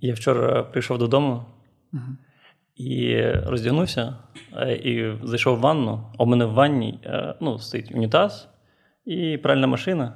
Я 0.00 0.14
вчора 0.14 0.62
прийшов 0.62 0.98
додому 0.98 1.44
і 2.76 3.22
роздягнувся, 3.30 4.16
е, 4.56 4.72
і 4.72 5.18
зайшов 5.22 5.56
в 5.58 5.60
ванну. 5.60 6.02
А 6.18 6.22
у 6.22 6.26
мене 6.26 6.44
в 6.44 6.52
ванні 6.52 7.00
е, 7.04 7.34
ну, 7.40 7.58
стоїть 7.58 7.94
унітаз 7.94 8.48
і 9.04 9.38
пральна 9.42 9.66
машина, 9.66 10.14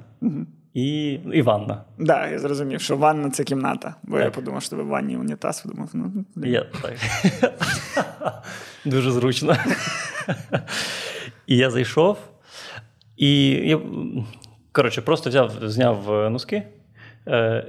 і, 0.73 1.11
і 1.33 1.41
ванна. 1.41 1.75
Так, 1.75 2.07
да, 2.07 2.27
я 2.27 2.39
зрозумів, 2.39 2.81
що 2.81 2.97
ванна 2.97 3.29
це 3.29 3.43
кімната. 3.43 3.95
Бо 4.03 4.15
Так. 4.15 4.25
я 4.25 4.31
подумав, 4.31 4.61
що 4.61 4.69
тебе 4.69 4.83
в 4.83 4.87
ванні 4.87 5.17
унітаз, 5.17 5.61
подумав, 5.61 5.89
ну. 5.93 6.25
Я, 6.35 6.61
так. 6.61 6.93
Дуже 8.85 9.11
зручно. 9.11 9.55
І 11.47 11.57
я 11.57 11.69
зайшов, 11.69 12.17
і 13.17 13.47
я, 13.47 13.79
коротше, 14.71 15.01
просто 15.01 15.29
взяв, 15.29 15.51
зняв 15.61 16.13
е, 16.13 16.29
носки, 16.29 16.63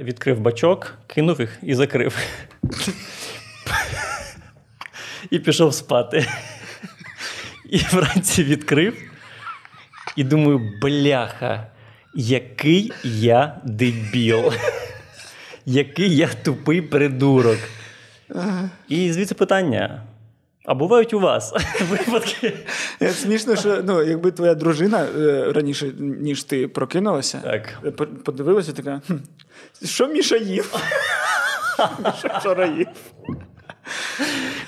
відкрив 0.01 0.41
бачок, 0.41 0.95
кинув 1.07 1.41
їх 1.41 1.59
і 1.63 1.75
закрив. 1.75 2.19
І 5.31 5.39
пішов 5.39 5.75
спати. 5.75 6.27
І 7.71 7.79
вранці 7.79 8.45
відкрив. 8.45 8.97
І 10.17 10.25
думаю, 10.25 10.73
бляха, 10.83 11.67
який 12.15 12.93
я 13.05 13.61
дебіл. 13.65 14.53
Який 15.67 16.17
я 16.17 16.29
тупий 16.29 16.83
придурок. 16.83 17.59
І 18.89 19.13
звідси 19.13 19.35
питання: 19.35 20.03
а 20.67 20.75
бувають 20.75 21.15
у 21.15 21.21
вас 21.21 21.55
випадки? 21.91 22.53
Смішно, 23.13 23.57
що 23.57 23.83
ну, 23.85 24.03
якби 24.03 24.31
твоя 24.31 24.55
дружина 24.55 25.07
е, 25.19 25.53
раніше, 25.53 25.93
ніж 25.99 26.45
ти 26.45 26.69
прокинулася, 26.69 27.41
Так. 27.45 27.79
е, 27.85 27.91
подивилася 28.25 28.73
така: 28.73 29.01
що 29.85 30.07
Міша 30.09 30.37
їв? 30.37 30.75
Що 32.19 32.29
вчора 32.39 32.67
їв? 32.67 32.87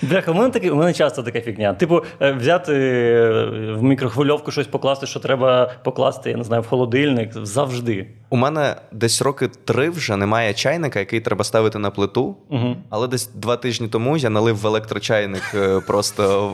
Бляха, 0.03 0.31
у 0.31 0.35
мене 0.35 0.51
таке, 0.51 0.71
у 0.71 0.77
мене 0.77 0.93
часто 0.93 1.23
така 1.23 1.41
фігня. 1.41 1.75
Типу, 1.75 2.03
е, 2.21 2.33
взяти 2.33 2.73
е, 2.75 3.45
в 3.75 3.83
мікрохвильовку 3.83 4.51
щось 4.51 4.67
покласти, 4.67 5.07
що 5.07 5.21
треба 5.21 5.73
покласти, 5.85 6.31
я 6.31 6.37
не 6.37 6.45
знаю, 6.45 6.63
в 6.63 6.67
холодильник 6.67 7.31
завжди. 7.33 8.07
У 8.31 8.37
мене 8.37 8.77
десь 8.93 9.23
роки 9.23 9.49
три 9.65 9.91
вже 9.91 10.17
немає 10.17 10.55
чайника, 10.55 10.99
який 10.99 11.21
треба 11.21 11.45
ставити 11.45 11.79
на 11.79 11.91
плиту. 11.91 12.37
Угу. 12.51 12.77
Але 12.91 13.09
десь 13.09 13.31
два 13.35 13.57
тижні 13.57 13.89
тому 13.89 14.17
я 14.17 14.31
налив 14.31 14.57
в 14.57 14.67
електрочайник 14.67 15.43
е, 15.55 15.81
просто 15.87 16.51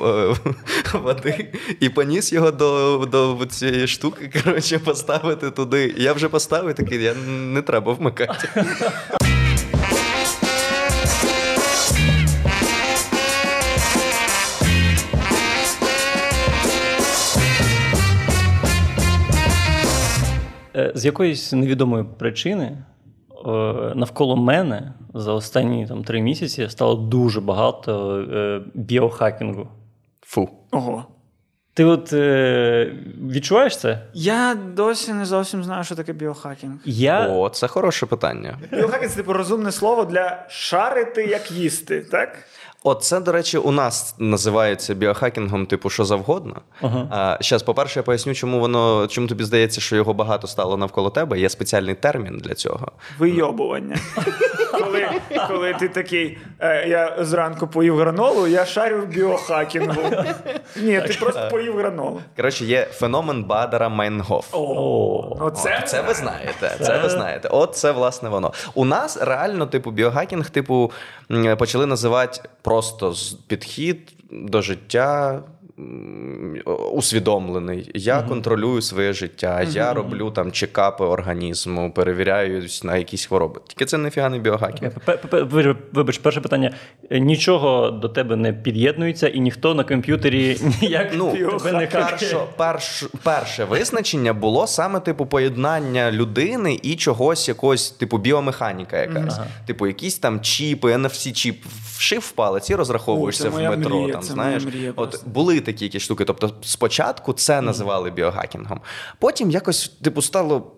води 0.92 1.52
і 1.80 1.88
поніс 1.88 2.32
його 2.32 2.50
до, 2.50 2.98
до 3.12 3.46
цієї 3.46 3.86
штуки. 3.86 4.42
Коротше, 4.44 4.78
поставити 4.78 5.50
туди. 5.50 5.94
Я 5.96 6.12
вже 6.12 6.28
поставив 6.28 6.74
такий, 6.74 7.02
я 7.02 7.14
не 7.26 7.62
треба 7.62 7.92
вмикати. 7.92 8.48
З 20.94 21.04
якоїсь 21.04 21.52
невідомої 21.52 22.04
причини 22.18 22.64
е, 22.64 22.78
навколо 23.94 24.36
мене 24.36 24.92
за 25.14 25.32
останні 25.32 25.86
там, 25.86 26.04
три 26.04 26.22
місяці 26.22 26.68
стало 26.68 26.94
дуже 26.94 27.40
багато 27.40 28.18
е, 28.20 28.60
біохакінгу. 28.74 29.68
Фу. 30.26 30.48
Ого. 30.70 31.04
Ти 31.74 31.84
от 31.84 32.12
е, 32.12 32.92
відчуваєш 33.30 33.76
це? 33.76 34.02
Я 34.14 34.54
досі 34.54 35.12
не 35.12 35.24
зовсім 35.24 35.64
знаю, 35.64 35.84
що 35.84 35.94
таке 35.94 36.12
біохакінг. 36.12 36.74
Я 36.84 37.28
О, 37.28 37.48
це 37.48 37.68
хороше 37.68 38.06
питання. 38.06 38.58
Біохакінг 38.72 39.10
це 39.10 39.16
типу 39.16 39.32
розумне 39.32 39.72
слово 39.72 40.04
для 40.04 40.46
шарити, 40.48 41.24
як 41.24 41.50
їсти, 41.50 42.00
так? 42.00 42.38
От 42.86 43.02
це, 43.02 43.20
до 43.20 43.32
речі, 43.32 43.58
у 43.58 43.70
нас 43.70 44.14
називається 44.18 44.94
біохакінгом, 44.94 45.66
типу, 45.66 45.90
що 45.90 46.04
завгодно. 46.04 46.60
Ага. 46.80 47.08
А, 47.10 47.42
щас, 47.42 47.62
по-перше, 47.62 47.98
я 47.98 48.02
поясню, 48.02 48.34
чому 48.34 48.60
воно 48.60 49.06
чому 49.06 49.26
тобі 49.26 49.44
здається, 49.44 49.80
що 49.80 49.96
його 49.96 50.14
багато 50.14 50.46
стало 50.46 50.76
навколо 50.76 51.10
тебе. 51.10 51.38
Є 51.38 51.48
спеціальний 51.48 51.94
термін 51.94 52.40
для 52.44 52.54
цього. 52.54 52.92
Вийобування. 53.18 53.96
коли, 54.72 55.06
коли 55.48 55.74
ти 55.74 55.88
такий, 55.88 56.38
е, 56.60 56.88
я 56.88 57.16
зранку 57.20 57.66
поїв 57.66 57.96
гранолу, 57.96 58.46
я 58.46 58.66
шарю 58.66 59.00
в 59.02 59.06
біохакінгу. 59.06 60.02
Ні, 60.76 61.00
ти 61.00 61.16
просто 61.20 61.48
поїв 61.50 61.76
гранолу. 61.76 62.20
Коротше, 62.36 62.64
є 62.64 62.84
феномен 62.92 63.44
Бадера 63.44 63.88
Майнгоф. 63.88 64.46
О, 64.52 65.36
Оце 65.40 65.78
От, 65.82 65.88
це 65.88 66.02
ви 66.02 66.14
знаєте. 66.14 66.76
Це 66.80 66.98
ви 66.98 67.08
знаєте. 67.08 67.48
От 67.48 67.76
це 67.76 67.92
власне 67.92 68.28
воно. 68.28 68.52
У 68.74 68.84
нас 68.84 69.22
реально, 69.22 69.66
типу, 69.66 69.90
біохакінг, 69.90 70.50
типу, 70.50 70.92
почали 71.58 71.86
називати 71.86 72.40
просто 72.74 73.14
підхід 73.46 74.12
до 74.30 74.62
життя. 74.62 75.42
Усвідомлений, 76.92 77.90
я 77.94 78.22
контролюю 78.22 78.82
своє 78.82 79.12
життя, 79.12 79.62
я 79.62 79.94
роблю 79.94 80.30
там 80.30 80.52
чекапи 80.52 81.04
організму, 81.04 81.92
перевіряюсь 81.92 82.84
на 82.84 82.96
якісь 82.96 83.26
хвороби. 83.26 83.60
Тільки 83.66 83.84
це 83.84 83.98
не 83.98 84.10
пе- 85.16 85.16
пе- 85.16 85.76
Вибач, 85.92 86.18
перше 86.18 86.40
питання. 86.40 86.74
Е, 87.10 87.20
Нічого 87.20 87.90
до 87.90 88.08
тебе 88.08 88.36
не 88.36 88.52
під'єднується, 88.52 89.28
і 89.28 89.40
ніхто 89.40 89.74
на 89.74 89.84
комп'ютері 89.84 90.56
ніяк 90.82 91.10
Ну, 91.14 91.32
тебе 91.58 91.72
не 91.72 91.86
перше, 91.86 92.36
перш, 92.56 93.04
перше 93.22 93.64
визначення 93.64 94.32
було 94.32 94.66
саме 94.66 95.00
типу 95.00 95.26
поєднання 95.26 96.12
людини 96.12 96.78
і 96.82 96.96
чогось, 96.96 97.48
якогось, 97.48 97.90
типу, 97.90 98.18
біомеханіка 98.18 99.00
якась. 99.00 99.38
Типу, 99.66 99.86
якісь 99.86 100.18
там 100.18 100.40
чіпи, 100.40 100.96
NFC-чіп 100.96 101.54
вшив 101.96 102.20
в 102.20 102.32
палець 102.32 102.70
і 102.70 102.74
розраховуєшся 102.74 103.48
О, 103.48 103.50
в 103.50 103.54
метро. 103.76 103.96
мрія, 104.00 104.12
там, 104.12 104.22
знаєш. 104.22 104.64
мрія 104.64 104.92
От 104.96 105.22
були 105.26 105.60
такі 105.64 105.84
якісь 105.84 106.02
штуки. 106.02 106.24
Тобто, 106.24 106.54
спочатку 106.62 107.32
це 107.32 107.60
називали 107.60 108.10
біохакінгом. 108.10 108.80
Потім 109.18 109.50
якось, 109.50 109.88
типу, 109.88 110.22
стало. 110.22 110.72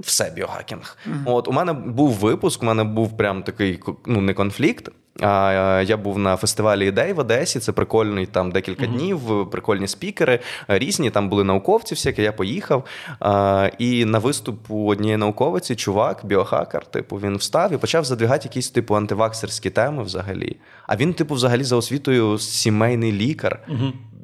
Все 0.00 0.32
біохакінг. 0.36 0.98
От 1.24 1.48
у 1.48 1.52
мене 1.52 1.72
був 1.72 2.10
випуск, 2.10 2.62
у 2.62 2.66
мене 2.66 2.84
був 2.84 3.16
прям 3.16 3.42
такий 3.42 3.80
ну 4.06 4.20
не 4.20 4.34
конфлікт. 4.34 4.90
А 5.20 5.52
е, 5.80 5.84
я 5.84 5.96
був 5.96 6.18
на 6.18 6.36
фестивалі 6.36 6.86
ідей 6.86 7.12
в 7.12 7.18
Одесі. 7.18 7.60
Це 7.60 7.72
прикольний 7.72 8.26
там 8.26 8.50
декілька 8.50 8.86
днів, 8.86 9.50
прикольні 9.50 9.88
спікери, 9.88 10.40
е, 10.70 10.78
різні. 10.78 11.10
Там 11.10 11.28
були 11.28 11.44
науковці, 11.44 11.94
всякі. 11.94 12.22
Я 12.22 12.32
поїхав. 12.32 12.84
А, 13.20 13.70
і 13.78 14.04
на 14.04 14.18
виступ 14.18 14.70
у 14.70 14.86
однієї 14.86 15.16
науковиці 15.16 15.76
чувак, 15.76 16.20
біохакер, 16.24 16.86
типу, 16.86 17.16
він 17.16 17.36
встав 17.36 17.72
і 17.72 17.76
почав 17.76 18.04
задвігати 18.04 18.48
якісь 18.48 18.70
типу 18.70 18.96
антиваксерські 18.96 19.70
теми 19.70 20.02
взагалі. 20.02 20.56
А 20.86 20.96
він, 20.96 21.14
типу, 21.14 21.34
взагалі 21.34 21.64
за 21.64 21.76
освітою 21.76 22.38
сімейний 22.38 23.12
лікар. 23.12 23.60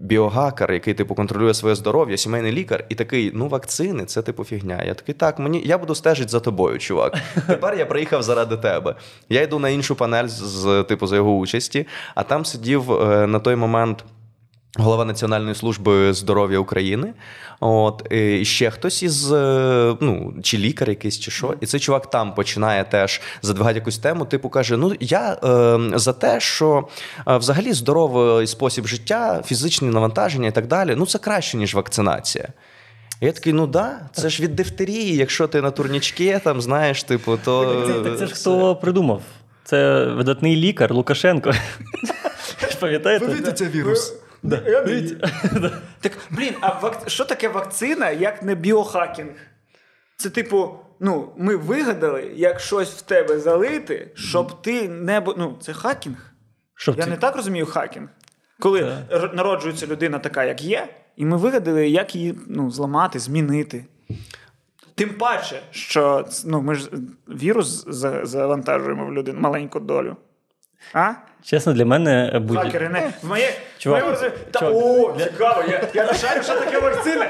Біогакер, 0.03 0.73
який 0.73 0.95
типу 0.95 1.15
контролює 1.15 1.55
своє 1.55 1.75
здоров'я, 1.75 2.17
сімейний 2.17 2.53
лікар, 2.53 2.85
і 2.89 2.95
такий: 2.95 3.31
ну, 3.35 3.49
вакцини, 3.49 4.05
це 4.05 4.23
типу 4.23 4.45
фігня. 4.45 4.83
Я 4.87 4.95
такий, 4.95 5.15
так, 5.15 5.39
мені 5.39 5.63
я 5.65 5.79
буду 5.79 5.95
стежити 5.95 6.29
за 6.29 6.41
тобою, 6.41 6.79
чувак. 6.79 7.19
Тепер 7.47 7.79
я 7.79 7.87
приїхав 7.87 8.23
заради 8.23 8.57
тебе. 8.57 8.95
Я 9.29 9.43
йду 9.43 9.59
на 9.59 9.69
іншу 9.69 9.95
панель 9.95 10.27
з, 10.27 10.85
типу 10.89 11.07
за 11.07 11.17
його 11.17 11.37
участі, 11.37 11.87
а 12.15 12.23
там 12.23 12.45
сидів 12.45 12.93
е, 12.93 13.27
на 13.27 13.39
той 13.39 13.57
момент. 13.57 14.05
Голова 14.79 15.05
Національної 15.05 15.55
служби 15.55 16.13
здоров'я 16.13 16.59
України, 16.59 17.15
от 17.67 18.13
і 18.13 18.45
ще 18.45 18.71
хтось 18.71 19.03
із 19.03 19.33
е, 19.33 19.97
ну 20.01 20.35
чи 20.43 20.59
лікар 20.59 20.89
якийсь, 20.89 21.19
чи 21.19 21.31
що, 21.31 21.55
і 21.61 21.67
цей 21.67 21.81
чувак 21.81 22.11
там 22.11 22.35
починає 22.35 22.85
теж 22.85 23.21
задвигати 23.43 23.79
якусь 23.79 23.99
тему. 23.99 24.25
Типу 24.25 24.49
каже: 24.49 24.77
Ну 24.77 24.95
я 25.01 25.33
е, 25.45 25.79
за 25.99 26.13
те, 26.13 26.41
що 26.41 26.89
е, 27.29 27.37
взагалі 27.37 27.73
здоровий 27.73 28.47
спосіб 28.47 28.87
життя, 28.87 29.43
фізичні 29.47 29.89
навантаження 29.89 30.49
і 30.49 30.53
так 30.53 30.67
далі, 30.67 30.95
ну 30.97 31.07
це 31.07 31.19
краще 31.19 31.57
ніж 31.57 31.75
вакцинація. 31.75 32.49
Я 33.21 33.33
такий, 33.33 33.53
ну 33.53 33.67
да, 33.67 34.01
це 34.13 34.29
ж 34.29 34.43
від 34.43 34.57
дифтерії, 34.57 35.17
якщо 35.17 35.47
ти 35.47 35.61
на 35.61 35.71
турнічки, 35.71 36.41
там 36.45 36.61
знаєш, 36.61 37.03
типу, 37.03 37.39
то 37.45 37.85
Це, 37.87 38.11
це, 38.11 38.17
це 38.19 38.27
ж 38.27 38.35
хто 38.35 38.77
придумав? 38.77 39.23
Це 39.65 40.05
видатний 40.05 40.57
лікар 40.57 40.95
Лукашенко. 40.95 41.53
Пам'ятаєте? 42.81 43.53
це 43.53 43.69
вірус. 43.69 44.22
Вірю. 44.45 45.17
Так, 46.01 46.13
блін, 46.31 46.55
а 46.61 46.79
вак... 46.81 47.03
що 47.07 47.25
таке 47.25 47.49
вакцина, 47.49 48.11
як 48.11 48.43
не 48.43 48.55
біохакінг? 48.55 49.33
Це 50.17 50.31
типу, 50.31 50.79
ну, 51.01 51.33
ми 51.37 51.57
вигадали, 51.57 52.33
як 52.35 52.61
щось 52.61 52.91
в 52.91 53.01
тебе 53.01 53.39
залити, 53.39 54.11
щоб 54.15 54.63
ти 54.63 54.89
не 54.89 55.23
Ну, 55.37 55.59
це 55.61 55.73
хакінг. 55.73 56.33
Щоб 56.75 56.97
Я 56.99 57.05
ці- 57.05 57.11
не 57.11 57.17
так 57.17 57.37
розумію 57.37 57.67
хакінг. 57.67 58.09
Коли 58.61 58.81
р- 59.13 59.31
народжується 59.35 59.87
людина 59.87 60.19
така, 60.19 60.45
як 60.45 60.63
є, 60.63 60.89
і 61.17 61.25
ми 61.25 61.37
вигадали, 61.37 61.89
як 61.89 62.15
її 62.15 62.35
ну, 62.47 62.71
зламати, 62.71 63.19
змінити. 63.19 63.85
Тим 64.95 65.15
паче, 65.15 65.63
що 65.71 66.27
ну, 66.45 66.63
ми 66.63 66.75
ж 66.75 66.91
вірус 67.29 67.85
завантажуємо 68.23 69.07
в 69.07 69.13
людину 69.13 69.41
маленьку 69.41 69.81
долю. 69.81 70.17
А? 70.95 71.13
Чесно, 71.45 71.73
для 71.73 71.85
мене 71.85 72.41
будь 72.45 72.59
Хакери 72.59 72.89
не. 72.89 73.13
В 73.23 73.27
моє, 73.29 73.53
Чувак, 73.79 74.03
в 74.03 74.07
моєму 74.07 74.37
Та, 74.51 74.59
чувак. 74.61 74.75
о, 74.77 75.17
цікаво, 75.25 75.63
я, 75.69 75.89
я 75.95 76.05
нашарю, 76.07 76.43
що 76.43 76.55
таке 76.55 76.79
вакцина. 76.79 77.27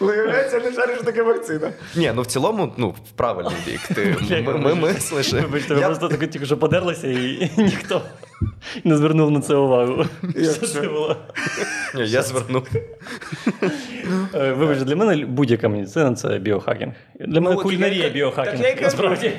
Виявляється, 0.00 0.58
не 0.60 0.72
шариш 0.72 0.98
таке 1.04 1.22
вакцина. 1.22 1.70
Ні, 1.94 2.12
ну 2.14 2.22
в 2.22 2.26
цілому, 2.26 2.74
ну, 2.76 2.88
в 2.88 3.10
правильний 3.16 3.54
бік. 3.66 3.80
Ти 3.94 4.16
ми, 4.46 4.58
ми 4.58 4.74
мислиш. 4.74 5.32
Вибачте, 5.32 5.74
ви 5.74 5.80
Я- 5.80 5.86
просто 5.86 6.08
тільки 6.08 6.46
що 6.46 6.56
подерлися, 6.56 7.06
і 7.06 7.50
ніхто 7.56 8.02
не 8.84 8.96
звернув 8.96 9.30
на 9.30 9.40
це 9.40 9.54
увагу. 9.54 10.04
Що 10.36 10.66
це? 10.66 10.80
було? 10.80 11.16
Ні, 11.94 12.06
я 12.06 12.22
звернув. 12.22 12.68
Е, 14.34 14.52
Вибачте, 14.52 14.84
для 14.84 14.96
мене 14.96 15.26
будь-яка 15.26 15.68
медицина 15.68 16.14
це 16.14 16.38
біохакінг. 16.38 16.92
Для 17.20 17.40
мене 17.40 17.56
от 17.56 17.62
кулінарія 17.62 18.08
біохакінг. 18.08 18.56
так 18.56 18.64
я 18.64 18.68
й 18.68 18.74
кажу. 18.74 18.84
насправді. 18.84 19.32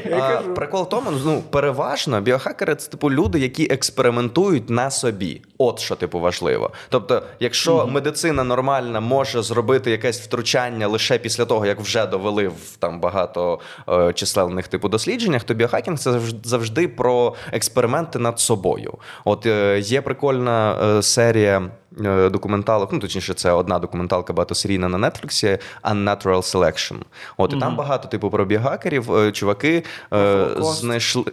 Прикол 0.55 0.83
в 0.83 0.89
тому, 0.89 1.11
ну 1.25 1.43
переважно 1.49 2.21
біохакери 2.21 2.75
це 2.75 2.91
типу 2.91 3.11
люди, 3.11 3.39
які 3.39 3.67
експериментують 3.71 4.69
на 4.69 4.91
собі. 4.91 5.41
От 5.57 5.79
що 5.79 5.95
типу 5.95 6.19
важливо. 6.19 6.71
Тобто, 6.89 7.23
якщо 7.39 7.87
медицина 7.87 8.43
нормальна 8.43 8.99
може 8.99 9.41
зробити 9.41 9.91
якесь 9.91 10.21
втручання 10.21 10.87
лише 10.87 11.17
після 11.17 11.45
того, 11.45 11.65
як 11.65 11.79
вже 11.79 12.05
довели 12.05 12.47
в 12.47 12.77
там 12.79 12.99
багато 12.99 13.59
е, 13.89 14.13
численних 14.13 14.67
типу 14.67 14.89
дослідженнях, 14.89 15.43
то 15.43 15.53
біохакінг 15.53 15.99
це 15.99 16.19
завжди 16.43 16.87
про 16.87 17.35
експерименти 17.51 18.19
над 18.19 18.39
собою. 18.39 18.84
От 19.25 19.45
е, 19.45 19.79
є 19.79 20.01
прикольна 20.01 20.77
е, 20.83 21.01
серія. 21.01 21.69
е, 22.05 22.29
Документалок, 22.29 22.93
ну 22.93 22.99
точніше, 22.99 23.33
це 23.33 23.51
одна 23.51 23.79
документалка 23.79 24.33
багатосерійна 24.33 24.89
на 24.89 25.09
Нетфліксі 25.09 25.57
Unnatural 25.83 26.23
Selection. 26.55 26.97
От 27.37 27.53
і 27.53 27.57
там 27.59 27.75
багато 27.75 28.07
типу 28.07 28.29
про 28.29 28.45
біохакерів. 28.45 29.15
е, 29.15 29.31
Чуваки 29.31 29.83
е, 30.13 30.45
знайшли. 30.59 31.23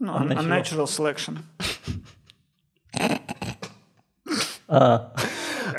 Ну, 0.00 0.12
Unnatural. 0.12 0.42
unnatural 0.48 0.98
selection. 1.00 1.32
А, 4.68 4.98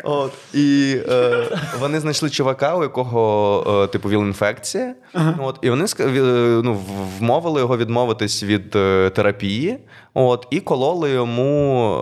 От, 0.04 0.34
і 0.54 0.98
е, 1.10 1.48
вони 1.80 2.00
знайшли 2.00 2.30
чувака, 2.30 2.76
у 2.76 2.84
якого, 2.84 3.84
е, 3.84 3.88
типу, 3.88 4.10
віл-інфекція. 4.10 4.94
От, 5.40 5.60
і 5.62 5.70
вони 5.70 5.86
е, 6.00 6.62
ну, 6.64 6.82
вмовили 7.20 7.62
його 7.62 7.78
відмовитись 7.78 8.44
від 8.44 8.76
е, 8.76 9.10
терапії. 9.10 9.78
От, 10.14 10.48
і 10.50 10.60
кололи 10.60 11.10
йому. 11.10 11.94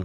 Е, 0.00 0.04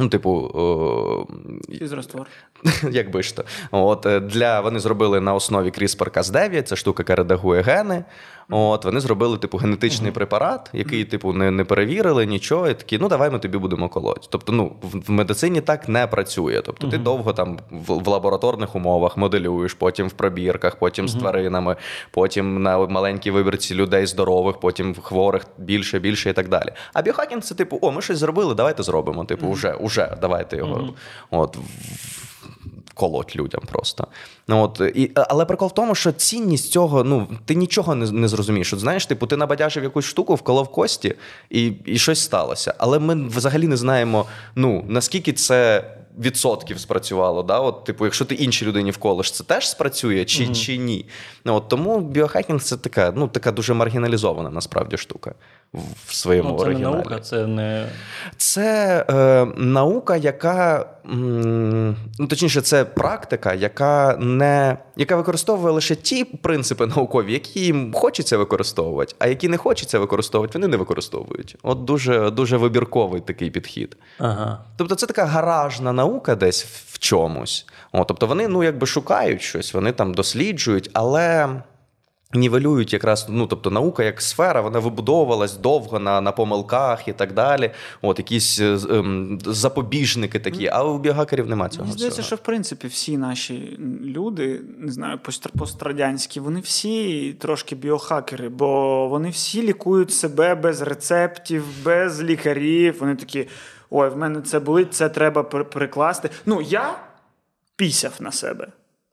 Ну, 0.00 0.08
типу, 0.08 1.26
е, 1.70 1.78
Фізраствор. 1.78 2.26
як 2.90 3.10
би 3.10 3.22
ж 3.22 3.36
то. 3.36 3.44
От, 3.70 4.06
е, 4.06 4.20
для, 4.20 4.60
вони 4.60 4.80
зробили 4.80 5.20
на 5.20 5.34
основі 5.34 5.70
CRISPR-Cas9, 5.70 6.62
це 6.62 6.76
штука, 6.76 7.00
яка 7.00 7.16
редагує 7.16 7.62
гени. 7.62 8.04
От, 8.50 8.84
вони 8.84 9.00
зробили, 9.00 9.38
типу, 9.38 9.58
генетичний 9.58 10.12
препарат, 10.12 10.70
який, 10.72 11.04
типу, 11.04 11.32
не, 11.32 11.50
не 11.50 11.64
перевірили 11.64 12.26
нічого, 12.26 12.68
і 12.68 12.74
такі, 12.74 12.98
ну 12.98 13.08
давай 13.08 13.30
ми 13.30 13.38
тобі 13.38 13.58
будемо 13.58 13.88
колоти. 13.88 14.26
Тобто, 14.30 14.52
ну, 14.52 14.72
в, 14.82 15.06
в 15.06 15.10
медицині 15.10 15.60
так 15.60 15.88
не 15.88 16.06
працює. 16.06 16.62
Тобто, 16.64 16.88
ти 16.88 16.98
довго 16.98 17.32
там 17.32 17.58
в, 17.70 17.92
в 17.94 18.08
лабораторних 18.08 18.76
умовах 18.76 19.16
моделюєш, 19.16 19.74
потім 19.74 20.08
в 20.08 20.12
пробірках, 20.12 20.76
потім 20.76 21.08
з 21.08 21.14
тваринами, 21.14 21.76
потім 22.10 22.62
на 22.62 22.78
маленькій 22.78 23.30
вибірці 23.30 23.74
людей 23.74 24.06
здорових, 24.06 24.60
потім 24.60 24.94
хворих 24.94 25.46
більше, 25.58 25.98
більше 25.98 26.30
і 26.30 26.32
так 26.32 26.48
далі. 26.48 26.72
А 26.92 27.02
біохакінг 27.02 27.42
це, 27.42 27.54
типу, 27.54 27.78
о, 27.82 27.90
ми 27.90 28.02
щось 28.02 28.18
зробили, 28.18 28.54
давайте 28.54 28.82
зробимо. 28.82 29.24
Типу, 29.24 29.46
уже, 29.46 29.72
уже, 29.72 30.16
давайте 30.20 30.56
його. 30.56 30.94
От, 31.30 31.58
колоть 32.98 33.36
людям 33.36 33.62
просто. 33.66 34.06
Ну, 34.48 34.62
от, 34.62 34.80
і, 34.94 35.10
але 35.14 35.44
прикол 35.44 35.68
в 35.68 35.74
тому, 35.74 35.94
що 35.94 36.12
цінність 36.12 36.70
цього, 36.72 37.04
ну, 37.04 37.28
ти 37.44 37.54
нічого 37.54 37.94
не, 37.94 38.10
не 38.10 38.28
зрозумієш. 38.28 38.72
От, 38.72 38.80
знаєш, 38.80 39.06
типу, 39.06 39.26
ти 39.26 39.36
набадяжив 39.36 39.84
якусь 39.84 40.04
штуку, 40.04 40.34
вколов 40.34 40.68
кості, 40.68 41.14
і, 41.50 41.72
і 41.84 41.98
щось 41.98 42.20
сталося. 42.20 42.74
Але 42.78 42.98
ми 42.98 43.28
взагалі 43.28 43.66
не 43.66 43.76
знаємо, 43.76 44.26
ну, 44.54 44.84
наскільки 44.88 45.32
це. 45.32 45.84
Відсотків 46.20 46.80
спрацювало, 46.80 47.42
да? 47.42 47.58
От, 47.58 47.84
типу, 47.84 48.04
якщо 48.04 48.24
ти 48.24 48.34
іншій 48.34 48.66
людині 48.66 48.90
вколиш, 48.90 49.30
це 49.32 49.44
теж 49.44 49.68
спрацює 49.68 50.24
чи, 50.24 50.44
Мгм. 50.44 50.54
чи 50.54 50.76
ні? 50.76 51.06
Ну, 51.44 51.54
от, 51.54 51.68
тому 51.68 52.00
біохакінг 52.00 52.62
це 52.62 52.76
така, 52.76 53.12
ну, 53.16 53.28
така 53.28 53.52
дуже 53.52 53.74
маргіналізована 53.74 54.50
насправді 54.50 54.96
штука 54.96 55.34
в, 56.06 56.14
своєму 56.14 56.50
ну, 56.50 56.58
це 56.58 56.64
не 56.70 56.78
наука, 56.78 57.18
це 57.20 57.46
не. 57.46 57.86
Це 58.36 59.04
е, 59.10 59.46
наука, 59.56 60.16
яка 60.16 60.86
м, 61.10 61.96
ну 62.18 62.26
точніше, 62.26 62.60
це 62.60 62.84
практика, 62.84 63.54
яка 63.54 64.16
не 64.20 64.78
яка 64.96 65.16
використовує 65.16 65.72
лише 65.74 65.94
ті 65.94 66.24
принципи 66.24 66.86
наукові, 66.86 67.32
які 67.32 67.60
їм 67.60 67.92
хочеться 67.94 68.38
використовувати, 68.38 69.14
а 69.18 69.26
які 69.26 69.48
не 69.48 69.56
хочеться 69.56 69.98
використовувати, 69.98 70.58
вони 70.58 70.68
не 70.68 70.76
використовують. 70.76 71.56
От 71.62 71.84
дуже 71.84 72.30
дуже 72.30 72.56
вибірковий 72.56 73.20
такий 73.20 73.50
підхід. 73.50 73.96
Ага. 74.18 74.60
Тобто, 74.76 74.94
це 74.94 75.06
така 75.06 75.24
гаражна 75.24 75.92
наука 75.92 76.34
десь 76.34 76.64
в- 76.64 76.94
в 76.94 76.98
чомусь. 76.98 77.66
О, 77.92 78.04
тобто 78.04 78.26
вони 78.26 78.48
ну 78.48 78.64
якби 78.64 78.86
шукають 78.86 79.42
щось, 79.42 79.74
вони 79.74 79.92
там 79.92 80.14
досліджують, 80.14 80.90
але. 80.92 81.48
Нівелюють 82.34 82.92
якраз, 82.92 83.26
ну 83.28 83.46
тобто 83.46 83.70
наука 83.70 84.04
як 84.04 84.22
сфера, 84.22 84.60
вона 84.60 84.78
вибудовувалась 84.78 85.56
довго 85.56 85.98
на, 85.98 86.20
на 86.20 86.32
помилках 86.32 87.08
і 87.08 87.12
так 87.12 87.32
далі. 87.32 87.70
От 88.02 88.18
якісь 88.18 88.60
е, 88.60 88.78
ем, 88.90 89.38
запобіжники 89.46 90.38
такі, 90.38 90.68
а 90.68 90.84
у 90.84 90.98
біогакерів 90.98 91.48
нема 91.48 91.68
цього. 91.68 91.84
Мені 91.84 91.96
здається, 91.96 92.22
що 92.22 92.36
в 92.36 92.38
принципі 92.38 92.86
всі 92.86 93.18
наші 93.18 93.78
люди, 94.04 94.60
не 94.78 94.92
знаю, 94.92 95.18
пост- 95.24 95.58
пострадянські, 95.58 96.40
вони 96.40 96.60
всі 96.60 97.32
трошки 97.32 97.74
біохакери, 97.74 98.48
бо 98.48 99.08
вони 99.08 99.30
всі 99.30 99.62
лікують 99.62 100.12
себе 100.12 100.54
без 100.54 100.82
рецептів, 100.82 101.64
без 101.84 102.22
лікарів. 102.22 102.96
Вони 103.00 103.16
такі: 103.16 103.48
ой, 103.90 104.08
в 104.08 104.16
мене 104.16 104.40
це 104.40 104.60
болить, 104.60 104.94
це 104.94 105.08
треба 105.08 105.42
перекласти. 105.42 106.30
Ну, 106.46 106.60
я 106.62 106.98
пісяв 107.76 108.12
на 108.20 108.32
себе. 108.32 108.68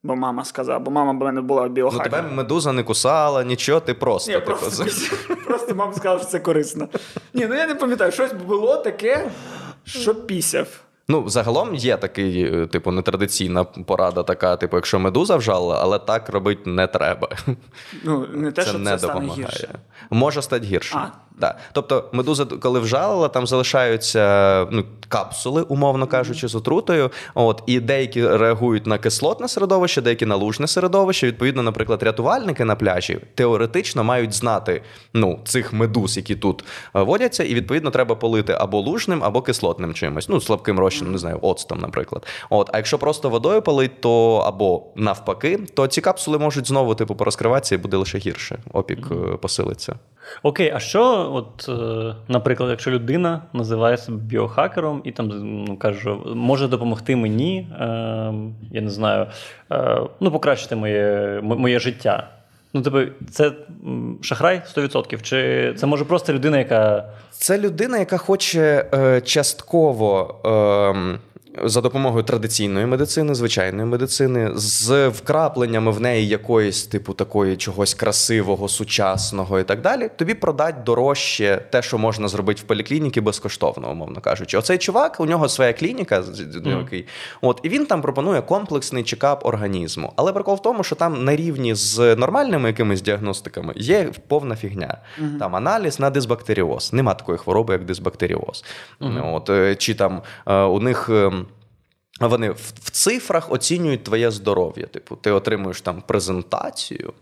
Бо 0.05 0.15
мама 0.15 0.45
сказала, 0.45 0.79
бо 0.79 0.91
мама 0.91 1.11
в 1.11 1.15
мене 1.15 1.41
була 1.41 1.63
Ну, 1.63 1.69
біохакером. 1.69 2.11
тебе 2.11 2.35
медуза 2.35 2.71
не 2.71 2.83
кусала, 2.83 3.43
нічого, 3.43 3.79
ти 3.79 3.93
просто. 3.93 4.31
Ні, 4.31 4.37
типу, 4.39 4.51
просто, 4.59 4.85
просто 5.45 5.75
мама 5.75 5.93
сказала, 5.93 6.19
що 6.19 6.27
це 6.29 6.39
корисно. 6.39 6.87
Ні, 7.33 7.45
ну 7.49 7.55
я 7.55 7.67
не 7.67 7.75
пам'ятаю, 7.75 8.11
щось 8.11 8.33
було 8.33 8.77
таке, 8.77 9.31
що 9.85 10.15
пісяв. 10.15 10.67
Ну, 11.07 11.29
загалом 11.29 11.75
є 11.75 11.97
такий, 11.97 12.43
е, 12.43 12.67
типу, 12.67 12.91
нетрадиційна 12.91 13.63
порада, 13.63 14.23
така, 14.23 14.55
типу, 14.57 14.77
якщо 14.77 14.99
медуза 14.99 15.35
вжала, 15.35 15.79
але 15.81 15.99
так 15.99 16.29
робити 16.29 16.69
не 16.69 16.87
треба. 16.87 17.29
Ну, 18.03 18.27
не 18.33 18.51
те, 18.51 18.63
це 18.63 18.69
що 18.69 18.79
не 18.79 18.91
це 18.91 18.97
стане 18.97 19.13
допомагає. 19.13 19.45
гірше. 19.45 19.69
Може 20.09 20.41
стати 20.41 20.65
гірше. 20.65 20.95
А. 20.97 21.07
Да. 21.39 21.57
Тобто, 21.71 22.09
медуза, 22.11 22.45
коли 22.45 22.79
вжалила, 22.79 23.27
там 23.27 23.47
залишаються 23.47 24.67
ну, 24.71 24.83
капсули, 25.09 25.61
умовно 25.61 26.07
кажучи, 26.07 26.47
з 26.47 26.55
отрутою. 26.55 27.11
От, 27.33 27.63
і 27.65 27.79
деякі 27.79 28.27
реагують 28.27 28.87
на 28.87 28.97
кислотне 28.97 29.47
середовище, 29.47 30.01
деякі 30.01 30.25
на 30.25 30.35
лужне 30.35 30.67
середовище. 30.67 31.27
Відповідно, 31.27 31.63
наприклад, 31.63 32.03
рятувальники 32.03 32.65
на 32.65 32.75
пляжі 32.75 33.19
теоретично 33.35 34.03
мають 34.03 34.33
знати 34.33 34.81
ну, 35.13 35.39
цих 35.45 35.73
медуз, 35.73 36.17
які 36.17 36.35
тут 36.35 36.63
е, 36.95 37.01
водяться, 37.01 37.43
і 37.43 37.53
відповідно 37.53 37.91
треба 37.91 38.15
полити 38.15 38.53
або 38.59 38.79
лужним, 38.79 39.23
або 39.23 39.41
кислотним 39.41 39.93
чимось. 39.93 40.29
Ну, 40.29 40.41
слабким 40.41 40.79
розчином, 40.79 41.11
не 41.11 41.17
знаю, 41.17 41.39
оцтом, 41.41 41.79
наприклад. 41.79 42.27
От, 42.49 42.69
а 42.73 42.77
якщо 42.77 42.97
просто 42.97 43.29
водою 43.29 43.61
полить, 43.61 44.01
то 44.01 44.37
або 44.37 44.83
навпаки, 44.95 45.59
то 45.73 45.87
ці 45.87 46.01
капсули 46.01 46.37
можуть 46.37 46.67
знову 46.67 46.95
типу 46.95 47.15
порозкриватися 47.15 47.75
і 47.75 47.77
буде 47.77 47.97
лише 47.97 48.17
гірше. 48.17 48.59
Опік 48.73 49.07
е, 49.11 49.37
посилиться. 49.37 49.95
Окей, 50.43 50.71
а 50.75 50.79
що, 50.79 51.31
от, 51.33 51.69
е, 51.69 52.15
наприклад, 52.27 52.69
якщо 52.69 52.91
людина 52.91 53.41
називає 53.53 53.97
себе 53.97 54.17
біохакером 54.17 55.01
і 55.03 55.11
там 55.11 55.27
ну, 55.67 55.77
каже, 55.77 56.15
може 56.35 56.67
допомогти 56.67 57.15
мені, 57.15 57.59
е, 57.59 57.85
я 58.71 58.81
не 58.81 58.89
знаю, 58.89 59.27
е, 59.71 60.01
ну, 60.19 60.31
покращити 60.31 60.75
моє, 60.75 61.39
моє 61.43 61.79
життя. 61.79 62.29
Ну, 62.73 62.81
тобто, 62.81 63.05
це 63.31 63.51
шахрай 64.21 64.61
100%? 64.75 65.21
Чи 65.21 65.73
це 65.77 65.85
може 65.85 66.05
просто 66.05 66.33
людина, 66.33 66.57
яка. 66.57 67.09
Це 67.31 67.57
людина, 67.57 67.97
яка 67.97 68.17
хоче 68.17 68.85
е, 68.93 69.21
частково. 69.21 70.35
Е, 71.15 71.19
за 71.63 71.81
допомогою 71.81 72.23
традиційної 72.23 72.85
медицини, 72.85 73.35
звичайної 73.35 73.89
медицини, 73.89 74.51
з 74.55 75.07
вкрапленнями 75.07 75.91
в 75.91 76.01
неї 76.01 76.27
якоїсь 76.27 76.83
типу 76.83 77.13
такої 77.13 77.57
чогось 77.57 77.93
красивого, 77.93 78.67
сучасного 78.67 79.59
і 79.59 79.63
так 79.63 79.81
далі, 79.81 80.09
тобі 80.15 80.33
продать 80.33 80.83
дорожче 80.83 81.61
те, 81.69 81.81
що 81.81 81.97
можна 81.97 82.27
зробити 82.27 82.61
в 82.61 82.63
поліклініці 82.63 83.21
безкоштовно, 83.21 83.91
умовно 83.91 84.21
кажучи. 84.21 84.57
Оцей 84.57 84.77
чувак, 84.77 85.19
у 85.19 85.25
нього 85.25 85.49
своя 85.49 85.73
клініка, 85.73 86.23
який, 86.65 87.05
от, 87.41 87.59
і 87.63 87.69
він 87.69 87.85
там 87.85 88.01
пропонує 88.01 88.41
комплексний 88.41 89.03
чекап 89.03 89.45
організму. 89.45 90.13
Але 90.15 90.33
прикол 90.33 90.55
в 90.55 90.61
тому, 90.61 90.83
що 90.83 90.95
там 90.95 91.23
на 91.25 91.35
рівні 91.35 91.75
з 91.75 92.15
нормальними 92.15 92.69
якимись 92.69 93.01
діагностиками 93.01 93.73
є 93.75 94.09
повна 94.27 94.55
фігня. 94.55 94.97
Там 95.39 95.55
аналіз 95.55 95.99
на 95.99 96.09
дисбактеріоз. 96.09 96.93
Нема 96.93 97.13
такої 97.13 97.37
хвороби, 97.37 97.73
як 97.73 97.85
дисбактеріоз. 97.85 98.63
От, 99.23 99.49
е, 99.49 99.75
чи 99.75 99.93
там 99.93 100.21
е, 100.47 100.61
у 100.61 100.79
них. 100.79 101.09
Вони 102.19 102.49
в, 102.49 102.73
в 102.83 102.89
цифрах 102.89 103.51
оцінюють 103.51 104.03
твоє 104.03 104.31
здоров'я. 104.31 104.85
Типу, 104.85 105.15
ти 105.15 105.31
отримуєш 105.31 105.81
там 105.81 106.03
презентацію, 106.07 107.13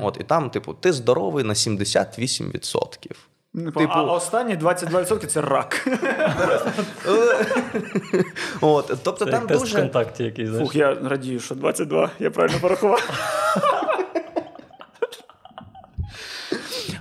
от, 0.00 0.16
і 0.20 0.24
там, 0.24 0.50
типу, 0.50 0.74
ти 0.74 0.92
здоровий 0.92 1.44
на 1.44 1.54
78%. 1.54 3.10
Типу, 3.54 3.80
Типу- 3.80 3.92
а 3.92 4.02
останні 4.02 4.56
22% 4.56 5.26
це 5.26 5.40
рак. 5.40 5.88
От, 8.60 8.92
тобто 9.02 9.24
Це 9.24 9.30
там 9.30 9.46
дуже. 9.46 9.90
Фух, 10.58 10.76
я 10.76 10.94
радію, 10.94 11.40
що 11.40 11.54
22, 11.54 12.10
я 12.18 12.30
правильно 12.30 12.58
порахував. 12.60 13.10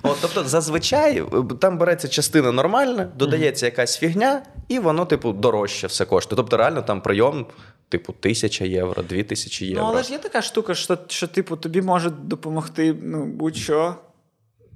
От, 0.04 0.13
тобто, 0.24 0.50
зазвичай 0.50 1.18
е, 1.18 1.26
там 1.60 1.78
береться 1.78 2.08
частина 2.08 2.52
нормальна, 2.52 3.12
додається 3.16 3.66
якась 3.66 3.98
фігня, 3.98 4.44
і 4.68 4.80
воно, 4.80 5.06
типу, 5.06 5.34
дорожче 5.34 5.88
все 5.88 6.06
коштує. 6.06 6.38
Тобто, 6.38 6.58
реально 6.58 6.82
там 6.82 7.02
прийом, 7.02 7.46
типу, 7.90 8.14
тисяча 8.14 8.66
євро, 8.66 9.04
дві 9.04 9.24
тисячі 9.24 9.66
євро. 9.66 9.84
Ну, 9.84 9.90
але 9.90 10.04
ж 10.04 10.12
є 10.12 10.18
така 10.18 10.42
штука, 10.42 10.76
що, 10.76 10.98
що 11.08 11.28
типу, 11.28 11.56
тобі 11.56 11.82
може 11.82 12.10
допомогти 12.10 12.96
ну, 13.02 13.26
будь-що. 13.26 13.96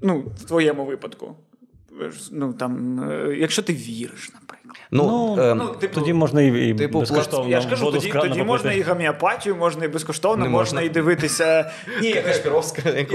Ну, 0.01 0.23
в 0.37 0.43
твоєму 0.43 0.85
випадку. 0.85 1.35
Ну, 2.31 2.53
там, 2.53 2.99
е, 3.09 3.35
якщо 3.39 3.63
ти 3.63 3.73
віриш, 3.73 4.29
наприклад. 4.33 4.46
Ну, 4.91 5.35
Ну, 5.37 5.43
ем, 5.43 5.57
ну, 5.57 5.67
типу, 5.67 5.99
Тоді 5.99 6.13
можна 6.13 6.41
і, 6.41 6.69
і 6.69 6.73
типу, 6.73 6.99
безкоштовно 6.99 7.49
Я 7.49 7.61
ж 7.61 7.69
кажу, 7.69 7.85
воду 7.85 7.97
тоді, 7.97 8.11
тоді 8.11 8.27
попити. 8.27 8.43
можна 8.43 8.73
і 8.73 8.81
гомеопатію, 8.81 9.55
можна 9.55 9.85
і 9.85 9.87
безкоштовно, 9.87 10.45
можна. 10.45 10.57
можна. 10.57 10.81
і 10.81 10.89
дивитися. 10.89 11.71
Ні, 12.01 12.13
Кашпіровська 12.13 12.89
і. 12.89 13.07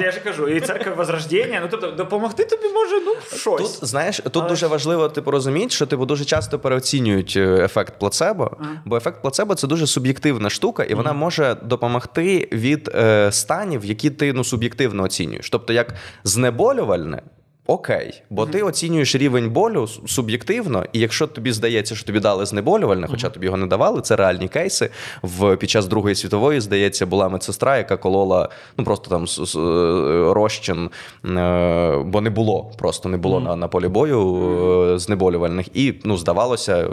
Я 0.00 0.10
ж 0.10 0.20
кажу, 0.20 0.48
і 0.48 0.60
церква 0.60 0.94
Возрождення. 0.94 1.60
Ну, 1.62 1.68
тобто, 1.70 1.90
допомогти 1.90 2.44
тобі 2.44 2.68
може 2.74 3.00
ну, 3.06 3.36
щось. 3.36 3.78
Тут 3.78 3.88
знаєш, 3.88 4.16
тут 4.16 4.36
Але 4.36 4.48
дуже 4.48 4.66
важливо 4.66 5.08
типу 5.08 5.30
розуміти, 5.30 5.70
що 5.70 5.86
типу 5.86 6.06
дуже 6.06 6.24
часто 6.24 6.58
переоцінюють 6.58 7.34
е, 7.36 7.64
ефект 7.64 7.98
плацебо, 7.98 8.50
бо 8.84 8.96
ефект 8.96 9.22
плацебо 9.22 9.54
це 9.54 9.66
дуже 9.66 9.86
суб'єктивна 9.86 10.50
штука, 10.50 10.82
і 10.82 10.94
вона 10.94 11.12
може 11.12 11.56
допомогти 11.62 12.48
від 12.52 12.90
е, 12.94 13.32
станів, 13.32 13.84
які 13.84 14.10
ти 14.10 14.32
ну 14.32 14.44
суб'єктивно 14.44 15.02
оцінюєш. 15.02 15.50
Тобто, 15.50 15.72
як 15.72 15.94
знеболювальне. 16.24 17.22
Окей, 17.66 18.22
бо 18.30 18.46
ти 18.46 18.62
оцінюєш 18.62 19.14
рівень 19.14 19.50
болю 19.50 19.86
суб'єктивно, 20.06 20.84
і 20.92 21.00
якщо 21.00 21.26
тобі 21.26 21.52
здається, 21.52 21.94
що 21.94 22.06
тобі 22.06 22.20
дали 22.20 22.46
знеболювальне, 22.46 23.06
хоча 23.10 23.30
тобі 23.30 23.46
його 23.46 23.58
не 23.58 23.66
давали, 23.66 24.00
це 24.00 24.16
реальні 24.16 24.48
кейси. 24.48 24.90
В 25.22 25.56
під 25.56 25.70
час 25.70 25.86
Другої 25.86 26.14
світової, 26.14 26.60
здається, 26.60 27.06
була 27.06 27.28
медсестра, 27.28 27.76
яка 27.76 27.96
колола 27.96 28.48
ну 28.78 28.84
просто 28.84 29.10
там 29.10 29.24
е, 29.24 30.32
розчин, 30.32 30.90
е, 31.24 31.96
бо 32.04 32.20
не 32.20 32.30
було, 32.30 32.70
просто 32.78 33.08
не 33.08 33.16
було 33.16 33.40
на, 33.40 33.56
на 33.56 33.68
полі 33.68 33.88
бою 33.88 34.94
е, 34.94 34.98
знеболювальних, 34.98 35.76
і 35.76 35.94
ну 36.04 36.16
здавалося 36.16 36.84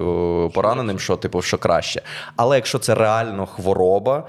пораненим, 0.54 1.00
що 1.00 1.16
типу 1.16 1.42
що 1.42 1.58
краще. 1.58 2.02
Але 2.36 2.56
якщо 2.56 2.80
це 2.80 2.96
реально 2.96 3.46
хвороба, 3.46 4.28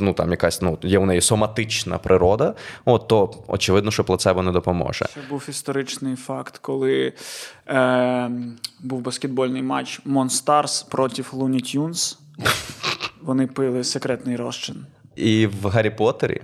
ну 0.00 0.12
там 0.12 0.30
якась 0.30 0.62
ну 0.62 0.78
є 0.82 0.98
у 0.98 1.06
неї 1.06 1.20
соматична 1.20 1.98
природа, 1.98 2.54
от 2.84 3.08
то 3.08 3.30
очевидно, 3.46 3.90
що 3.90 4.04
плацебо 4.04 4.42
не 4.42 4.52
допоможе. 4.52 5.06
Ще 5.10 5.20
був 5.30 5.42
історичний 5.62 6.16
факт, 6.16 6.58
коли 6.58 7.12
е, 7.68 8.30
був 8.80 9.00
баскетбольний 9.00 9.62
матч 9.62 10.00
Monstars 10.04 10.82
проти 10.82 11.24
Looney 11.32 11.60
Tunes. 11.60 12.18
Вони 13.22 13.46
пили 13.46 13.84
секретний 13.84 14.36
розчин. 14.36 14.86
І 15.16 15.46
в 15.46 15.66
Гаррі 15.66 15.90
Поттері. 15.90 16.40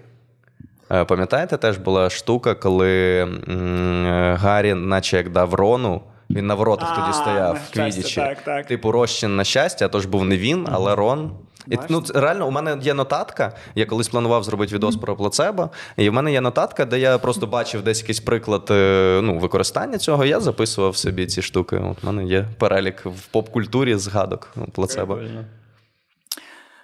е, 0.91 1.05
Пам'ятаєте, 1.05 1.57
теж 1.57 1.79
була 1.79 2.11
штука, 2.11 2.55
коли 2.55 3.25
Гаррі, 4.41 4.75
наче 4.75 5.17
як 5.17 5.33
дав 5.33 5.55
Рону, 5.55 6.03
він 6.31 6.47
на 6.47 6.55
воротах 6.55 6.97
тоді 6.97 7.13
стояв 7.13 7.59
в 7.69 7.73
Квідічі. 7.73 8.23
Типу, 8.69 8.93
розчин 8.93 9.37
на 9.37 9.45
щастя, 9.45 9.85
а 9.85 9.89
то 9.89 10.01
ж 10.01 10.09
був 10.09 10.25
не 10.25 10.37
він, 10.39 10.67
але 10.73 10.95
Рон. 10.95 11.33
І, 11.71 11.77
ну, 11.89 12.03
реально, 12.15 12.49
у 12.49 12.51
мене 12.51 12.79
є 12.83 12.95
нотатка. 12.95 13.53
Я 13.75 13.87
колись 13.87 14.09
планував 14.09 14.45
зробити 14.45 14.75
відос 14.75 14.97
про 14.97 15.17
плацебо, 15.17 15.71
і 15.97 16.11
в 16.11 16.13
мене 16.13 16.33
є 16.33 16.41
нотатка, 16.41 16.85
де 16.85 16.99
я 16.99 17.19
просто 17.19 17.47
бачив 17.47 17.83
десь 17.83 18.01
якийсь 18.01 18.21
приклад 18.21 18.67
е, 18.71 19.21
ну, 19.23 19.39
використання 19.39 19.99
цього. 19.99 20.25
Я 20.25 20.41
записував 20.41 20.97
собі 20.97 21.27
ці 21.27 21.43
штуки. 21.43 21.77
От 21.77 22.03
в 22.03 22.07
мене 22.07 22.25
є 22.25 22.49
перелік 22.59 23.07
в 23.07 23.27
поп-культурі 23.27 23.95
згадок 23.95 24.49
ну, 24.57 24.67
плацебо. 24.73 25.15
Прикольно. 25.15 25.45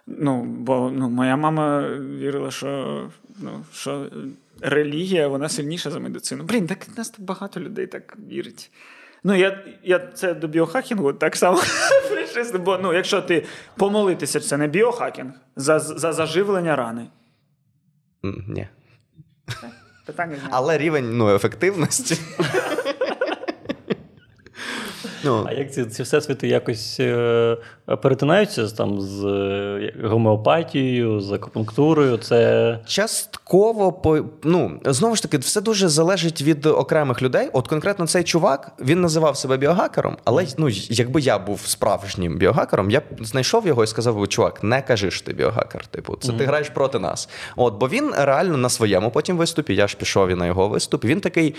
Ну, 0.07 0.45
бо 0.45 0.91
ну, 0.95 1.11
моя 1.11 1.37
мама 1.37 1.89
вірила, 2.19 2.51
що, 2.51 3.01
ну, 3.41 3.65
що 3.73 4.07
релігія 4.61 5.29
вона 5.29 5.49
сильніша 5.49 5.91
за 5.91 5.99
медицину. 5.99 6.45
Блін, 6.45 6.67
так 6.67 6.79
нас 6.97 7.11
тут 7.11 7.25
багато 7.25 7.61
людей 7.61 7.87
так 7.87 8.17
вірить. 8.31 8.71
Ну, 9.25 9.35
я, 9.35 9.65
я 9.83 9.99
це 9.99 10.35
до 10.35 10.49
біохакінгу 10.49 11.13
так 11.13 11.37
само 11.37 11.59
причислив, 12.11 12.63
бо 12.63 12.79
ну, 12.79 12.93
якщо 12.93 13.23
ти 13.23 13.45
помолитися, 13.77 14.41
це 14.41 14.57
не 14.57 14.67
біохакінг 14.69 15.33
за, 15.57 15.79
за 15.79 16.13
заживлення 16.13 16.77
рани. 16.77 17.07
Ні. 18.23 18.69
Питання. 20.07 20.37
Але 20.51 20.79
рівень 20.79 21.17
ну, 21.17 21.35
ефективності. 21.35 22.19
ну, 25.25 25.45
А 25.49 25.53
як 25.53 25.73
ці, 25.73 25.85
ці 25.85 26.03
всесвіти 26.03 26.49
якось 26.49 26.97
е, 27.01 27.57
перетинаються 28.03 28.69
там, 28.69 29.01
з 29.01 29.25
е, 29.25 29.95
гомеопатією, 30.05 31.21
з 31.21 31.33
акупунктурою? 31.33 32.17
Це 32.17 32.79
Частково 32.87 33.93
по 33.93 34.25
ну 34.43 34.81
знову 34.85 35.17
ж 35.17 35.23
таки, 35.23 35.39
все 35.39 35.61
дуже 35.61 35.89
залежить 35.89 36.43
від 36.43 36.67
окремих 36.67 37.23
людей. 37.23 37.49
От 37.53 37.69
конкретно 37.69 38.07
цей 38.07 38.25
чувак 38.25 38.73
він 38.81 39.01
називав 39.01 39.37
себе 39.37 39.57
біогакером, 39.57 40.17
але 40.25 40.47
ну 40.59 40.69
якби 40.71 41.21
я 41.21 41.39
був 41.39 41.61
справжнім 41.61 42.39
біогакером, 42.39 42.91
я 42.91 43.01
б 43.01 43.05
знайшов 43.21 43.67
його 43.67 43.85
і 43.85 43.87
сказав 43.87 44.19
би, 44.19 44.27
чувак, 44.27 44.63
не 44.63 44.83
кажи 44.83 45.11
що 45.11 45.27
ти 45.27 45.33
біогакер. 45.33 45.87
Типу, 45.87 46.17
це 46.17 46.33
ти 46.33 46.45
граєш 46.45 46.69
проти 46.69 46.99
нас. 46.99 47.29
От, 47.57 47.75
бо 47.75 47.89
він 47.89 48.13
реально 48.19 48.57
на 48.57 48.69
своєму 48.69 49.11
потім 49.11 49.37
виступі. 49.37 49.75
Я 49.75 49.89
ж 49.89 49.97
пішов 49.97 50.29
і 50.29 50.35
на 50.35 50.47
його 50.47 50.69
виступ. 50.69 51.05
Він 51.05 51.21
такий: 51.21 51.55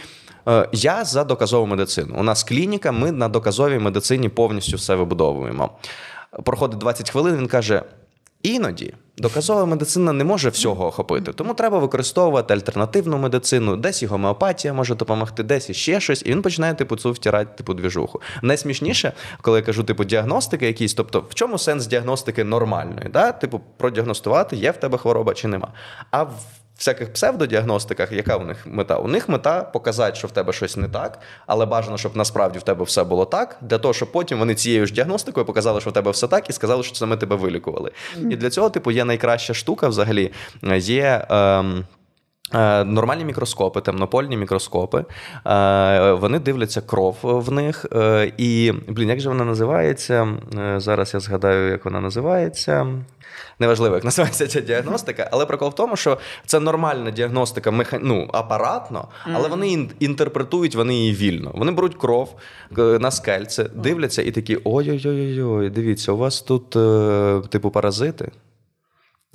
я 0.71 1.05
за 1.05 1.23
доказову 1.23 1.65
медицину. 1.65 2.15
У 2.17 2.23
нас 2.23 2.43
клініка, 2.43 2.91
ми 2.91 3.11
на 3.11 3.27
доказовій 3.27 3.79
медицині 3.79 4.29
повністю 4.29 4.77
все 4.77 4.95
вибудовуємо. 4.95 5.69
Проходить 6.43 6.79
20 6.79 7.09
хвилин. 7.09 7.37
Він 7.37 7.47
каже. 7.47 7.83
Іноді 8.45 8.93
доказова 9.17 9.65
медицина 9.65 10.13
не 10.13 10.23
може 10.23 10.49
всього 10.49 10.87
охопити, 10.87 11.33
тому 11.33 11.53
треба 11.53 11.79
використовувати 11.79 12.53
альтернативну 12.53 13.17
медицину, 13.17 13.77
десь 13.77 14.03
і 14.03 14.05
гомеопатія 14.05 14.73
може 14.73 14.95
допомогти, 14.95 15.43
десь 15.43 15.69
і 15.69 15.73
ще 15.73 15.99
щось, 15.99 16.23
і 16.25 16.29
він 16.29 16.41
починає 16.41 16.73
типу 16.73 16.95
цю 16.95 17.11
втирати 17.11 17.57
типу 17.57 17.73
двіжуху. 17.73 18.21
Найсмішніше, 18.41 19.13
коли 19.41 19.59
я 19.59 19.65
кажу, 19.65 19.83
типу, 19.83 20.03
діагностики 20.03 20.67
якісь, 20.67 20.93
тобто 20.93 21.25
в 21.29 21.33
чому 21.33 21.57
сенс 21.57 21.87
діагностики 21.87 22.43
нормальної? 22.43 23.09
Да? 23.13 23.31
Типу, 23.31 23.61
продіагностувати, 23.77 24.55
є 24.55 24.71
в 24.71 24.77
тебе 24.77 24.97
хвороба 24.97 25.33
чи 25.33 25.47
нема. 25.47 25.73
А 26.11 26.23
в 26.23 26.39
всяких 26.77 27.13
псевдодіагностиках, 27.13 28.11
яка 28.11 28.37
у 28.37 28.43
них 28.43 28.57
мета? 28.65 28.97
У 28.97 29.07
них 29.07 29.29
мета 29.29 29.61
показати, 29.63 30.15
що 30.17 30.27
в 30.27 30.31
тебе 30.31 30.53
щось 30.53 30.77
не 30.77 30.87
так, 30.87 31.19
але 31.47 31.65
бажано, 31.65 31.97
щоб 31.97 32.15
насправді 32.17 32.59
в 32.59 32.63
тебе 32.63 32.83
все 32.85 33.03
було 33.03 33.25
так, 33.25 33.57
для 33.61 33.77
того, 33.77 33.93
щоб 33.93 34.11
потім 34.11 34.39
вони 34.39 34.55
цією 34.55 34.85
ж 34.85 34.93
діагностикою 34.93 35.45
показали, 35.45 35.81
що 35.81 35.89
в 35.89 35.93
тебе 35.93 36.11
все 36.11 36.27
так, 36.27 36.49
і 36.49 36.53
сказали, 36.53 36.83
що 36.83 37.07
ми 37.07 37.17
тебе 37.17 37.35
вилікували. 37.35 37.91
І 38.17 38.35
для 38.35 38.49
цього, 38.49 38.69
типу, 38.69 38.91
є 38.91 39.05
найкраща 39.05 39.53
штука 39.53 39.87
взагалі. 39.87 40.31
Є. 40.77 41.25
Ем, 41.29 41.77
е, 41.79 41.83
Нормальні 42.85 43.25
мікроскопи, 43.25 43.81
темнопольні 43.81 44.37
мікроскопи. 44.37 45.05
Е, 45.47 46.11
Вони 46.11 46.39
дивляться 46.39 46.81
кров 46.81 47.17
в 47.23 47.51
них. 47.51 47.85
Е, 47.95 48.31
І, 48.37 48.73
блін, 48.87 49.09
як 49.09 49.19
же 49.19 49.29
вона 49.29 49.45
називається? 49.45 50.27
Е, 50.59 50.79
Зараз 50.79 51.13
я 51.13 51.19
згадаю, 51.19 51.71
як 51.71 51.85
вона 51.85 52.01
називається. 52.01 52.87
Неважливо, 53.59 53.95
як 53.95 54.03
називається 54.03 54.47
ця 54.47 54.61
діагностика, 54.61 55.29
але 55.31 55.45
прикол 55.45 55.69
в 55.69 55.75
тому, 55.75 55.95
що 55.95 56.17
це 56.45 56.59
нормальна 56.59 57.11
діагностика 57.11 57.71
меха... 57.71 57.99
ну, 58.01 58.29
апаратно, 58.33 59.07
але 59.33 59.49
вони 59.49 59.87
інтерпретують 59.99 60.75
вони 60.75 60.93
її 60.95 61.13
вільно. 61.13 61.51
Вони 61.55 61.71
беруть 61.71 61.95
кров 61.95 62.35
е, 62.77 62.81
на 62.81 63.11
скельце, 63.11 63.69
дивляться 63.75 64.21
і 64.21 64.31
такі: 64.31 64.57
ой-ой-ой, 64.63 65.69
дивіться, 65.69 66.11
у 66.11 66.17
вас 66.17 66.41
тут, 66.41 66.75
е, 66.75 67.41
типу, 67.49 67.69
паразити. 67.71 68.31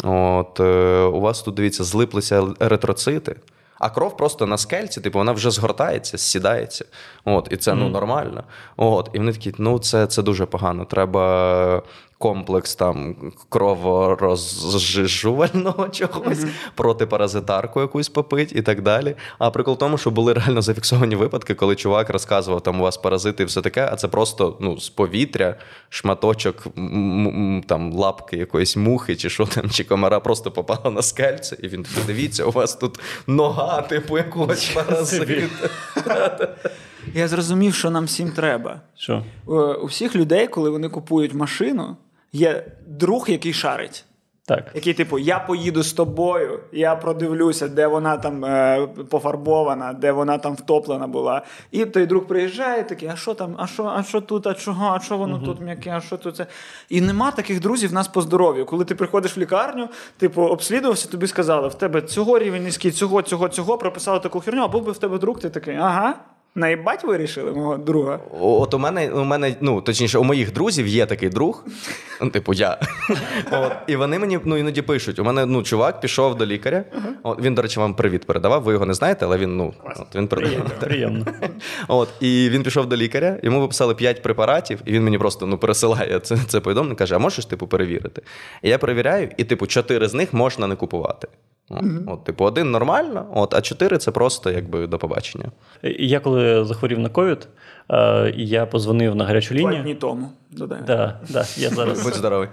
От, 0.05 0.61
е, 0.61 1.03
у 1.03 1.21
вас 1.21 1.43
тут, 1.43 1.55
дивіться, 1.55 1.85
злиплися 1.85 2.47
еритроцити. 2.61 3.37
А 3.79 3.91
кров 3.91 4.17
просто 4.17 4.47
на 4.47 4.59
скельці, 4.59 5.01
типу, 5.01 5.19
вона 5.19 5.33
вже 5.33 5.51
згортається, 5.51 6.19
сідається. 6.19 6.85
От, 7.25 7.49
і 7.51 7.57
це 7.57 7.75
ну, 7.75 7.89
нормально. 7.89 8.45
От, 8.77 9.11
і 9.13 9.19
вони 9.19 9.33
такі, 9.33 9.55
ну 9.59 9.79
це, 9.79 10.07
це 10.07 10.23
дуже 10.23 10.47
погано. 10.47 10.85
Треба 10.85 11.83
комплекс 12.21 12.75
там 12.75 13.15
кроворозжижувального 13.49 15.89
чогось, 15.93 16.45
протипаразитарку 16.75 17.81
якусь 17.81 18.09
попить 18.09 18.53
і 18.57 18.63
так 18.63 18.83
далі. 18.83 19.15
А 19.39 19.51
прикол 19.51 19.75
в 19.75 19.79
тому, 19.79 19.99
що 19.99 20.11
були 20.11 20.33
реально 20.33 20.63
зафіксовані 20.63 21.17
випадки, 21.17 21.55
коли 21.55 21.77
чувак 21.77 22.11
розказував, 22.11 22.61
там 22.63 22.81
у 22.81 22.83
вас 22.83 22.97
паразити 22.97 23.43
і 23.43 23.47
все 23.47 23.63
таке, 23.63 23.89
а 23.93 23.97
це 23.97 24.09
просто 24.09 24.57
ну, 24.61 24.81
з 24.81 24.89
повітря, 24.89 25.55
шматочок 25.89 26.67
м- 26.79 27.29
м- 27.29 27.63
там 27.67 27.93
лапки 27.93 28.37
якоїсь 28.37 28.77
мухи, 28.77 29.17
чи 29.17 29.31
що 29.31 29.47
там, 29.47 29.71
чи 29.71 29.85
комара 29.85 30.21
просто 30.21 30.51
попала 30.51 30.91
на 30.91 31.03
скельце, 31.03 31.57
і 31.63 31.69
він 31.69 31.83
такий, 31.83 32.03
дивіться, 32.07 32.45
у 32.45 32.51
вас 32.51 32.75
тут 32.75 33.01
нога, 33.27 33.83
типу, 33.83 34.19
якогось 34.19 34.69
паразита. 34.75 35.49
Я 37.15 37.29
зрозумів, 37.29 37.75
що 37.75 37.91
нам 37.91 38.05
всім 38.05 38.31
треба. 38.31 38.81
що? 38.97 39.25
Е, 39.49 39.53
У 39.53 39.87
всіх 39.87 40.17
людей, 40.17 40.47
коли 40.49 40.71
вони 40.71 40.89
купують 40.89 41.35
машину, 41.35 41.97
є 42.33 42.65
друг, 42.87 43.31
який 43.31 43.53
шарить. 43.53 44.05
Так. 44.51 44.71
Який, 44.75 44.95
типу, 44.95 45.19
я 45.19 45.39
поїду 45.39 45.83
з 45.83 45.93
тобою, 45.93 46.61
я 46.73 46.97
продивлюся, 46.97 47.69
де 47.69 47.87
вона 47.87 48.17
там 48.17 48.45
е, 48.45 48.89
пофарбована, 49.11 49.93
де 49.93 50.13
вона 50.13 50.39
там 50.39 50.55
втоплена 50.55 51.07
була. 51.07 51.43
І 51.71 51.85
той 51.85 52.07
друг 52.07 52.27
приїжджає, 52.27 52.85
такий, 52.85 53.09
а 53.09 53.17
що 53.17 53.35
там, 53.35 53.55
а 53.59 53.67
що, 53.67 53.85
а 53.85 54.03
що 54.03 54.21
тут, 54.21 54.47
а 54.47 54.55
чого, 54.55 54.93
а 54.95 55.01
що 55.01 55.19
воно 55.19 55.39
тут 55.39 55.61
м'яке, 55.61 55.91
а 55.91 56.01
що 56.01 56.17
тут 56.17 56.37
це. 56.37 56.47
І 56.89 57.01
нема 57.01 57.31
таких 57.31 57.61
друзів 57.61 57.91
в 57.91 57.93
нас 57.93 58.09
по 58.09 58.23
здоров'ю. 58.23 58.67
Коли 58.67 58.85
ти 58.85 58.95
приходиш 58.95 59.37
в 59.37 59.41
лікарню, 59.41 59.89
типу, 60.17 60.43
обслідувався, 60.43 61.09
тобі 61.09 61.27
сказали, 61.27 61.69
в 61.69 61.75
тебе 61.75 62.03
цього 62.03 62.39
рівень 62.39 62.63
низький, 62.63 62.91
цього, 62.91 63.23
цього, 63.23 63.49
цього, 63.49 63.79
прописали 63.79 64.21
таку 64.21 64.41
херню, 64.41 64.63
або 64.63 64.81
би 64.81 64.93
в 64.93 64.99
тебе 64.99 65.19
друг, 65.19 65.41
ти 65.41 65.51
такий, 65.51 65.77
ага. 65.77 66.15
Наїбать 66.55 67.05
вирішили 67.05 67.53
мого 67.53 67.77
друга. 67.77 68.21
От 68.41 68.75
у 68.75 68.79
мене, 68.79 69.11
у 69.11 69.25
мене, 69.25 69.57
ну 69.61 69.81
точніше, 69.81 70.19
у 70.19 70.25
моїх 70.25 70.53
друзів 70.53 70.87
є 70.87 71.07
такий 71.07 71.29
друг, 71.29 71.65
ну, 72.21 72.31
типу 72.31 72.53
я. 72.53 72.79
От, 73.51 73.73
і 73.87 73.97
вони 73.97 74.19
мені 74.19 74.39
ну, 74.45 74.57
іноді 74.57 74.83
пишуть: 74.83 75.19
у 75.19 75.25
мене 75.25 75.47
ну, 75.47 75.63
чувак 75.63 76.01
пішов 76.01 76.37
до 76.37 76.47
лікаря. 76.47 76.85
От, 77.23 77.41
він, 77.41 77.55
до 77.55 77.63
речі, 77.63 77.81
вам 77.81 77.95
привіт 77.95 78.27
передавав. 78.27 78.63
Ви 78.63 78.73
його 78.73 78.87
не 78.87 78.95
знаєте, 78.95 79.25
але 79.25 79.39
він 79.39 79.57
ну 79.57 79.75
от, 79.85 80.15
він 80.15 80.29
передавав. 80.29 80.71
Приємно. 80.81 81.27
От, 81.89 82.09
і 82.21 82.49
він 82.51 82.63
пішов 82.63 82.87
до 82.87 82.97
лікаря, 82.97 83.39
йому 83.43 83.61
виписали 83.61 83.95
5 83.95 84.23
препаратів, 84.23 84.81
і 84.85 84.93
він 84.93 85.05
мені 85.05 85.19
просто 85.19 85.47
ну, 85.47 85.59
пересилає 85.59 86.21
це, 86.21 86.37
це 86.49 86.61
повідомлення, 86.61 86.97
каже: 86.97 87.15
а 87.15 87.19
можеш 87.19 87.45
типу 87.47 87.67
перевірити? 87.67 88.23
І 88.63 88.69
я 88.69 88.79
перевіряю, 88.79 89.29
і 89.37 89.45
типу 89.45 89.67
4 89.67 90.09
з 90.09 90.15
них 90.15 90.33
можна 90.33 90.67
не 90.67 90.77
купувати. 90.77 91.29
От, 91.71 91.85
от, 92.07 92.25
типу, 92.25 92.45
один 92.45 92.71
нормально, 92.71 93.27
от, 93.35 93.55
а 93.55 93.61
4 93.61 93.99
це 93.99 94.11
просто 94.11 94.51
якби 94.51 94.87
до 94.87 94.99
побачення. 94.99 95.45
Я 95.99 96.21
коли 96.21 96.65
захворів 96.65 96.99
на 96.99 97.09
ковід, 97.09 97.49
е, 97.91 98.33
я 98.37 98.67
позвонив 98.67 99.15
на 99.15 99.25
гарячу 99.25 99.55
Два 99.55 99.71
лінію. 99.71 99.83
дні 99.83 99.95
тому. 99.95 100.29
Да, 100.51 101.19
да, 101.31 101.45
я 101.57 101.71
зараз 101.77 102.05
Будь 102.05 102.15
здоровий. 102.15 102.49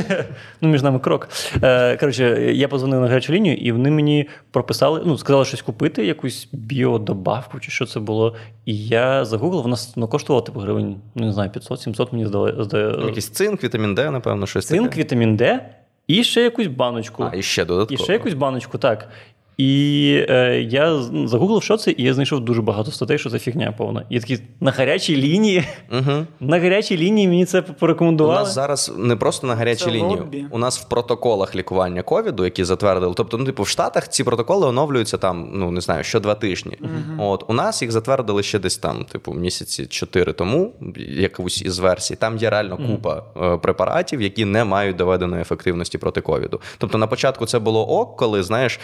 ну, 0.60 0.68
між 0.68 0.82
нами 0.82 0.98
крок. 0.98 1.28
Е, 1.62 1.96
коротше, 1.96 2.52
я 2.54 2.68
позвонив 2.68 3.00
на 3.00 3.06
гарячу 3.08 3.32
лінію, 3.32 3.56
і 3.56 3.72
вони 3.72 3.90
мені 3.90 4.28
прописали, 4.50 5.02
ну, 5.06 5.18
сказали 5.18 5.44
щось 5.44 5.62
купити, 5.62 6.06
якусь 6.06 6.48
біодобавку, 6.52 7.60
чи 7.60 7.70
що 7.70 7.86
це 7.86 8.00
було. 8.00 8.34
І 8.64 8.86
я 8.86 9.24
загуглив, 9.24 9.62
вона 9.62 9.76
ну, 9.96 10.08
коштувала 10.08 10.46
типу 10.46 10.60
гривень, 10.60 10.96
ну 11.14 11.26
не 11.26 11.32
знаю, 11.32 11.50
500-700 11.50 12.08
мені 12.12 12.26
здали. 12.26 12.66
Якийсь 13.06 13.28
цинк, 13.28 13.64
вітамін 13.64 13.94
Д, 13.94 14.10
напевно, 14.10 14.46
щось 14.46 14.66
Цинк, 14.66 14.90
таке. 14.90 15.00
вітамін 15.00 15.36
Д 15.36 15.70
і 16.06 16.24
ще 16.24 16.42
якусь 16.42 16.66
баночку. 16.66 17.30
А, 17.32 17.36
і 17.36 17.42
ще 17.42 17.64
І 17.90 17.96
ще 17.96 18.12
якусь 18.12 18.34
баночку, 18.34 18.78
так. 18.78 19.08
І 19.56 20.26
е, 20.28 20.60
я 20.70 20.90
ну, 21.12 21.28
загуглив, 21.28 21.62
що 21.62 21.76
це, 21.76 21.94
і 21.96 22.02
я 22.02 22.14
знайшов 22.14 22.40
дуже 22.40 22.62
багато 22.62 22.90
статей, 22.90 23.18
що 23.18 23.30
це 23.30 23.38
фігня 23.38 23.74
повна. 23.78 24.04
І 24.10 24.14
я 24.14 24.20
такий 24.20 24.38
на 24.60 24.70
гарячій 24.70 25.16
лінії. 25.16 25.64
Угу. 25.92 26.26
На 26.40 26.60
гарячій 26.60 26.96
лінії 26.96 27.28
мені 27.28 27.44
це 27.44 27.62
У 28.00 28.12
нас 28.12 28.54
зараз 28.54 28.92
не 28.98 29.16
просто 29.16 29.46
на 29.46 29.54
гарячій 29.54 29.84
Це 29.84 29.90
лінії. 29.90 30.18
лобі. 30.20 30.44
У 30.50 30.58
нас 30.58 30.80
в 30.80 30.88
протоколах 30.88 31.56
лікування 31.56 32.02
ковіду, 32.02 32.44
які 32.44 32.64
затвердили. 32.64 33.14
Тобто, 33.16 33.38
ну, 33.38 33.44
типу, 33.44 33.62
в 33.62 33.68
Штатах 33.68 34.08
ці 34.08 34.24
протоколи 34.24 34.66
оновлюються 34.66 35.18
там, 35.18 35.50
ну 35.54 35.70
не 35.70 35.80
знаю, 35.80 36.04
що 36.04 36.20
два 36.20 36.34
тижні. 36.34 36.78
От 37.18 37.44
у 37.48 37.52
нас 37.52 37.82
їх 37.82 37.92
затвердили 37.92 38.42
ще 38.42 38.58
десь 38.58 38.76
там, 38.76 39.04
типу, 39.04 39.34
місяці 39.34 39.86
чотири 39.86 40.32
тому, 40.32 40.72
якусь 41.08 41.62
із 41.62 41.78
версій. 41.78 42.16
Там 42.16 42.36
є 42.36 42.50
реально 42.50 42.76
купа 42.76 43.22
е, 43.36 43.56
препаратів, 43.56 44.22
які 44.22 44.44
не 44.44 44.64
мають 44.64 44.96
доведеної 44.96 45.42
ефективності 45.42 45.98
проти 45.98 46.20
ковіду. 46.20 46.60
Тобто, 46.78 46.98
на 46.98 47.06
початку 47.06 47.46
це 47.46 47.58
було 47.58 47.88
ок, 47.88 48.16
коли 48.16 48.42
знаєш, 48.42 48.80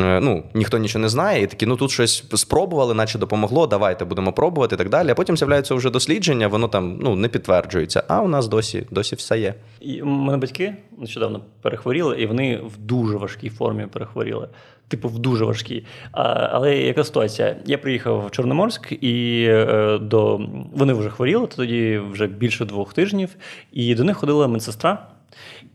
ну 0.00 0.42
ніхто 0.54 0.78
нічого 0.78 1.02
не 1.02 1.08
знає, 1.08 1.42
і 1.42 1.46
такі, 1.46 1.66
ну 1.66 1.76
тут 1.76 1.90
щось 1.90 2.24
спробували, 2.34 2.94
наче 2.94 3.18
допомогло. 3.18 3.66
Давайте 3.66 4.04
будемо 4.04 4.32
пробувати 4.32 4.74
і 4.74 4.78
так 4.78 4.88
далі. 4.88 5.10
А 5.10 5.14
потім 5.14 5.36
з'являються 5.36 5.74
вже 5.74 5.90
дослідження, 5.90 6.48
воно 6.48 6.68
там 6.68 6.98
ну 7.00 7.16
не 7.16 7.28
підтверджується. 7.28 8.04
А 8.08 8.20
у 8.20 8.28
нас 8.28 8.48
досі 8.48 8.86
досі 8.90 9.16
все 9.16 9.38
є. 9.38 9.54
І 9.80 10.02
мене 10.02 10.38
батьки 10.38 10.74
нещодавно 10.98 11.40
перехворіли, 11.62 12.20
і 12.20 12.26
вони 12.26 12.56
в 12.56 12.78
дуже 12.78 13.16
важкій 13.16 13.48
формі 13.48 13.86
перехворіли. 13.86 14.48
Типу, 14.88 15.08
в 15.08 15.18
дуже 15.18 15.44
важкій. 15.44 15.84
А, 16.12 16.22
але 16.52 16.76
яка 16.76 17.04
ситуація? 17.04 17.56
Я 17.66 17.78
приїхав 17.78 18.26
в 18.26 18.30
Чорноморськ, 18.30 18.92
і 18.92 19.44
е, 19.48 19.98
до 19.98 20.40
вони 20.72 20.92
вже 20.92 21.10
хворіли 21.10 21.46
тоді 21.46 22.00
вже 22.12 22.26
більше 22.26 22.64
двох 22.64 22.94
тижнів, 22.94 23.36
і 23.72 23.94
до 23.94 24.04
них 24.04 24.16
ходила 24.16 24.48
медсестра. 24.48 25.06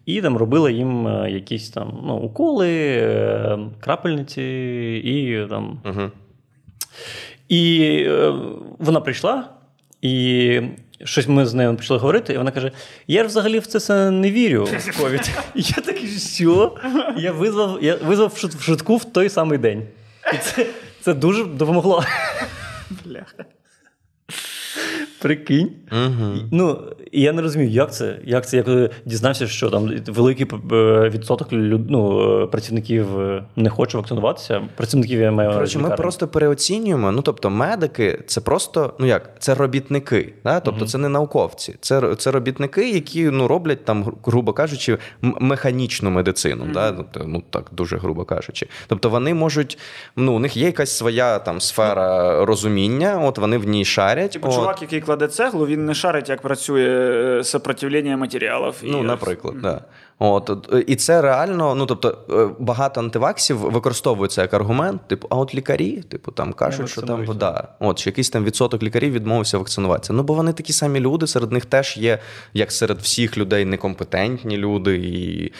І 0.05 0.21
там 0.21 0.37
робила 0.37 0.69
їм 0.69 1.07
е, 1.07 1.31
якісь 1.31 1.69
там 1.69 1.99
ну, 2.03 2.15
уколи, 2.15 2.69
е, 2.69 3.59
крапельниці 3.79 4.41
і 5.05 5.47
там 5.49 5.81
Угу. 5.85 6.11
І 7.49 7.81
е, 8.07 8.33
вона 8.79 9.01
прийшла, 9.01 9.49
і 10.01 10.61
щось 11.03 11.27
ми 11.27 11.45
з 11.45 11.53
нею 11.53 11.75
почали 11.75 11.99
говорити, 11.99 12.33
і 12.33 12.37
вона 12.37 12.51
каже: 12.51 12.71
Я 13.07 13.21
ж 13.21 13.27
взагалі 13.27 13.59
в 13.59 13.67
це 13.67 14.11
не 14.11 14.31
вірю 14.31 14.63
в 14.63 14.99
ковід. 15.01 15.31
І 15.55 15.61
я 15.61 15.83
такий, 15.83 16.09
що? 16.09 16.75
Я 17.17 17.31
визвав, 17.31 17.83
я 17.83 17.95
визвав 17.95 18.29
в 18.35 18.37
шут- 18.37 18.57
в 18.57 18.61
шутку 18.61 18.97
в 18.97 19.05
той 19.05 19.29
самий 19.29 19.57
день. 19.57 19.87
І 20.33 20.37
це, 20.37 20.65
це 21.01 21.13
дуже 21.13 21.45
допомогло. 21.45 22.03
Бляха. 23.05 23.45
Прикинь. 25.21 25.71
Угу. 25.91 26.35
Ну, 26.51 26.95
і 27.15 27.21
я 27.21 27.33
не 27.33 27.41
розумію, 27.41 27.69
як 27.71 27.93
це. 27.93 28.19
Як 28.25 28.47
це, 28.47 28.57
я 28.57 28.63
коли 28.63 28.89
дізнався, 29.05 29.47
що 29.47 29.69
там 29.69 29.91
великий 30.07 30.47
е, 30.71 31.09
відсоток 31.09 31.53
люд- 31.53 31.85
ну, 31.89 32.41
е, 32.43 32.47
працівників 32.47 33.19
е, 33.19 33.43
не 33.55 33.69
хоче 33.69 33.97
вакцинуватися. 33.97 34.61
Працівників 34.75 35.19
я 35.19 35.31
маю 35.31 35.51
Коротше, 35.51 35.79
ми 35.79 35.89
просто 35.89 36.27
переоцінюємо. 36.27 37.11
Ну 37.11 37.21
тобто, 37.21 37.49
медики 37.49 38.23
це 38.27 38.41
просто 38.41 38.93
ну 38.99 39.05
як 39.05 39.29
це 39.39 39.55
робітники, 39.55 40.33
да? 40.43 40.59
тобто 40.59 40.85
це 40.85 40.97
не 40.97 41.09
науковці, 41.09 41.75
це, 41.81 42.15
це 42.15 42.31
робітники, 42.31 42.89
які 42.91 43.23
ну 43.23 43.47
роблять 43.47 43.85
там, 43.85 44.13
грубо 44.25 44.53
кажучи, 44.53 44.97
м- 45.23 45.37
механічну 45.39 46.09
медицину. 46.09 46.65
Да? 46.73 46.91
Тобто, 46.91 47.21
ну 47.27 47.43
так 47.49 47.65
дуже 47.71 47.97
грубо 47.97 48.25
кажучи. 48.25 48.67
Тобто 48.87 49.09
вони 49.09 49.33
можуть, 49.33 49.77
ну 50.15 50.35
у 50.35 50.39
них 50.39 50.57
є 50.57 50.65
якась 50.65 50.97
своя 50.97 51.39
там 51.39 51.61
сфера 51.61 52.45
розуміння, 52.45 53.19
от 53.23 53.37
вони 53.37 53.57
в 53.57 53.67
ній 53.67 53.85
шарять. 53.85 54.31
Типу, 54.31 54.47
от. 54.47 54.53
чувак, 54.53 54.81
який 54.81 55.01
кладе 55.01 55.27
цеглу, 55.27 55.65
він 55.65 55.85
не 55.85 55.93
шарить, 55.93 56.29
як 56.29 56.41
працює 56.41 57.04
е, 57.04 57.04
сопротивлення 57.43 58.17
матеріалів. 58.17 58.73
Ну, 58.83 58.99
І- 58.99 59.03
наприклад, 59.03 59.55
да. 59.61 59.81
От, 60.19 60.73
і 60.87 60.95
це 60.95 61.21
реально, 61.21 61.75
ну 61.75 61.85
тобто, 61.85 62.17
е, 62.29 62.55
багато 62.59 62.99
антиваксів 63.01 63.57
використовується 63.57 64.41
як 64.41 64.53
аргумент, 64.53 65.07
типу, 65.07 65.27
а 65.29 65.35
от 65.35 65.55
лікарі, 65.55 66.01
типу, 66.01 66.31
там 66.31 66.53
кажуть, 66.53 66.89
що 66.89 67.01
там 67.01 67.25
вода. 67.25 67.67
От 67.79 67.99
що 67.99 68.09
якийсь 68.09 68.29
там 68.29 68.43
відсоток 68.43 68.83
лікарів 68.83 69.13
відмовився 69.13 69.57
вакцинуватися. 69.57 70.13
Ну, 70.13 70.23
бо 70.23 70.33
вони 70.33 70.53
такі 70.53 70.73
самі 70.73 70.99
люди, 70.99 71.27
серед 71.27 71.51
них 71.51 71.65
теж 71.65 71.97
є, 71.97 72.19
як 72.53 72.71
серед 72.71 72.97
всіх 72.97 73.37
людей, 73.37 73.65
некомпетентні 73.65 74.57
люди, 74.57 74.95
і, 74.97 75.51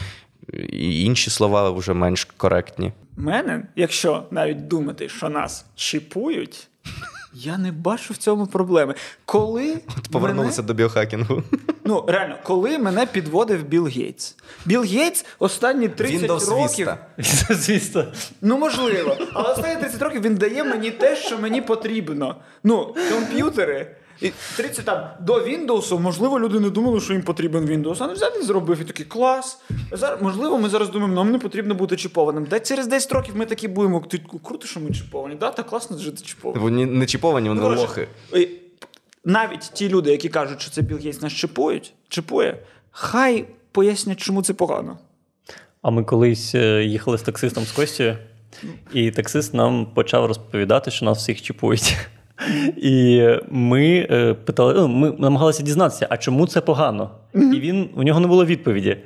і 0.69 1.03
інші 1.03 1.29
слова 1.29 1.69
вже 1.69 1.93
менш 1.93 2.23
коректні. 2.37 2.91
Мене, 3.17 3.67
якщо 3.75 4.23
навіть 4.31 4.67
думати, 4.67 5.09
що 5.09 5.29
нас 5.29 5.65
чіпують, 5.75 6.67
я 7.35 7.57
не 7.57 7.71
бачу 7.71 8.13
в 8.13 8.17
цьому 8.17 8.47
проблеми. 8.47 8.95
Коли 9.25 9.77
Повернулися 10.11 10.61
мене, 10.61 10.67
до 10.67 10.73
біохакінгу. 10.73 11.43
ну 11.85 12.05
реально, 12.07 12.35
коли 12.43 12.79
мене 12.79 13.05
підводив 13.05 13.63
Білл 13.63 13.87
Гейтс. 13.87 14.35
Білл 14.65 14.83
Гейтс 14.83 15.25
останні 15.39 15.87
30 15.87 16.21
Windows 16.21 16.49
років. 16.49 16.87
Звісно. 17.49 18.05
Ну, 18.41 18.57
можливо. 18.57 19.17
Але 19.33 19.49
останні 19.53 19.81
30 19.81 20.01
років 20.01 20.21
він 20.21 20.35
дає 20.35 20.63
мені 20.63 20.91
те, 20.91 21.15
що 21.15 21.37
мені 21.37 21.61
потрібно. 21.61 22.35
Ну, 22.63 22.95
комп'ютери. 23.11 23.95
І 24.21 24.31
30 24.57 24.85
там 24.85 25.07
до 25.19 25.33
Windows, 25.33 25.99
можливо, 25.99 26.39
люди 26.39 26.59
не 26.59 26.69
думали, 26.69 26.99
що 27.01 27.13
їм 27.13 27.21
потрібен 27.23 27.65
Windows. 27.65 27.97
А 27.99 28.07
не 28.07 28.13
взяти 28.13 28.39
і 28.39 28.43
зробив 28.43 28.81
і 28.81 28.83
такий 28.83 29.05
клас. 29.05 29.59
Зараз, 29.91 30.21
можливо, 30.21 30.57
ми 30.57 30.69
зараз 30.69 30.89
думаємо, 30.89 31.15
нам 31.15 31.31
не 31.31 31.39
потрібно 31.39 31.75
бути 31.75 31.95
чіпованим. 31.97 32.45
Да 32.49 32.59
через 32.59 32.87
10 32.87 33.11
років 33.11 33.35
ми 33.37 33.45
такі 33.45 33.67
будемо. 33.67 33.99
Ти 33.99 34.21
круто, 34.43 34.67
що 34.67 34.79
ми 34.79 34.91
чіповані. 34.91 35.35
Да, 35.35 35.51
так 35.51 35.65
класно 35.67 35.97
жити 35.97 36.23
чіповані. 36.23 36.63
Вони 36.63 36.85
не 36.85 37.05
чіповані, 37.05 37.49
вони 37.49 37.61
Ну, 37.61 37.75
лохи. 37.75 38.07
і 38.35 38.47
Навіть 39.25 39.71
ті 39.73 39.89
люди, 39.89 40.11
які 40.11 40.29
кажуть, 40.29 40.61
що 40.61 40.71
це 40.71 40.81
Білл 40.81 40.97
Гейтс 40.97 41.21
нас 41.21 41.33
чіпують, 41.33 41.93
чіпує, 42.09 42.59
хай 42.91 43.45
пояснять, 43.71 44.19
чому 44.19 44.43
це 44.43 44.53
погано. 44.53 44.97
А 45.81 45.89
ми 45.89 46.03
колись 46.03 46.55
е, 46.55 46.83
їхали 46.83 47.17
з 47.17 47.21
таксистом 47.21 47.63
з 47.65 47.71
Костю, 47.71 48.15
і 48.93 49.11
таксист 49.11 49.53
нам 49.53 49.85
почав 49.85 50.25
розповідати, 50.25 50.91
що 50.91 51.05
нас 51.05 51.17
всіх 51.17 51.41
чіпують. 51.41 51.97
І 52.77 53.27
ми 53.49 54.07
е, 54.11 54.33
питали, 54.33 54.73
ну, 54.73 54.87
ми 54.87 55.13
намагалися 55.19 55.63
дізнатися, 55.63 56.07
а 56.09 56.17
чому 56.17 56.47
це 56.47 56.61
погано? 56.61 57.09
І 57.33 57.59
він 57.59 57.89
у 57.95 58.03
нього 58.03 58.19
не 58.19 58.27
було 58.27 58.45
відповіді. 58.45 58.97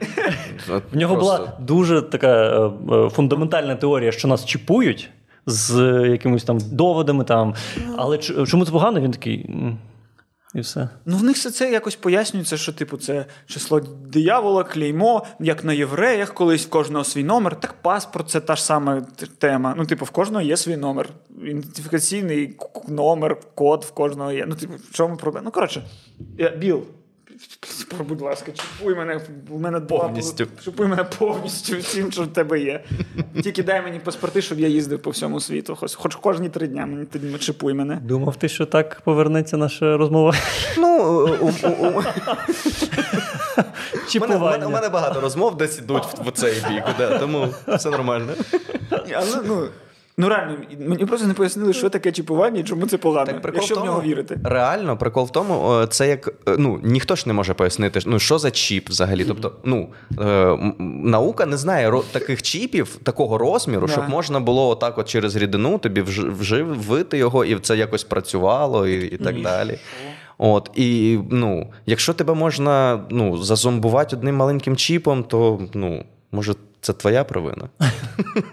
В 0.94 0.98
нього 0.98 1.15
була 1.15 1.54
дуже 1.60 2.02
така 2.02 2.28
е, 2.28 2.72
е, 2.96 3.10
фундаментальна 3.10 3.76
теорія, 3.76 4.12
що 4.12 4.28
нас 4.28 4.46
чіпують 4.46 5.10
з 5.46 5.74
якимись 6.12 6.44
там 6.44 6.58
доводами. 6.72 7.24
Там. 7.24 7.54
Але 7.98 8.18
чому 8.18 8.65
це 8.65 8.72
погано? 8.72 9.02
Він 9.02 9.12
такий. 9.12 9.50
«М, 10.56 10.60
І 10.60 10.62
все. 10.62 10.90
Ну, 11.06 11.18
в 11.18 11.24
них 11.24 11.36
все 11.36 11.52
це 11.52 11.72
якось 11.72 11.96
пояснюється, 11.96 12.58
що, 12.58 12.74
типу, 12.74 12.98
це 12.98 13.26
число 13.46 13.80
диявола, 14.06 14.64
клеймо, 14.64 15.26
як 15.40 15.64
на 15.64 15.74
євреях, 15.74 16.34
колись 16.34 16.66
в 16.66 16.70
кожного 16.70 17.04
свій 17.04 17.24
номер. 17.24 17.60
Так 17.60 17.74
паспорт 17.82 18.30
це 18.30 18.40
та 18.42 18.56
ж 18.56 18.64
сама 18.64 19.02
тема. 19.38 19.74
Ну, 19.78 19.86
типу, 19.86 20.06
в 20.06 20.10
кожного 20.10 20.42
є 20.42 20.58
свій 20.58 20.78
номер. 20.78 21.10
Ідентифікаційний 21.46 22.58
номер, 22.88 23.38
код 23.56 23.84
в 23.84 23.92
кожного 23.92 24.32
є. 24.32 24.46
Ну, 24.48 24.56
типу, 24.56 24.74
в 24.74 24.94
чому 24.94 25.18
проблема? 25.18 25.46
Ну, 25.46 25.52
коротше, 25.52 25.84
Біл, 26.58 26.84
Будь 28.08 28.21
ласка, 28.21 28.52
чіпуй 28.52 28.95
мене, 28.95 29.21
у 29.49 29.60
мене 29.60 29.80
Повністю. 29.80 30.47
Чіпуй 30.63 30.88
мене 30.88 31.04
повністю 31.04 31.78
всім, 31.78 32.12
що 32.12 32.23
в 32.23 32.28
тебе 32.28 32.60
є. 32.60 32.84
Тільки 33.43 33.63
дай 33.63 33.82
мені 33.82 33.99
паспорти, 33.99 34.41
щоб 34.41 34.60
я 34.60 34.67
їздив 34.67 35.02
по 35.02 35.10
всьому 35.10 35.39
світу. 35.39 35.75
Хоч, 35.75 35.95
хоч 35.95 36.15
кожні 36.15 36.49
три 36.49 36.67
дня 36.67 36.86
мені 36.86 37.06
тоді 37.06 37.38
чіпуй 37.38 37.73
мене. 37.73 37.95
Думав 38.04 38.36
ти, 38.36 38.49
що 38.49 38.65
так 38.65 39.02
повернеться 39.02 39.58
наша 39.58 39.97
розмова. 39.97 40.34
Ну, 40.78 41.04
у, 41.04 41.45
у, 41.45 41.49
у, 41.63 41.88
у, 41.88 41.91
мене, 41.91 42.13
у, 43.58 44.10
Чіпування. 44.10 44.39
мене, 44.52 44.65
у 44.65 44.69
мене 44.69 44.89
багато 44.89 45.21
розмов 45.21 45.58
десь 45.58 45.78
ідуть 45.80 46.06
в, 46.06 46.30
в 46.30 46.32
цей 46.32 46.54
бік, 46.69 46.84
тому 47.19 47.47
все 47.67 47.89
нормально. 47.89 48.34
Але 49.15 49.41
ну, 49.47 49.67
ну 50.20 50.30
реально, 50.30 50.56
мені 50.80 51.06
просто 51.06 51.28
не 51.28 51.34
пояснили, 51.34 51.74
що 51.74 51.90
таке 51.90 52.12
чіпування 52.12 52.60
і 52.60 52.64
чому 52.64 52.88
це 52.88 52.98
погано. 52.98 53.26
Так 53.26 53.52
якщо 53.56 53.76
в 53.76 53.82
в 53.82 53.86
нього 53.86 54.02
вірити. 54.02 54.40
Реально, 54.44 54.98
прикол 54.98 55.26
в 55.26 55.32
тому, 55.32 55.86
це 55.90 56.08
як 56.08 56.28
е, 56.28 56.56
ну 56.58 56.80
ніхто 56.84 57.16
ж 57.16 57.24
не 57.28 57.34
може 57.34 57.54
пояснити, 57.54 58.00
ну 58.06 58.20
що 58.20 58.40
за 58.40 58.52
чіп 58.52 58.90
взагалі. 58.90 59.26
Тобто, 59.26 59.52
ну 59.64 59.90
е, 60.20 60.58
наука 61.04 61.46
не 61.46 61.58
знає 61.58 61.94
таких 62.12 62.42
чіпів, 62.42 63.00
такого 63.04 63.38
розміру, 63.38 63.88
Да. 63.88 63.94
щоб 63.94 64.10
можна 64.10 64.40
було 64.40 64.70
отак, 64.70 64.98
от 64.98 65.10
через 65.10 65.36
рідину 65.36 65.78
тобі 65.78 66.02
вж- 66.02 66.38
вживити 66.40 67.18
його, 67.18 67.46
і 67.46 67.60
це 67.60 67.78
якось 67.78 68.04
працювало, 68.04 68.88
і, 68.88 69.06
і 69.06 69.18
так 69.18 69.42
далі. 69.42 69.80
От, 70.42 70.72
і 70.76 71.20
ну, 71.32 71.72
якщо 71.86 72.14
тебе 72.14 72.34
можна 72.34 73.04
ну, 73.10 73.38
зазомбувати 73.38 74.16
одним 74.16 74.36
маленьким 74.36 74.76
чіпом, 74.76 75.24
то 75.24 75.60
ну, 75.74 76.04
може, 76.32 76.54
це 76.82 76.94
твоя 76.94 77.24
провина. 77.24 77.70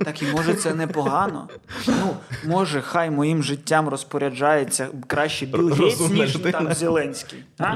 Так 0.05 0.23
і 0.23 0.27
може 0.27 0.55
це 0.55 0.75
непогано. 0.75 1.49
Ну, 1.87 2.17
може, 2.45 2.81
хай 2.81 3.11
моїм 3.11 3.43
життям 3.43 3.89
розпоряджається 3.89 4.89
краще 5.07 5.47
Білл 5.47 5.69
Гейтс, 5.69 5.81
Розумна 6.01 6.25
ніж 6.25 6.35
людина. 6.35 6.53
там 6.59 6.73
Зеленський. 6.73 7.39
А? 7.59 7.73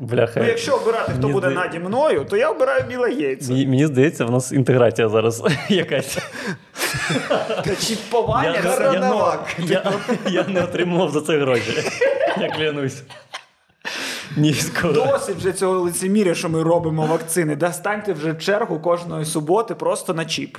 Бляха. 0.00 0.40
Ну, 0.40 0.46
якщо 0.46 0.74
обирати, 0.76 1.12
хто 1.12 1.20
Мені 1.20 1.32
буде 1.32 1.50
здає- 1.50 1.66
наді 1.66 1.78
мною, 1.78 2.26
то 2.30 2.36
я 2.36 2.50
обираю 2.50 2.84
Біла 2.88 3.08
Гейтса. 3.08 3.52
Мені, 3.52 3.66
мені 3.66 3.86
здається, 3.86 4.24
в 4.24 4.30
нас 4.30 4.52
інтеграція 4.52 5.08
зараз 5.08 5.42
якась. 5.68 6.18
Та 7.64 7.76
Чіпування 7.76 8.58
Я, 8.64 9.38
я, 9.58 9.82
я, 10.24 10.30
я 10.30 10.44
не 10.48 10.62
отримував 10.64 11.10
за 11.10 11.20
це 11.20 11.38
гроші. 11.38 11.90
Я 12.40 12.48
клянусь. 12.50 13.02
Ні. 14.36 14.54
Досить 14.82 15.36
вже 15.36 15.52
цього 15.52 15.80
лицеміря, 15.80 16.34
що 16.34 16.48
ми 16.48 16.62
робимо 16.62 17.06
вакцини. 17.06 17.56
Да 17.56 17.72
станьте 17.72 18.12
вже 18.12 18.32
в 18.32 18.38
чергу 18.38 18.78
кожної 18.78 19.24
суботи 19.24 19.74
просто 19.74 20.14
на 20.14 20.24
чіп. 20.24 20.58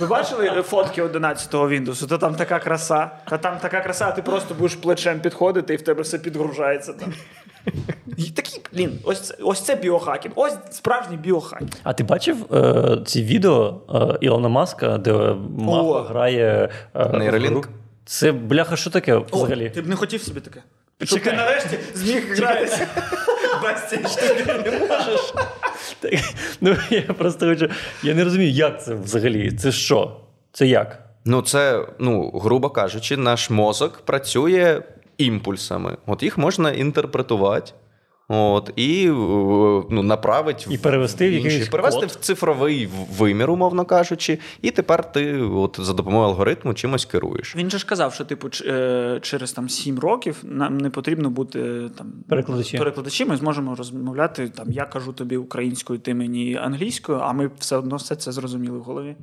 Ви 0.00 0.06
бачили 0.06 0.62
фотки 0.62 1.02
11-го 1.02 1.68
Windows? 1.68 2.08
Та 2.08 2.18
там 2.18 2.34
така 2.34 2.58
краса. 2.58 3.10
Та 3.30 3.38
там 3.38 3.56
така 3.60 3.80
краса, 3.80 4.06
а 4.08 4.12
ти 4.12 4.22
просто 4.22 4.54
будеш 4.54 4.74
плечем 4.74 5.20
підходити 5.20 5.74
і 5.74 5.76
в 5.76 5.82
тебе 5.82 6.02
все 6.02 6.18
підгружається 6.18 6.92
там. 6.92 7.12
І 8.16 8.22
такі, 8.22 8.60
блін, 8.72 8.98
ось 9.04 9.20
це, 9.20 9.34
ось 9.42 9.60
це 9.60 9.74
біохакінг. 9.76 10.34
Ось 10.36 10.54
справжній 10.70 11.16
біохакінг. 11.16 11.70
А 11.82 11.92
ти 11.92 12.04
бачив 12.04 12.54
е, 12.54 12.98
ці 13.04 13.22
відео 13.22 13.80
е, 13.94 14.18
Ілона 14.20 14.48
Маска, 14.48 14.98
де 14.98 15.34
мавпа 15.58 16.02
грає 16.02 16.68
е, 16.94 17.18
Neuralink? 17.18 17.68
Це 18.08 18.32
бляха, 18.32 18.76
що 18.76 18.90
таке 18.90 19.16
взагалі? 19.32 19.66
О, 19.66 19.70
ти 19.74 19.82
б 19.82 19.86
не 19.86 19.96
хотів 19.96 20.22
собі 20.22 20.40
таке. 20.40 20.62
Щоб 21.02 21.20
ти 21.20 21.32
нарешті 21.32 21.78
зміг 21.94 22.36
гратися. 22.36 22.86
Без 23.62 23.88
цієї 23.88 24.80
можеш. 24.88 25.34
Так, 26.00 26.14
ну 26.60 26.76
я 26.90 27.02
просто 27.02 27.46
хочу. 27.46 27.68
Я 28.02 28.14
не 28.14 28.24
розумію, 28.24 28.50
як 28.50 28.84
це 28.84 28.94
взагалі. 28.94 29.52
Це 29.52 29.72
що? 29.72 30.20
Це 30.52 30.66
як? 30.66 31.02
Ну, 31.24 31.42
це, 31.42 31.86
ну, 31.98 32.30
грубо 32.30 32.70
кажучи, 32.70 33.16
наш 33.16 33.50
мозок 33.50 34.00
працює 34.04 34.82
імпульсами. 35.18 35.96
От 36.06 36.22
їх 36.22 36.38
можна 36.38 36.72
інтерпретувати. 36.72 37.72
От, 38.30 38.70
і 38.76 39.06
е, 39.06 39.12
ну, 39.90 40.02
направити 40.02 40.64
І 40.70 40.78
перевести 40.78 41.28
в 41.28 41.32
інші- 41.32 41.70
перевести 41.70 42.00
код. 42.00 42.10
в 42.10 42.14
цифровий 42.14 42.88
вимір, 43.18 43.50
умовно 43.50 43.84
кажучи, 43.84 44.38
і 44.62 44.70
тепер 44.70 45.12
ти 45.12 45.40
от, 45.42 45.76
за 45.82 45.92
допомогою 45.92 46.28
алгоритму 46.28 46.74
чимось 46.74 47.04
керуєш. 47.04 47.56
Він 47.56 47.70
же 47.70 47.78
ж 47.78 47.86
казав, 47.86 48.14
що 48.14 48.24
типу 48.24 48.48
ч- 48.48 48.64
е, 48.68 49.18
через 49.22 49.52
там 49.52 49.68
7 49.68 49.98
років 49.98 50.36
нам 50.42 50.78
не 50.78 50.90
потрібно 50.90 51.30
бути 51.30 51.88
там 51.98 52.12
Перекладачі. 52.28 52.78
перекладачі. 52.78 53.24
Ми 53.24 53.36
зможемо 53.36 53.74
розмовляти. 53.74 54.48
Там 54.48 54.72
я 54.72 54.84
кажу 54.84 55.12
тобі 55.12 55.36
українською, 55.36 55.98
ти 55.98 56.14
мені 56.14 56.56
англійською, 56.56 57.18
а 57.18 57.32
ми 57.32 57.50
все 57.58 57.76
одно 57.76 57.96
все 57.96 58.16
це 58.16 58.32
зрозуміли 58.32 58.78
в 58.78 58.82
голові. 58.82 59.16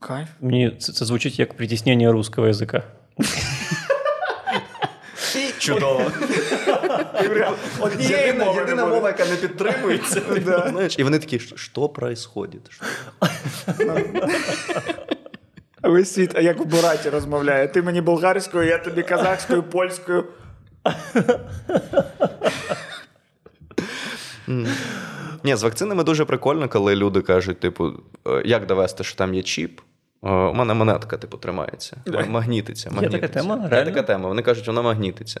Кайф. 0.00 0.28
Мені 0.40 0.70
це, 0.78 0.92
це 0.92 1.04
звучить 1.04 1.38
як 1.38 1.56
притіснення 1.56 2.12
русского 2.12 2.46
язика. 2.46 2.82
Чудово. 5.58 6.02
Єдина, 8.00 8.44
єдина 8.44 8.86
мова, 8.86 9.08
яка 9.08 9.24
не 9.24 9.36
підтримується. 9.36 10.22
І 10.98 11.04
вони 11.04 11.18
такі, 11.18 11.38
що, 11.38 11.56
що 11.56 11.88
происходить? 11.88 12.70
Весь 15.82 16.14
світ, 16.14 16.32
а 16.34 16.40
як 16.40 16.60
в 16.60 16.64
Бураті 16.64 17.10
розмовляє. 17.10 17.68
Ти 17.68 17.82
мені 17.82 18.00
болгарською, 18.00 18.68
я 18.68 18.78
тобі 18.78 19.02
казахською, 19.02 19.62
польською. 19.62 20.24
Ні, 25.44 25.56
з 25.56 25.62
вакцинами 25.62 26.04
дуже 26.04 26.24
прикольно, 26.24 26.68
коли 26.68 26.96
люди 26.96 27.20
кажуть, 27.20 27.60
типу, 27.60 27.92
е, 28.26 28.42
як 28.44 28.66
довести, 28.66 29.04
що 29.04 29.16
там 29.16 29.34
є 29.34 29.42
чіп. 29.42 29.80
Е, 30.26 30.30
У 30.30 30.54
мене 30.54 30.74
монетка, 30.74 31.16
типу, 31.16 31.36
тримається. 31.36 31.96
М- 32.08 32.30
Магнітиться. 32.30 32.90
така 33.08 33.28
тема? 33.28 33.60
Є 33.62 33.68
Реально? 33.68 33.90
така 33.90 34.02
тема. 34.02 34.28
Вони 34.28 34.42
кажуть, 34.42 34.66
вона 34.66 34.82
магнітиться. 34.82 35.40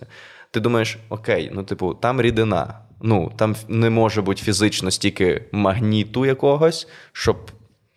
Ти 0.50 0.60
думаєш, 0.60 0.98
окей, 1.08 1.50
ну, 1.54 1.62
типу, 1.62 1.94
там 1.94 2.20
рідина. 2.20 2.74
Ну, 3.02 3.32
там 3.36 3.56
не 3.68 3.90
може 3.90 4.22
бути 4.22 4.42
фізично 4.42 4.90
стільки 4.90 5.44
магніту 5.52 6.26
якогось, 6.26 6.88
щоб. 7.12 7.50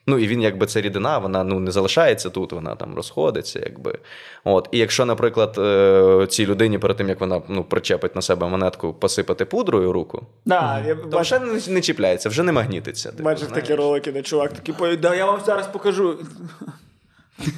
Ну, 0.10 0.19
і 0.19 0.28
він, 0.28 0.41
якби 0.41 0.65
це 0.65 0.82
рідина, 0.82 1.17
вона 1.17 1.43
ну, 1.43 1.60
не 1.60 1.72
залишається 1.72 2.30
тут, 2.30 2.52
вона 2.52 2.76
там 2.76 2.95
розходиться, 2.95 3.60
якби. 3.60 4.00
От. 4.43 4.69
І 4.72 4.78
якщо, 4.78 5.06
наприклад, 5.06 5.56
е, 5.58 6.28
цій 6.30 6.45
людині 6.45 6.78
перед 6.78 6.98
тим, 6.98 7.10
як 7.10 7.19
вона 7.19 7.41
ну, 7.48 7.63
причепить 7.63 8.15
на 8.15 8.22
себе 8.22 8.48
монетку, 8.48 8.93
посипати 8.93 9.45
пудрою 9.45 9.91
руку, 9.93 10.26
Да, 10.45 10.84
я 10.88 10.95
то 10.95 11.08
бачив, 11.08 11.22
вже 11.22 11.69
не, 11.69 11.74
не 11.74 11.82
чіпляється, 11.82 12.30
вже 12.30 12.43
не 12.43 12.52
магнітиться. 12.52 13.10
типу, 13.10 13.24
бачив 13.24 13.52
такі 13.52 13.76
ролики, 13.76 14.12
де 14.12 14.22
чувак 14.22 14.54
такий 14.54 14.76
повідомляє, 14.76 15.02
да, 15.02 15.15
я 15.15 15.26
вам 15.26 15.39
зараз 15.45 15.67
покажу. 15.67 16.17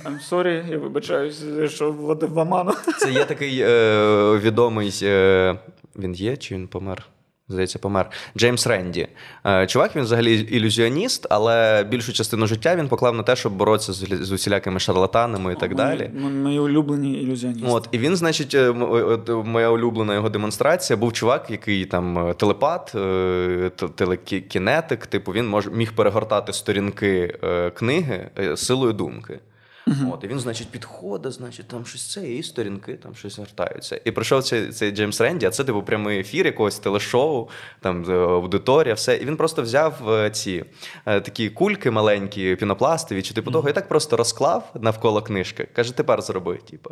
I'm 0.06 0.30
sorry, 0.32 0.72
я 0.72 0.78
вибачаюсь, 0.78 1.44
що 1.68 1.92
вводив 1.92 2.30
в 2.34 2.38
оману. 2.38 2.74
Це 3.00 3.12
є 3.12 3.26
такий 3.26 3.62
е, 3.62 4.38
відомий. 4.38 5.00
Е, 5.04 5.56
він 5.96 6.14
є 6.14 6.38
чи 6.38 6.56
він 6.56 6.68
помер? 6.68 7.06
Здається, 7.52 7.80
помер. 7.80 8.10
Джеймс 8.38 8.68
Ренді. 8.68 9.08
Е, 9.46 9.68
чувак, 9.68 9.96
він 9.96 10.04
взагалі 10.04 10.40
ілюзіоніст, 10.40 11.28
але 11.30 11.84
більшу 11.84 12.14
частину 12.14 12.48
життя 12.48 12.76
він 12.76 12.88
поклав 12.88 13.16
на 13.16 13.24
те, 13.24 13.36
щоб 13.36 13.54
боротися 13.54 13.94
з, 13.94 14.32
усілякими 14.32 14.80
шарлатанами 14.80 15.54
і 15.54 15.56
так 15.56 15.76
далі. 15.76 16.12
Мої, 16.44 16.60
улюблені 16.60 17.14
ілюзіоністи. 17.14 17.68
От, 17.70 17.90
і 17.92 17.98
він, 17.98 18.16
значить, 18.16 18.54
е, 18.54 18.70
от, 18.70 19.30
моя 19.46 19.70
улюблена 19.70 20.14
його 20.14 20.30
демонстрація 20.30 20.98
був 20.98 21.14
чувак, 21.14 21.52
який 21.52 21.86
там 21.86 22.28
е, 22.28 22.34
телепат, 22.34 22.96
е, 22.96 23.72
телекінетик, 23.96 25.08
типу, 25.08 25.32
він 25.32 25.48
мож, 25.48 25.68
міг 25.68 25.94
перегортати 25.94 26.54
сторінки 26.54 27.38
е, 27.44 27.70
книги 27.70 28.30
е, 28.40 28.58
силою 28.58 28.94
думки. 28.94 29.40
От, 29.88 30.24
і 30.24 30.28
він, 30.28 30.40
значить, 30.40 30.70
підходить, 30.70 31.32
значить, 31.32 31.68
там 31.68 31.86
щось 31.86 32.12
це, 32.12 32.32
і 32.32 32.44
сторінки 32.44 32.94
там 32.94 33.16
щось 33.16 33.38
вертаються. 33.38 34.02
І 34.06 34.12
прийшов 34.12 34.44
цей, 34.44 34.70
цей 34.70 34.92
Джеймс 34.92 35.22
Ренді, 35.22 35.46
а 35.46 35.50
це 35.50 35.64
типу 35.64 35.84
прямий 35.84 36.20
ефір 36.20 36.46
якогось 36.46 36.80
телешоу, 36.80 37.50
там 37.80 38.06
е, 38.10 38.14
аудиторія, 38.14 38.94
все. 38.94 39.16
І 39.16 39.26
він 39.26 39.38
просто 39.38 39.62
взяв 39.62 40.10
е, 40.10 40.30
ці 40.30 40.66
е, 41.06 41.22
такі 41.22 41.50
кульки 41.50 41.92
маленькі, 41.92 42.56
пінопластові, 42.56 43.22
чи 43.22 43.34
типу 43.34 43.52
того, 43.52 43.70
і 43.70 43.74
так 43.74 43.88
просто 43.88 44.18
розклав 44.18 44.74
навколо 44.82 45.22
книжки. 45.22 45.68
Каже, 45.74 45.98
тепер 45.98 46.22
зроби, 46.22 46.60
типу. 46.70 46.90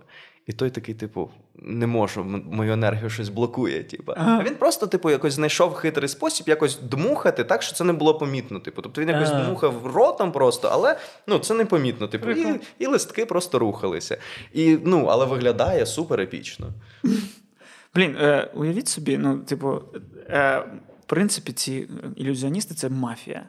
І 0.47 0.53
той 0.53 0.69
такий, 0.69 0.95
типу, 0.95 1.29
не 1.55 1.87
можу, 1.87 2.23
мою 2.23 2.73
енергію 2.73 3.09
щось 3.09 3.29
блокує. 3.29 3.83
Типу. 3.83 4.13
А 4.17 4.43
він 4.43 4.55
просто, 4.55 4.87
типу, 4.87 5.09
якось 5.09 5.33
знайшов 5.33 5.73
хитрий 5.73 6.09
спосіб 6.09 6.49
якось 6.49 6.79
дмухати 6.79 7.43
так, 7.43 7.63
що 7.63 7.75
це 7.75 7.83
не 7.83 7.93
було 7.93 8.17
помітно. 8.17 8.59
Типу. 8.59 8.81
Тобто 8.81 9.01
він 9.01 9.09
якось 9.09 9.31
дмухав 9.31 9.85
ротом 9.85 10.31
просто, 10.31 10.69
але 10.71 10.97
ну, 11.27 11.39
це 11.39 11.53
непомітно. 11.53 12.07
Типу, 12.07 12.31
і, 12.31 12.59
і 12.79 12.87
листки 12.87 13.25
просто 13.25 13.59
рухалися. 13.59 14.17
І, 14.53 14.77
ну, 14.85 15.05
але 15.05 15.25
виглядає 15.25 15.85
супер 15.85 16.21
епічно. 16.21 16.67
Блін, 17.95 18.15
е, 18.19 18.51
уявіть 18.53 18.87
собі, 18.87 19.17
ну, 19.17 19.37
типу, 19.37 19.81
е, 20.29 20.63
в 21.01 21.05
принципі, 21.05 21.51
ці 21.51 21.89
ілюзіоністи 22.15 22.73
це 22.75 22.89
мафія. 22.89 23.47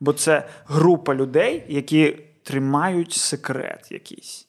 Бо 0.00 0.12
це 0.12 0.48
група 0.66 1.14
людей, 1.14 1.64
які 1.68 2.16
тримають 2.42 3.12
секрет 3.12 3.88
якийсь. 3.90 4.48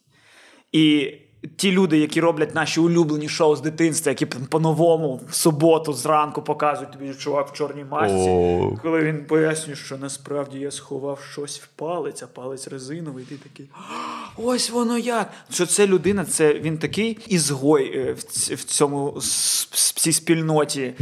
І 0.72 1.14
ті 1.56 1.72
люди, 1.72 1.98
які 1.98 2.22
роблять 2.22 2.56
наші 2.56 2.80
улюблені 2.80 3.30
шоу 3.30 3.56
з 3.56 3.62
дитинства, 3.62 4.10
які 4.10 4.26
по-новому 4.26 5.22
в 5.30 5.36
суботу 5.36 5.94
зранку 5.94 6.42
показують 6.42 6.92
тобі 6.92 7.14
чувак 7.14 7.50
в 7.50 7.54
чорній 7.54 7.86
масці, 7.92 8.30
О. 8.30 8.78
коли 8.82 9.04
він 9.04 9.26
пояснює, 9.26 9.76
що 9.76 9.98
насправді 9.98 10.60
я 10.60 10.72
сховав 10.72 11.20
щось 11.32 11.60
в 11.60 11.68
палець, 11.68 12.24
а 12.24 12.28
палець 12.28 12.68
резиновий, 12.68 13.26
ти 13.26 13.36
такий. 13.38 13.70
Ось 14.38 14.70
воно 14.70 14.98
як. 14.98 15.32
Що 15.50 15.66
це 15.66 15.88
людина, 15.88 16.26
це 16.26 16.54
він 16.54 16.78
такий 16.78 17.18
ізгой 17.28 17.98
е, 17.98 18.14
в, 18.14 18.18
ць- 18.20 18.56
в 18.56 18.64
цьому 18.64 19.14
с- 19.18 19.92
цій 19.96 20.14
спільноті. 20.14 20.94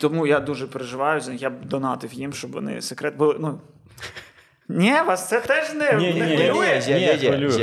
Тому 0.00 0.26
я 0.26 0.40
дуже 0.40 0.66
переживаю 0.66 1.20
за 1.20 1.32
них. 1.32 1.42
Я 1.42 1.50
б 1.50 1.64
донатив 1.64 2.12
їм, 2.12 2.32
щоб 2.32 2.52
вони 2.52 2.82
секрет 2.82 3.16
були. 3.16 3.36
Ну, 3.40 3.58
ні, 4.68 4.92
вас 5.06 5.28
це 5.28 5.40
теж 5.40 5.74
не, 5.74 5.92
Ні, 5.92 6.06
ні, 6.06 6.20
ні, 6.20 6.36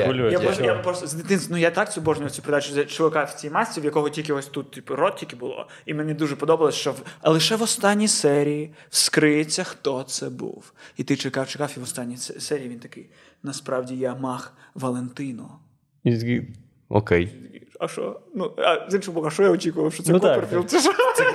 хвилює? 0.03 0.31
Я 0.31 0.39
просто, 0.39 0.63
я 0.63 0.75
просто 0.75 1.07
з 1.07 1.13
дитинства, 1.13 1.55
ну 1.55 1.61
я 1.61 1.71
так 1.71 1.93
цю 1.93 2.01
обожнював 2.01 2.31
цю 2.31 2.41
передачу 2.41 2.73
за 2.73 2.85
чувака 2.85 3.23
в 3.23 3.33
цій 3.33 3.49
масці, 3.49 3.81
в 3.81 3.85
якого 3.85 4.09
тільки 4.09 4.33
ось 4.33 4.47
тут, 4.47 4.71
типу, 4.71 4.95
рот 4.95 5.15
тільки 5.15 5.35
було. 5.35 5.67
І 5.85 5.93
мені 5.93 6.13
дуже 6.13 6.35
подобалось, 6.35 6.75
що 6.75 6.91
в... 6.91 7.01
а 7.21 7.29
лише 7.29 7.55
в 7.55 7.61
останній 7.61 8.07
серії 8.07 8.73
вскриється, 8.89 9.63
хто 9.63 10.03
це 10.03 10.29
був. 10.29 10.73
І 10.97 11.03
ти 11.03 11.15
чекав, 11.15 11.47
чекав, 11.47 11.73
і 11.77 11.79
в 11.79 11.83
останній 11.83 12.17
се- 12.17 12.39
серії 12.39 12.69
він 12.69 12.79
такий: 12.79 13.09
насправді 13.43 13.95
я 13.95 14.15
маг 14.15 14.53
Валентино. 14.75 15.59
І 16.03 16.17
такий, 16.17 16.47
Окей. 16.89 17.33
А 17.79 17.87
що? 17.87 18.19
Ну, 18.35 18.51
а 18.57 18.89
з 18.89 18.95
іншого 18.95 19.15
боку, 19.15 19.31
що 19.31 19.43
я 19.43 19.49
очікував, 19.49 19.93
що 19.93 20.03
це 20.03 20.11
Ну, 20.11 20.19
так, 20.19 20.33
Куперфілд? 20.35 20.69
Це 20.69 20.79
що? 20.81 20.91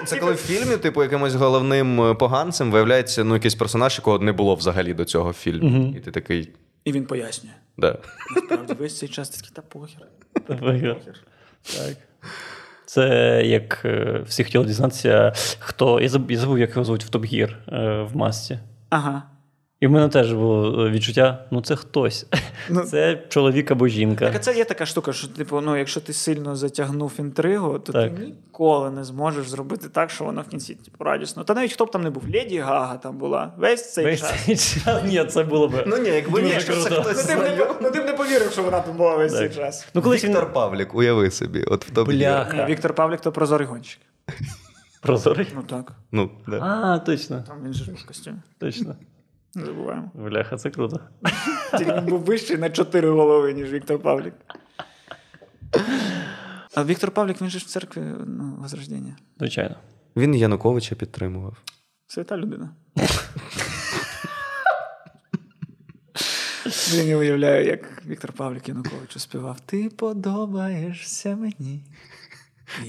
Це 0.07 0.17
коли 0.17 0.33
в 0.33 0.37
фільмі, 0.37 0.77
типу, 0.77 1.03
якимось 1.03 1.35
головним 1.35 2.01
е, 2.01 2.15
поганцем 2.15 2.71
виявляється 2.71 3.25
ну, 3.25 3.35
якийсь 3.35 3.55
персонаж, 3.55 3.99
якого 3.99 4.19
не 4.19 4.33
було 4.33 4.55
взагалі 4.55 4.95
до 4.95 5.05
цього 5.05 5.33
фільму. 5.33 5.95
І 5.97 6.01
ти 6.01 6.11
такий. 6.11 6.51
І 6.85 6.93
він 6.93 7.07
пояснює. 7.07 7.53
Да. 7.79 7.99
Насправді 8.37 8.73
весь 8.73 8.99
цей 8.99 9.09
час 9.09 9.31
ти 9.31 9.37
такий, 9.37 9.53
та 9.55 9.63
похер. 9.63 10.07
«Та 10.47 10.55
виграв». 10.55 10.97
Так. 11.63 11.97
Це 12.87 13.43
як 13.45 13.83
е, 13.85 14.23
всі 14.27 14.45
хотіли 14.45 14.65
дізнатися, 14.65 15.33
хто. 15.59 16.01
Я 16.01 16.09
забув, 16.09 16.59
як 16.59 16.71
його 16.71 16.85
звуть 16.85 17.05
в 17.05 17.09
Топ 17.09 17.25
Гір 17.25 17.59
е, 17.69 18.03
в 18.13 18.17
масці. 18.17 18.59
Ага. 18.91 19.23
І 19.85 19.87
в 19.87 19.91
мене 19.91 20.09
теж 20.09 20.33
було 20.33 20.91
відчуття: 20.91 21.45
ну 21.51 21.61
це 21.61 21.77
хтось. 21.77 22.27
Ну. 22.71 22.81
Це 22.81 23.23
чоловік 23.29 23.71
або 23.71 23.89
жінка. 23.89 24.25
Так, 24.27 24.37
а 24.37 24.39
це 24.39 24.57
є 24.57 24.65
така 24.65 24.87
штука, 24.87 25.13
що 25.13 25.29
типу, 25.29 25.61
ну, 25.61 25.77
якщо 25.77 26.01
ти 26.01 26.13
сильно 26.13 26.57
затягнув 26.57 27.13
інтригу, 27.19 27.79
то 27.79 27.93
Так. 27.93 28.15
ти 28.15 28.25
ніколи 28.25 28.91
не 28.91 29.05
зможеш 29.05 29.49
зробити 29.49 29.89
так, 29.89 30.11
що 30.11 30.25
воно 30.25 30.43
в 30.43 30.49
кінці 30.49 30.75
типу, 30.75 31.05
радісно. 31.05 31.45
Та 31.45 31.55
навіть 31.55 31.73
хто 31.73 31.85
б 31.85 31.91
там 31.91 32.03
не 32.03 32.11
був, 32.11 32.23
Леді 32.35 32.59
Гага 32.59 32.97
там 32.97 33.17
була 33.17 33.53
весь 33.57 33.93
цей 33.93 34.05
Весь 34.05 34.21
час. 34.21 34.45
цей 34.47 34.57
час. 34.57 35.03
Ні, 35.05 35.25
це 35.25 35.43
було 35.43 35.69
б. 35.69 35.85
Ну 35.87 35.99
ні, 35.99 36.09
якби 36.09 36.43
ні, 36.43 36.51
що 36.61 36.77
це 36.77 36.91
хтось 36.91 37.29
Ну 37.29 37.35
ти, 37.35 37.41
не, 37.41 37.67
ну 37.83 37.91
ти 37.91 38.01
б 38.01 38.05
не 38.05 38.13
повірив, 38.13 38.53
що 38.53 38.63
вона 38.63 38.81
там 38.81 38.97
була 38.97 39.17
весь 39.17 39.33
цей 39.39 39.51
час. 39.51 39.89
Ну, 39.95 40.03
колись 40.03 40.25
він 40.25 40.31
Віктор 40.31 40.53
Павлік, 40.53 40.95
уяви 40.95 41.31
собі, 41.31 41.63
от 41.63 41.87
в 41.87 41.91
тобі. 41.91 42.17
Бляха. 42.17 42.57
Ні, 42.57 42.65
Віктор 42.75 42.95
Павлік 42.95 43.21
то 43.21 43.33
прозорий 43.33 43.67
гонщик. 43.67 44.01
прозорий. 45.01 45.47
Ну 45.55 45.63
так. 45.63 45.93
Ну, 46.13 46.31
да. 46.47 46.59
А, 46.61 46.99
точно. 46.99 47.45
Там 47.49 47.57
він 47.65 47.73
же 47.75 47.93
в 47.93 48.07
костюмі. 48.07 48.37
Точно. 48.59 48.95
Не 49.57 49.65
забуваємо. 49.65 50.11
Бляха, 50.15 50.57
це 50.57 50.71
круто. 50.71 51.01
Тільки 51.79 51.93
він 51.93 52.07
був 52.07 52.21
вищий 52.21 52.57
на 52.57 52.71
чотири 52.71 53.11
голови, 53.11 53.53
ніж 53.53 53.73
Віктор 53.73 53.99
Павлік. 53.99 54.35
А 56.75 56.85
Віктор 56.85 57.11
Павлік, 57.11 57.43
він 57.43 57.51
же 57.51 57.59
ж 57.59 57.65
в 57.65 57.69
церкві 57.69 58.01
ну, 58.27 58.57
Возрождення. 58.61 59.17
Звичайно. 59.39 59.77
Він 60.17 60.35
Януковича 60.35 60.95
підтримував. 60.95 61.57
Свята 62.07 62.37
людина. 62.37 62.71
Я 66.95 67.17
уявляю, 67.17 67.67
як 67.67 68.07
Віктор 68.07 68.33
Павлік 68.33 68.69
Януковичу 68.69 69.19
співав 69.19 69.61
Ти 69.61 69.91
подобаєшся 69.91 71.37
мені. 71.37 71.85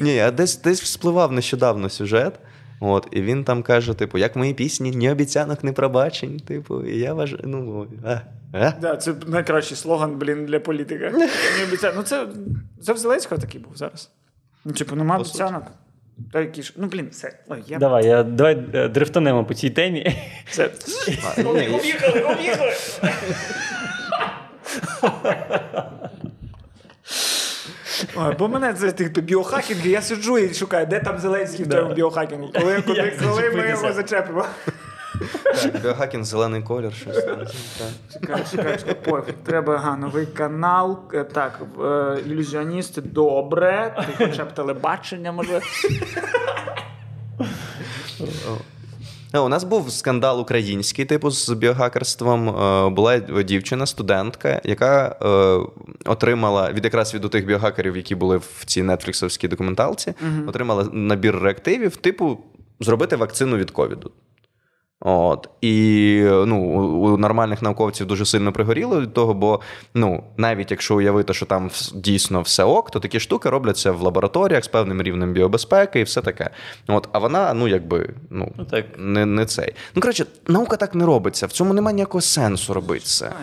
Ні, 0.01 0.19
а 0.19 0.31
десь 0.31 0.61
десь 0.61 0.81
вспливав 0.81 1.31
нещодавно 1.31 1.89
сюжет. 1.89 2.39
От, 2.79 3.07
і 3.11 3.21
він 3.21 3.43
там 3.43 3.63
каже: 3.63 3.93
типу, 3.93 4.17
як 4.17 4.35
мої 4.35 4.53
пісні, 4.53 4.91
ні 4.91 5.11
обіцянок, 5.11 5.63
ні 5.63 5.71
пробачень. 5.71 6.39
Типу, 6.39 6.81
і 6.81 6.97
я 6.99 7.13
вважаю, 7.13 7.43
ну, 7.45 7.87
а, 8.05 8.19
а? 8.53 8.73
Да, 8.81 8.97
це 8.97 9.13
найкращий 9.27 9.77
слоган, 9.77 10.15
блін, 10.15 10.45
для 10.45 10.59
політика. 10.59 11.09
Не 11.09 11.29
обіцяю. 11.67 11.93
Ну, 11.97 12.03
це, 12.03 12.27
це 12.81 12.93
в 12.93 12.97
Зеленського 12.97 13.41
такий 13.41 13.61
був 13.61 13.77
зараз. 13.77 14.11
Ну, 14.65 14.73
типу, 14.73 14.95
нема 14.95 15.15
По 15.15 15.21
обіцянок. 15.21 15.63
Та 16.31 16.39
які 16.39 16.63
ж. 16.63 16.73
Ну, 16.77 16.87
блін, 16.87 17.07
все. 17.11 17.39
Ой, 17.47 17.63
я... 17.67 17.77
Давай, 17.77 18.05
я, 18.05 18.23
давай 18.23 18.63
е, 18.73 18.87
дрифтанемо 18.87 19.45
по 19.45 19.53
цій 19.53 19.69
темі. 19.69 20.15
Це... 20.49 20.69
Ні, 21.07 21.43
Об'їхали, 21.45 22.21
об'їхали! 22.21 22.73
Ой, 28.15 28.35
бо 28.39 28.47
мене 28.47 28.73
це 28.73 28.91
типу, 28.91 29.21
біохакінги, 29.21 29.89
я 29.89 30.01
сиджу 30.01 30.37
і 30.37 30.53
шукаю, 30.53 30.85
де 30.85 30.99
там 30.99 31.19
Зеленський 31.19 31.65
в 31.65 31.69
тому 31.69 31.93
біохакінгу. 31.93 32.49
Коли, 32.59 32.81
коли, 32.81 33.13
коли 33.23 33.49
ми 33.51 33.69
його 33.69 33.93
зачепимо. 33.93 34.45
Так, 35.61 35.81
Біохакін, 35.81 36.25
зелений 36.25 36.61
колір, 36.61 36.93
щось. 36.93 37.23
там. 37.23 37.37
Чекай, 38.13 38.43
чекай, 38.51 38.77
чекай, 38.77 38.93
пофіг. 38.93 39.33
Треба 39.45 39.75
ага, 39.75 39.97
новий 39.97 40.25
канал. 40.25 40.99
Е, 41.13 41.23
Так, 41.23 41.61
е, 41.83 42.17
ілюзіоністи, 42.25 43.01
добре. 43.01 43.95
Ти 44.17 44.25
хоча 44.25 44.45
б 44.45 44.53
телебачення, 44.53 45.31
може. 45.31 45.61
У 49.43 49.49
нас 49.49 49.63
був 49.63 49.91
скандал 49.91 50.41
український, 50.41 51.05
типу, 51.05 51.31
з 51.31 51.49
біогакерством. 51.49 52.49
Е, 52.49 52.89
Була 52.89 53.19
дівчина, 53.19 53.85
студентка, 53.85 54.61
яка 54.63 55.15
е, 55.21 56.07
отримала 56.09 56.71
від 56.71 56.83
якраз 56.83 57.13
від 57.13 57.29
тих 57.29 57.45
біогакерів, 57.45 57.97
які 57.97 58.15
були 58.15 58.37
в 58.37 58.63
цій 58.65 58.83
нетфліксовській 58.83 59.47
документалці, 59.47 60.13
отримала 60.47 60.89
набір 60.93 61.39
реактивів, 61.39 61.95
типу, 61.95 62.37
зробити 62.79 63.15
вакцину 63.15 63.57
від 63.57 63.71
ковіду. 63.71 64.11
От 65.01 65.49
і 65.61 66.21
ну, 66.29 66.57
у 66.97 67.17
нормальних 67.17 67.61
науковців 67.61 68.07
дуже 68.07 68.25
сильно 68.25 68.53
пригоріло 68.53 69.01
від 69.01 69.13
того, 69.13 69.33
бо 69.33 69.59
ну 69.93 70.23
навіть 70.37 70.71
якщо 70.71 70.95
уявити, 70.95 71.33
що 71.33 71.45
там 71.45 71.69
дійсно 71.93 72.41
все 72.41 72.63
ок, 72.63 72.91
то 72.91 72.99
такі 72.99 73.19
штуки 73.19 73.49
робляться 73.49 73.91
в 73.91 74.01
лабораторіях 74.01 74.63
з 74.63 74.67
певним 74.67 75.01
рівнем 75.01 75.33
біобезпеки 75.33 75.99
і 75.99 76.03
все 76.03 76.21
таке. 76.21 76.49
От, 76.87 77.09
а 77.11 77.19
вона, 77.19 77.53
ну 77.53 77.67
якби, 77.67 78.09
ну, 78.29 78.51
Ну, 78.57 78.65
так. 78.65 78.85
не, 78.97 79.25
не 79.25 79.45
цей. 79.45 79.73
Ну 79.95 80.01
коротше, 80.01 80.25
наука 80.47 80.77
так 80.77 80.95
не 80.95 81.05
робиться. 81.05 81.47
В 81.47 81.51
цьому 81.51 81.73
немає 81.73 81.95
ніякого 81.95 82.21
сенсу 82.21 82.73
робити 82.73 83.05
це. 83.05 83.33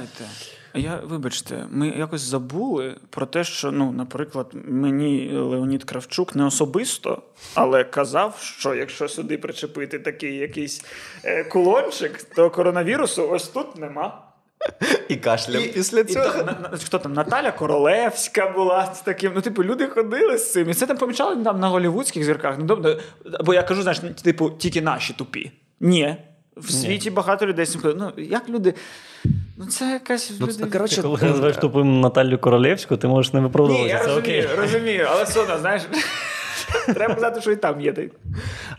Я 0.74 1.00
вибачте, 1.04 1.66
ми 1.70 1.88
якось 1.88 2.20
забули 2.20 2.94
про 3.10 3.26
те, 3.26 3.44
що, 3.44 3.70
ну, 3.72 3.92
наприклад, 3.92 4.46
мені 4.68 5.30
Леонід 5.32 5.84
Кравчук 5.84 6.36
не 6.36 6.44
особисто, 6.44 7.22
але 7.54 7.84
казав, 7.84 8.38
що 8.42 8.74
якщо 8.74 9.08
сюди 9.08 9.38
причепити 9.38 9.98
такий 9.98 10.36
якийсь 10.36 10.84
е, 11.24 11.44
кулончик, 11.44 12.22
то 12.22 12.50
коронавірусу 12.50 13.28
ось 13.30 13.48
тут 13.48 13.76
нема. 13.78 14.22
І 15.08 15.16
кашляв 15.16 15.62
після 15.74 16.00
І 16.00 16.04
там, 16.04 16.36
на- 16.46 16.68
на- 16.70 16.78
хто 16.84 16.98
там 16.98 17.12
Наталя 17.12 17.52
Королевська 17.52 18.50
була 18.50 18.94
з 18.94 19.00
таким. 19.00 19.32
Ну, 19.34 19.40
типу, 19.40 19.64
люди 19.64 19.86
ходили 19.86 20.38
з 20.38 20.52
цим. 20.52 20.70
І 20.70 20.74
це 20.74 20.86
там 20.86 20.96
помічали 20.96 21.44
там 21.44 21.60
на 21.60 21.68
голівудських 21.68 22.24
зірках. 22.24 22.56
Ну, 22.58 22.66
тобто, 22.66 23.00
бо 23.44 23.54
я 23.54 23.62
кажу, 23.62 23.82
знаєш, 23.82 24.00
типу, 24.22 24.50
тільки 24.50 24.82
наші 24.82 25.12
тупі. 25.12 25.52
Ні. 25.80 26.16
В 26.56 26.70
світі 26.70 27.10
багато 27.10 27.46
людей 27.46 27.66
з. 27.66 27.78
Ну, 27.84 28.12
як 28.16 28.48
люди. 28.48 28.74
Ну, 29.56 29.66
це 29.66 29.90
якась 29.90 30.32
Ну, 30.40 30.46
люди... 30.46 30.66
коротше, 30.66 30.96
Ти 30.96 31.02
коли 31.02 31.18
називаєш 31.22 31.56
тупим 31.56 32.00
Наталю 32.00 32.38
Королевську, 32.38 32.96
ти 32.96 33.08
можеш 33.08 33.32
не 33.32 33.40
Ні, 33.40 33.46
виправдовуватися. 33.46 33.96
я 33.98 34.04
Це 34.04 34.14
розумію, 34.14 34.44
окей. 34.44 34.56
розумію, 34.56 35.06
але 35.10 35.24
все 35.24 35.40
одно, 35.40 35.58
знаєш. 35.58 35.82
Треба 36.94 37.14
казати, 37.14 37.40
що 37.40 37.52
і 37.52 37.56
там 37.56 37.80
є. 37.80 37.94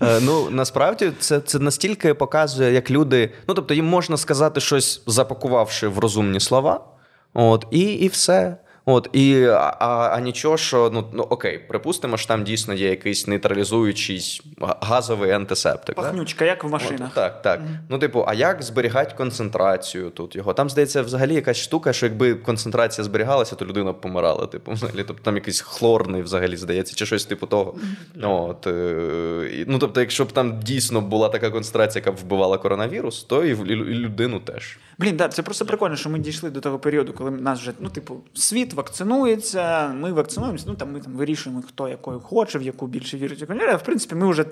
Е, 0.01 0.19
Ну 0.21 0.49
насправді 0.49 1.11
це, 1.19 1.39
це 1.39 1.59
настільки 1.59 2.13
показує, 2.13 2.73
як 2.73 2.91
люди. 2.91 3.31
Ну 3.47 3.53
тобто, 3.53 3.73
їм 3.73 3.85
можна 3.85 4.17
сказати 4.17 4.61
щось, 4.61 5.03
запакувавши 5.07 5.87
в 5.87 5.99
розумні 5.99 6.39
слова, 6.39 6.85
от, 7.33 7.65
і, 7.71 7.79
і 7.79 8.07
все. 8.07 8.57
От, 8.85 9.09
і, 9.13 9.45
а, 9.45 10.09
а, 10.13 10.19
нічого, 10.19 10.57
що 10.57 10.89
ну, 10.93 11.03
ну 11.13 11.23
окей, 11.23 11.59
припустимо, 11.59 12.17
що 12.17 12.27
там 12.27 12.43
дійсно 12.43 12.73
є 12.73 12.89
якийсь 12.89 13.27
нейтралізуючий 13.27 14.41
газовий 14.81 15.31
антисептик. 15.31 15.95
да? 15.95 16.45
Як 16.45 16.63
в 16.63 16.67
От, 16.67 16.71
машинах. 16.73 17.13
так, 17.13 17.41
так. 17.41 17.61
Ну, 17.89 17.99
типу, 17.99 18.25
а 18.27 18.33
як 18.33 18.63
зберігати 18.63 19.15
концентрацію 19.17 20.09
тут 20.09 20.35
його? 20.35 20.53
Там, 20.53 20.69
здається, 20.69 21.01
взагалі 21.01 21.33
якась 21.33 21.57
штука, 21.57 21.93
що 21.93 22.05
якби 22.05 22.35
концентрація 22.35 23.05
зберігалася, 23.05 23.55
то 23.55 23.65
людина 23.65 23.91
б 23.91 24.01
помирала. 24.01 24.47
Типу, 24.47 24.71
взагалі, 24.71 25.03
тобто 25.07 25.23
там 25.23 25.35
якийсь 25.35 25.61
хлорний, 25.61 26.21
взагалі, 26.21 26.57
здається, 26.57 26.95
чи 26.95 27.05
щось 27.05 27.25
типу 27.25 27.47
того. 27.47 27.75
От, 28.21 28.67
е, 28.67 29.65
ну, 29.67 29.79
тобто, 29.79 29.99
якщо 29.99 30.25
б 30.25 30.31
там 30.31 30.59
дійсно 30.59 31.01
була 31.01 31.29
така 31.29 31.49
концентрація, 31.49 32.01
яка 32.01 32.11
б 32.11 32.15
вбивала 32.15 32.57
коронавірус, 32.57 33.23
то 33.23 33.45
і, 33.45 33.49
і 33.49 33.75
людину 33.75 34.39
теж. 34.39 34.77
Блін, 34.97 35.17
да, 35.17 35.27
це 35.27 35.43
просто 35.43 35.65
прикольно, 35.65 35.95
що 35.95 36.09
ми 36.09 36.19
дійшли 36.19 36.49
до 36.49 36.59
того 36.59 36.79
періоду, 36.79 37.13
коли 37.13 37.31
нас 37.31 37.59
вже, 37.59 37.71
ну, 37.79 37.89
типу, 37.89 38.21
світ 38.33 38.72
вакцинується, 38.73 39.87
ми 39.87 40.13
вакцинуємося, 40.13 40.65
ну 40.67 40.75
там 40.75 40.91
ми 40.91 40.99
там 40.99 41.13
вирішуємо, 41.13 41.61
хто 41.67 41.87
якою 41.87 42.19
хоче, 42.19 42.59
в 42.59 42.61
яку 42.61 42.87
більше 42.87 43.17
вірить. 43.17 43.45
А 43.49 43.75
в 43.75 43.83
принципі, 43.83 44.15
ми 44.15 44.29
вже 44.29 44.45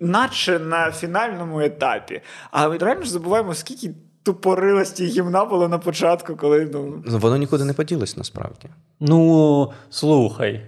наче 0.00 0.58
на 0.58 0.92
фінальному 0.92 1.60
етапі. 1.60 2.20
А 2.50 2.78
реально 2.78 3.02
ж 3.02 3.10
забуваємо, 3.10 3.54
скільки 3.54 3.94
тупорилості 4.22 5.06
гімна 5.06 5.44
було 5.44 5.68
на 5.68 5.78
початку, 5.78 6.36
коли 6.36 6.70
ну. 6.72 7.02
Ну, 7.06 7.18
Воно 7.18 7.36
нікуди 7.36 7.64
не 7.64 7.72
поділось 7.72 8.16
насправді. 8.16 8.68
Ну, 9.00 9.72
слухай. 9.90 10.66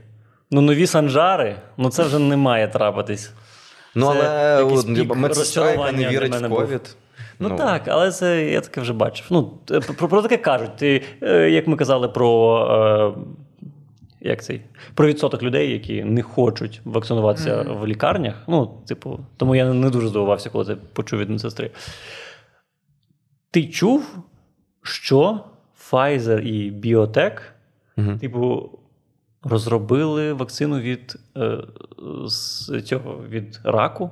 Ну, 0.51 0.61
нові 0.61 0.87
санжари, 0.87 1.57
ну 1.77 1.91
це 1.91 2.03
вже 2.03 2.19
не 2.19 2.37
має 2.37 2.69
трапитись. 2.69 3.31
Ну, 3.95 4.13
Це 4.13 4.57
але 4.61 5.15
медсестра, 5.15 5.71
яка 5.71 5.93
не 5.93 6.09
вірить 6.09 6.35
в 6.35 6.49
ковід. 6.49 6.97
Ну, 7.49 7.57
так, 7.57 7.89
але 7.89 8.11
це 8.11 8.45
я 8.51 8.61
таке 8.61 8.81
вже 8.81 8.93
бачив. 8.93 9.27
Ну, 9.31 9.59
е, 9.71 9.81
про, 9.81 10.09
про 10.09 10.23
таке 10.23 10.37
кажуть. 10.37 10.77
Ти, 10.77 11.03
е, 11.23 11.51
як 11.51 11.67
ми 11.67 11.77
казали 11.77 12.09
про. 12.09 13.15
Е, 13.17 13.21
як 14.21 14.45
цей? 14.45 14.63
Про 14.95 15.07
відсоток 15.07 15.43
людей, 15.43 15.73
які 15.73 16.05
не 16.05 16.23
хочуть 16.23 16.81
вакцинуватися 16.85 17.63
в 17.63 17.87
лікарнях. 17.87 18.35
Ну, 18.49 18.81
типу, 18.87 19.21
тому 19.37 19.55
я 19.55 19.73
не 19.73 19.91
дуже 19.91 20.09
здивувався, 20.09 20.51
коли 20.51 20.65
це 20.65 20.77
почув 20.93 21.19
від 21.19 21.31
медсестри. 21.31 21.71
Ти 23.51 23.65
чув, 23.67 24.19
що 24.83 25.41
Pfizer 25.91 26.41
і 26.41 26.73
Biotech, 26.73 27.41
Мгм. 27.97 28.19
типу, 28.19 28.71
розробили 29.43 30.33
вакцину 30.33 30.79
від, 30.81 31.17
е, 31.37 31.59
з 32.27 32.83
цього, 32.83 33.21
від 33.29 33.61
раку? 33.65 34.11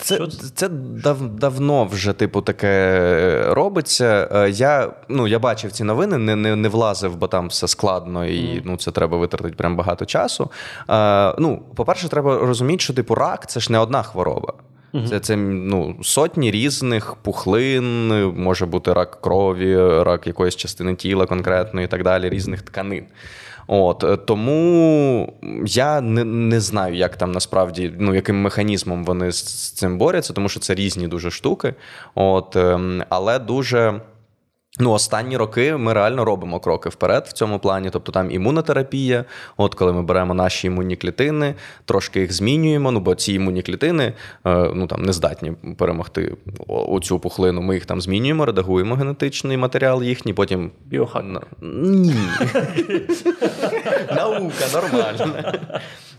Це, 0.00 0.26
це? 0.54 0.68
дав, 0.68 1.28
давно 1.28 1.84
вже, 1.84 2.12
типу, 2.12 2.40
таке 2.40 3.44
робиться. 3.48 4.28
Е, 4.32 4.50
Я, 4.50 4.90
ну, 5.08 5.28
я 5.28 5.38
бачив 5.38 5.72
ці 5.72 5.84
новини, 5.84 6.18
не, 6.18 6.36
не, 6.36 6.56
не 6.56 6.68
влазив, 6.68 7.16
бо 7.16 7.26
там 7.26 7.48
все 7.48 7.68
складно 7.68 8.26
і 8.26 8.62
ну, 8.64 8.76
це 8.76 8.90
треба 8.90 9.18
витратити 9.18 9.54
прям 9.54 9.76
багато 9.76 10.04
часу. 10.04 10.50
Е, 10.90 11.34
ну, 11.38 11.62
по-перше, 11.74 12.08
треба 12.08 12.38
розуміти, 12.38 12.82
що 12.82 12.94
типу 12.94 13.14
рак 13.14 13.50
це 13.50 13.60
ж 13.60 13.72
не 13.72 13.78
одна 13.78 14.02
хвороба. 14.02 14.52
Це, 15.08 15.20
це 15.20 15.36
ну, 15.36 15.96
сотні 16.02 16.50
різних 16.50 17.14
пухлин, 17.14 18.08
може 18.36 18.66
бути 18.66 18.92
рак 18.92 19.20
крові, 19.20 19.76
рак 20.02 20.26
якоїсь 20.26 20.56
частини 20.56 20.94
тіла 20.94 21.26
конкретно 21.26 21.82
і 21.82 21.86
так 21.86 22.02
далі, 22.02 22.28
різних 22.28 22.62
тканин. 22.62 23.04
От 23.70 24.04
е, 24.04 24.16
тому 24.16 25.32
я 25.66 26.00
не, 26.00 26.24
не 26.24 26.60
знаю, 26.60 26.94
як 26.94 27.16
там 27.16 27.32
насправді 27.32 27.92
ну 27.98 28.14
яким 28.14 28.42
механізмом 28.42 29.04
вони 29.04 29.32
з, 29.32 29.42
цим 29.72 29.98
борються, 29.98 30.32
тому 30.32 30.48
що 30.48 30.60
це 30.60 30.74
різні 30.74 31.08
дуже 31.08 31.30
штуки. 31.30 31.74
От, 32.14 32.56
ем, 32.56 33.02
але 33.08 33.38
дуже. 33.38 34.00
Ну, 34.78 34.92
останні 34.92 35.36
роки 35.36 35.76
ми 35.76 35.92
реально 35.92 36.24
робимо 36.24 36.60
кроки 36.60 36.88
вперед 36.88 37.26
в 37.28 37.32
цьому 37.32 37.58
плані. 37.58 37.90
Тобто 37.90 38.12
там 38.12 38.30
імунотерапія, 38.30 39.24
от 39.56 39.74
коли 39.74 39.92
ми 39.92 40.02
беремо 40.02 40.34
наші 40.34 40.66
імунні 40.66 40.96
клітини, 40.96 41.54
трошки 41.84 42.20
їх 42.20 42.32
змінюємо. 42.32 42.90
Ну, 42.90 43.00
бо 43.00 43.14
ці 43.14 43.32
імунні 43.32 43.62
клітини 43.62 44.12
е, 44.46 44.70
ну 44.74 44.86
там 44.86 45.02
не 45.02 45.12
здатні 45.12 45.52
перемогти 45.78 46.36
оцю 46.68 47.18
пухлину. 47.18 47.62
Ми 47.62 47.74
їх 47.74 47.86
там 47.86 48.00
змінюємо, 48.00 48.46
редагуємо 48.46 48.94
генетичний 48.94 49.56
матеріал 49.56 50.02
їхній, 50.02 50.32
потім 50.32 50.70
Біохак. 50.86 51.24
Ні. 51.62 52.14
Наука 54.16 54.64
нормальна. 54.72 55.54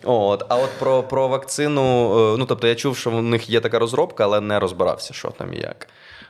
От, 0.04 0.46
а 0.50 0.56
от 0.56 0.70
про, 0.80 1.04
про 1.04 1.28
вакцину, 1.28 1.82
е, 2.34 2.38
ну 2.38 2.46
тобто 2.46 2.68
я 2.68 2.76
чув, 2.76 2.98
що 2.98 3.10
в 3.10 3.24
них 3.24 3.50
є 3.50 3.60
така 3.60 3.80
розробка, 3.80 4.24
але 4.24 4.42
не 4.42 4.60
розбирався, 4.60 5.14
що 5.14 5.30
там 5.30 5.54
і 5.54 5.58
як. 5.58 5.88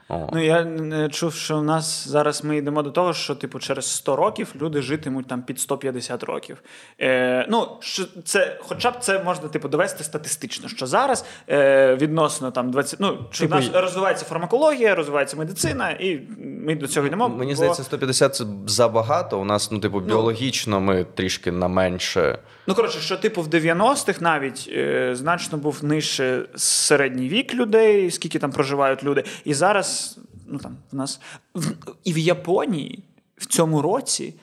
О. 0.10 0.30
Ну, 0.34 0.44
я 0.44 0.64
не 0.64 1.10
чув, 1.10 1.34
що 1.34 1.58
в 1.58 1.64
нас 1.64 2.08
зараз 2.08 2.44
ми 2.44 2.58
йдемо 2.58 2.84
до 2.84 2.92
того, 2.92 3.14
що 3.14 3.36
типу 3.36 3.60
через 3.60 3.86
100 3.86 4.16
років 4.16 4.54
люди 4.62 4.82
житимуть 4.82 5.28
там 5.28 5.42
під 5.42 5.60
150 5.60 6.24
років. 6.24 6.58
Е, 7.02 7.46
ну, 7.50 7.68
що 7.80 8.04
це, 8.24 8.58
хоча 8.62 8.92
б 8.92 9.00
це 9.00 9.24
можна 9.24 9.50
типу 9.50 9.68
довести 9.68 10.04
статистично, 10.04 10.70
що 10.70 10.86
зараз 10.88 11.26
е, 11.50 11.96
відносно 11.96 12.52
там 12.52 12.72
20, 12.72 13.00
ну, 13.00 13.18
що 13.32 13.44
Типу, 13.44 13.56
в 13.56 13.60
нас 13.60 13.70
розвивається 13.74 14.26
фармакологія, 14.26 14.96
розвивається 14.96 15.38
медицина, 15.38 15.90
і 15.90 16.22
ми 16.38 16.76
до 16.76 16.88
цього 16.88 17.08
йдемо. 17.08 17.30
Мені 17.30 17.52
бо- 17.52 17.56
здається, 17.56 17.84
150 17.84 18.36
це 18.36 18.46
забагато. 18.68 19.40
У 19.40 19.46
нас, 19.46 19.72
ну, 19.72 19.80
типу, 19.80 20.00
біологічно 20.00 20.80
ми 20.80 21.06
трішки 21.16 21.52
на 21.52 21.68
менше. 21.68 22.40
Ну, 22.70 22.76
коротше, 22.76 23.00
що 23.00 23.18
типу 23.18 23.42
в 23.42 23.48
90-х 23.48 24.22
навіть 24.22 24.70
е, 24.72 25.16
значно 25.16 25.58
був 25.58 25.84
нижче 25.84 26.46
середній 26.56 27.30
вік 27.30 27.54
людей, 27.54 28.12
скільки 28.12 28.40
там 28.40 28.52
проживають 28.52 29.04
люди. 29.04 29.24
І 29.46 29.54
зараз, 29.54 30.20
ну 30.48 30.60
там 30.60 30.78
в 30.92 30.96
нас 30.96 31.22
в, 31.56 31.72
і 32.04 32.14
в 32.14 32.18
Японії 32.18 33.04
в 33.38 33.46
цьому 33.46 33.82
році 33.82 34.34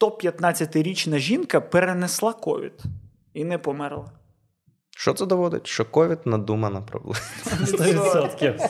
115-річна 0.00 1.18
жінка 1.18 1.60
перенесла 1.60 2.32
ковід 2.32 2.82
і 3.34 3.44
не 3.44 3.58
померла. 3.58 4.10
Що 5.00 5.12
це 5.12 5.26
доводить? 5.26 5.66
Що 5.66 5.84
ковід 5.84 6.18
надумана 6.24 6.80
проблема. 6.80 7.20
100%. 7.64 8.68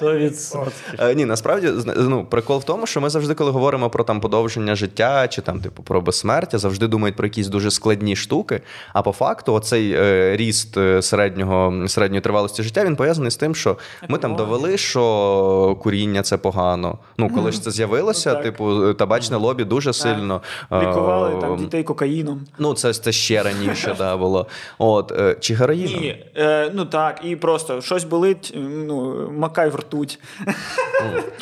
100%. 0.00 0.68
Е, 0.98 1.14
Ні, 1.14 1.24
насправді 1.24 1.72
ну, 1.96 2.24
прикол 2.24 2.58
в 2.58 2.64
тому, 2.64 2.86
що 2.86 3.00
ми 3.00 3.10
завжди, 3.10 3.34
коли 3.34 3.50
говоримо 3.50 3.90
про 3.90 4.04
там 4.04 4.20
подовження 4.20 4.74
життя 4.74 5.28
чи 5.28 5.42
там, 5.42 5.60
типу, 5.60 5.82
про 5.82 6.00
безсмертя, 6.00 6.58
завжди 6.58 6.86
думають 6.86 7.16
про 7.16 7.26
якісь 7.26 7.48
дуже 7.48 7.70
складні 7.70 8.16
штуки. 8.16 8.60
А 8.92 9.02
по 9.02 9.12
факту, 9.12 9.54
оцей 9.54 9.92
е, 9.92 10.36
ріст 10.36 10.76
е, 10.76 11.02
середнього 11.02 11.88
середньої 11.88 12.20
тривалості 12.20 12.62
життя 12.62 12.84
він 12.84 12.96
пов'язаний 12.96 13.30
з 13.30 13.36
тим, 13.36 13.54
що 13.54 13.76
ми 14.08 14.18
там 14.18 14.36
довели, 14.36 14.78
що 14.78 15.78
куріння 15.82 16.22
це 16.22 16.36
погано. 16.36 16.98
Ну, 17.18 17.30
коли 17.34 17.52
ж 17.52 17.62
це 17.62 17.70
з'явилося, 17.70 18.34
Ну, 18.34 18.42
типу, 18.42 18.94
табачне 18.94 19.36
лобі 19.36 19.64
дуже 19.64 19.92
сильно 19.92 20.42
е, 20.72 20.80
Лікували 20.80 21.40
там 21.40 21.56
дітей 21.56 21.82
кокаїном. 21.82 22.40
Ну, 22.58 22.74
це, 22.74 22.92
це 22.92 23.12
ще 23.12 23.42
раніше 23.42 23.94
да, 23.98 24.16
було. 24.16 24.46
От, 24.78 25.12
е, 25.12 25.36
чи 25.40 25.54
героїном? 25.74 26.02
Ні, 26.02 26.24
е, 26.36 26.70
ну 26.74 26.84
так, 26.84 27.20
і 27.24 27.36
просто 27.36 27.80
щось 27.80 28.04
болить, 28.04 28.52
ну, 28.56 29.28
макай 29.30 29.68
в 29.68 29.76
ртуть. 29.76 30.18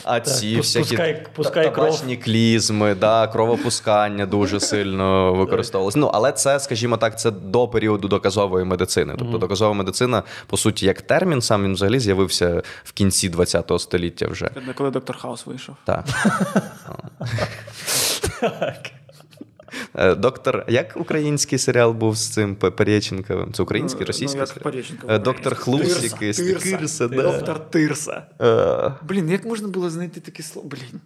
А 0.04 0.20
ці 0.20 0.56
пус- 0.56 0.58
всякі 0.58 0.96
пускай- 0.96 1.26
пускай 1.34 1.74
кров. 1.74 2.02
клізми, 2.24 2.94
да, 2.94 3.26
кровопускання 3.26 4.26
дуже 4.26 4.60
сильно 4.60 5.34
використовувалися. 5.34 5.98
Ну, 5.98 6.10
але 6.14 6.32
це, 6.32 6.60
скажімо 6.60 6.96
так, 6.96 7.18
це 7.18 7.30
до 7.30 7.68
періоду 7.68 8.08
доказової 8.08 8.64
медицини. 8.64 9.14
Тобто 9.18 9.38
доказова 9.38 9.72
медицина, 9.74 10.22
по 10.46 10.56
суті, 10.56 10.86
як 10.86 11.02
термін, 11.02 11.42
сам 11.42 11.64
він 11.64 11.72
взагалі 11.74 12.00
з'явився 12.00 12.62
в 12.84 12.92
кінці 12.92 13.30
ХХ 13.30 13.78
століття 13.78 14.26
вже. 14.26 14.50
Коли 14.74 14.90
доктор 14.90 15.18
Хаус 15.18 15.46
вийшов. 15.46 15.74
Так. 15.84 16.04
Е, 18.42 18.76
Доктор, 20.16 20.64
як 20.68 20.92
український 20.96 21.58
серіал 21.58 21.92
був 21.92 22.16
з 22.16 22.28
цим 22.28 22.56
Переченковим? 22.56 23.52
Це 23.52 23.62
український, 23.62 24.00
Ну, 24.00 24.06
російський 24.06 24.40
як 24.40 24.48
серіал? 24.48 24.82
Е, 25.08 25.18
Доктор. 25.18 25.54
Хлус 25.54 26.04
якийсь. 26.04 26.36
Тирса. 26.36 26.76
Тирса, 26.76 27.08
да. 27.08 27.22
Доктор 27.22 27.70
Тирса. 27.70 28.26
Е, 28.40 28.92
Блін, 29.08 29.30
як 29.30 29.44
можна 29.44 29.68
було 29.68 29.90
знайти 29.90 30.20
таке 30.20 30.42
слово? 30.42 30.68
Блін. 30.68 31.00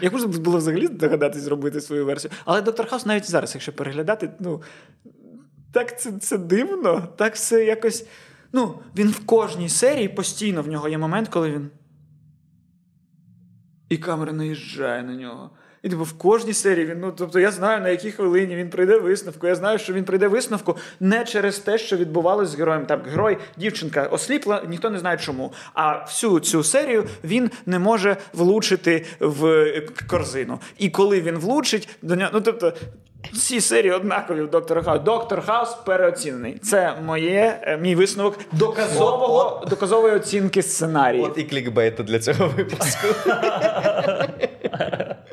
Як 0.00 0.12
можна 0.12 0.28
було 0.28 0.58
взагалі 0.58 0.88
догадатись 0.88 1.42
зробити 1.42 1.80
свою 1.80 2.06
версію? 2.06 2.30
Але 2.44 2.62
доктор 2.62 2.88
Хаус 2.88 3.06
навіть 3.06 3.30
зараз, 3.30 3.54
якщо 3.54 3.72
переглядати, 3.72 4.30
ну 4.40 4.62
так 5.72 6.00
це, 6.00 6.12
це 6.12 6.38
дивно, 6.38 7.08
так 7.16 7.34
все 7.34 7.64
якось. 7.64 8.06
Ну, 8.52 8.78
він 8.96 9.08
в 9.08 9.26
кожній 9.26 9.68
серії 9.68 10.08
постійно 10.08 10.62
в 10.62 10.68
нього 10.68 10.88
є 10.88 10.98
момент, 10.98 11.28
коли 11.28 11.50
він. 11.50 11.70
І 13.88 13.98
камера 13.98 14.32
наїжджає 14.32 15.02
на 15.02 15.14
нього. 15.14 15.50
І 15.82 15.88
типу, 15.88 16.04
в 16.04 16.12
кожній 16.12 16.52
серії 16.52 16.86
він, 16.86 17.00
ну 17.00 17.12
тобто 17.16 17.40
я 17.40 17.50
знаю, 17.50 17.80
на 17.80 17.88
якій 17.88 18.10
хвилині 18.10 18.56
він 18.56 18.70
прийде 18.70 18.98
висновку. 18.98 19.46
Я 19.46 19.54
знаю, 19.54 19.78
що 19.78 19.92
він 19.92 20.04
прийде 20.04 20.28
висновку 20.28 20.76
не 21.00 21.24
через 21.24 21.58
те, 21.58 21.78
що 21.78 21.96
відбувалося 21.96 22.52
з 22.52 22.54
героєм. 22.54 22.86
Там 22.86 23.00
герой, 23.10 23.38
дівчинка 23.56 24.02
осліпла, 24.02 24.62
ніхто 24.68 24.90
не 24.90 24.98
знає 24.98 25.16
чому. 25.16 25.52
А 25.74 26.04
всю 26.04 26.40
цю 26.40 26.62
серію 26.62 27.04
він 27.24 27.50
не 27.66 27.78
може 27.78 28.16
влучити 28.32 29.06
в 29.20 29.46
е, 29.46 29.86
корзину. 30.06 30.58
І 30.78 30.90
коли 30.90 31.20
він 31.20 31.38
влучить, 31.38 31.88
до 32.02 32.16
нього, 32.16 32.30
ну 32.34 32.40
тобто. 32.40 32.72
Всі 33.32 33.60
серії 33.60 33.92
однакові 33.92 34.42
в 34.42 34.50
доктора 34.50 34.82
Хаус. 34.82 35.02
Доктор 35.02 35.46
Хаус 35.46 35.74
переоцінений. 35.74 36.58
Це 36.58 36.94
моє, 37.06 37.60
е, 37.62 37.76
мій 37.76 37.94
висновок 37.94 38.38
доказового, 38.52 39.66
доказової 39.70 40.14
оцінки 40.14 40.62
сценарію. 40.62 41.24
От 41.24 41.38
і 41.38 41.44
клікбейт 41.44 41.94
для 41.94 42.18
цього 42.18 42.48
випуску. 42.48 43.06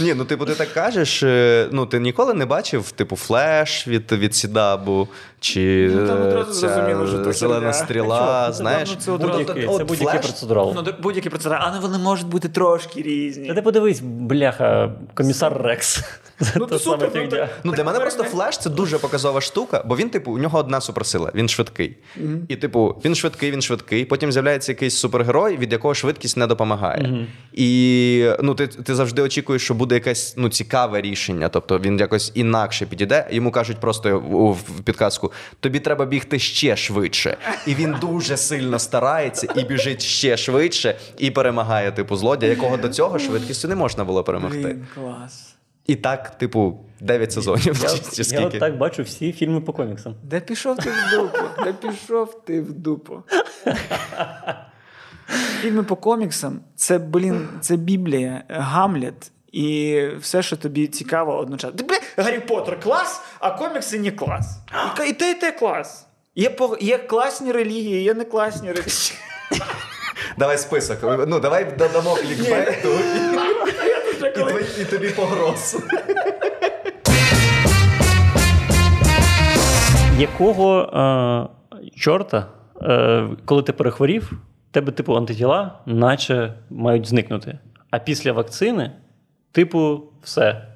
Ні, 0.00 0.14
ну 0.14 0.24
типу, 0.24 0.44
ти 0.44 0.54
так 0.54 0.72
кажеш. 0.74 1.22
е, 1.22 1.68
Ну, 1.72 1.86
ти 1.86 2.00
ніколи 2.00 2.34
не 2.34 2.46
бачив, 2.46 2.90
типу, 2.90 3.16
Flash 3.16 3.88
від, 3.88 4.12
від 4.12 4.34
CW, 4.34 5.08
чи 5.40 5.90
Ну, 5.94 6.06
там 6.06 6.22
одразу 6.22 6.60
ця 6.60 6.68
зрозуміло, 6.68 7.06
що 7.06 7.18
то 7.18 7.32
зелена 7.32 7.72
стріла, 7.72 8.44
Ну, 8.48 8.54
знаєш? 8.54 8.88
ну, 8.94 8.96
це 9.00 9.12
одразу- 9.12 9.38
Будь-який, 9.38 9.76
це 9.78 9.84
будь-який 9.84 10.18
процедурал. 10.20 10.72
Ну, 10.76 10.84
будь-які 11.02 11.30
процедурали, 11.30 11.60
але 11.62 11.78
вони 11.80 11.98
можуть 11.98 12.26
бути 12.26 12.48
трошки 12.48 13.02
різні. 13.02 13.48
Та 13.48 13.54
ти 13.54 13.62
подивись, 13.62 14.00
бляха, 14.04 14.92
комісар 15.14 15.62
Рекс. 15.62 16.00
Ну, 16.56 16.68
супер, 16.78 17.10
ну, 17.14 17.20
фігня. 17.20 17.36
так. 17.36 17.50
Ну, 17.64 17.72
для 17.72 17.84
мене 17.84 18.00
просто 18.00 18.24
Flash 18.24 18.58
це 18.58 18.70
дуже 18.70 18.98
показова 18.98 19.40
штука, 19.40 19.82
бо 19.86 19.96
він, 19.96 20.10
типу, 20.10 20.32
у 20.32 20.38
нього 20.38 20.58
одна 20.58 20.80
суперсила, 20.80 21.32
він 21.34 21.48
швидкий. 21.48 21.96
І, 22.48 22.56
типу, 22.56 22.96
він 23.04 23.14
швидкий, 23.14 23.50
він 23.50 23.62
швидкий. 23.62 24.04
Потім 24.04 24.32
з'являється 24.32 24.72
якийсь 24.72 24.96
супергерой, 24.96 25.56
від 25.56 25.72
якого 25.72 25.94
швидкість 25.94 26.36
не 26.36 26.46
допомагає. 26.46 27.26
І 27.52 28.28
ну, 28.42 28.54
ти, 28.54 28.66
ти 28.66 28.94
завжди 28.94 29.22
очікуєш, 29.22 29.62
що 29.72 29.78
буде 29.78 29.94
якесь 29.94 30.34
ну, 30.36 30.48
цікаве 30.48 31.00
рішення, 31.00 31.48
тобто 31.48 31.78
він 31.78 31.98
якось 31.98 32.32
інакше 32.34 32.86
підійде. 32.86 33.28
Йому 33.30 33.50
кажуть 33.50 33.80
просто 33.80 34.18
в 34.18 34.80
підказку: 34.84 35.32
тобі 35.60 35.80
треба 35.80 36.04
бігти 36.04 36.38
ще 36.38 36.76
швидше. 36.76 37.36
І 37.66 37.74
він 37.74 37.96
дуже 38.00 38.36
сильно 38.36 38.78
старається 38.78 39.48
і 39.56 39.64
біжить 39.64 40.02
ще 40.02 40.36
швидше, 40.36 40.96
і 41.18 41.30
перемагає 41.30 41.92
типу 41.92 42.16
злодія, 42.16 42.50
якого 42.50 42.76
до 42.76 42.88
цього 42.88 43.18
швидкістю 43.18 43.68
не 43.68 43.74
можна 43.74 44.04
було 44.04 44.24
перемогти. 44.24 44.58
Блін, 44.58 44.86
клас. 44.94 45.54
І 45.86 45.96
так, 45.96 46.38
типу, 46.38 46.80
9 47.00 47.32
сезонів. 47.32 47.80
Я, 47.82 47.88
чи 47.88 47.96
я 48.14 48.24
скільки. 48.24 48.44
от 48.44 48.58
так 48.58 48.78
бачу 48.78 49.02
всі 49.02 49.32
фільми 49.32 49.60
по 49.60 49.72
коміксам. 49.72 50.14
Де 50.22 50.40
пішов 50.40 50.76
ти 50.76 50.90
в 50.90 51.10
дупу? 51.16 51.64
Де 51.64 51.72
пішов 51.72 52.44
ти 52.44 52.60
в 52.60 52.72
дупу? 52.72 53.22
Фільми 55.60 55.82
по 55.82 55.96
коміксам 55.96 56.60
це, 56.76 56.98
блін, 56.98 57.48
це 57.60 57.76
Біблія, 57.76 58.44
Гамлет. 58.48 59.32
І 59.52 60.00
все, 60.20 60.42
що 60.42 60.56
тобі 60.56 60.86
цікаво 60.86 61.38
одночасно. 61.38 61.76
Ти, 61.76 62.00
Гаррі 62.16 62.40
Поттер 62.40 62.80
клас, 62.80 63.22
а 63.40 63.50
комікси 63.50 63.98
не 63.98 64.10
клас. 64.10 64.58
І, 65.06 65.10
і 65.10 65.12
те, 65.12 65.30
і 65.30 65.34
те 65.34 65.52
клас. 65.52 66.06
Є, 66.34 66.50
по- 66.50 66.78
є 66.80 66.98
класні 66.98 67.52
релігії, 67.52 68.02
є 68.02 68.14
не 68.14 68.24
класні 68.24 68.68
релігії. 68.68 69.12
Давай 70.38 70.58
список. 70.58 70.98
Ну, 71.28 71.40
давай 71.40 71.64
додамо 71.78 72.14
клікбейту 72.14 72.88
і, 74.80 74.84
тобі 74.84 75.08
погроз. 75.08 75.76
Якого 80.18 80.80
е, 80.82 81.88
чорта, 81.96 82.46
е, 82.82 83.28
коли 83.44 83.62
ти 83.62 83.72
перехворів, 83.72 84.32
в 84.70 84.74
тебе, 84.74 84.92
типу, 84.92 85.16
антитіла, 85.16 85.78
наче 85.86 86.54
мають 86.70 87.06
зникнути. 87.06 87.58
А 87.90 87.98
після 87.98 88.32
вакцини, 88.32 88.92
типу, 89.52 90.02
все. 90.22 90.66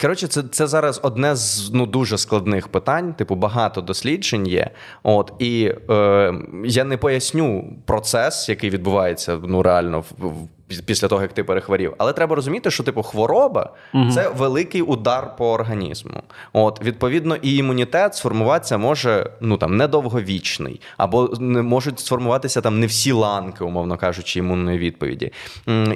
Коротше, 0.00 0.26
це, 0.26 0.42
це 0.42 0.66
зараз 0.66 1.00
одне 1.02 1.36
з 1.36 1.70
ну 1.74 1.86
дуже 1.86 2.18
складних 2.18 2.68
питань. 2.68 3.14
Типу, 3.14 3.34
багато 3.34 3.80
досліджень 3.80 4.46
є. 4.46 4.70
От 5.02 5.32
і 5.38 5.72
е, 5.90 6.34
я 6.64 6.84
не 6.84 6.96
поясню 6.96 7.72
процес, 7.86 8.48
який 8.48 8.70
відбувається 8.70 9.38
ну 9.44 9.62
реально 9.62 10.00
в, 10.00 10.12
в- 10.18 10.48
після 10.86 11.08
того, 11.08 11.22
як 11.22 11.32
ти 11.32 11.44
перехворів. 11.44 11.94
Але 11.98 12.12
треба 12.12 12.36
розуміти, 12.36 12.70
що 12.70 12.82
типу 12.82 13.02
хвороба 13.02 13.70
це 14.14 14.28
великий 14.28 14.82
удар 14.82 15.36
по 15.36 15.52
організму. 15.52 16.22
От 16.52 16.84
відповідно, 16.84 17.36
і 17.36 17.56
імунітет 17.56 18.14
сформуватися 18.14 18.78
може 18.78 19.30
ну 19.40 19.56
там 19.56 19.76
недовговічний, 19.76 20.80
або 20.96 21.30
не 21.40 21.62
можуть 21.62 22.00
сформуватися 22.00 22.60
там 22.60 22.80
не 22.80 22.86
всі 22.86 23.12
ланки, 23.12 23.64
умовно 23.64 23.96
кажучи, 23.96 24.38
імунної 24.38 24.78
відповіді. 24.78 25.32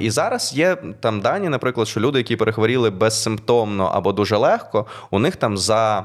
І 0.01 0.11
зараз 0.11 0.53
є 0.57 0.77
там 1.01 1.21
дані, 1.21 1.49
наприклад, 1.49 1.89
що 1.89 2.01
люди, 2.01 2.19
які 2.19 2.37
перехворіли 2.37 2.91
безсимптомно 2.91 3.85
або 3.85 4.13
дуже 4.13 4.37
легко, 4.37 4.87
у 5.11 5.19
них 5.19 5.37
там 5.37 5.59
за. 5.59 6.05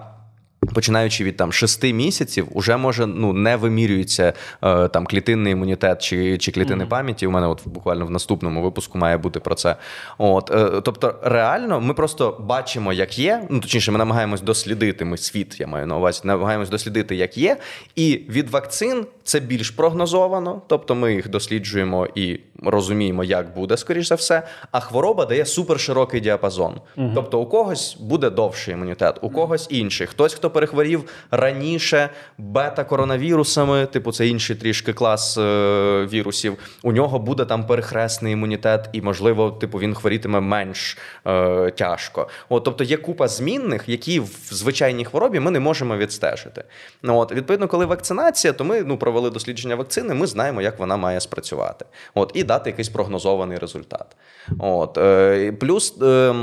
Починаючи 0.74 1.24
від 1.24 1.38
там 1.38 1.54
шести 1.54 1.94
місяців, 1.94 2.48
уже 2.52 2.78
може 2.78 3.06
ну 3.06 3.34
не 3.34 3.56
вимірюється 3.56 4.34
е, 4.64 4.88
там 4.88 5.06
клітинний 5.06 5.54
імунітет 5.54 6.02
чи, 6.02 6.38
чи 6.38 6.52
клітини 6.52 6.86
пам'яті. 6.86 7.28
У 7.28 7.32
мене 7.32 7.48
от 7.48 7.62
буквально 7.66 8.06
в 8.06 8.12
наступному 8.12 8.62
випуску 8.62 8.98
має 8.98 9.18
бути 9.18 9.40
про 9.40 9.56
це. 9.56 9.76
От 10.18 10.52
е, 10.52 10.82
тобто, 10.82 11.16
реально, 11.24 11.82
ми 11.82 11.94
просто 11.94 12.38
бачимо, 12.40 12.94
як 12.94 13.20
є. 13.20 13.48
Ну 13.50 13.60
точніше, 13.60 13.92
ми 13.92 13.98
намагаємось 13.98 14.42
дослідити. 14.42 15.06
Ми 15.06 15.18
світ, 15.18 15.60
я 15.60 15.68
маю 15.68 15.88
на 15.88 15.98
увазі, 15.98 16.22
намагаємось 16.24 16.70
дослідити, 16.70 17.16
як 17.16 17.38
є. 17.38 17.58
І 17.96 18.22
від 18.30 18.50
вакцин 18.50 19.06
це 19.24 19.40
більш 19.40 19.70
прогнозовано. 19.70 20.62
Тобто, 20.68 20.96
ми 20.96 21.14
їх 21.14 21.30
досліджуємо 21.30 22.08
і 22.16 22.40
розуміємо, 22.64 23.24
як 23.24 23.56
буде, 23.56 23.78
скоріш 23.78 24.08
за 24.08 24.16
все. 24.16 24.44
А 24.72 24.80
хвороба 24.80 25.26
дає 25.26 25.46
суперширокий 25.46 26.22
діапазон. 26.22 26.76
Тобто, 27.16 27.40
у 27.40 27.46
когось 27.46 27.98
буде 28.00 28.30
довший 28.30 28.74
імунітет, 28.74 29.20
у 29.22 29.30
когось 29.30 29.68
інший. 29.70 30.08
Хтось, 30.08 30.34
хто 30.34 30.50
перехворів 30.56 31.04
раніше 31.32 32.10
бета-коронавірусами, 32.38 33.86
типу 33.86 34.12
це 34.12 34.28
інший 34.28 34.56
трішки 34.56 34.94
клас 34.94 35.38
е, 35.38 36.08
вірусів. 36.14 36.58
У 36.84 36.92
нього 36.92 37.20
буде 37.20 37.46
там 37.46 37.68
перехресний 37.68 38.34
імунітет, 38.34 38.90
і 38.94 39.02
можливо, 39.02 39.52
типу, 39.52 39.78
він 39.78 39.94
хворітиме 39.94 40.40
менш 40.40 40.98
е, 41.28 41.72
тяжко. 41.72 42.28
От, 42.50 42.64
тобто 42.64 42.84
є 42.84 42.98
купа 42.98 43.28
змінних, 43.28 43.90
які 43.90 44.20
в 44.20 44.30
звичайній 44.52 45.06
хворобі 45.06 45.40
ми 45.40 45.52
не 45.52 45.60
можемо 45.60 45.98
відстежити. 45.98 46.64
Ну, 47.04 47.18
от, 47.18 47.32
відповідно, 47.32 47.68
коли 47.68 47.86
вакцинація, 47.86 48.54
то 48.54 48.64
ми 48.64 48.82
ну, 48.82 48.98
провели 48.98 49.30
дослідження 49.30 49.76
вакцини, 49.76 50.14
ми 50.14 50.28
знаємо, 50.28 50.62
як 50.62 50.80
вона 50.80 50.98
має 50.98 51.22
спрацювати. 51.22 51.86
От, 52.14 52.32
і 52.34 52.44
дати 52.44 52.70
якийсь 52.70 52.90
прогнозований 52.90 53.58
результат. 53.58 54.16
От, 54.60 54.98
е, 54.98 55.52
плюс. 55.52 56.02
Е, 56.02 56.34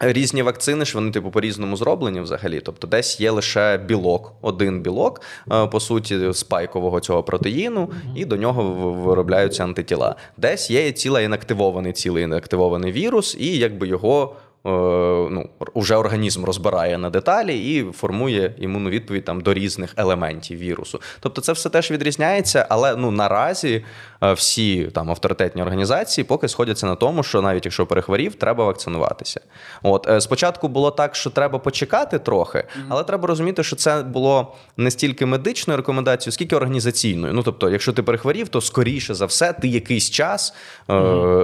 Різні 0.00 0.42
вакцини 0.42 0.84
ж 0.84 0.94
вони 0.94 1.10
типу 1.10 1.30
по-різному 1.30 1.76
зроблені 1.76 2.20
взагалі. 2.20 2.60
Тобто, 2.60 2.86
десь 2.86 3.20
є 3.20 3.30
лише 3.30 3.76
білок, 3.78 4.32
один 4.42 4.80
білок, 4.80 5.20
е, 5.52 5.66
по 5.66 5.80
суті, 5.80 6.32
спайкового 6.32 7.00
цього 7.00 7.22
протеїну, 7.22 7.90
і 8.16 8.24
до 8.24 8.36
нього 8.36 8.62
виробляються 8.92 9.64
антитіла. 9.64 10.16
Десь 10.36 10.70
є 10.70 10.92
ціла 10.92 11.20
інактивований, 11.20 11.92
цілий 11.92 12.24
інактивований 12.24 12.92
вірус, 12.92 13.36
і 13.40 13.58
якби 13.58 13.88
його. 13.88 14.36
Е, 14.66 15.06
Ну, 15.30 15.48
уже 15.74 15.96
організм 15.96 16.44
розбирає 16.44 16.98
на 16.98 17.10
деталі 17.10 17.74
і 17.74 17.92
формує 17.92 18.54
імунну 18.58 18.90
відповідь 18.90 19.24
там 19.24 19.40
до 19.40 19.54
різних 19.54 19.94
елементів 19.96 20.58
вірусу. 20.58 21.00
Тобто, 21.20 21.40
це 21.40 21.52
все 21.52 21.68
теж 21.68 21.90
відрізняється, 21.90 22.66
але 22.68 22.96
ну 22.96 23.10
наразі 23.10 23.84
е, 24.22 24.32
всі 24.32 24.84
там 24.84 25.10
авторитетні 25.10 25.62
організації 25.62 26.24
поки 26.24 26.48
сходяться 26.48 26.86
на 26.86 26.94
тому, 26.94 27.22
що 27.22 27.42
навіть 27.42 27.64
якщо 27.64 27.86
перехворів, 27.86 28.34
треба 28.34 28.64
вакцинуватися. 28.64 29.40
От 29.82 30.08
е, 30.08 30.20
спочатку 30.20 30.68
було 30.68 30.90
так, 30.90 31.16
що 31.16 31.30
треба 31.30 31.58
почекати 31.58 32.18
трохи, 32.18 32.64
але 32.88 33.04
треба 33.04 33.28
розуміти, 33.28 33.62
що 33.62 33.76
це 33.76 34.02
було 34.02 34.54
не 34.76 34.90
стільки 34.90 35.26
медичною 35.26 35.76
рекомендацією, 35.76 36.32
скільки 36.32 36.56
організаційною. 36.56 37.32
Ну 37.32 37.42
тобто, 37.42 37.70
якщо 37.70 37.92
ти 37.92 38.02
перехворів, 38.02 38.48
то 38.48 38.60
скоріше 38.60 39.14
за 39.14 39.26
все 39.26 39.52
ти 39.52 39.68
якийсь 39.68 40.10
час 40.10 40.54
е, 40.90 40.92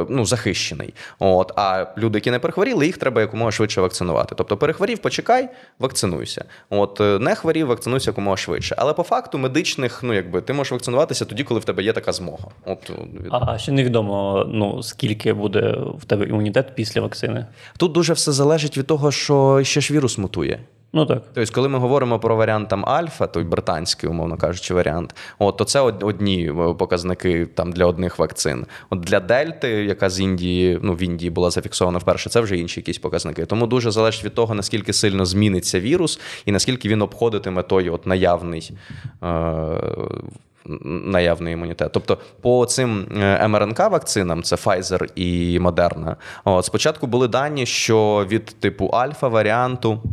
ну, 0.08 0.24
захищений. 0.26 0.94
От 1.18 1.52
а 1.56 1.86
люди, 1.98 2.18
які 2.18 2.30
не 2.30 2.38
перехворіли, 2.38 2.86
їх 2.86 2.96
треба 2.96 3.11
якомога 3.20 3.50
швидше 3.50 3.80
вакцинувати. 3.80 4.34
Тобто, 4.38 4.56
перехворів, 4.56 4.98
почекай, 4.98 5.48
вакцинуйся. 5.78 6.44
От 6.70 7.00
е, 7.00 7.18
не 7.18 7.34
хворів, 7.34 7.66
вакцинуйся 7.66 8.10
якомога 8.10 8.36
швидше. 8.36 8.74
Але 8.78 8.92
по 8.92 9.02
факту 9.02 9.38
медичних, 9.38 10.02
ну 10.02 10.12
якби 10.12 10.40
ти 10.40 10.52
можеш 10.52 10.72
вакцинуватися 10.72 11.24
тоді, 11.24 11.44
коли 11.44 11.60
в 11.60 11.64
тебе 11.64 11.82
є 11.82 11.92
така 11.92 12.12
змога. 12.12 12.44
От 12.66 12.90
від- 12.90 13.28
А 13.30 13.58
ще 13.58 13.72
невідомо, 13.72 14.44
ну, 14.48 14.82
скільки 14.82 15.32
буде 15.32 15.76
в 15.98 16.04
тебе 16.04 16.26
імунітет 16.26 16.74
після 16.74 17.00
вакцини. 17.00 17.46
тут 17.78 17.92
дуже 17.92 18.12
все 18.12 18.32
залежить 18.32 18.78
від 18.78 18.86
того, 18.86 19.10
що 19.10 19.60
ще 19.62 19.80
ж 19.80 19.94
вірус 19.94 20.18
мутує. 20.18 20.60
Ну 20.94 21.06
так. 21.06 21.22
Тобто, 21.34 21.54
коли 21.54 21.68
ми 21.68 21.78
говоримо 21.78 22.18
про 22.18 22.36
варіант 22.36 22.68
там 22.68 22.86
альфа, 22.86 23.26
той 23.26 23.44
британський, 23.44 24.10
умовно 24.10 24.36
кажучи, 24.36 24.74
варіант, 24.74 25.14
от 25.38 25.56
то 25.56 25.64
це 25.64 25.80
одні 25.80 26.50
е, 26.50 26.74
показники 26.74 27.46
там 27.46 27.72
для 27.72 27.86
одних 27.86 28.18
вакцин. 28.18 28.66
От 28.90 29.00
для 29.00 29.20
дельти, 29.20 29.68
яка 29.68 30.10
з 30.10 30.20
Індії, 30.20 30.78
ну 30.82 30.94
в 30.94 31.02
Індії 31.02 31.30
була 31.30 31.50
зафіксована 31.50 31.98
вперше, 31.98 32.30
це 32.30 32.40
вже 32.40 32.56
інші 32.56 32.80
якісь 32.80 32.98
показники. 32.98 33.46
Тому 33.46 33.66
дуже 33.66 33.90
залежить 33.90 34.24
від 34.24 34.34
того, 34.34 34.54
наскільки 34.54 34.92
сильно 34.92 35.24
зміниться 35.24 35.80
вірус 35.80 36.20
і 36.46 36.52
наскільки 36.52 36.88
він 36.88 37.02
обходитиме 37.02 37.62
той 37.62 37.90
от 37.90 38.06
наявний. 38.06 38.70
Е- 39.24 39.80
Наявний 40.90 41.54
імунітет. 41.54 41.92
Тобто, 41.92 42.18
по 42.40 42.66
цим 42.66 43.06
е, 43.16 43.46
МРНК-вакцинам, 43.46 44.42
це 44.42 44.56
Pfizer 44.56 45.06
і 45.14 45.58
Moderna, 45.60 46.16
от, 46.44 46.64
спочатку 46.64 47.06
були 47.06 47.28
дані, 47.28 47.66
що 47.66 48.26
від 48.28 48.44
типу 48.44 48.86
альфа 48.86 49.28
варіанту. 49.28 49.92
е, 49.92 50.08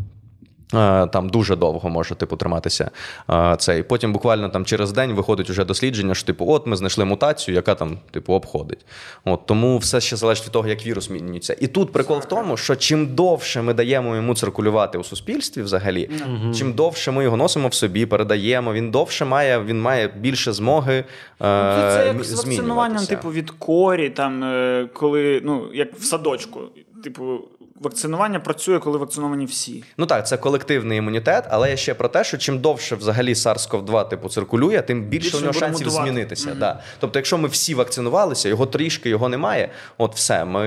Там 1.12 1.30
дуже 1.30 1.56
довго 1.56 1.90
може 1.90 2.16
типу 2.16 2.36
триматися 2.36 2.92
е, 3.30 3.56
цей. 3.60 3.84
Потім 3.84 4.14
буквально 4.14 4.50
там 4.50 4.66
через 4.66 4.92
день 4.92 5.12
виходить 5.14 5.50
уже 5.50 5.66
дослідження, 5.66 6.16
що 6.16 6.26
типу, 6.26 6.46
от 6.48 6.68
ми 6.68 6.76
знайшли 6.76 7.06
мутацію, 7.06 7.56
яка 7.56 7.76
там 7.76 7.98
типу 8.12 8.34
обходить. 8.34 8.86
От 9.26 9.46
тому 9.46 9.78
все 9.78 10.02
ще 10.02 10.16
залежить 10.16 10.46
від 10.46 10.52
того, 10.52 10.68
як 10.68 10.86
вірус 10.86 11.06
змінюється. 11.08 11.56
І 11.60 11.68
тут 11.68 11.92
прикол 11.92 12.18
в 12.20 12.26
тому, 12.26 12.58
що 12.58 12.76
чим 12.76 13.16
довше 13.16 13.62
ми 13.62 13.74
даємо 13.74 14.16
йому 14.16 14.36
циркулювати 14.36 14.98
у 14.98 15.04
суспільстві, 15.04 15.62
взагалі, 15.62 16.10
чим 16.56 16.74
довше 16.74 17.12
ми 17.12 17.24
його 17.24 17.38
носимо 17.38 17.68
в 17.68 17.74
собі, 17.74 18.06
передаємо, 18.06 18.74
він 18.74 18.92
довше 18.92 19.26
має, 19.26 19.64
він 19.64 19.82
має 19.82 20.08
більше 20.08 20.54
змоги. 20.54 20.94
е, 20.94 21.04
Ну, 21.40 21.92
це 21.96 22.04
як 22.08 22.24
з 22.24 22.34
вакцинуванням, 22.34 23.06
типу, 23.06 23.32
від 23.32 23.52
корі, 23.52 24.10
там, 24.10 24.44
е, 24.44 24.90
коли, 24.94 25.42
ну, 25.44 25.66
як 25.74 25.94
в 25.94 26.04
садочку. 26.04 26.60
Типу, 27.04 27.40
вакцинування 27.80 28.40
працює, 28.40 28.80
коли 28.80 28.98
вакциновані 28.98 29.46
всі. 29.46 29.84
Ну 29.98 30.06
так, 30.06 30.28
це 30.28 30.38
колективний 30.38 30.98
імунітет, 30.98 31.44
але 31.50 31.70
я 31.70 31.78
ще 31.78 31.94
про 31.94 32.10
те, 32.10 32.24
що 32.24 32.38
чим 32.38 32.60
довше 32.60 32.96
взагалі 32.96 33.34
SARS-CoV-2 33.34 34.10
типу 34.10 34.30
циркулює, 34.30 34.82
тим 34.82 35.04
більше, 35.04 35.26
Більше 35.30 35.38
у 35.38 35.42
нього 35.42 35.54
шансів 35.54 35.88
мутувати. 35.88 36.12
змінитися. 36.12 36.56
Да. 36.60 36.80
Тобто, 37.00 37.20
якщо 37.20 37.38
ми 37.38 37.48
всі 37.48 37.76
вакцинувалися, 37.76 38.50
його 38.50 38.66
трішки 38.66 39.10
його 39.10 39.30
немає. 39.30 39.70
От 39.98 40.16
все, 40.16 40.46
ми, 40.46 40.66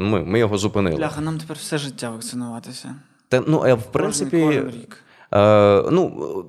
ми, 0.00 0.24
ми 0.24 0.38
його 0.38 0.58
зупинили. 0.58 0.96
Бляха, 0.96 1.20
нам 1.20 1.38
тепер 1.38 1.56
все 1.56 1.78
життя 1.78 2.10
вакцинуватися. 2.10 2.94
Та, 3.28 3.42
ну, 3.46 3.64
е, 3.66 3.74
в 3.74 3.82
принципі, 3.82 4.62
рік. 4.66 4.96
Е, 5.34 5.82
ну, 5.90 6.44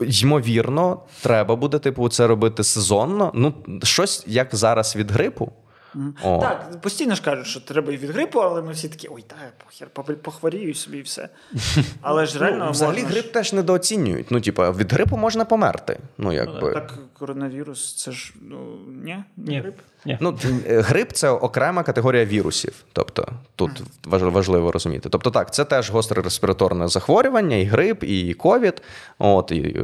ймовірно, 0.00 1.00
треба 1.22 1.56
буде, 1.56 1.78
типу, 1.78 2.08
це 2.08 2.26
робити 2.26 2.64
сезонно. 2.64 3.32
Ну, 3.34 3.54
щось 3.82 4.24
як 4.26 4.48
зараз 4.54 4.96
від 4.96 5.10
грипу. 5.10 5.52
О. 6.24 6.38
Так, 6.40 6.80
постійно 6.80 7.14
ж 7.14 7.22
кажуть, 7.22 7.46
що 7.46 7.60
треба 7.60 7.92
і 7.92 7.96
від 7.96 8.10
грипу, 8.10 8.40
але 8.40 8.62
ми 8.62 8.72
всі 8.72 8.88
такі, 8.88 9.08
ой, 9.10 9.24
та 9.26 9.36
похер, 9.92 10.16
похворію 10.22 10.74
собі 10.74 10.98
і 10.98 11.02
все. 11.02 11.28
Але 12.02 12.26
ж 12.26 12.38
реально 12.38 12.64
Ну, 12.64 12.70
взагалі 12.70 13.02
можна 13.02 13.10
грип 13.10 13.32
теж 13.32 13.52
недооцінюють. 13.52 14.30
Ну, 14.30 14.40
типа, 14.40 14.70
від 14.70 14.92
грипу 14.92 15.16
можна 15.16 15.44
померти. 15.44 15.98
Ну, 16.18 16.32
якби. 16.32 16.72
Так, 16.72 16.94
коронавірус, 17.18 17.94
це 17.94 18.12
ж 18.12 18.34
ну 18.42 18.58
ні, 19.04 19.16
Ні. 19.36 19.60
грип. 19.60 19.74
Ні. 20.04 20.18
Ну, 20.20 20.38
е, 20.68 20.80
грип 20.80 21.12
це 21.12 21.30
окрема 21.30 21.82
категорія 21.82 22.24
вірусів. 22.24 22.72
Тобто 22.92 23.28
тут 23.56 23.70
важ- 24.04 24.30
важливо 24.30 24.72
розуміти. 24.72 25.08
Тобто, 25.08 25.30
так, 25.30 25.54
це 25.54 25.64
теж 25.64 25.90
гостре 25.90 26.22
респіраторне 26.22 26.88
захворювання, 26.88 27.56
і 27.56 27.64
грип, 27.64 28.04
і 28.04 28.34
ковід, 28.34 28.82
от, 29.18 29.50
і 29.50 29.60
е, 29.60 29.82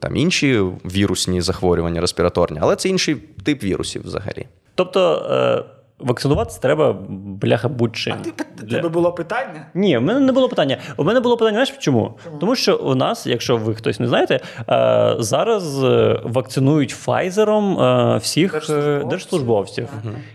там 0.00 0.16
інші 0.16 0.60
вірусні 0.84 1.40
захворювання 1.40 2.00
респіраторні, 2.00 2.58
але 2.62 2.76
це 2.76 2.88
інший 2.88 3.14
тип 3.44 3.62
вірусів 3.62 4.02
взагалі. 4.02 4.46
Тобто 4.76 5.26
е, 5.30 5.64
вакцинуватися 5.98 6.60
треба, 6.60 6.96
бляха, 7.08 7.68
будь-чим. 7.68 8.14
А 8.20 8.24
ти 8.24 8.44
Для- 8.62 8.76
тебе 8.76 8.88
було 8.88 9.12
питання? 9.12 9.66
Ні, 9.74 9.98
в 9.98 10.02
мене 10.02 10.20
не 10.20 10.32
було 10.32 10.48
питання. 10.48 10.78
У 10.96 11.04
мене 11.04 11.20
було 11.20 11.36
питання, 11.36 11.54
знаєш 11.54 11.74
чому? 11.84 12.14
Тому 12.40 12.56
що 12.56 12.76
у 12.76 12.94
нас, 12.94 13.26
якщо 13.26 13.56
ви 13.56 13.74
хтось 13.74 14.00
не 14.00 14.08
знаєте, 14.08 14.40
е, 14.68 15.14
зараз 15.18 15.84
е, 15.84 16.20
вакцинують 16.24 16.90
Файзером 16.90 17.80
е, 17.80 18.16
всіх 18.16 18.52
Держслужбовців. 18.52 19.08
держслужбовців. 19.08 19.88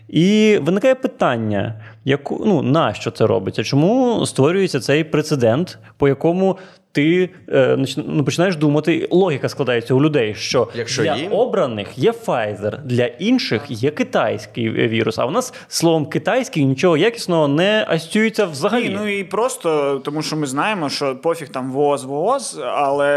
І 0.08 0.58
виникає 0.62 0.96
питання, 0.96 1.82
яку, 2.06 2.44
ну, 2.46 2.62
нащо 2.62 3.12
це 3.12 3.28
робиться? 3.28 3.64
Чому 3.64 4.26
створюється 4.26 4.80
цей 4.80 5.04
прецедент, 5.04 5.80
по 5.98 6.08
якому 6.08 6.58
ти 6.92 7.30
е, 7.50 7.78
ну, 7.98 8.24
починаєш 8.24 8.56
думати, 8.56 9.08
логіка 9.12 9.50
складається 9.50 9.94
у 9.94 10.02
людей, 10.02 10.36
що 10.36 10.68
Якщо 10.76 11.04
для 11.04 11.16
їм- 11.16 11.34
обраних 11.34 11.98
є 11.98 12.12
Pfizer, 12.12 12.78
для 12.84 13.06
інших 13.06 13.62
є 13.70 13.92
китайський 13.92 14.70
вірус. 14.70 15.20
А 15.20 15.26
у 15.26 15.32
нас 15.32 15.54
словом 15.68 16.06
китайський 16.06 16.66
нічого 16.66 16.98
якісного 16.98 17.48
не 17.48 17.86
асоціюється 17.88 18.46
взагалі. 18.46 18.90
Ні, 18.90 18.98
ну 19.02 19.08
і 19.20 19.24
просто 19.24 20.02
тому, 20.06 20.22
що 20.22 20.36
ми 20.36 20.48
знаємо, 20.48 20.90
що 20.90 21.16
пофіг 21.16 21.50
там 21.50 21.72
ВОЗ, 21.72 22.04
ВОЗ, 22.04 22.60
але 22.64 23.08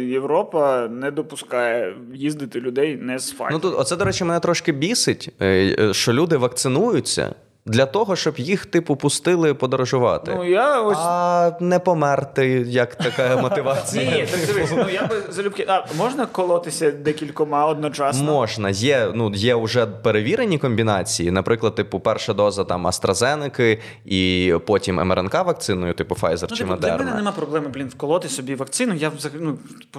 Європа 0.00 0.88
не 0.88 1.10
допускає 1.10 1.94
їздити 2.14 2.60
людей 2.60 2.96
не 2.96 3.18
з 3.18 3.34
Pfizer. 3.38 3.48
Ну 3.50 3.58
тут, 3.58 3.74
оце, 3.78 3.96
до 3.96 4.04
речі, 4.04 4.24
мене 4.24 4.40
трошки 4.40 4.72
бісить, 4.72 5.30
е, 5.40 5.46
е, 5.80 5.94
що 5.94 6.12
люди 6.12 6.36
вакцинуються 6.36 7.34
для 7.66 7.86
того, 7.86 8.16
щоб 8.16 8.38
їх, 8.38 8.66
типу, 8.66 8.96
пустили 8.96 9.54
подорожувати. 9.54 10.32
Ну, 10.36 10.44
я 10.50 10.80
ось 10.80 10.98
А 11.00 11.52
не 11.60 11.78
померти, 11.78 12.48
як 12.66 12.94
така 12.94 13.36
мотивація. 13.42 14.10
Ні, 14.10 14.26
так 14.26 14.46
дивись, 14.46 14.70
ну 14.76 14.88
я 14.88 15.06
би 15.06 15.22
залюбки. 15.28 15.66
А 15.68 15.84
можна 15.98 16.26
колотися 16.26 16.90
декількома 16.90 17.66
одночасно? 17.66 18.24
Можна, 18.24 18.70
є, 18.70 19.10
ну, 19.14 19.32
є 19.34 19.54
вже 19.54 19.86
перевірені 19.86 20.58
комбінації. 20.58 21.30
Наприклад, 21.30 21.74
типу, 21.74 22.00
перша 22.00 22.32
доза 22.32 22.64
там 22.64 22.86
AstraZeneca 22.86 23.78
і 24.04 24.54
потім 24.66 24.96
МРНК 24.96 25.34
вакциною, 25.34 25.94
типу 25.94 26.14
Pfizer 26.14 26.46
Ну, 26.50 26.56
чи 26.56 26.64
типу, 26.64 26.76
для 26.76 26.96
мене 26.96 27.10
Moderna. 27.10 27.16
нема 27.16 27.32
проблеми, 27.32 27.68
блін, 27.68 27.88
вколоти 27.88 28.28
собі 28.28 28.54
вакцину. 28.54 28.94
Я 28.94 29.08
взагалі, 29.08 29.40
ну, 29.42 29.58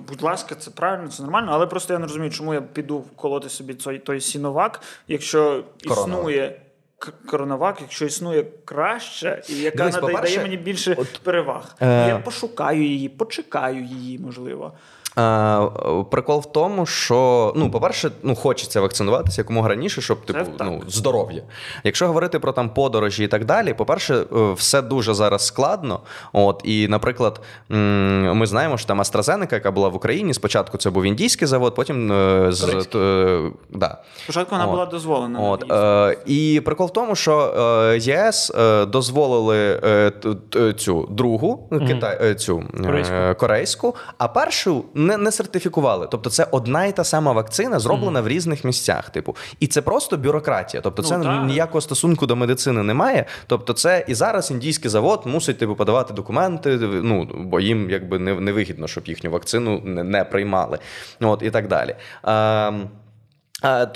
будь 0.09 0.21
ласка, 0.21 0.55
це 0.55 0.71
правильно, 0.71 1.07
це 1.07 1.23
нормально, 1.23 1.49
але 1.53 1.67
просто 1.67 1.93
я 1.93 1.99
не 1.99 2.05
розумію, 2.05 2.31
чому 2.31 2.53
я 2.53 2.61
піду 2.61 2.97
вколоти 2.97 3.49
собі 3.49 3.73
той, 3.73 3.99
той 3.99 4.21
сіновак, 4.21 4.81
якщо 5.07 5.63
Коронавак. 5.87 6.19
існує. 6.19 6.59
Коронавак, 7.29 7.77
якщо 7.81 8.05
існує 8.05 8.45
краще, 8.65 9.41
і 9.49 9.55
яка 9.55 9.77
Дивись, 9.77 9.95
надає 9.95 10.17
дає 10.21 10.39
мені 10.39 10.57
більше 10.57 10.95
от, 10.99 11.19
переваг. 11.23 11.75
е, 11.81 12.07
Я 12.07 12.17
пошукаю 12.19 12.83
її, 12.83 13.09
почекаю 13.09 13.83
її, 13.83 14.19
можливо. 14.19 14.73
Е, 15.17 16.03
Прикол 16.11 16.39
в 16.39 16.45
тому, 16.45 16.85
що 16.85 17.53
ну, 17.55 17.71
по-перше, 17.71 18.11
ну 18.23 18.35
хочеться 18.35 18.81
вакцинуватися 18.81 19.41
якомога 19.41 19.69
раніше, 19.69 20.01
щоб 20.01 20.25
типу, 20.25 20.39
ну, 20.59 20.81
здоров'я. 20.87 21.41
Якщо 21.83 22.07
говорити 22.07 22.39
про 22.39 22.51
там 22.51 22.69
подорожі 22.69 23.23
і 23.23 23.27
так 23.27 23.45
далі, 23.45 23.73
по-перше, 23.73 24.15
е, 24.15 24.53
все 24.53 24.81
дуже 24.81 25.13
зараз 25.13 25.45
складно. 25.45 25.99
От 26.33 26.61
і, 26.63 26.87
наприклад, 26.87 27.41
ми 27.69 28.45
знаємо, 28.45 28.77
що 28.77 28.87
там 28.87 29.01
AstraZeneca, 29.01 29.53
яка 29.53 29.71
була 29.71 29.89
в 29.89 29.95
Україні, 29.95 30.33
спочатку 30.33 30.77
це 30.77 30.89
був 30.89 31.03
індійський 31.03 31.47
завод, 31.47 31.75
потім 31.75 32.11
е, 32.11 32.51
з 32.51 32.87
е, 32.95 33.51
да. 33.69 33.97
Спочатку 34.23 34.55
вона 34.55 34.65
От. 34.65 34.71
була 34.71 34.85
дозволена. 34.85 35.39
От, 35.39 35.71
е, 35.71 36.17
і 36.25 36.61
прикол 36.65 36.87
в 36.87 36.93
тому, 36.93 37.15
що 37.15 37.53
ЄС 38.01 38.51
дозволили 38.87 39.81
цю 40.77 41.07
другу 41.11 41.69
Китай, 41.87 42.35
цю 42.35 42.63
е, 42.73 42.83
Корейську. 42.83 43.15
корейську, 43.39 43.95
а 44.17 44.27
першу 44.27 44.85
не, 45.07 45.17
не 45.17 45.31
сертифікували. 45.31 46.07
Тобто 46.11 46.29
це 46.29 46.47
одна 46.51 46.85
і 46.85 46.95
та 46.95 47.03
сама 47.03 47.31
вакцина, 47.31 47.79
зроблена 47.79 48.21
в 48.21 48.27
різних 48.27 48.63
місцях. 48.63 49.09
Типу, 49.09 49.35
і 49.59 49.67
це 49.67 49.81
просто 49.81 50.17
бюрократія. 50.17 50.81
Тобто, 50.81 51.03
це 51.03 51.17
Ну, 51.17 51.45
ніякого 51.45 51.81
стосунку 51.81 52.25
до 52.25 52.35
медицини 52.35 52.83
немає. 52.83 53.25
Тобто, 53.47 53.73
це 53.73 54.05
і 54.07 54.13
зараз 54.13 54.51
індійський 54.51 54.89
завод 54.91 55.21
мусить 55.25 55.57
типу 55.57 55.75
подавати 55.75 56.13
документи. 56.13 56.77
Ну 57.03 57.29
бо 57.35 57.59
їм 57.59 57.89
якби 57.89 58.19
не, 58.19 58.33
не 58.33 58.51
вигідно, 58.51 58.87
щоб 58.87 59.07
їхню 59.07 59.31
вакцину 59.31 59.81
не, 59.85 60.03
не 60.03 60.23
приймали. 60.23 60.79
От 61.21 61.43
і 61.43 61.49
так 61.51 61.67
далі. 61.67 61.95
Ем, 62.23 62.89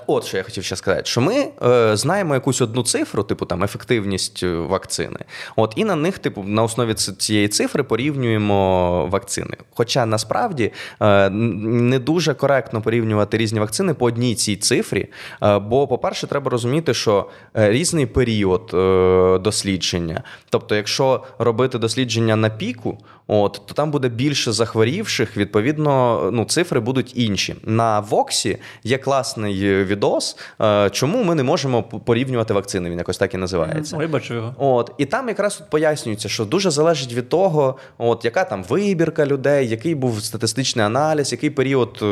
От 0.07 0.25
що 0.25 0.37
я 0.37 0.43
хотів 0.43 0.63
ще 0.63 0.75
сказати, 0.75 1.01
що 1.05 1.21
ми 1.21 1.47
е, 1.63 1.97
знаємо 1.97 2.33
якусь 2.33 2.61
одну 2.61 2.83
цифру, 2.83 3.23
типу 3.23 3.45
там 3.45 3.63
ефективність 3.63 4.43
е, 4.43 4.55
вакцини. 4.55 5.19
От 5.55 5.73
і 5.75 5.85
на 5.85 5.95
них, 5.95 6.19
типу, 6.19 6.43
на 6.43 6.63
основі 6.63 6.93
цієї 6.93 7.47
цифри 7.47 7.83
порівнюємо 7.83 9.07
вакцини. 9.11 9.57
Хоча 9.73 10.05
насправді 10.05 10.71
е, 11.01 11.29
не 11.29 11.99
дуже 11.99 12.33
коректно 12.33 12.81
порівнювати 12.81 13.37
різні 13.37 13.59
вакцини 13.59 13.93
по 13.93 14.05
одній 14.05 14.35
цій 14.35 14.55
цифрі. 14.55 15.09
Е, 15.43 15.59
бо, 15.59 15.87
по-перше, 15.87 16.27
треба 16.27 16.51
розуміти, 16.51 16.93
що 16.93 17.29
е, 17.57 17.71
різний 17.71 18.05
період 18.05 18.71
е, 18.73 19.39
дослідження. 19.39 20.23
Тобто, 20.49 20.75
якщо 20.75 21.23
робити 21.39 21.77
дослідження 21.77 22.35
на 22.35 22.49
піку, 22.49 22.97
от 23.27 23.61
то 23.65 23.73
там 23.73 23.91
буде 23.91 24.09
більше 24.09 24.51
захворівших. 24.51 25.37
Відповідно, 25.37 26.21
ну 26.33 26.45
цифри 26.45 26.79
будуть 26.79 27.17
інші. 27.17 27.55
На 27.63 27.99
Воксі 27.99 28.57
є 28.83 28.97
класний 28.97 29.65
е, 29.65 29.83
відос, 29.83 30.37
е, 30.61 30.89
чому 30.89 31.23
ми 31.23 31.35
не 31.35 31.43
можемо 31.43 31.83
порівнювати 31.83 32.53
вакцини. 32.53 32.89
Він 32.89 32.97
якось 32.97 33.17
так 33.17 33.33
і 33.33 33.37
називається. 33.37 33.97
Ой, 33.99 34.07
бачу 34.07 34.33
його. 34.33 34.55
От 34.57 34.91
і 34.97 35.05
там 35.05 35.27
якраз 35.27 35.61
от 35.61 35.69
пояснюється, 35.69 36.29
що 36.29 36.45
дуже 36.45 36.71
залежить 36.71 37.13
від 37.13 37.29
того, 37.29 37.77
от 37.97 38.25
яка 38.25 38.43
там 38.43 38.63
вибірка 38.63 39.25
людей, 39.25 39.67
який 39.67 39.95
був 39.95 40.23
статистичний 40.23 40.85
аналіз, 40.85 41.31
який 41.31 41.49
період 41.49 41.99
е, 42.01 42.05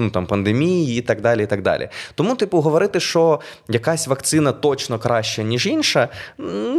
ну 0.00 0.10
там 0.10 0.26
пандемії 0.26 0.98
і 0.98 1.00
так 1.00 1.20
далі. 1.20 1.42
І 1.42 1.46
так 1.46 1.62
далі. 1.62 1.88
Тому, 2.14 2.36
типу, 2.36 2.60
говорити, 2.60 3.00
що 3.00 3.40
якась 3.68 4.06
вакцина 4.06 4.52
точно 4.52 4.98
краща, 4.98 5.42
ніж 5.42 5.66
інша, 5.66 6.08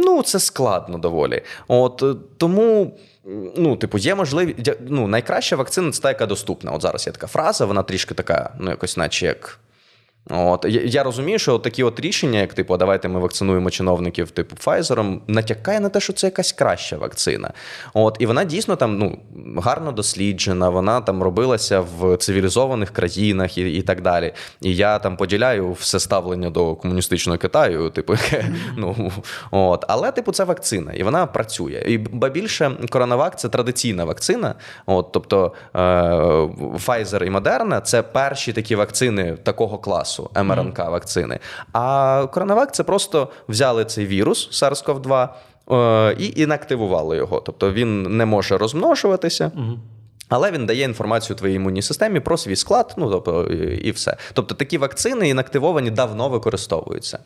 ну 0.04 0.22
це 0.22 0.38
складно 0.38 0.98
доволі. 0.98 1.42
От 1.68 2.04
тому. 2.38 2.92
Ну, 3.56 3.76
типу, 3.76 3.98
є 3.98 4.14
можливість. 4.14 4.70
Ну, 4.80 5.08
найкраща 5.08 5.56
вакцина 5.56 5.90
це 5.90 6.02
та, 6.02 6.08
яка 6.08 6.26
доступна. 6.26 6.72
От 6.72 6.82
зараз 6.82 7.06
є 7.06 7.12
така 7.12 7.26
фраза, 7.26 7.64
вона 7.64 7.82
трішки 7.82 8.14
така, 8.14 8.54
ну, 8.58 8.70
якось, 8.70 8.96
наче 8.96 9.26
як. 9.26 9.58
От 10.30 10.66
я, 10.68 11.02
розумію, 11.02 11.38
що 11.38 11.58
такі 11.58 11.82
от 11.82 12.00
рішення, 12.00 12.38
як 12.38 12.54
типу, 12.54 12.76
давайте 12.76 13.08
ми 13.08 13.20
вакцинуємо 13.20 13.70
чиновників 13.70 14.30
типу 14.30 14.56
Pfizer, 14.56 15.20
натякає 15.26 15.80
на 15.80 15.88
те, 15.88 16.00
що 16.00 16.12
це 16.12 16.26
якась 16.26 16.52
краща 16.52 16.96
вакцина. 16.96 17.52
От 17.94 18.16
і 18.20 18.26
вона 18.26 18.44
дійсно 18.44 18.76
там 18.76 18.98
ну 18.98 19.18
гарно 19.60 19.92
досліджена, 19.92 20.68
вона 20.68 21.00
там 21.00 21.22
робилася 21.22 21.80
в 21.80 22.16
цивілізованих 22.16 22.90
країнах 22.90 23.58
і, 23.58 23.72
і 23.72 23.82
так 23.82 24.02
далі. 24.02 24.32
І 24.60 24.74
я 24.74 24.98
там 24.98 25.16
поділяю 25.16 25.72
все 25.72 26.00
ставлення 26.00 26.50
до 26.50 26.74
комуністичного 26.74 27.38
Китаю, 27.38 27.90
типу, 27.90 28.14
ну 28.76 29.12
от, 29.50 29.84
але 29.88 30.12
типу, 30.12 30.32
це 30.32 30.44
вакцина, 30.44 30.92
і 30.92 31.02
вона 31.02 31.26
працює. 31.26 31.84
І 31.86 31.98
ба 31.98 32.28
більше 32.28 32.72
коронавак 32.90 33.38
це 33.38 33.48
традиційна 33.48 34.04
вакцина. 34.04 34.54
От, 34.86 35.12
тобто 35.12 35.52
Pfizer 35.74 37.24
і 37.24 37.30
Moderna– 37.30 37.80
це 37.82 38.02
перші 38.02 38.52
такі 38.52 38.76
вакцини 38.76 39.36
такого 39.42 39.78
класу, 39.78 40.15
МРНК 40.42 40.78
вакцини. 40.78 41.38
А 41.72 42.26
коронавак 42.32 42.74
це 42.74 42.84
просто 42.84 43.28
взяли 43.48 43.84
цей 43.84 44.06
вірус 44.06 44.62
SARS-CoV-2 44.62 45.28
е, 45.70 46.16
і 46.18 46.40
інактивували 46.40 47.16
його. 47.16 47.40
Тобто 47.40 47.72
він 47.72 48.02
не 48.02 48.26
може 48.26 48.58
розмножуватися. 48.58 49.52
Але 50.28 50.50
він 50.50 50.66
дає 50.66 50.84
інформацію 50.84 51.36
твоїй 51.36 51.54
імунній 51.54 51.82
системі 51.82 52.20
про 52.20 52.36
свій 52.36 52.56
склад, 52.56 52.94
ну 52.98 53.10
тобто 53.10 53.44
і 53.82 53.90
все. 53.90 54.16
Тобто 54.32 54.54
такі 54.54 54.78
вакцини 54.78 55.28
інактивовані 55.28 55.90
давно 55.90 56.28
використовуються. 56.28 57.18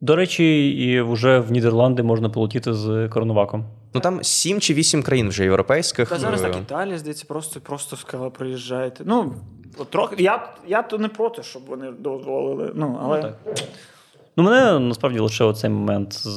До 0.00 0.16
речі, 0.16 0.70
і 0.70 1.00
вже 1.00 1.38
в 1.38 1.52
Нідерланди 1.52 2.02
можна 2.02 2.28
полетіти 2.28 2.74
з 2.74 3.08
коронаваком. 3.08 3.64
Ну 3.94 4.00
там 4.00 4.18
сім 4.22 4.60
чи 4.60 4.74
вісім 4.74 5.02
країн 5.02 5.28
вже 5.28 5.44
європейських. 5.44 6.08
Та 6.08 6.18
зараз 6.18 6.42
е, 6.42 6.44
так 6.44 6.56
Італія, 6.56 6.98
здається, 6.98 7.24
просто 7.28 7.60
просто 7.60 7.96
сказала, 7.96 8.30
приїжджайте. 8.30 9.04
Ну, 9.06 9.34
трохи. 9.90 10.16
Я, 10.22 10.48
я 10.66 10.82
то 10.82 10.98
не 10.98 11.08
проти, 11.08 11.42
щоб 11.42 11.62
вони 11.66 11.90
дозволили. 11.90 12.72
Ну, 12.74 12.98
але 13.02 13.22
так. 13.22 13.36
Ну, 14.36 14.44
мене 14.44 14.78
насправді 14.78 15.18
лише 15.18 15.44
оцей 15.44 15.70
момент 15.70 16.12
з 16.12 16.28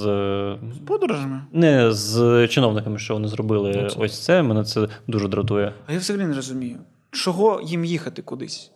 з 0.73 0.77
подорожами. 0.87 1.41
не 1.51 1.91
з 1.93 2.47
чиновниками, 2.47 2.99
що 2.99 3.13
вони 3.13 3.27
зробили 3.27 3.89
ось 3.97 4.23
це. 4.25 4.41
Мене 4.43 4.63
це 4.63 4.87
дуже 5.07 5.27
дратує. 5.27 5.73
А 5.87 5.93
я 5.93 5.99
взагалі 5.99 6.25
не 6.25 6.35
розумію, 6.35 6.77
чого 7.11 7.61
їм 7.63 7.85
їхати 7.85 8.21
кудись. 8.21 8.71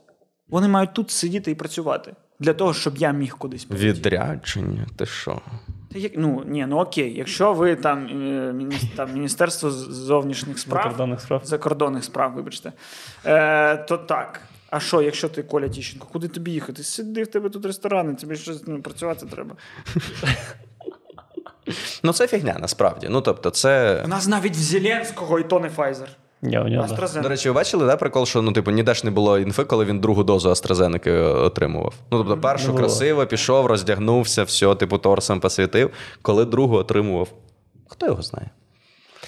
Вони 0.50 0.68
мають 0.68 0.94
тут 0.94 1.12
сидіти 1.12 1.52
і 1.52 1.56
працювати. 1.56 2.14
для 2.40 2.54
того, 2.54 2.74
щоб 2.74 2.98
я 2.98 3.12
міг 3.12 3.38
кудись 3.38 3.66
полетіти. 3.66 3.90
Відрядження, 3.92 4.86
ти 4.96 5.06
що? 5.06 5.42
Та 5.94 6.00
як- 6.00 6.12
Ну, 6.18 6.44
ні, 6.48 6.66
ну 6.70 6.78
окей, 6.80 7.14
якщо 7.18 7.54
ви 7.54 7.76
там, 7.76 8.06
е, 8.08 8.56
там 8.96 9.14
Міністерство 9.14 9.70
зовнішніх 9.72 10.60
справ, 10.60 10.84
Закордонних 10.84 11.22
справ. 11.22 11.42
закордонних 11.44 12.04
справ, 12.04 12.34
вибачте, 12.34 12.72
е, 13.26 13.78
то 13.78 13.98
так. 13.98 14.42
А 14.72 14.80
що, 14.80 15.02
якщо 15.02 15.30
ти 15.30 15.44
Коля 15.44 15.70
Тіщенко, 15.70 16.08
куди 16.12 16.28
тобі 16.28 16.52
їхати? 16.52 16.84
Сиди 16.84 17.24
в 17.24 17.28
тебе 17.28 17.50
тут 17.50 17.66
ресторани, 17.66 18.16
тобі 18.16 18.36
щось 18.36 18.64
ну, 18.68 18.82
працювати 18.82 19.26
треба. 19.26 19.56
Ну, 22.04 22.14
це 22.14 22.28
фігня, 22.28 22.58
насправді. 22.60 23.08
Ну, 23.10 23.22
тобто, 23.22 23.50
це. 23.50 24.02
У 24.06 24.08
нас 24.08 24.28
навіть 24.28 24.56
в 24.56 24.60
Зеленського 24.60 25.40
і 25.40 25.44
то 25.44 25.60
не 25.60 25.70
Pfizer. 25.70 26.08
Я, 26.42 26.68
я, 26.68 27.22
До 27.22 27.30
речі, 27.30 27.50
ви 27.50 27.56
бачили, 27.56 27.86
да, 27.86 27.96
прикол, 27.98 28.26
що 28.26 28.42
ну, 28.42 28.52
типу, 28.52 28.72
ніде 28.72 28.94
ж 28.94 29.02
не 29.06 29.12
було 29.12 29.40
інфи, 29.40 29.64
коли 29.64 29.86
він 29.86 30.00
другу 30.00 30.24
дозу 30.24 30.50
AstraZeneca 30.50 31.44
отримував. 31.44 31.94
Ну, 32.12 32.18
тобто, 32.18 32.38
першу 32.38 32.76
красиво 32.76 33.26
пішов, 33.26 33.66
роздягнувся, 33.66 34.44
все, 34.44 34.76
типу, 34.76 34.98
торсом 34.98 35.40
посвітив, 35.40 35.92
коли 36.22 36.46
другу 36.46 36.76
отримував. 36.76 37.28
Хто 37.88 38.06
його 38.06 38.22
знає? 38.22 38.50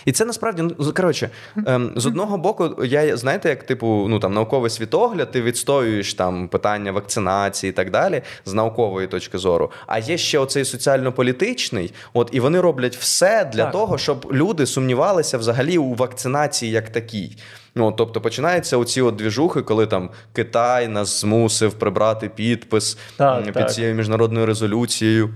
І 0.06 0.12
це 0.12 0.26
насправді, 0.26 0.62
ну, 0.62 0.94
коротше, 0.94 1.30
ем, 1.66 1.92
з 1.96 2.06
одного 2.06 2.38
боку, 2.38 2.86
я 2.86 3.18
знаєте, 3.18 3.50
як 3.50 3.64
типу, 3.64 4.06
ну 4.10 4.20
там 4.20 4.34
науковий 4.34 4.70
світогляд, 4.70 5.32
ти 5.32 5.42
відстоюєш 5.42 6.14
там 6.14 6.48
питання 6.48 6.92
вакцинації 6.92 7.70
і 7.70 7.74
так 7.74 7.92
далі 7.92 8.22
з 8.46 8.54
наукової 8.54 9.08
точки 9.08 9.38
зору. 9.38 9.72
А 9.88 10.00
є 10.00 10.18
ще 10.18 10.40
оцей 10.40 10.66
соціально-політичний, 10.66 11.94
от 12.14 12.30
і 12.32 12.40
вони 12.40 12.62
роблять 12.62 12.96
все 12.96 13.46
для 13.54 13.64
Так. 13.64 13.72
того, 13.72 13.98
щоб 13.98 14.30
люди 14.32 14.66
сумнівалися 14.66 15.38
взагалі 15.38 15.78
у 15.78 15.94
вакцинації 15.94 16.72
як 16.72 16.90
такій. 16.90 17.38
Ну, 17.76 17.92
тобто 17.92 18.22
починаються 18.22 18.78
оці 18.78 19.02
от 19.02 19.16
двіжухи, 19.16 19.62
коли 19.62 19.88
там 19.88 20.10
Китай 20.34 20.88
нас 20.88 21.22
змусив 21.22 21.74
прибрати 21.74 22.30
підпис 22.30 22.98
Так, 23.18 23.44
під 23.44 23.54
так. 23.54 23.74
цією 23.74 23.96
міжнародною 23.96 24.46
резолюцією. 24.46 25.30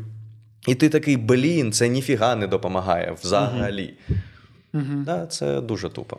І 0.67 0.75
ти 0.75 0.89
такий, 0.89 1.17
блін, 1.17 1.71
це 1.71 1.87
ніфіга 1.87 2.35
не 2.35 2.47
допомагає 2.47 3.15
взагалі. 3.23 3.93
Да, 5.05 5.25
це 5.25 5.61
дуже 5.61 5.89
тупо. 5.89 6.17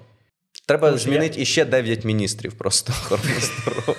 Треба 0.66 0.88
що 0.88 0.98
змінити 0.98 1.42
іще 1.42 1.64
9 1.64 2.04
міністрів 2.04 2.52
просто 2.59 2.92
охорони 2.92 3.40
здоров'я. 3.40 3.94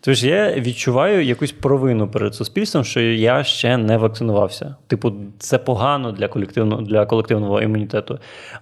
Тож 0.00 0.24
я 0.24 0.54
відчуваю 0.54 1.24
якусь 1.24 1.52
провину 1.52 2.08
перед 2.08 2.34
суспільством, 2.34 2.84
що 2.84 3.00
я 3.00 3.44
ще 3.44 3.76
не 3.76 3.96
вакцинувався. 3.96 4.76
Типу, 4.86 5.12
це 5.38 5.58
погано 5.58 6.12
для 6.12 6.28
колективного 6.28 6.82
для 6.82 7.06
колективного 7.06 7.62
імунітету. 7.62 8.18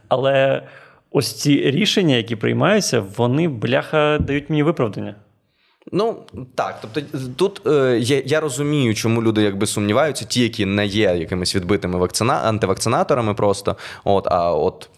Але 0.08 0.62
ось 1.10 1.32
ці 1.32 1.70
рішення, 1.70 2.16
які 2.16 2.36
приймаються, 2.36 3.04
вони 3.16 3.48
бляха 3.48 4.18
дають 4.18 4.50
мені 4.50 4.62
виправдання. 4.62 5.14
Ну 5.92 6.16
так, 6.54 6.78
тобто 6.80 7.18
тут 7.36 7.66
е, 7.66 7.98
я 8.26 8.40
розумію, 8.40 8.94
чому 8.94 9.22
люди 9.22 9.42
якби 9.42 9.66
сумніваються, 9.66 10.24
ті, 10.24 10.42
які 10.42 10.66
не 10.66 10.86
є 10.86 11.16
якимись 11.16 11.54
відбитими 11.54 11.98
вакцина, 11.98 12.34
антивакцинаторами, 12.34 13.34
просто 13.34 13.76
от, 14.04 14.26
а 14.30 14.54
от 14.54 14.90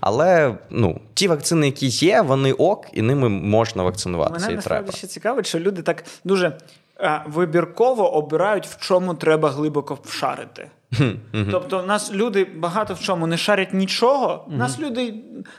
але 0.00 0.54
ну 0.70 1.00
ті 1.14 1.28
вакцини, 1.28 1.66
які 1.66 1.86
є, 1.86 2.20
вони 2.20 2.52
ок, 2.52 2.86
і 2.92 3.02
ними 3.02 3.28
можна 3.28 3.82
вакцинуватися 3.82 4.46
Мене 4.46 4.58
і 4.58 4.62
треба. 4.62 4.92
ще 4.92 5.06
цікавить, 5.06 5.46
що 5.46 5.58
люди 5.58 5.82
так 5.82 6.04
дуже 6.24 6.58
е, 7.00 7.22
вибірково 7.26 8.14
обирають, 8.14 8.66
в 8.66 8.80
чому 8.80 9.14
треба 9.14 9.50
глибоко 9.50 9.98
вшарити. 10.04 10.70
Тобто, 11.50 11.78
в 11.78 11.86
нас 11.86 12.12
люди 12.12 12.44
багато 12.44 12.94
в 12.94 13.00
чому 13.00 13.26
не 13.26 13.36
шарять 13.36 13.74
нічого. 13.74 14.44
У 14.48 14.52
нас 14.52 14.78
люди 14.78 15.14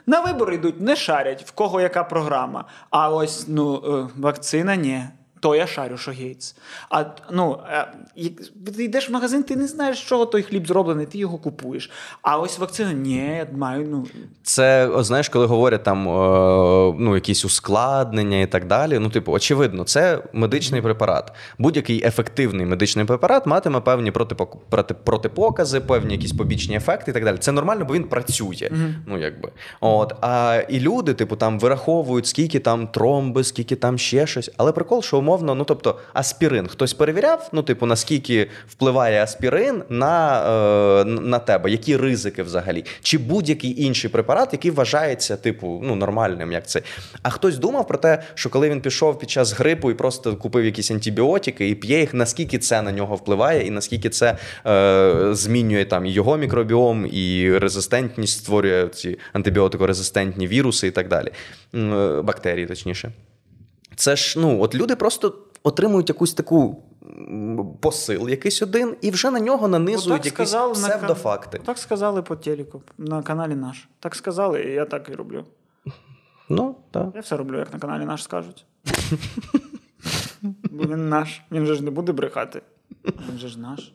на 0.05 0.21
вибори 0.21 0.55
йдуть, 0.55 0.81
не 0.81 0.95
шарять, 0.95 1.43
в 1.43 1.51
кого 1.51 1.81
яка 1.81 2.03
програма. 2.03 2.65
А 2.89 3.09
ось 3.09 3.45
ну, 3.47 3.75
е, 3.75 4.09
вакцина 4.21 4.75
ні. 4.75 5.03
То 5.47 5.55
я 5.55 5.67
шарю, 5.67 5.97
що 5.97 6.11
Гейтс. 6.11 6.55
А 6.89 7.03
ну, 7.31 7.59
е, 7.71 7.87
як- 8.15 8.33
ти 8.75 8.83
йдеш 8.83 9.09
в 9.09 9.13
магазин, 9.13 9.43
ти 9.43 9.55
не 9.55 9.67
знаєш, 9.67 9.97
з 9.97 10.01
чого 10.01 10.25
той 10.25 10.41
хліб 10.41 10.67
зроблений, 10.67 11.05
ти 11.05 11.17
його 11.17 11.37
купуєш. 11.37 11.91
А 12.21 12.39
ось 12.39 12.59
вакцина, 12.59 12.93
ні, 12.93 13.15
я 13.15 13.47
маю, 13.57 13.87
ну, 13.91 14.05
Це 14.43 14.87
о, 14.87 15.03
знаєш, 15.03 15.29
коли 15.29 15.45
говорять 15.45 15.83
там 15.83 16.07
е, 16.07 16.95
ну, 16.99 17.15
якісь 17.15 17.45
ускладнення 17.45 18.41
і 18.41 18.45
так 18.45 18.67
далі. 18.67 18.99
Ну, 18.99 19.09
типу, 19.09 19.31
очевидно, 19.31 19.83
це 19.83 20.23
медичний 20.33 20.81
препарат. 20.81 21.31
Будь-який 21.57 22.05
ефективний 22.05 22.65
медичний 22.65 23.05
препарат 23.05 23.45
матиме 23.45 23.79
певні 23.79 24.11
протипокази, 25.03 25.79
певні 25.79 26.13
якісь 26.13 26.31
побічні 26.31 26.75
ефекти 26.75 27.11
і 27.11 27.13
так 27.13 27.23
далі. 27.23 27.37
Це 27.37 27.51
нормально, 27.51 27.85
бо 27.85 27.93
він 27.93 28.03
працює. 28.03 28.71
Ну, 29.05 29.17
якби. 29.17 29.51
От, 29.81 30.13
а 30.21 30.61
і 30.69 30.79
люди, 30.79 31.13
типу, 31.13 31.35
там 31.35 31.59
вираховують, 31.59 32.27
скільки 32.27 32.59
там 32.59 32.87
тромби, 32.87 33.43
скільки 33.43 33.75
там 33.75 33.97
ще 33.97 34.27
щось. 34.27 34.51
Але 34.57 34.71
прикол, 34.71 35.01
що 35.01 35.17
умовно, 35.37 35.55
ну 35.55 35.63
тобто, 35.63 35.99
аспірин 36.13 36.67
хтось 36.67 36.93
перевіряв, 36.93 37.49
ну, 37.53 37.63
типу, 37.63 37.85
наскільки 37.85 38.49
впливає 38.67 39.23
аспірин 39.23 39.83
на, 39.89 40.41
е, 41.01 41.05
на 41.05 41.39
тебе, 41.39 41.71
які 41.71 41.97
ризики 41.97 42.43
взагалі, 42.43 42.85
чи 43.01 43.17
будь-який 43.17 43.83
інший 43.83 44.09
препарат, 44.09 44.49
який 44.51 44.71
вважається, 44.71 45.37
типу, 45.37 45.81
ну, 45.83 45.95
нормальним, 45.95 46.51
як 46.51 46.67
це. 46.67 46.81
А 47.21 47.29
хтось 47.29 47.57
думав 47.57 47.87
про 47.87 47.97
те, 47.97 48.23
що 48.33 48.49
коли 48.49 48.69
він 48.69 48.81
пішов 48.81 49.19
під 49.19 49.29
час 49.29 49.53
грипу 49.53 49.91
і 49.91 49.93
просто 49.93 50.35
купив 50.35 50.65
якісь 50.65 50.91
антибіотики 50.91 51.69
і 51.69 51.75
п'є 51.75 51.99
їх, 51.99 52.13
наскільки 52.13 52.57
це 52.57 52.81
на 52.81 52.91
нього 52.91 53.15
впливає, 53.15 53.67
і 53.67 53.69
наскільки 53.69 54.09
це 54.09 54.37
е, 54.67 55.29
змінює 55.31 55.85
там 55.85 56.05
і 56.05 56.11
його 56.11 56.37
мікробіом, 56.37 57.05
і 57.11 57.57
резистентність 57.57 58.37
створює 58.37 58.87
ці 58.87 59.17
антибіотикорезистентні 59.33 60.47
віруси 60.47 60.87
і 60.87 60.91
так 60.91 61.07
далі. 61.07 61.31
Е, 61.75 62.21
Бактерії, 62.21 62.65
точніше. 62.65 63.11
Це 63.97 64.15
ж 64.15 64.39
ну, 64.39 64.61
от 64.61 64.75
люди 64.75 64.95
просто 64.95 65.37
отримують 65.63 66.09
якусь 66.09 66.33
таку 66.33 66.83
посил, 67.81 68.29
якийсь 68.29 68.61
один, 68.61 68.95
і 69.01 69.11
вже 69.11 69.31
на 69.31 69.39
нього 69.39 69.67
нанизують 69.67 70.21
Отак 70.21 70.25
якісь 70.25 70.49
сказали 70.49 70.73
на. 70.81 70.87
Так 71.65 71.77
сказали 71.77 72.21
по 72.21 72.35
телеку 72.35 72.81
на 72.97 73.23
каналі 73.23 73.55
наш. 73.55 73.87
Так 73.99 74.15
сказали, 74.15 74.63
і 74.63 74.71
я 74.71 74.85
так 74.85 75.09
і 75.09 75.15
роблю. 75.15 75.45
Ну, 76.49 76.75
так. 76.91 77.07
Я 77.15 77.21
все 77.21 77.37
роблю, 77.37 77.59
як 77.59 77.73
на 77.73 77.79
каналі 77.79 78.05
наш 78.05 78.23
скажуть. 78.23 78.65
Бо 80.71 80.83
він 80.83 81.09
наш. 81.09 81.41
Він 81.51 81.65
же 81.65 81.75
ж 81.75 81.83
не 81.83 81.91
буде 81.91 82.11
брехати. 82.11 82.61
Він 83.05 83.37
же 83.37 83.47
ж 83.47 83.59
наш. 83.59 83.93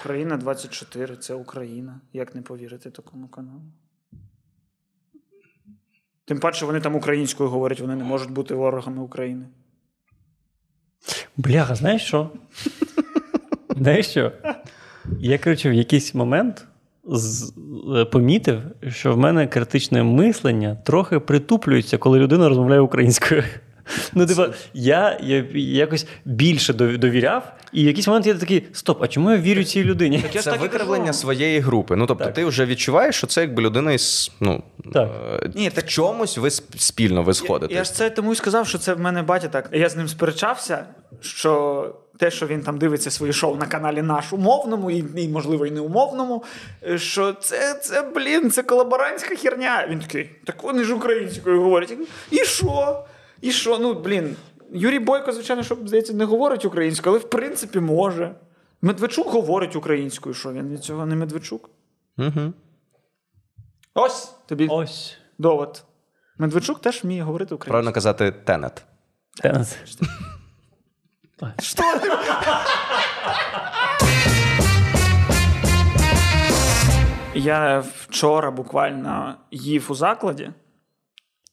Україна 0.00 0.36
24 0.36 1.16
це 1.16 1.34
Україна. 1.34 2.00
Як 2.12 2.34
не 2.34 2.42
повірити 2.42 2.90
такому 2.90 3.28
каналу? 3.28 3.62
Тим 6.26 6.40
паче 6.40 6.66
вони 6.66 6.80
там 6.80 6.94
українською 6.96 7.48
говорять, 7.50 7.80
вони 7.80 7.96
не 7.96 8.04
можуть 8.04 8.30
бути 8.30 8.54
ворогами 8.54 9.02
України. 9.02 9.46
Бляха, 11.36 11.74
знаєш 11.74 12.02
що? 12.02 12.30
знаєш 13.76 14.06
що? 14.06 14.32
Я, 15.18 15.38
коротше, 15.38 15.70
в 15.70 15.74
якийсь 15.74 16.14
момент 16.14 16.66
з- 17.04 17.52
е, 17.96 18.04
помітив, 18.04 18.62
що 18.88 19.12
в 19.14 19.18
мене 19.18 19.46
критичне 19.46 20.02
мислення 20.02 20.74
трохи 20.84 21.20
притуплюється, 21.20 21.98
коли 21.98 22.18
людина 22.18 22.48
розмовляє 22.48 22.80
українською. 22.80 23.42
Ну, 24.14 24.26
типа, 24.26 24.48
я, 24.74 25.18
я 25.22 25.44
якось 25.54 26.06
більше 26.24 26.72
дов- 26.72 26.98
довіряв, 26.98 27.52
і 27.72 27.84
в 27.84 27.86
якийсь 27.86 28.06
момент 28.06 28.26
я 28.26 28.34
такий: 28.34 28.66
стоп, 28.72 29.02
а 29.02 29.08
чому 29.08 29.30
я 29.30 29.36
вірю 29.38 29.64
цій 29.64 29.84
людині? 29.84 30.16
Я 30.34 30.40
ж 30.40 30.44
Це 30.44 30.50
так 30.50 30.60
викривлення 30.60 31.06
кажу. 31.06 31.18
своєї 31.18 31.60
групи. 31.60 31.96
Ну, 31.96 32.06
тобто, 32.06 32.24
Так. 32.24 32.34
ти 32.34 32.44
вже 32.44 32.66
відчуваєш, 32.66 33.16
що 33.16 33.26
це 33.26 33.40
якби 33.40 33.62
людина 33.62 33.92
із 33.92 34.30
ну, 34.40 34.62
Так. 34.92 35.10
е, 35.42 35.50
Ні, 35.54 35.68
в 35.68 35.72
так- 35.72 35.88
чомусь 35.88 36.38
ви 36.38 36.50
спільно 36.78 37.22
ви 37.22 37.34
сходите. 37.34 37.72
Я, 37.74 37.78
я 37.78 37.84
ж 37.84 37.94
це 37.94 38.10
тому 38.10 38.32
і 38.32 38.36
сказав, 38.36 38.68
що 38.68 38.78
це 38.78 38.94
в 38.94 39.00
мене 39.00 39.22
батя 39.22 39.48
так. 39.48 39.68
Я 39.72 39.88
з 39.88 39.96
ним 39.96 40.08
сперечався, 40.08 40.84
що 41.20 41.94
те, 42.18 42.30
що 42.30 42.46
він 42.46 42.60
там 42.60 42.78
дивиться 42.78 43.10
свої 43.10 43.32
шоу 43.32 43.56
на 43.56 43.66
каналі 43.66 44.02
наш 44.02 44.32
умовному, 44.32 44.90
і, 44.90 45.04
і 45.16 45.28
можливо, 45.28 45.66
і 45.66 45.70
неумовному, 45.70 46.44
е, 46.88 46.98
що 46.98 47.32
це, 47.32 47.74
це, 47.74 48.02
блін, 48.14 48.50
це 48.50 48.62
колаборантська 48.62 49.36
херня. 49.36 49.86
Він 49.90 49.98
такий, 49.98 50.30
так 50.44 50.62
вони 50.62 50.84
ж 50.84 50.94
українською 50.94 51.62
говорять. 51.62 51.92
І 52.30 52.36
що? 52.36 53.04
І 53.44 53.52
що? 53.52 53.78
Ну, 53.78 53.94
блін. 53.94 54.36
Юрій 54.72 54.98
Бойко, 54.98 55.32
звичайно, 55.32 55.62
що 55.62 55.76
здається, 55.84 56.12
не 56.12 56.24
говорить 56.24 56.64
українською, 56.64 57.16
але 57.16 57.24
в 57.24 57.30
принципі 57.30 57.80
може. 57.80 58.34
Медведчук 58.82 59.28
говорить 59.28 59.76
українською, 59.76 60.34
що 60.34 60.52
він 60.52 60.68
від 60.68 60.84
цього 60.84 61.06
не 61.06 61.16
Медведчук. 61.16 61.70
Угу. 62.18 62.52
Ось 63.94 64.34
тобі 64.46 64.66
Ось. 64.70 65.16
довод. 65.38 65.84
Медведчук 66.38 66.80
теж 66.80 67.04
вміє 67.04 67.22
говорити 67.22 67.54
українською. 67.54 67.72
Правильно 67.72 67.92
казати 67.92 68.32
тенет. 68.32 68.84
Тенес. 69.42 69.76
Что 71.58 71.82
ты? 71.82 72.10
Я 77.34 77.84
вчора 77.98 78.50
буквально 78.50 79.34
їв 79.50 79.86
у 79.88 79.94
закладі 79.94 80.50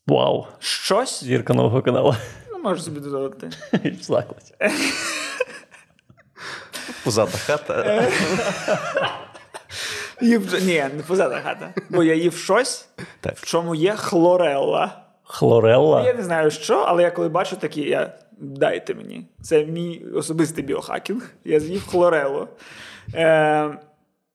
Вау. 0.08 0.46
щось. 0.60 1.24
Зірка 1.24 1.54
нового 1.54 1.82
каналу. 1.82 2.16
Ну, 2.52 2.60
можеш 2.60 2.84
собі 2.84 3.00
додати. 3.00 3.50
В 4.00 4.04
закладі. 4.04 4.54
Пузата 7.04 7.38
хата. 7.38 8.04
Їв... 10.22 10.54
Ні, 10.66 10.86
не 10.96 11.04
позада 11.08 11.40
хата. 11.44 11.74
Бо 11.90 12.04
я 12.04 12.14
їв 12.16 12.34
щось, 12.38 12.90
Так. 13.20 13.36
в 13.38 13.46
чому 13.46 13.76
є 13.76 13.96
хлорелла. 13.96 15.02
Хлорелла? 15.24 16.04
Я 16.06 16.14
не 16.14 16.24
знаю 16.24 16.52
що, 16.52 16.78
але 16.88 17.04
я 17.04 17.12
коли 17.12 17.30
бачу 17.30 17.56
такі, 17.56 17.82
я 17.82 18.14
дайте 18.40 18.94
мені. 18.94 19.28
Це 19.42 19.66
мій 19.66 20.06
особистий 20.16 20.64
біохакінг. 20.64 21.32
Я 21.46 21.60
з'їв 21.60 21.88
хлорелу. 21.88 22.48
Е, 23.14 23.70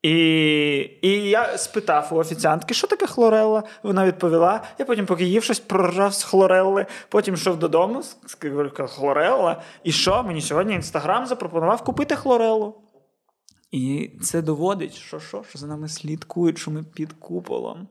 і 0.07 0.91
і 1.03 1.11
я 1.11 1.59
спитав 1.59 2.09
у 2.11 2.17
офіціантки, 2.17 2.75
що 2.75 2.87
таке 2.87 3.07
хлорелла. 3.07 3.63
Вона 3.83 4.07
відповіла. 4.07 4.63
Я 4.79 4.85
потім, 4.85 5.07
поки 5.07 5.25
їв 5.25 5.43
щось, 5.43 5.61
проржав 5.61 6.15
з 6.15 6.23
хлорелли. 6.23 6.87
Потім 7.09 7.35
йшов 7.35 7.59
додому, 7.59 8.03
сказав, 8.27 8.89
хлорелла. 8.89 9.63
І 9.85 9.93
що? 9.93 10.23
Мені 10.23 10.41
сьогодні 10.41 10.75
інстаграм 10.75 11.27
запропонував 11.27 11.85
купити 11.85 12.17
хлореллу. 12.17 12.75
І 13.71 14.11
це 14.23 14.43
доводить, 14.43 14.95
що 14.95 15.21
що, 15.21 15.45
що 15.49 15.59
за 15.59 15.67
нами 15.67 15.89
слідкують, 15.89 16.59
що 16.59 16.71
ми 16.71 16.83
під 16.83 17.13
куполом. 17.13 17.89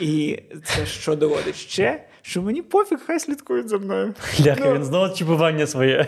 І 0.00 0.42
це 0.64 0.86
що 0.86 1.16
доводить 1.16 1.56
ще? 1.56 2.08
Що 2.26 2.42
мені 2.42 2.62
пофіг, 2.62 2.98
хай 3.06 3.20
слідкують 3.20 3.68
за 3.68 3.78
мною. 3.78 4.14
Ляха, 4.46 4.60
ну, 4.64 4.74
він 4.74 4.84
знову 4.84 5.14
чіпування 5.14 5.66
своє. 5.66 6.06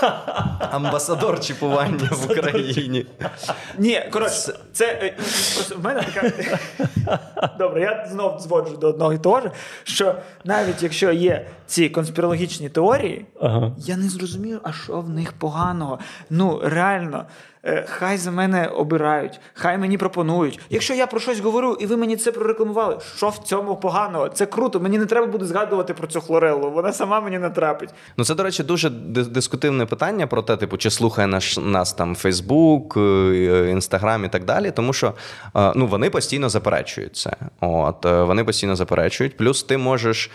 Амбасадор 0.70 1.40
чіпування 1.40 2.08
в 2.10 2.30
Україні. 2.30 3.06
Ні, 3.78 4.08
коротше, 4.10 4.54
це 4.72 4.86
е, 4.86 5.16
просто 5.54 5.76
в 5.76 5.84
мене 5.84 6.02
така. 6.02 6.58
Добре, 7.58 7.80
я 7.80 8.06
знов 8.10 8.40
зводжу 8.40 8.76
до 8.76 8.88
одного 8.88 9.12
і 9.12 9.18
того 9.18 9.40
ж, 9.40 9.50
що 9.84 10.14
навіть 10.44 10.82
якщо 10.82 11.12
є 11.12 11.46
ці 11.66 11.88
конспірологічні 11.88 12.68
теорії, 12.68 13.26
ага. 13.40 13.72
я 13.78 13.96
не 13.96 14.08
зрозумію, 14.08 14.60
а 14.62 14.72
що 14.72 15.00
в 15.00 15.08
них 15.08 15.32
поганого. 15.32 15.98
Ну, 16.30 16.60
реально. 16.64 17.26
Е, 17.64 17.84
хай 17.88 18.16
за 18.16 18.30
мене 18.30 18.66
обирають, 18.66 19.40
хай 19.54 19.78
мені 19.78 19.98
пропонують. 19.98 20.60
Якщо 20.70 20.94
я 20.94 21.06
про 21.06 21.20
щось 21.20 21.40
говорю, 21.40 21.76
і 21.80 21.86
ви 21.86 21.96
мені 21.96 22.16
це 22.16 22.32
прорекламували, 22.32 22.98
що 23.16 23.28
в 23.28 23.38
цьому 23.38 23.76
поганого? 23.76 24.28
Це 24.28 24.46
круто. 24.46 24.80
Мені 24.80 24.98
не 24.98 25.06
треба 25.06 25.26
буде 25.26 25.44
згадувати 25.44 25.94
про 25.94 26.06
цю 26.06 26.20
хлорелу. 26.20 26.70
Вона 26.70 26.92
сама 26.92 27.20
мені 27.20 27.38
натрапить. 27.38 27.90
Ну 28.16 28.24
це, 28.24 28.34
до 28.34 28.42
речі, 28.42 28.62
дуже 28.62 28.90
дискутивне 28.90 29.86
питання 29.86 30.26
про 30.26 30.42
те, 30.42 30.56
типу, 30.56 30.76
чи 30.76 30.90
слухає 30.90 31.28
наш 31.28 31.58
нас 31.58 31.92
там 31.92 32.14
Фейсбук, 32.14 32.96
Інстаграм 33.68 34.24
і 34.24 34.28
так 34.28 34.44
далі. 34.44 34.70
Тому 34.70 34.92
що 34.92 35.14
е, 35.56 35.72
ну 35.76 35.86
вони 35.86 36.10
постійно 36.10 36.48
заперечують 36.48 37.16
це. 37.16 37.32
От 37.60 38.06
е, 38.06 38.22
вони 38.22 38.44
постійно 38.44 38.76
заперечують. 38.76 39.36
Плюс 39.36 39.62
ти 39.62 39.78
можеш 39.78 40.30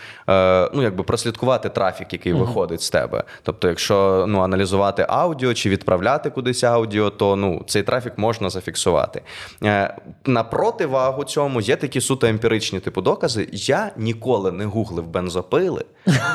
ну 0.74 0.82
якби 0.82 1.04
прослідкувати 1.04 1.68
трафік, 1.68 2.12
який 2.12 2.32
uh-huh. 2.32 2.38
виходить 2.38 2.82
з 2.82 2.90
тебе. 2.90 3.24
Тобто, 3.42 3.68
якщо 3.68 4.24
ну 4.28 4.40
аналізувати 4.40 5.06
аудіо 5.08 5.54
чи 5.54 5.70
відправляти 5.70 6.30
кудись 6.30 6.64
аудіо 6.64 7.10
то 7.16 7.36
ну, 7.36 7.62
цей 7.66 7.82
трафік 7.82 8.12
можна 8.16 8.50
зафіксувати. 8.50 9.22
Е, 9.64 9.96
на 10.24 10.44
противагу 10.44 11.24
цьому 11.24 11.60
є 11.60 11.76
такі 11.76 12.00
суто 12.00 12.26
емпіричні 12.26 12.80
типу 12.80 13.02
докази. 13.02 13.48
Я 13.52 13.92
ніколи 13.96 14.52
не 14.52 14.64
гуглив 14.64 15.06
бензопили, 15.06 15.84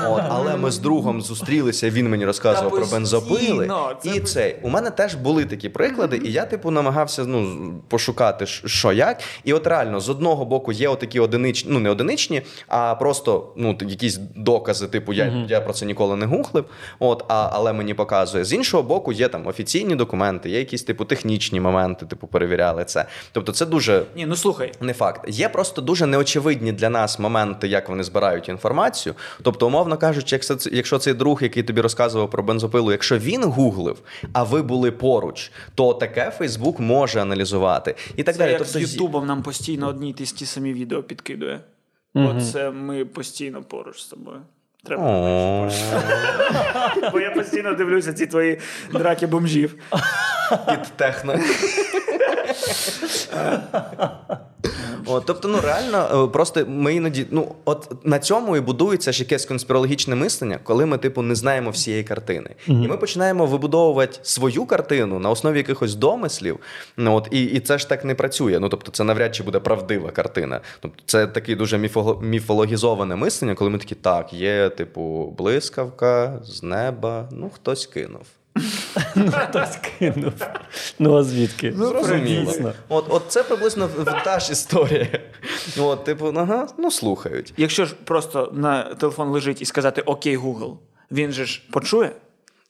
от, 0.07 0.24
але 0.30 0.55
ми 0.57 0.72
з 0.72 0.78
другом 0.78 1.22
зустрілися. 1.22 1.89
Він 1.89 2.09
мені 2.09 2.26
розказував 2.26 2.72
про 2.72 2.86
бензопили. 2.86 3.72
І 4.03 4.19
цей 4.19 4.55
у 4.61 4.69
мене 4.69 4.89
теж 4.89 5.15
були 5.15 5.45
такі 5.45 5.69
приклади, 5.69 6.22
і 6.26 6.32
я, 6.32 6.45
типу, 6.45 6.72
намагався 6.72 7.26
ну, 7.26 7.74
пошукати, 7.88 8.45
що 8.45 8.91
як. 8.91 9.22
І 9.43 9.53
от 9.53 9.67
реально 9.67 9.99
з 9.99 10.09
одного 10.09 10.45
боку 10.45 10.72
є 10.72 10.89
отакі 10.89 11.19
одиничні, 11.19 11.72
ну 11.74 11.80
не 11.80 11.89
одиничні, 11.89 12.41
а 12.67 12.95
просто 12.95 13.53
ну, 13.57 13.78
якісь 13.82 14.19
докази, 14.36 14.88
типу, 14.88 15.13
я 15.13 15.45
я 15.49 15.61
про 15.61 15.74
це 15.74 15.86
ніколи 15.86 16.15
не 16.15 16.26
гуглив. 16.26 16.65
От, 16.99 17.26
а, 17.28 17.49
але 17.53 17.74
мені 17.74 17.93
показує. 17.93 18.43
З 18.43 18.53
іншого 18.53 18.84
боку, 18.84 19.11
є 19.11 19.28
там 19.28 19.47
офіційні 19.47 19.95
документи, 19.95 20.49
є 20.49 20.59
якісь 20.59 20.84
типу 20.84 21.05
технічні 21.05 21.59
моменти, 21.59 22.05
типу 22.05 22.28
перевіряли 22.28 22.86
це. 22.86 23.05
Тобто, 23.32 23.51
це 23.51 23.65
дуже 23.65 24.03
ні, 24.15 24.26
ну 24.26 24.36
слухай, 24.36 24.72
не 24.82 24.93
факт. 24.93 25.22
Є 25.28 25.49
просто 25.49 25.82
дуже 25.82 26.05
неочевидні 26.05 26.72
для 26.72 26.89
нас 26.89 27.19
моменти, 27.19 27.67
як 27.67 27.89
вони 27.89 28.03
збирають 28.03 28.49
інформацію. 28.49 29.15
Тобто, 29.41 29.61
умовно 29.68 29.97
кажучи, 29.97 30.36
якщо 30.36 30.57
якщо 30.72 30.97
цей 30.97 31.14
друг, 31.14 31.43
який 31.43 31.64
тобі 31.64 31.82
розказував 31.82 32.30
про 32.30 32.43
бензопилу, 32.43 32.91
якщо 32.91 33.18
він 33.18 33.43
гуглив, 33.43 33.99
а 34.34 34.43
ви 34.43 34.62
були 34.62 34.91
поруч, 34.91 35.51
то 35.76 35.93
таке 35.93 36.32
Фейсбук 36.38 36.80
може 36.80 37.22
аналізувати 37.22 37.95
і 38.16 38.24
так 38.24 38.36
це 38.36 38.39
далі. 38.39 38.51
Як 38.51 38.57
тобто, 38.57 38.80
з 38.80 38.93
Ютубом 38.93 39.26
нам 39.26 39.43
постійно 39.43 39.88
одні 39.88 40.09
й 40.09 40.14
ті 40.14 40.45
самі 40.45 40.74
відео 40.74 41.03
підкидує. 41.03 41.59
Mm-hmm. 42.16 42.38
Оце 42.38 42.72
ми 42.72 43.05
постійно 43.05 43.64
поруч 43.64 44.01
з 44.01 44.07
тобою. 44.07 44.41
Треба. 44.84 45.03
Бо 47.12 47.20
я 47.20 47.32
постійно 47.32 47.74
дивлюся 47.74 48.14
ці 48.14 48.26
твої 48.26 48.59
драки 48.93 49.28
бомжів. 49.28 49.76
Під 50.70 50.84
техно. 50.95 51.39
От, 55.06 55.26
Тобто, 55.26 55.48
ну 55.48 55.62
реально, 55.62 56.26
е, 56.26 56.34
просто 56.34 56.66
ми 56.68 56.96
іноді, 56.96 57.26
ну 57.32 57.56
от 57.66 58.06
на 58.06 58.20
цьому 58.20 58.58
і 58.58 58.60
будується 58.60 59.12
ж 59.12 59.20
якесь 59.20 59.46
конспірологічне 59.46 60.16
мислення, 60.16 60.60
коли 60.64 60.86
ми, 60.86 60.98
типу, 60.98 61.22
не 61.22 61.36
знаємо 61.36 61.70
всієї 61.70 62.04
картини. 62.04 62.50
Mm-hmm. 62.68 62.86
І 62.86 62.88
ми 62.88 62.98
починаємо 62.98 63.46
вибудовувати 63.46 64.20
свою 64.22 64.66
картину 64.66 65.20
на 65.20 65.30
основі 65.30 65.58
якихось 65.58 65.96
домислів. 65.96 66.60
Ну, 66.98 67.16
от, 67.16 67.28
І 67.32 67.44
і 67.44 67.60
це 67.60 67.78
ж 67.78 67.89
так 67.89 68.06
не 68.06 68.16
працює. 68.16 68.60
Ну, 68.60 68.70
тобто, 68.70 68.92
це 68.92 69.04
навряд 69.04 69.36
чи 69.36 69.44
буде 69.44 69.60
правдива 69.60 70.12
картина. 70.12 70.62
Тобто, 70.80 71.04
це 71.06 71.28
таке 71.28 71.56
дуже 71.56 71.89
міфологізоване 72.22 73.16
мислення, 73.16 73.56
коли 73.56 73.70
ми 73.70 73.78
такі, 73.78 73.96
так, 73.96 74.34
є, 74.34 74.70
типу, 74.70 75.34
блискавка 75.38 76.39
з 76.44 76.64
неба, 76.64 77.30
ну 77.32 77.52
хтось 77.56 77.86
кинув. 77.86 78.26
Ну, 79.16 79.32
хтось 79.49 79.78
кинув. 79.99 80.34
Ну, 80.99 81.18
а 81.18 81.24
звідки? 81.24 81.74
Ну, 81.78 81.88
Зрозуміло. 81.88 82.74
От 82.89 83.06
от 83.10 83.24
це 83.28 83.43
приблизно 83.43 83.89
та 84.24 84.39
ж 84.39 84.52
історія. 84.52 85.08
От, 85.80 86.04
Типу, 86.04 86.34
ага, 86.38 86.68
ну 86.78 86.91
слухають. 86.91 87.54
Якщо 87.58 87.86
ж 87.86 87.95
просто 88.04 88.49
на 88.54 88.84
телефон 88.84 89.28
лежить 89.30 89.62
і 89.62 89.66
сказати 89.66 90.02
Окей, 90.02 90.38
Google, 90.38 90.78
він 91.12 91.32
же 91.32 91.45
ж 91.45 91.62
почує. 91.72 92.12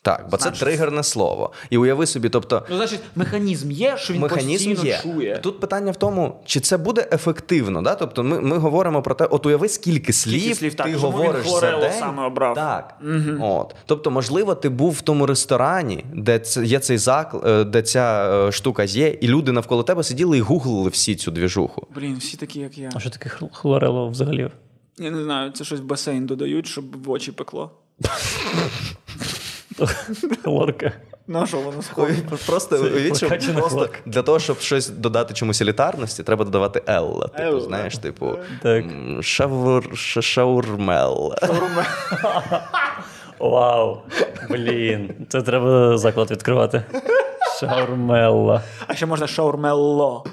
Так, 0.04 0.28
бо 0.32 0.38
значить, 0.38 0.60
це 0.60 0.66
тригерне 0.66 1.04
слово. 1.04 1.54
І 1.70 1.78
уяви 1.78 2.06
собі, 2.06 2.30
тобто. 2.30 2.66
Ну, 2.70 2.76
значить, 2.76 3.00
механізм 3.16 3.72
є, 3.72 3.98
що 3.98 4.14
він 4.14 4.22
механізм 4.22 4.70
постійно 4.70 4.90
є. 4.90 5.00
чує. 5.04 5.40
Тут 5.44 5.60
питання 5.60 5.92
в 5.92 5.96
тому, 5.96 6.42
чи 6.46 6.60
це 6.60 6.78
буде 6.78 7.08
ефективно. 7.12 7.82
Да? 7.82 7.96
Тобто, 7.96 8.24
ми 8.24 8.42
ми 8.42 8.58
говоримо 8.58 9.02
про 9.02 9.16
те, 9.16 9.26
от 9.26 9.46
уяви, 9.46 9.70
скільки 9.70 10.14
слів, 10.14 10.40
скільки 10.40 10.56
слів 10.56 10.72
ти 10.72 10.78
так, 10.78 10.96
говориш 10.96 11.46
він 11.46 11.60
за 11.60 11.78
день. 11.80 11.92
саме 12.00 12.24
обрав. 12.24 12.56
Так. 12.56 12.96
Угу. 13.02 13.46
От. 13.46 13.76
Тобто, 13.86 14.12
можливо, 14.12 14.56
ти 14.56 14.70
був 14.70 14.92
в 14.92 15.02
тому 15.02 15.26
ресторані, 15.26 16.06
де 16.14 16.40
це 16.40 16.66
є 16.66 16.80
цей 16.80 16.98
заклад, 16.98 17.44
е, 17.48 17.64
де 17.64 17.82
ця 17.82 18.32
е, 18.48 18.52
штука 18.52 18.84
є, 18.84 19.08
і 19.08 19.28
люди 19.28 19.52
навколо 19.52 19.84
тебе 19.84 20.04
сиділи 20.04 20.38
і 20.38 20.42
гуглили 20.42 20.90
всі 20.90 21.16
цю 21.16 21.32
двіжуху. 21.32 21.88
Блін, 21.96 22.18
всі 22.18 22.38
такі, 22.38 22.60
як 22.60 22.78
я. 22.78 22.90
А 22.96 23.00
що 23.00 23.10
таке 23.10 23.30
хлорело 23.54 24.10
взагалі? 24.10 24.50
Я 24.98 25.12
не 25.12 25.24
знаю, 25.24 25.52
це 25.52 25.64
щось 25.64 25.80
в 25.80 25.84
басейн 25.84 26.26
додають, 26.26 26.68
щоб 26.68 27.04
в 27.04 27.12
очі 27.12 27.32
пекло. 27.32 27.72
Лорка. 30.46 30.92
На 31.28 31.46
що 31.46 31.58
воно 31.58 31.82
схоже? 31.82 32.16
Просто 32.46 32.84
уявіть, 32.84 33.18
що 33.18 33.54
просто 33.54 33.90
для 34.06 34.22
того, 34.22 34.40
щоб 34.40 34.60
щось 34.60 34.90
додати 34.90 35.34
чомусь 35.34 35.62
елітарності, 35.62 36.24
треба 36.24 36.46
додавати 36.46 36.84
Елла. 36.88 37.28
Типу, 37.28 37.60
знаєш, 37.60 37.98
типу 37.98 38.36
шаур, 39.22 39.98
шаурмел. 39.98 41.34
Вау. 43.40 43.98
Блін. 44.50 45.14
Це 45.30 45.42
треба 45.42 45.98
заклад 45.98 46.32
відкривати. 46.32 46.84
Шаурмелла. 47.60 48.62
А 48.88 48.96
ще 48.96 49.06
можна 49.06 49.28
шаурмелло. 49.28 50.26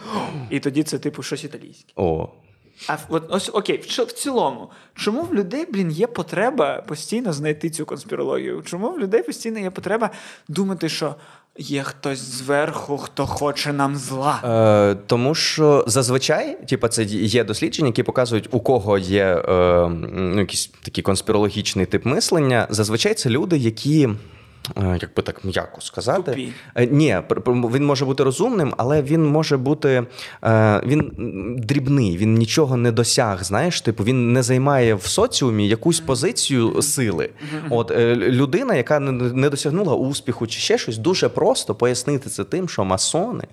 І 0.51 0.61
тоді 0.61 0.83
це, 0.83 0.99
типу, 0.99 1.23
щось 1.23 1.45
італійське. 1.45 1.93
О. 1.97 2.29
А 2.87 2.97
от 3.09 3.25
ось 3.29 3.51
окей, 3.53 3.77
в, 3.79 4.13
цілому, 4.13 4.71
чому 4.95 5.23
в 5.23 5.35
людей, 5.35 5.67
блін, 5.73 5.91
є 5.91 6.07
потреба 6.07 6.83
постійно 6.89 7.33
знайти 7.33 7.71
цю 7.71 7.87
конспірологію? 7.87 8.63
Чому 8.67 8.91
в 8.91 8.99
людей 8.99 9.23
постійно 9.23 9.59
є 9.59 9.71
потреба 9.71 10.11
думати, 10.49 10.89
що 10.89 11.15
є 11.59 11.83
хтось 11.83 12.19
зверху, 12.19 12.99
хто 12.99 13.27
хоче 13.27 13.73
нам 13.73 13.97
зла? 13.97 14.41
Е, 14.45 14.97
Тому 15.07 15.35
що 15.35 15.85
зазвичай, 15.87 16.67
типу, 16.67 16.89
це 16.89 17.05
є 17.05 17.45
дослідження, 17.45 17.89
які 17.89 18.03
показують, 18.03 18.49
у 18.51 18.61
кого 18.61 18.99
є 18.99 19.25
е, 19.25 19.89
ну, 20.13 20.41
якийсь 20.41 20.71
такий 20.83 21.03
конспірологічний 21.03 21.87
тип 21.87 22.07
мислення. 22.07 22.67
Зазвичай 22.71 23.15
це 23.15 23.31
люди, 23.31 23.57
які. 23.57 24.09
Е, 24.77 24.99
як 25.03 25.11
би 25.17 25.23
так 25.23 25.45
м'яко 25.45 25.81
сказати, 25.81 26.31
Тупі. 26.31 26.53
Е, 26.75 26.87
ні, 26.87 27.19
він 27.47 27.87
може 27.87 28.05
бути 28.05 28.25
розумним, 28.25 28.75
але 28.77 29.03
він 29.03 29.27
може 29.27 29.57
бути 29.57 30.07
е, 30.45 30.81
він 30.87 31.13
дрібний, 31.59 32.17
він 32.17 32.35
нічого 32.35 32.77
не 32.77 32.93
досяг. 32.93 33.45
Знаєш, 33.45 33.81
типу 33.81 34.05
він 34.05 34.33
не 34.33 34.43
займає 34.43 34.95
в 34.95 35.03
соціумі 35.07 35.69
якусь 35.69 36.01
позицію 36.01 36.83
сили. 36.83 37.31
От 37.71 37.91
людина, 38.17 38.75
яка 38.75 39.01
не 39.01 39.51
досягнула 39.51 39.95
успіху 39.95 40.47
чи 40.47 40.61
ще 40.61 40.79
щось, 40.79 40.99
дуже 40.99 41.29
просто 41.29 41.75
пояснити 41.75 42.31
це 42.31 42.45
тим, 42.45 42.69
що 42.69 42.85
масони 42.85 43.45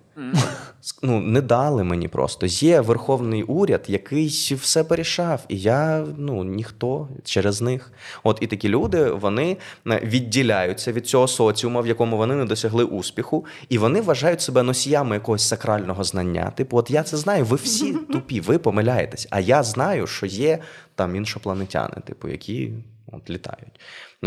ну, 1.02 1.20
не 1.20 1.42
дали 1.42 1.84
мені 1.84 2.08
просто. 2.08 2.46
Є 2.46 2.82
верховний 2.82 3.44
уряд, 3.44 3.86
який 3.88 4.28
все 4.62 4.84
порішав, 4.84 5.46
і 5.48 5.60
я 5.60 6.06
ну 6.18 6.44
ніхто 6.44 7.10
через 7.24 7.62
них. 7.62 7.92
От 8.24 8.38
і 8.42 8.48
такі 8.48 8.70
люди 8.70 9.12
вони 9.12 9.58
е, 9.88 10.02
відділяються 10.04 10.92
від 10.92 11.08
цього 11.08 11.28
соціуму, 11.28 11.82
в 11.82 11.88
якому 11.88 12.18
вони 12.18 12.36
не 12.36 12.46
досягли 12.46 12.84
успіху, 12.84 13.46
і 13.70 13.78
вони 13.78 14.02
вважають 14.02 14.42
себе 14.42 14.64
носіями 14.64 15.16
якогось 15.16 15.48
сакрального 15.48 16.04
знання. 16.04 16.52
Типу, 16.56 16.78
от 16.78 16.92
я 16.92 17.04
це 17.04 17.18
знаю, 17.18 17.46
ви 17.46 17.58
всі 17.58 17.94
тупі, 18.12 18.40
ви 18.40 18.58
помиляєтесь. 18.58 19.28
А 19.30 19.40
я 19.40 19.64
знаю, 19.64 20.08
що 20.08 20.26
є 20.26 20.60
там 20.96 21.16
іншопланетяни, 21.16 21.96
типу, 22.06 22.28
які 22.28 22.72
от 23.12 23.30
літають. 23.30 23.80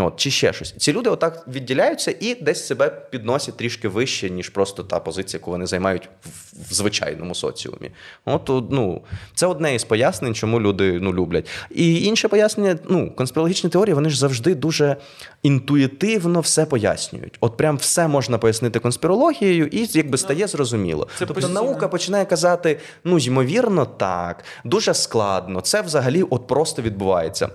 От, 0.02 0.16
Чи 0.16 0.30
ще 0.30 0.52
щось. 0.52 0.74
Ці 0.78 0.92
люди 0.92 1.10
отак 1.10 1.48
відділяються 1.48 2.14
і 2.20 2.34
десь 2.34 2.66
себе 2.66 2.88
підносять 3.10 3.56
трішки 3.56 3.88
вище, 3.88 4.30
ніж 4.30 4.48
просто 4.48 4.82
та 4.82 5.00
позиція, 5.00 5.38
яку 5.40 5.50
вони 5.50 5.66
займають 5.66 6.08
в, 6.24 6.28
в 6.70 6.74
звичайному 6.74 7.34
соціумі. 7.34 7.90
От, 8.24 8.48
ну, 8.70 9.02
Це 9.34 9.46
одне 9.46 9.74
із 9.74 9.84
пояснень, 9.84 10.34
чому 10.34 10.60
люди 10.60 10.98
ну, 11.02 11.12
люблять. 11.12 11.48
І 11.70 12.04
інше 12.04 12.28
пояснення, 12.28 12.78
ну, 12.88 13.10
конспірологічні 13.10 13.70
теорії, 13.70 13.94
вони 13.94 14.10
ж 14.10 14.18
завжди 14.18 14.54
дуже 14.54 14.96
інтуїтивно 15.42 16.40
все 16.40 16.66
пояснюють. 16.66 17.36
От 17.40 17.56
прям 17.56 17.76
все 17.76 18.08
можна 18.08 18.38
пояснити 18.38 18.78
конспірологією, 18.78 19.66
і 19.66 19.88
якби 19.92 20.18
стає 20.18 20.46
зрозуміло. 20.46 21.08
Це 21.18 21.18
тобто 21.18 21.34
постійно. 21.34 21.62
наука 21.62 21.88
починає 21.88 22.24
казати: 22.24 22.80
ну, 23.04 23.18
ймовірно, 23.18 23.86
так, 23.86 24.44
дуже 24.64 24.94
складно. 24.94 25.60
Це 25.60 25.82
взагалі 25.82 26.22
от 26.22 26.46
просто 26.46 26.82
відбувається. 26.82 27.48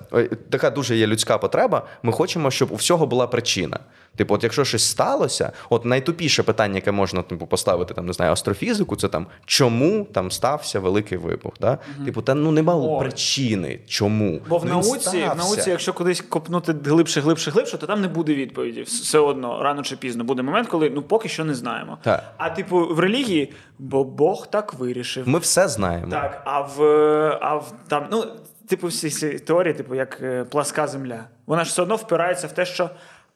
Така 0.50 0.70
дуже 0.70 0.98
є 0.98 1.08
людська 1.08 1.38
потреба. 1.38 1.88
Ми 2.04 2.12
хочемо, 2.12 2.33
щоб 2.52 2.72
у 2.72 2.76
всього 2.76 3.06
була 3.06 3.28
причина. 3.28 3.80
Типу, 4.16 4.34
от 4.34 4.44
якщо 4.44 4.66
щось 4.66 4.84
сталося, 4.84 5.52
от 5.70 5.86
найтупіше 5.86 6.44
питання, 6.44 6.76
яке 6.76 6.92
можна 6.92 7.22
типу, 7.22 7.46
поставити 7.48 7.94
там, 7.94 8.06
не 8.06 8.14
знаю, 8.14 8.32
астрофізику, 8.32 8.96
це 8.96 9.08
там 9.08 9.28
чому 9.46 10.08
там 10.14 10.32
стався 10.32 10.80
великий 10.80 11.18
вибух. 11.18 11.54
Да? 11.62 11.78
Типу, 12.06 12.22
та 12.22 12.34
ну 12.34 12.52
нема 12.52 12.76
О. 12.76 13.00
причини, 13.00 13.80
чому. 13.88 14.42
Бо 14.50 14.58
в 14.58 14.66
Ну, 14.66 14.72
він 14.72 14.88
науці, 14.88 15.30
в 15.34 15.38
науці, 15.38 15.70
якщо 15.70 15.94
кудись 15.94 16.22
копнути 16.22 16.76
глибше, 16.86 17.22
глибше, 17.22 17.52
глибше, 17.52 17.78
то 17.78 17.88
там 17.88 18.02
не 18.02 18.08
буде 18.08 18.36
відповіді. 18.36 18.82
Все 18.82 19.20
одно, 19.20 19.64
рано 19.64 19.84
чи 19.84 19.96
пізно 19.96 20.24
буде 20.24 20.42
момент, 20.42 20.68
коли 20.68 20.90
ну 20.90 21.02
поки 21.02 21.30
що 21.30 21.46
не 21.46 21.56
знаємо. 21.56 21.98
Так. 22.02 22.34
А 22.38 22.50
типу, 22.50 22.88
в 22.88 23.00
релігії, 23.00 23.54
бо 23.80 24.04
Бог 24.04 24.48
так 24.48 24.74
вирішив. 24.74 25.28
Ми 25.28 25.40
все 25.40 25.68
знаємо. 25.68 26.12
Так, 26.12 26.42
а 26.46 26.62
в, 26.62 26.84
а 27.42 27.56
в 27.56 27.74
там, 27.88 28.08
ну, 28.12 28.26
типу, 28.69 28.87
всі 28.87 29.11
ці 29.11 29.39
теорії, 29.39 29.75
типу, 29.75 29.95
як 29.95 30.19
е, 30.23 30.45
пласка 30.45 30.87
земля, 30.87 31.25
вона 31.47 31.65
ж 31.65 31.71
все 31.71 31.83
одно 31.83 31.97
впирається 31.97 32.47
в 32.47 32.53
те, 32.53 32.67
що. 32.67 32.91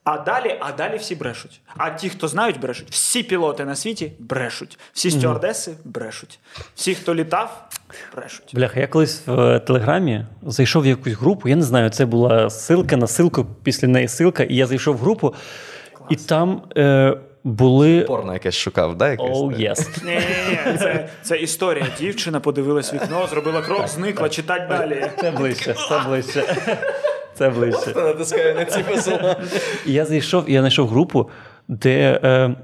А 0.04 0.18
далі, 0.18 0.58
а 0.60 0.72
далі 0.72 0.96
всі 0.96 1.14
брешуть. 1.14 1.60
А 1.76 1.90
ті, 1.90 2.08
хто 2.08 2.28
знають, 2.28 2.60
брешуть. 2.60 2.90
Всі 2.90 3.22
пілоти 3.22 3.64
на 3.64 3.76
світі 3.76 4.12
брешуть. 4.18 4.78
Всі 4.92 5.10
стюардеси 5.10 5.74
брешуть. 5.84 6.38
Всі, 6.74 6.94
хто 6.94 7.14
літав, 7.14 7.68
брешуть. 8.16 8.50
Бляха, 8.54 8.80
я 8.80 8.86
колись 8.86 9.22
в 9.26 9.40
е, 9.40 9.60
Телеграмі 9.60 10.26
зайшов 10.42 10.82
в 10.82 10.86
якусь 10.86 11.12
групу. 11.12 11.48
Я 11.48 11.56
не 11.56 11.62
знаю, 11.62 11.90
це 11.90 12.06
була 12.06 12.44
ссылка 12.44 12.96
на 12.96 13.06
ссылку, 13.06 13.46
після 13.62 13.88
неї 13.88 14.06
ссылка, 14.06 14.44
і 14.44 14.56
я 14.56 14.66
зайшов 14.66 14.96
в 14.96 14.98
групу, 14.98 15.34
і 16.10 16.16
там 16.16 16.62
е, 16.76 17.16
були. 17.47 18.01
Порно 18.01 18.33
якесь 18.33 18.55
шукав, 18.55 18.97
да? 18.97 19.09
Якесь? 19.09 19.37
Оу, 19.37 19.51
єс. 19.51 20.03
Ні, 20.05 20.19
це, 20.79 21.09
це 21.21 21.37
історія. 21.37 21.85
Дівчина 21.99 22.39
подивилась 22.39 22.93
вікно, 22.93 23.27
зробила 23.29 23.61
крок, 23.61 23.87
зникла, 23.87 24.29
читать 24.29 24.67
далі. 24.69 25.05
Це 25.21 25.31
ближче, 25.31 25.75
це 25.89 25.99
ближче. 26.07 26.43
Це 27.33 27.49
ближче. 27.49 27.93
натискає 27.95 28.53
на 28.53 28.65
ці. 28.65 28.83
Я 29.85 30.05
зайшов, 30.05 30.49
і 30.49 30.53
я 30.53 30.59
знайшов 30.59 30.87
групу, 30.87 31.29
де 31.67 32.19
е, 32.23 32.55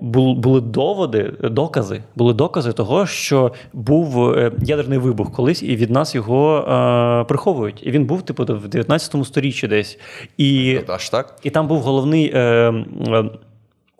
були 0.00 0.60
доводи, 0.60 1.32
докази, 1.42 2.02
були 2.16 2.34
докази 2.34 2.72
того, 2.72 3.06
що 3.06 3.52
був 3.72 4.30
е, 4.30 4.52
ядерний 4.62 4.98
вибух 4.98 5.32
колись, 5.32 5.62
і 5.62 5.76
від 5.76 5.90
нас 5.90 6.14
його 6.14 6.58
е, 6.58 7.24
приховують. 7.24 7.86
І 7.86 7.90
він 7.90 8.04
був, 8.04 8.22
типу, 8.22 8.44
в 8.44 8.68
19 8.68 9.26
сторіччі 9.26 9.68
десь. 9.68 9.98
І, 10.36 10.80
Аж 10.88 11.10
так? 11.10 11.36
і 11.42 11.50
там 11.50 11.68
був 11.68 11.80
головний. 11.80 12.32
Е, 12.34 12.40
е, 13.08 13.30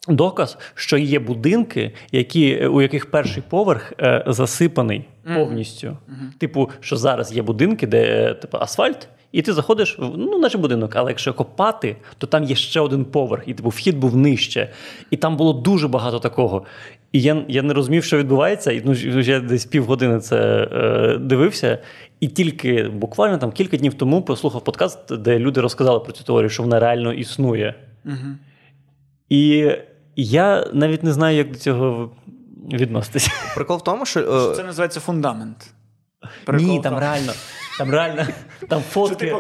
Доказ, 0.09 0.59
що 0.75 0.97
є 0.99 1.19
будинки, 1.19 1.93
які, 2.13 2.67
у 2.67 2.83
яких 2.83 3.11
перший 3.11 3.43
поверх 3.49 3.93
е, 4.01 4.25
засипаний 4.27 5.05
повністю. 5.37 5.97
Типу, 6.39 6.71
що 6.81 6.97
зараз 6.97 7.33
є 7.37 7.43
будинки, 7.43 7.87
де 7.87 8.03
е, 8.31 8.35
типу, 8.35 8.59
асфальт, 8.59 9.09
і 9.33 9.43
ти 9.43 9.53
заходиш, 9.53 9.99
в- 9.99 10.13
ну, 10.19 10.39
наче 10.39 10.59
будинок, 10.59 10.97
але 10.97 11.11
якщо 11.11 11.35
копати, 11.35 11.97
то 12.19 12.27
там 12.27 12.45
є 12.45 12.55
ще 12.55 12.81
один 12.81 13.05
поверх, 13.05 13.43
і 13.47 13.55
типу, 13.55 13.69
вхід 13.69 13.99
був 13.99 14.17
нижче. 14.17 14.71
І 15.11 15.17
там 15.17 15.37
було 15.37 15.53
дуже 15.53 15.89
багато 15.89 16.19
такого. 16.19 16.65
І 17.13 17.23
я, 17.23 17.45
я 17.49 17.63
не 17.63 17.75
розумів, 17.75 18.05
що 18.05 18.19
відбувається, 18.19 18.73
і 18.73 18.83
ну, 18.85 18.93
я 19.21 19.41
десь 19.41 19.65
півгодини 19.65 20.21
це 20.21 20.69
е, 20.73 21.19
дивився. 21.19 21.79
І 22.21 22.29
тільки 22.29 22.83
буквально 22.83 23.39
там 23.39 23.53
кілька 23.53 23.77
днів 23.77 23.95
тому 23.95 24.23
послухав 24.23 24.65
подкаст, 24.65 25.17
де 25.17 25.39
люди 25.39 25.61
розказали 25.61 26.01
про 26.01 26.13
цю 26.13 26.25
теорію, 26.25 26.49
що 26.51 26.63
вона 26.63 26.81
реально 26.81 27.13
існує. 27.13 27.75
І 29.29 29.71
я 30.17 30.67
навіть 30.73 31.03
не 31.03 31.13
знаю, 31.13 31.37
як 31.37 31.51
до 31.53 31.59
цього 31.59 32.11
відноситися. 32.73 33.31
Прикол 33.55 33.77
в 33.79 33.85
тому, 33.85 34.07
що. 34.07 34.21
е, 34.53 34.57
Це 34.57 34.65
називається 34.65 35.01
фундамент. 35.01 35.57
Прикол 36.45 36.67
Ні, 36.67 36.81
там 36.81 36.99
реально, 36.99 37.33
там 37.79 37.91
реально, 37.91 38.27
там 38.69 38.83
Що, 38.91 39.09
типу, 39.09 39.37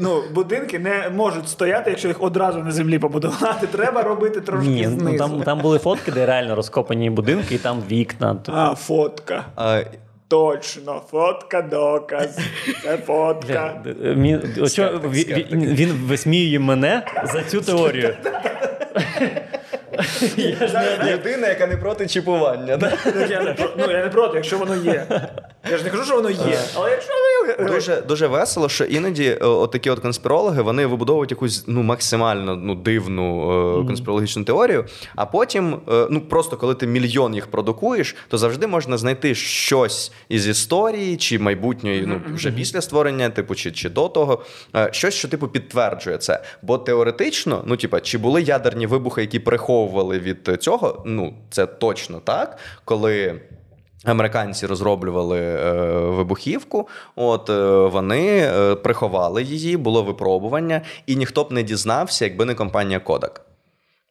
ну, 0.00 0.22
будинки 0.34 0.78
не 0.78 1.10
можуть 1.16 1.48
стояти, 1.48 1.90
якщо 1.90 2.08
їх 2.08 2.22
одразу 2.22 2.58
на 2.58 2.70
землі 2.70 2.98
побудувати. 2.98 3.66
Треба 3.66 4.02
робити 4.02 4.40
трошки 4.40 4.68
Ні, 4.70 4.84
знизу. 4.84 5.04
ну 5.12 5.18
там, 5.18 5.42
там 5.42 5.60
були 5.60 5.78
фотки, 5.78 6.12
де 6.12 6.26
реально 6.26 6.54
розкопані 6.54 7.10
будинки, 7.10 7.54
і 7.54 7.58
там 7.58 7.82
вікна. 7.90 8.34
Типу, 8.34 8.58
А, 8.58 8.74
фотка. 8.74 9.44
е, 9.58 9.90
Точно, 10.28 11.02
фотка 11.10 11.62
доказ. 11.62 12.38
Це 12.82 12.96
фотка. 13.06 13.80
Бля, 13.84 13.92
мі- 13.92 14.60
о, 15.04 15.08
він, 15.08 15.44
він, 15.52 15.74
він 15.74 15.90
висміює 15.90 16.58
мене 16.58 17.02
за 17.32 17.42
цю 17.42 17.60
теорію. 17.60 18.14
Людина, 21.12 21.48
яка 21.48 21.66
не 21.66 21.76
проти 21.76 22.06
чіпування. 22.06 22.78
Ну, 23.78 23.90
я 23.90 24.02
не 24.04 24.08
проти, 24.08 24.36
якщо 24.36 24.58
воно 24.58 24.74
є. 24.74 25.06
Я 25.70 25.78
ж 25.78 25.84
не 25.84 25.90
кажу, 25.90 26.04
що 26.04 26.14
воно 26.16 26.30
є. 26.30 26.58
Але 26.74 26.90
якщо 26.90 27.12
воно 27.12 27.26
є. 27.26 27.72
Дуже, 27.74 28.00
дуже 28.00 28.26
весело, 28.26 28.68
що 28.68 28.84
іноді 28.84 29.24
е, 29.24 29.44
от 29.44 30.00
конспірологи 30.02 30.62
вони 30.62 30.86
вибудовують 30.86 31.30
якусь 31.30 31.64
ну, 31.66 31.82
максимально 31.82 32.56
ну, 32.56 32.74
дивну 32.74 33.50
е, 33.80 33.86
конспірологічну 33.86 34.44
теорію. 34.44 34.84
А 35.16 35.26
потім, 35.26 35.74
е, 35.88 36.06
ну 36.10 36.20
просто 36.20 36.56
коли 36.56 36.74
ти 36.74 36.86
мільйон 36.86 37.34
їх 37.34 37.46
продукуєш, 37.46 38.16
то 38.28 38.38
завжди 38.38 38.66
можна 38.66 38.98
знайти 38.98 39.34
щось 39.34 40.12
із 40.28 40.48
історії 40.48 41.16
чи 41.16 41.38
майбутньої, 41.38 42.04
ну 42.06 42.20
вже 42.34 42.52
після 42.52 42.80
створення, 42.80 43.30
типу, 43.30 43.54
чи, 43.54 43.72
чи 43.72 43.90
до 43.90 44.08
того, 44.08 44.42
е, 44.76 44.88
щось, 44.92 45.14
що 45.14 45.28
типу 45.28 45.48
підтверджує 45.48 46.18
це. 46.18 46.42
Бо 46.62 46.78
теоретично, 46.78 47.62
ну 47.66 47.76
типа, 47.76 48.00
чи 48.00 48.18
були 48.18 48.42
ядерні 48.42 48.86
вибухи, 48.86 49.20
які 49.20 49.38
приховували 49.38 49.85
від 50.18 50.56
цього? 50.60 51.02
Ну, 51.06 51.34
це 51.50 51.66
точно 51.66 52.20
так, 52.20 52.58
коли. 52.84 53.40
Американці 54.04 54.66
розроблювали 54.66 55.40
е, 55.40 55.72
вибухівку, 55.92 56.88
от 57.16 57.50
е, 57.50 57.70
вони 57.86 58.38
е, 58.38 58.74
приховали 58.74 59.42
її, 59.42 59.76
було 59.76 60.02
випробування, 60.02 60.82
і 61.06 61.16
ніхто 61.16 61.44
б 61.44 61.52
не 61.52 61.62
дізнався, 61.62 62.24
якби 62.24 62.44
не 62.44 62.54
компанія 62.54 62.98
Kodak. 62.98 63.40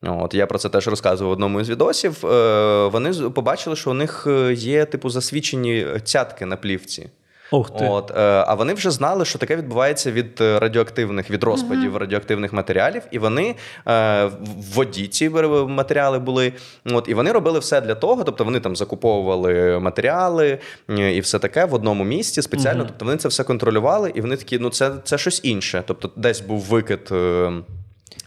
От 0.01 0.33
я 0.33 0.47
про 0.47 0.59
це 0.59 0.69
теж 0.69 0.87
розказував 0.87 1.29
в 1.29 1.33
одному 1.33 1.61
із 1.61 1.69
відосів. 1.69 2.25
Е, 2.25 2.87
вони 2.87 3.13
побачили, 3.13 3.75
що 3.75 3.91
у 3.91 3.93
них 3.93 4.27
е, 4.27 4.53
є 4.53 4.85
типу 4.85 5.09
засвічені 5.09 5.87
цятки 6.03 6.45
на 6.45 6.55
плівці. 6.55 7.09
Ух 7.51 7.77
ти. 7.77 7.87
От, 7.87 8.11
е, 8.11 8.43
а 8.47 8.53
вони 8.53 8.73
вже 8.73 8.91
знали, 8.91 9.25
що 9.25 9.39
таке 9.39 9.55
відбувається 9.55 10.11
від 10.11 10.41
е, 10.41 10.59
радіоактивних 10.59 11.29
від 11.29 11.43
розпадів 11.43 11.97
радіоактивних 11.97 12.53
матеріалів, 12.53 13.01
і 13.11 13.19
вони 13.19 13.55
е, 13.87 14.25
в 14.25 14.73
воді 14.73 15.07
ці 15.07 15.29
матеріали 15.29 16.19
були. 16.19 16.53
От, 16.85 17.09
і 17.09 17.13
вони 17.13 17.31
робили 17.31 17.59
все 17.59 17.81
для 17.81 17.95
того. 17.95 18.23
Тобто 18.23 18.43
вони 18.43 18.59
там 18.59 18.75
закуповували 18.75 19.79
матеріали 19.79 20.59
і 20.89 21.19
все 21.19 21.39
таке 21.39 21.65
в 21.65 21.73
одному 21.73 22.03
місці 22.03 22.41
спеціально. 22.41 22.83
Тобто 22.85 23.05
вони 23.05 23.17
це 23.17 23.27
все 23.27 23.43
контролювали, 23.43 24.11
і 24.15 24.21
вони 24.21 24.37
такі, 24.37 24.59
ну 24.59 24.69
це, 24.69 24.91
це 25.03 25.17
щось 25.17 25.41
інше. 25.43 25.83
Тобто, 25.87 26.11
десь 26.15 26.41
був 26.41 26.59
викид. 26.59 27.11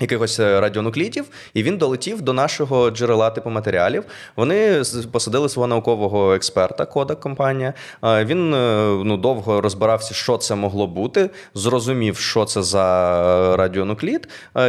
Якихось 0.00 0.40
е, 0.40 0.60
радіонуклідів, 0.60 1.24
і 1.54 1.62
він 1.62 1.78
долетів 1.78 2.22
до 2.22 2.32
нашого 2.32 2.90
джерела 2.90 3.30
типу 3.30 3.50
матеріалів. 3.50 4.04
Вони 4.36 4.82
посадили 5.12 5.48
свого 5.48 5.66
наукового 5.66 6.34
експерта, 6.34 6.84
Kodak 6.84 7.16
компанія. 7.20 7.74
Е, 8.04 8.24
Він 8.24 8.54
е, 8.54 8.86
ну, 9.04 9.16
довго 9.16 9.60
розбирався, 9.60 10.14
що 10.14 10.36
це 10.36 10.54
могло 10.54 10.86
бути, 10.86 11.30
зрозумів, 11.54 12.16
що 12.16 12.44
це 12.44 12.62
за 12.62 13.56
радіонуклід. 13.56 14.28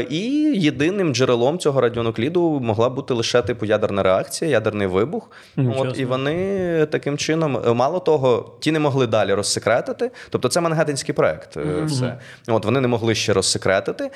І 0.10 0.20
єдиним 0.56 1.16
джерелом 1.16 1.60
цього 1.60 1.82
радіонукліду 1.82 2.60
могла 2.60 2.90
бути 2.90 3.14
лише 3.14 3.42
типу 3.42 3.66
ядерна 3.66 4.04
реакція, 4.04 4.52
ядерний 4.52 4.88
вибух. 4.88 5.32
Нічого 5.58 5.82
От, 5.90 6.00
і 6.00 6.06
вони 6.06 6.86
таким 6.86 7.18
чином, 7.18 7.58
мало 7.76 8.00
того, 8.00 8.52
ті 8.60 8.72
не 8.72 8.80
могли 8.80 9.08
далі 9.08 9.34
розсекретити. 9.34 10.12
Тобто, 10.30 10.48
це 10.48 10.62
Мангеттенський 10.62 11.16
проект. 11.16 11.58
е, 11.58 11.84
Все. 11.86 12.18
От 12.48 12.66
вони 12.66 12.82
не 12.82 12.88
могли 12.88 13.16
ще 13.16 13.34
розсекретити. 13.34 14.10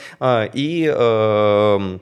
І 0.54 0.92
е, 0.94 2.00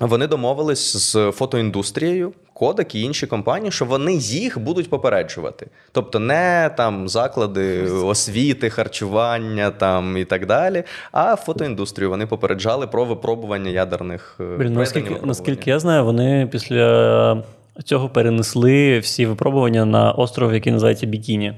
вони 0.00 0.26
домовились 0.26 0.96
з 0.96 1.32
фотоіндустрією, 1.32 2.32
Кодек 2.52 2.94
і 2.94 3.00
інші 3.00 3.26
компанії, 3.26 3.72
що 3.72 3.84
вони 3.84 4.14
їх 4.14 4.58
будуть 4.58 4.90
попереджувати. 4.90 5.66
Тобто 5.92 6.18
не 6.18 6.70
там 6.76 7.08
заклади 7.08 7.82
освіти, 7.90 8.70
харчування 8.70 9.70
там 9.70 10.16
і 10.16 10.24
так 10.24 10.46
далі, 10.46 10.82
а 11.12 11.36
фотоіндустрію 11.36 12.10
вони 12.10 12.26
попереджали 12.26 12.86
про 12.86 13.04
випробування 13.04 13.70
ядерних 13.70 14.36
е, 14.40 14.56
Блін, 14.58 14.72
наскільки, 14.72 15.00
випробування. 15.00 15.28
наскільки 15.28 15.70
я 15.70 15.78
знаю, 15.78 16.04
вони 16.04 16.48
після 16.52 17.42
цього 17.84 18.08
перенесли 18.08 18.98
всі 18.98 19.26
випробування 19.26 19.84
на 19.84 20.12
остров, 20.12 20.54
який 20.54 20.72
називається 20.72 21.06
Бікіні. 21.06 21.54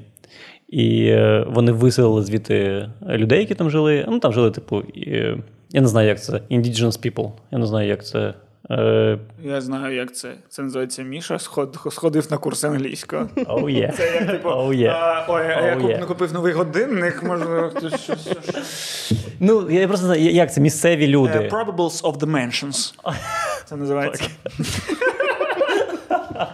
І 0.69 1.07
е, 1.07 1.47
вони 1.49 1.73
виселили 1.73 2.23
звідти 2.23 2.89
людей, 3.09 3.39
які 3.41 3.55
там 3.55 3.71
жили. 3.71 4.05
Ну, 4.09 4.19
там 4.19 4.33
жили, 4.33 4.51
типу, 4.51 4.81
і, 4.81 5.11
е, 5.11 5.39
я 5.71 5.81
не 5.81 5.89
знаю, 5.89 6.09
як 6.09 6.23
це. 6.23 6.33
Indigenous 6.33 7.13
people. 7.13 7.33
Я 7.51 7.59
не 7.59 7.67
знаю, 7.67 7.89
як 7.89 8.07
це. 8.07 8.35
Е, 8.71 9.19
Я 9.45 9.61
знаю, 9.61 9.97
як 9.97 10.15
це. 10.17 10.35
Це 10.49 10.63
називається 10.63 11.03
Міша. 11.03 11.39
Сход, 11.39 11.79
сходив 11.91 12.27
на 12.31 12.37
курс 12.39 12.65
англійського. 12.65 13.29
oh, 13.37 13.65
yeah. 13.65 13.93
Це 13.93 14.15
як 14.15 14.31
типу, 14.31 14.49
Oh, 14.49 14.69
yeah. 14.69 14.89
а, 14.95 15.27
ой, 15.29 15.43
а 15.43 15.61
я 15.67 15.75
Oh, 15.77 15.81
куп- 15.81 15.91
yeah. 15.91 16.01
не 16.01 16.07
купив 16.07 16.33
новий 16.33 16.53
годинник, 16.53 17.23
можливо, 17.23 17.71
хтось 17.75 18.01
щось. 18.01 18.29
щось. 18.43 19.13
Ну, 19.41 19.71
я 19.71 19.89
просто 19.89 20.07
не 20.07 20.15
знаю, 20.15 20.31
як 20.35 20.53
це 20.55 20.61
місцеві 20.61 21.07
люди. 21.07 21.33
Е, 21.35 21.49
Probables 21.49 22.03
of 22.03 22.17
the 22.19 22.27
Mansions. 22.31 22.95
Це 23.65 23.77
називається. 23.77 24.25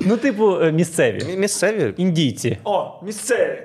Ну, 0.00 0.16
типу, 0.16 0.60
е, 0.60 0.72
місцеві. 0.72 1.36
Місцеві 1.36 1.94
Індійці. 1.96 2.58
О, 2.64 3.00
місцеві. 3.04 3.58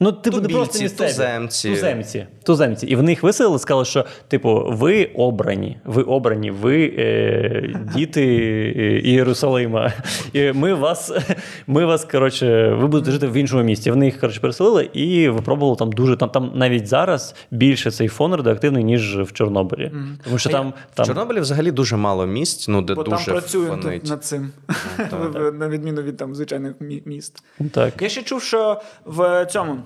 Ну, 0.00 0.12
типу, 0.12 0.40
не 0.40 0.48
просто 0.48 0.82
місцеві. 0.82 1.08
туземці. 1.08 1.70
Туземці. 1.70 2.26
Туземці. 2.42 2.86
І 2.86 2.96
вони 2.96 3.12
їх 3.12 3.22
виселили, 3.22 3.58
сказали, 3.58 3.84
що, 3.84 4.04
типу, 4.28 4.64
ви 4.68 5.04
обрані, 5.04 5.78
ви 5.84 6.02
обрані, 6.02 6.50
ви 6.50 6.94
е, 6.98 7.74
діти 7.94 8.24
е, 8.76 9.10
Єрусалима. 9.10 9.92
І 10.32 10.52
ми 10.52 10.74
вас, 10.74 11.12
ми 11.66 11.84
вас, 11.84 12.04
коротше, 12.04 12.68
ви 12.68 12.86
будете 12.86 13.10
жити 13.10 13.26
в 13.26 13.32
іншому 13.32 13.62
місті. 13.62 13.90
Вони 13.90 14.04
їх, 14.04 14.20
коротше, 14.20 14.40
переселили 14.40 14.84
і 14.92 15.28
випробували 15.28 15.76
там 15.76 15.92
дуже. 15.92 16.16
Там, 16.16 16.30
там 16.30 16.52
навіть 16.54 16.86
зараз 16.86 17.34
більше 17.50 17.90
цей 17.90 18.08
фон 18.08 18.34
радіоактивний, 18.34 18.84
ніж 18.84 19.18
в 19.18 19.32
Чорнобилі. 19.32 19.92
Тому 20.24 20.38
що 20.38 20.50
там. 20.50 20.72
В 20.92 20.94
там 20.94 21.06
Чорнобилі 21.06 21.40
взагалі 21.40 21.70
дуже 21.70 21.96
мало 21.96 22.26
місць, 22.26 22.68
ну 22.68 22.82
де 22.82 22.94
Бо 22.94 23.02
дуже 23.02 23.24
там 23.24 23.34
працюють 23.34 23.68
фонить. 23.68 24.00
тут 24.00 24.10
над 24.10 24.24
цим. 24.24 24.50
На 25.58 25.68
відміну 25.68 26.02
від 26.02 26.16
там 26.16 26.34
звичайних 26.34 26.74
міст. 27.04 27.42
так. 27.72 28.02
Я 28.02 28.08
ще 28.08 28.22
чув, 28.22 28.42
що 28.42 28.80
в 29.04 29.46
цьому, 29.46 29.78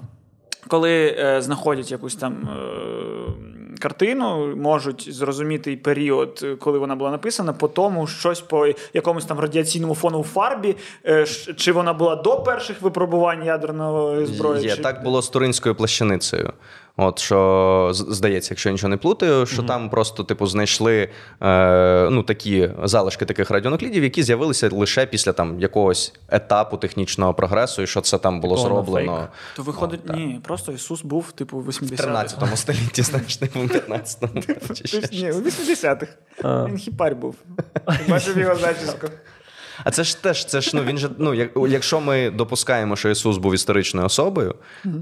коли 0.68 1.16
е, 1.18 1.42
знаходять 1.42 1.90
якусь 1.90 2.14
там 2.14 2.32
е, 2.32 3.78
картину, 3.78 4.56
можуть 4.56 5.14
зрозуміти 5.14 5.76
період, 5.76 6.46
коли 6.60 6.78
вона 6.78 6.96
була 6.96 7.10
написана, 7.10 7.52
по 7.52 7.68
тому 7.68 8.06
щось 8.06 8.40
по 8.40 8.66
якомусь 8.94 9.24
там 9.24 9.40
радіаційному 9.40 9.94
фону 9.94 10.18
у 10.18 10.24
фарбі, 10.24 10.76
е, 11.06 11.26
чи 11.56 11.72
вона 11.72 11.92
була 11.92 12.16
до 12.16 12.40
перших 12.40 12.82
випробувань 12.82 13.44
ядерної 13.44 14.26
зброї. 14.26 14.62
Є, 14.62 14.76
чи... 14.76 14.82
так 14.82 15.02
було 15.02 15.22
з 15.22 15.28
туринською 15.28 15.74
плащаницею. 15.74 16.52
От 16.96 17.18
що 17.18 17.90
здається, 17.92 18.48
якщо 18.54 18.68
я 18.68 18.72
нічого 18.72 18.88
не 18.88 18.96
плутаю, 18.96 19.46
що 19.46 19.62
там 19.62 19.90
просто 19.90 20.24
типу 20.24 20.46
знайшли 20.46 21.08
е, 21.42 22.08
ну, 22.10 22.22
такі 22.22 22.70
залишки 22.84 23.24
таких 23.24 23.50
радіонуклідів, 23.50 24.02
які 24.02 24.22
з'явилися 24.22 24.68
лише 24.72 25.06
після 25.06 25.32
там 25.32 25.60
якогось 25.60 26.14
етапу 26.28 26.76
технічного 26.76 27.34
прогресу, 27.34 27.82
і 27.82 27.86
що 27.86 28.00
це 28.00 28.18
там 28.18 28.40
було 28.40 28.56
Типу, 28.56 28.68
зроблено 28.68 29.16
фейк. 29.16 29.28
То 29.56 29.62
виходить, 29.62 30.00
ні, 30.14 30.40
просто 30.44 30.72
Ісус 30.72 31.02
був, 31.02 31.32
типу, 31.32 31.58
в 31.58 31.62
в 31.62 31.68
80-х. 31.68 32.02
13 32.02 32.58
столітті, 32.58 33.02
знаєш, 33.02 33.40
не 33.40 33.46
в 33.46 33.56
15-му. 33.56 34.42
чи 34.74 34.86
ще 34.88 35.00
Тобто, 35.00 35.16
Ні, 35.16 35.32
у 35.32 35.40
80-х. 35.40 36.06
Він 36.68 36.78
хіпарь 36.78 37.14
був. 37.14 37.34
Бачив 38.08 38.38
його 38.38 38.54
зачіску. 38.54 39.06
А 39.84 39.90
це 39.90 40.04
ж 40.04 40.22
теж, 40.22 40.44
це 40.44 40.60
ж 40.60 40.70
ну 40.74 40.84
він 40.84 40.98
же 40.98 41.08
ну, 41.18 41.34
як, 41.34 41.50
якщо 41.68 42.00
ми 42.00 42.30
допускаємо, 42.30 42.96
що 42.96 43.08
Ісус 43.10 43.36
був 43.36 43.54
історичною 43.54 44.06
особою, 44.06 44.54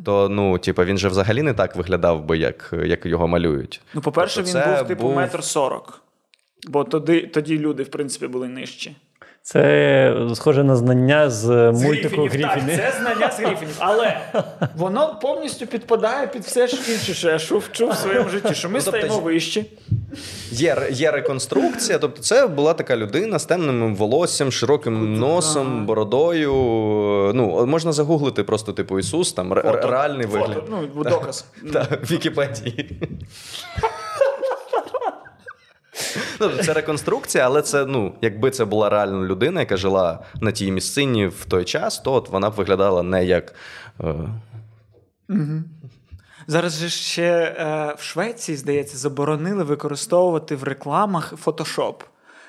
то 0.05 0.29
ну, 0.29 0.59
типу, 0.59 0.85
він 0.85 0.99
же 0.99 1.09
взагалі 1.09 1.43
не 1.43 1.55
так 1.55 1.77
виглядав 1.77 2.25
би, 2.25 2.39
як, 2.39 2.75
як 2.85 3.07
його 3.07 3.29
малюють. 3.29 3.81
Ну, 3.95 4.01
по-перше, 4.01 4.43
Тобто 4.43 4.59
він 4.59 4.77
був 4.77 4.89
типу 4.89 5.03
був- 5.03 5.17
метр 5.17 5.45
сорок. 5.45 6.03
Бо 6.69 6.85
тоді, 6.85 7.21
тоді 7.21 7.59
люди, 7.59 7.83
в 7.83 7.89
принципі, 7.89 8.27
були 8.27 8.49
нижчі. 8.49 8.97
Це 9.43 10.27
схоже 10.35 10.65
на 10.65 10.77
знання 10.77 11.31
з 11.31 11.73
мультику 11.73 12.17
Грифінів, 12.23 12.47
Гріфіни. 12.49 12.77
Так, 12.77 12.93
це 12.93 13.01
знання 13.01 13.31
з 13.31 13.39
Грифінів. 13.39 13.77
Але 13.79 14.21
воно 14.77 15.19
повністю 15.23 15.67
підпадає 15.67 16.27
під 16.27 16.43
все 16.43 16.67
ж 16.67 16.93
інше, 16.93 17.15
що 17.15 17.29
я 17.31 17.39
чув, 17.39 17.69
чув 17.73 17.91
в 17.91 17.95
своєму 17.97 18.29
житті, 18.29 18.55
що 18.55 18.69
ми 18.69 18.79
Ну, 18.79 18.81
тобто, 18.85 18.99
стаємо 18.99 19.21
вище. 19.21 19.65
Є, 20.51 20.77
є 20.91 21.11
реконструкція, 21.11 21.99
тобто 21.99 22.23
це 22.23 22.47
була 22.47 22.75
така 22.75 22.97
людина 22.97 23.39
з 23.39 23.45
темним 23.45 23.97
волоссям, 23.97 24.53
широким 24.53 25.15
носом, 25.19 25.87
бородою. 25.87 26.53
Ну, 27.35 27.67
можна 27.67 27.93
загуглити 27.93 28.45
просто, 28.45 28.73
типу, 28.73 28.99
Ісус, 28.99 29.33
там 29.33 29.49
Фото. 29.49 29.89
реальний 29.89 30.27
вигляд. 30.27 30.63
Ну, 30.71 31.05
доказ. 31.05 31.45
Так, 31.73 32.09
в 32.09 32.13
Вікіпедії. 32.13 33.01
Ну, 36.41 36.51
це 36.63 36.73
реконструкція, 36.73 37.47
але 37.47 37.63
це, 37.63 37.87
ну, 37.87 38.15
якби 38.21 38.51
це 38.51 38.65
була 38.65 38.89
реальна 38.89 39.27
людина, 39.27 39.61
яка 39.61 39.77
жила 39.77 40.19
на 40.41 40.53
тій 40.53 40.73
місцині 40.73 41.27
в 41.27 41.45
той 41.45 41.65
час, 41.65 41.99
то 41.99 42.13
от 42.13 42.29
вона 42.29 42.51
б 42.51 42.53
виглядала 42.53 43.03
не 43.03 43.25
як. 43.25 43.55
Угу. 45.29 45.63
Зараз 46.47 46.79
же 46.79 46.89
ще 46.89 47.33
е, 47.33 47.95
в 47.99 48.03
Швеції, 48.03 48.57
здається, 48.57 48.97
заборонили 48.99 49.65
використовувати 49.65 50.57
в 50.57 50.63
рекламах 50.63 51.35
фотошоп. 51.37 52.03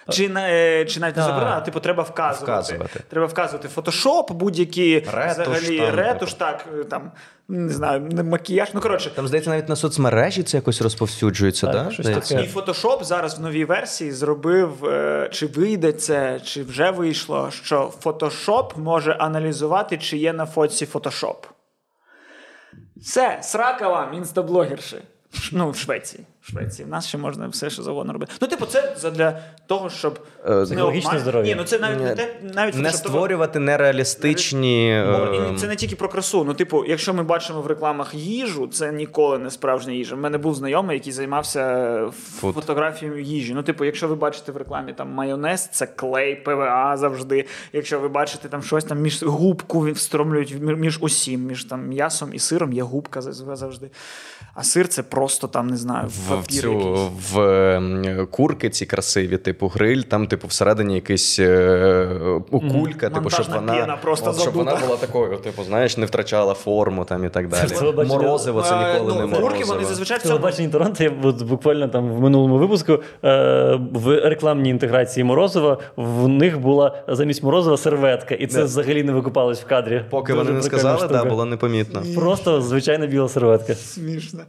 Чи, 0.10 0.32
е, 0.38 0.86
чи 0.86 1.00
навіть 1.00 1.18
не 1.18 1.24
Так. 1.24 1.44
а 1.48 1.62
типу 1.62 1.80
треба 1.80 2.04
вказувати. 2.04 2.52
Вказувати. 2.52 3.00
Треба 3.10 3.28
вказувати 3.28 3.68
фотошоп, 3.68 4.32
будь-які 4.32 5.00
Ретуш 5.14 5.48
взагалі 5.48 5.78
там, 5.78 5.96
ретуш, 5.96 6.34
так, 6.34 6.66
е, 6.80 6.84
там, 6.84 7.12
не 7.48 7.74
знаю, 7.74 8.02
не 8.02 8.24
макіяж. 8.24 8.70
Ну, 8.74 8.82
коротше, 8.82 9.10
Там, 9.16 9.28
здається, 9.28 9.50
навіть 9.50 9.70
на 9.70 9.76
соцмережі 9.76 10.44
це 10.44 10.58
якось 10.58 10.82
розповсюджується, 10.82 11.68
Так, 11.68 11.86
да? 11.86 11.92
щось 11.92 12.08
таке. 12.08 12.44
І 12.44 12.48
Photoshop 12.48 13.04
зараз 13.04 13.40
в 13.40 13.42
новій 13.42 13.66
версії 13.66 14.12
зробив, 14.12 14.86
е, 14.86 15.30
чи 15.32 15.48
вийде 15.48 15.92
це, 15.92 16.40
чи 16.44 16.64
вже 16.64 16.92
вийшло, 16.92 17.50
що 17.52 17.94
Photoshop 18.04 18.80
може 18.80 19.12
аналізувати, 19.12 19.98
чи 19.98 20.18
є 20.18 20.34
на 20.34 20.46
фотці 20.46 20.86
Photoshop. 20.86 21.36
Все, 22.98 23.40
срака 23.42 23.90
вам, 23.90 24.14
інстаблогерші. 24.14 24.98
Ну, 25.52 25.70
в 25.70 25.78
Швеції. 25.78 26.24
В 26.42 26.52
Швеції. 26.52 26.86
В 26.86 26.90
нас 26.90 27.08
ще 27.08 27.18
можна 27.18 27.48
все, 27.48 27.70
що 27.70 27.84
завгодно 27.84 28.14
робити. 28.14 28.32
Ну, 28.42 28.48
типу, 28.48 28.66
це 28.66 29.12
для 29.16 29.40
того, 29.68 29.90
щоб 29.90 30.20
Е, 30.48 30.64
Психологічне 30.66 31.12
обман- 31.12 31.20
здоров'я. 31.20 31.52
Ні, 31.52 31.56
ну 31.56 31.64
це 31.64 31.80
навіть 31.80 32.00
не 32.02 32.16
те, 32.16 32.34
навіть 32.54 32.76
Не 32.76 32.92
створювати 32.92 33.60
нереалістичні. 33.60 34.92
Е, 34.92 35.56
це 35.60 35.68
не 35.68 35.76
тільки 35.76 35.96
про 35.96 36.10
красу. 36.10 36.44
Ну, 36.44 36.54
типу, 36.54 36.86
якщо 36.86 37.14
ми 37.14 37.24
бачимо 37.24 37.62
в 37.62 37.68
рекламах 37.68 38.14
їжу, 38.14 38.68
це 38.68 38.92
ніколи 38.92 39.38
не 39.40 39.52
справжня 39.52 39.94
їжа. 39.94 40.16
У 40.16 40.20
мене 40.20 40.38
був 40.38 40.56
знайомий, 40.56 40.98
який 40.98 41.14
займався 41.14 42.12
Фуд. 42.40 42.56
фотографією 42.56 43.22
їжі. 43.22 43.54
Ну, 43.54 43.64
типу, 43.64 43.86
якщо 43.86 44.08
ви 44.08 44.16
бачите 44.16 44.52
в 44.52 44.58
рекламі 44.58 44.94
там 44.94 45.10
майонез, 45.10 45.68
це 45.72 45.86
клей, 45.88 46.36
ПВА 46.36 46.98
завжди. 46.98 47.46
Якщо 47.74 48.00
ви 48.00 48.08
бачите 48.08 48.48
там 48.50 48.64
щось 48.64 48.84
там 48.84 49.00
між 49.00 49.24
губку 49.24 49.80
встромлюють 49.92 50.52
мі- 50.56 50.76
між 50.76 50.98
усім, 51.02 51.42
між 51.46 51.64
там 51.66 51.88
м'ясом 51.88 52.30
і 52.34 52.40
сиром 52.40 52.74
є 52.74 52.84
губка 52.84 53.20
зав- 53.22 53.56
завжди. 53.56 53.90
А 54.54 54.64
сир 54.64 54.88
це 54.88 55.04
просто 55.04 55.48
там, 55.48 55.68
не 55.68 55.78
знаю, 55.78 56.10
в, 56.36 56.48
цю 56.48 57.10
в 57.32 57.40
ем, 57.40 58.28
курки 58.32 58.70
ці 58.70 58.86
красиві, 58.86 59.38
типу 59.38 59.68
гриль, 59.68 60.02
там, 60.02 60.28
типу, 60.28 60.48
всередині 60.48 60.96
якийсь 60.96 61.40
е, 61.40 62.08
кулька, 62.52 63.10
типу, 63.10 63.30
щоб 63.30 63.46
вона, 63.54 63.98
просто 64.02 64.30
от, 64.30 64.42
щоб 64.42 64.54
вона 64.54 64.76
була 64.76 64.98
такою, 64.98 65.38
типу, 65.38 65.64
знаєш, 65.64 65.98
не 65.98 66.06
втрачала 66.06 66.54
форму 66.54 67.06
там 67.06 67.26
і 67.26 67.30
так 67.30 67.48
далі. 67.48 68.08
Морозиво 68.08 68.62
це 68.62 68.76
Е, 68.76 68.94
ніколи 68.94 69.14
ну, 69.14 69.28
не 69.28 69.36
Курки 69.36 69.42
морозиво. 69.42 69.74
вони 69.74 69.86
зазвичай 69.86 70.18
в 70.18 70.22
цьому 70.22 70.70
Торонто 70.72 71.04
я 71.04 71.10
буквально 71.50 71.88
там 71.88 72.14
в 72.14 72.22
минулому 72.22 72.58
випуску 72.58 72.94
е, 73.24 73.80
в 73.94 74.30
рекламній 74.30 74.70
інтеграції 74.70 75.24
Морозова 75.24 75.78
в 75.96 76.28
них 76.28 76.60
була 76.60 77.04
замість 77.08 77.44
Морозова 77.44 77.78
серветка, 77.78 78.36
і 78.36 78.48
це 78.48 78.64
взагалі 78.64 79.04
не 79.04 79.12
викупалось 79.12 79.62
в 79.62 79.66
кадрі. 79.66 80.06
Поки 80.10 80.34
Дуже 80.34 80.44
вони 80.46 80.58
не 80.58 80.64
сказали, 80.64 80.98
штука. 80.98 81.14
да, 81.14 81.26
було 81.26 81.46
непомітно. 81.46 82.04
Просто 82.16 82.62
звичайна 82.62 83.08
біла 83.08 83.30
серветка. 83.30 83.76
Смішно. 83.76 84.40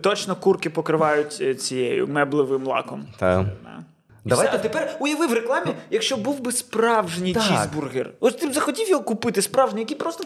Точно 0.00 0.36
курки 0.36 0.70
покривають 0.70 1.25
е, 1.40 1.54
цією 1.54 2.06
меблевим 2.08 2.66
лаком. 2.66 3.06
Так. 3.18 3.46
Давайте- 4.24 4.58
тепер 4.58 4.96
уяви 5.00 5.26
в 5.26 5.32
рекламі, 5.32 5.66
якщо 5.90 6.16
був 6.16 6.40
би 6.40 6.52
справжній 6.52 7.34
Так. 7.34 7.42
чізбургер. 7.42 8.10
Ось 8.20 8.34
ти 8.34 8.46
б 8.46 8.52
захотів 8.52 8.88
його 8.88 9.02
купити, 9.02 9.42
справжній, 9.42 9.80
який 9.80 9.96
просто 9.96 10.24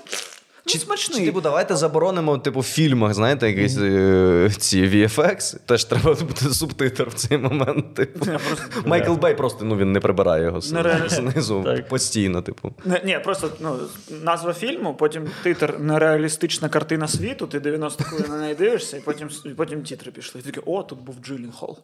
Чи, 0.66 0.78
смачний. 0.78 1.18
чи 1.18 1.26
типу, 1.26 1.40
давайте 1.40 1.76
заборонимо, 1.76 2.38
типу, 2.38 2.60
в 2.60 2.64
фільмах, 2.64 3.14
знаєте, 3.14 3.50
якісь 3.50 3.78
е, 3.78 4.50
ці 4.58 4.82
VFX. 4.88 5.56
Теж 5.66 5.84
треба 5.84 6.14
бути 6.14 6.48
субтитр 6.48 7.08
в 7.08 7.14
цей 7.14 7.38
момент. 7.38 7.94
Типу. 7.94 8.26
Майкл 8.86 9.12
Бей 9.12 9.34
просто 9.34 9.64
ну, 9.64 9.76
він 9.76 9.92
не 9.92 10.00
прибирає 10.00 10.44
його 10.44 10.60
знизу 11.08 11.62
Так. 11.64 11.88
постійно, 11.88 12.42
типу. 12.42 12.72
Не, 12.84 13.00
ні, 13.04 13.18
просто 13.24 13.50
ну, 13.60 13.76
назва 14.22 14.54
фільму, 14.54 14.94
потім 14.94 15.30
титр 15.42 15.74
нереалістична 15.78 16.68
картина 16.68 17.08
світу, 17.08 17.46
ти 17.46 17.60
90 17.60 18.04
хвилин 18.04 18.26
на 18.30 18.38
неї 18.38 18.54
дивишся, 18.54 18.96
і 18.96 19.00
потім, 19.00 19.28
і 19.44 19.48
потім 19.48 19.82
тітри 19.82 20.12
пішли. 20.12 20.40
І 20.40 20.44
такий, 20.44 20.62
о, 20.66 20.82
тут 20.82 20.98
був 20.98 21.16
Джилін 21.24 21.52
Холл. 21.52 21.78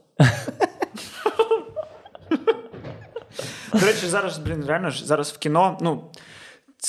До 3.81 3.87
речі, 3.87 4.07
зараз, 4.07 4.39
блін, 4.39 4.65
реально 4.67 4.91
ж 4.91 5.07
зараз 5.07 5.31
в 5.31 5.39
кіно, 5.39 5.79
ну. 5.81 6.05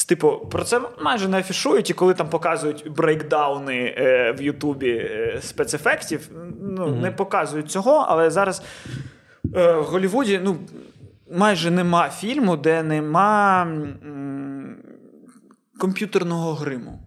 Типу, 0.08 0.48
про 0.52 0.64
це 0.64 0.82
майже 1.02 1.28
не 1.28 1.40
афішують, 1.40 1.90
і 1.90 1.94
коли 1.94 2.14
там 2.14 2.30
показують 2.30 2.92
брейкдауни 2.92 3.96
е, 3.98 4.32
в 4.32 4.42
Ютубі 4.42 4.90
е, 4.90 5.40
спецефектів, 5.42 6.30
ну, 6.62 6.86
mm-hmm. 6.86 7.02
не 7.02 7.12
показують 7.12 7.72
цього, 7.72 8.06
але 8.10 8.30
зараз 8.30 8.64
е, 9.56 9.74
в 9.74 9.84
Голлівуді 9.84 10.42
ну, 10.44 10.58
майже 11.32 11.72
нема 11.72 12.10
фільму, 12.10 12.58
де 12.58 12.84
нема 12.84 13.62
м- 13.62 14.78
комп'ютерного 15.80 16.54
гриму. 16.54 17.00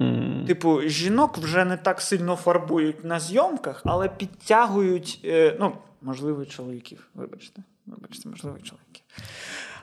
Mm. 0.00 0.46
Типу, 0.46 0.80
жінок 0.82 1.38
вже 1.38 1.64
не 1.64 1.76
так 1.76 2.00
сильно 2.00 2.36
фарбують 2.36 3.04
на 3.04 3.20
зйомках, 3.20 3.82
але 3.84 4.08
підтягують, 4.08 5.20
е, 5.24 5.56
ну, 5.60 5.72
можливо, 6.02 6.46
чоловіків. 6.46 7.08
Вибачте, 7.14 7.62
вибачте, 7.86 8.28
можливо, 8.28 8.58
чоловіків. 8.58 8.85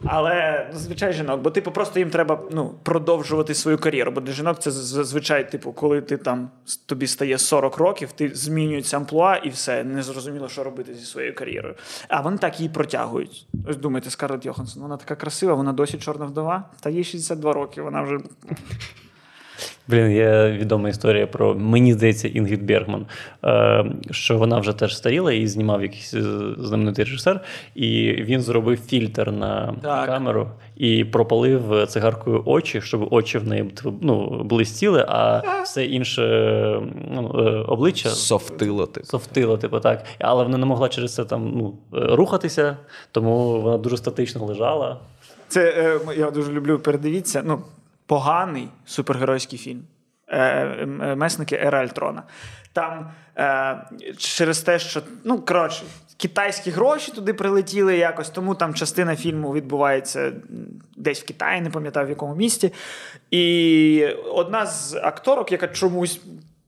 Але 0.06 0.70
зазвичай 0.74 1.14
жінок, 1.14 1.42
бо 1.42 1.50
типу 1.50 1.72
просто 1.72 2.00
їм 2.00 2.10
треба 2.10 2.40
ну, 2.52 2.76
продовжувати 2.84 3.54
свою 3.54 3.78
кар'єру. 3.78 4.12
Бо 4.12 4.22
для 4.22 4.34
жінок 4.34 4.60
це 4.60 4.72
зазвичай, 4.72 5.52
типу, 5.52 5.74
коли 5.74 6.02
ти 6.02 6.18
там 6.18 6.50
тобі 6.86 7.08
стає 7.08 7.38
40 7.38 7.78
років, 7.78 8.12
ти 8.12 8.32
змінюється 8.34 8.98
амплуа 8.98 9.36
і 9.36 9.50
все, 9.50 9.84
не 9.84 10.04
зрозуміло, 10.04 10.50
що 10.50 10.64
робити 10.64 10.94
зі 10.94 11.06
своєю 11.06 11.36
кар'єрою. 11.36 11.76
А 12.08 12.22
вони 12.22 12.38
так 12.38 12.60
її 12.60 12.70
протягують. 12.70 13.48
Ось 13.68 13.78
думаєте, 13.78 14.10
Скарлетт 14.10 14.46
Йоханссон, 14.46 14.84
вона 14.84 14.98
така 14.98 15.16
красива, 15.16 15.54
вона 15.54 15.74
досі 15.74 15.98
чорна 15.98 16.26
вдова, 16.26 16.70
та 16.80 16.90
їй 16.90 17.04
62 17.04 17.54
роки, 17.54 17.82
вона 17.82 18.02
вже 18.02 18.18
Блін, 19.88 20.12
є 20.12 20.52
відома 20.52 20.90
історія 20.90 21.28
про 21.28 21.56
мені 21.56 21.94
здається, 21.94 22.28
Інгрід 22.28 22.66
Бергман, 22.66 23.06
е, 23.46 23.86
що 24.12 24.38
вона 24.38 24.60
вже 24.60 24.74
теж 24.74 24.98
старіла 24.98 25.34
і 25.34 25.48
знімав 25.48 25.82
якийсь 25.82 26.14
е, 26.14 26.22
знаменитий 26.58 27.06
режисер, 27.06 27.40
і 27.76 28.12
він 28.12 28.42
зробив 28.42 28.82
фільтр 28.82 29.32
на 29.32 29.74
так. 29.82 30.06
камеру 30.06 30.50
і 30.76 31.06
пропалив 31.06 31.88
цигаркою 31.88 32.44
очі, 32.46 32.82
щоб 32.82 33.14
очі 33.14 33.38
в 33.38 33.48
неї 33.48 33.74
ну, 34.02 34.44
блистіли, 34.44 35.06
а 35.08 35.42
все 35.64 35.86
інше 35.86 36.22
ну, 37.12 37.36
е, 37.40 37.42
обличчя 37.68 38.10
софтило. 38.10 38.86
Типу. 38.86 39.08
Софтило, 39.08 39.58
типу, 39.58 39.80
так. 39.80 40.06
Але 40.20 40.44
вона 40.44 40.58
не 40.58 40.66
могла 40.66 40.90
через 40.90 41.16
це 41.16 41.26
там 41.26 41.54
ну, 41.56 41.74
рухатися, 41.92 42.78
тому 43.12 43.62
вона 43.62 43.78
дуже 43.78 43.98
статично 43.98 44.46
лежала. 44.46 44.98
Це 45.48 46.00
я 46.18 46.32
дуже 46.32 46.52
люблю. 46.52 46.80
Передивіться. 46.80 47.44
Ну, 47.46 47.60
поганий 48.14 48.70
супергеройський 48.86 49.60
фільм. 49.60 49.84
Е, 50.28 50.40
е, 50.42 50.86
месники 51.16 51.56
Ера 51.56 51.80
Альтрона. 51.80 52.24
Там 52.74 53.12
е, 53.38 53.88
через 54.18 54.62
те, 54.62 54.80
що 54.80 55.02
ну 55.24 55.42
коротше, 55.42 55.84
китайські 56.18 56.72
гроші 56.72 57.12
туди 57.12 57.34
прилетіли 57.34 57.98
якось, 57.98 58.30
тому 58.30 58.56
там 58.56 58.74
частина 58.74 59.16
фільму 59.16 59.54
відбувається 59.54 60.32
десь 60.98 61.24
в 61.24 61.26
Китаї, 61.26 61.62
не 61.62 61.70
пам'ятаю 61.70 62.08
в 62.08 62.10
якому 62.10 62.36
місті. 62.36 62.74
І 63.32 64.06
одна 64.34 64.66
з 64.66 64.96
акторок, 64.96 65.52
яка 65.52 65.68
чомусь 65.68 66.22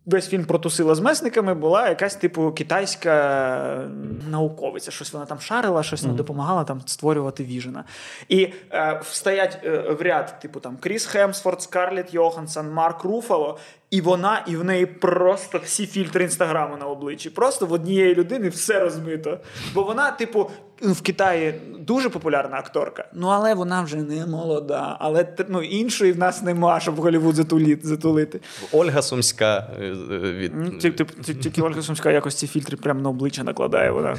весь 0.06 0.28
фільм 0.28 0.45
протусила 0.45 0.95
з 0.95 0.99
месниками, 0.99 1.53
була 1.53 1.89
якась 1.89 2.16
типу 2.16 2.51
китайська 2.51 3.89
науковиця. 4.30 4.91
Щось 4.91 5.14
вона 5.14 5.26
там 5.26 5.39
шарила, 5.39 5.84
щось 5.84 6.03
mm-hmm. 6.03 6.16
допомагала 6.16 6.64
там 6.64 6.82
створювати 6.86 7.43
віжена. 7.43 7.84
І 8.30 8.53
е, 8.72 9.01
стоять 9.03 9.60
е, 9.64 9.78
в 9.80 10.01
ряд, 10.01 10.39
типу 10.39 10.60
там 10.60 10.78
Кріс 10.78 11.06
Хемсфорд, 11.06 11.62
Скарлетт 11.62 12.14
Йоханссон, 12.14 12.72
Марк 12.72 13.03
Руфало, 13.03 13.58
і 13.92 14.02
вона, 14.02 14.44
і 14.48 14.56
в 14.56 14.64
неї 14.64 14.86
просто 14.86 15.62
всі 15.64 15.88
фільтри 15.88 16.24
інстаграму 16.24 16.78
на 16.78 16.86
обличчі. 16.86 17.30
Просто 17.30 17.66
в 17.66 17.74
однієї 17.74 18.16
людини 18.16 18.50
все 18.50 18.80
розмито. 18.80 19.40
Бо 19.74 19.84
вона, 19.84 20.12
типу, 20.12 20.50
в 20.82 21.02
Китаї 21.02 21.62
дуже 21.80 22.10
популярна 22.10 22.58
акторка, 22.58 23.06
ну 23.14 23.28
але 23.28 23.54
вона 23.54 23.82
вже 23.82 23.98
не 23.98 24.26
молода. 24.26 24.98
Але 25.00 25.28
ну, 25.48 25.62
іншої 25.62 26.12
в 26.12 26.18
нас 26.18 26.42
нема, 26.42 26.80
щоб 26.80 26.96
в 26.96 27.00
Голлівуд 27.00 27.36
затулити. 27.84 28.40
Ольга 28.72 29.02
Сумська 29.02 29.68
е, 29.82 29.92
від 30.20 30.80
тільки 31.42 31.62
Ольга 31.62 31.82
Сумська 31.82 32.12
якось 32.12 32.36
ці 32.36 32.48
фільтри 32.48 32.78
прямо 32.78 33.02
на 33.02 33.10
обличчя 33.10 33.44
накладає. 33.44 33.92
Вона 33.92 34.18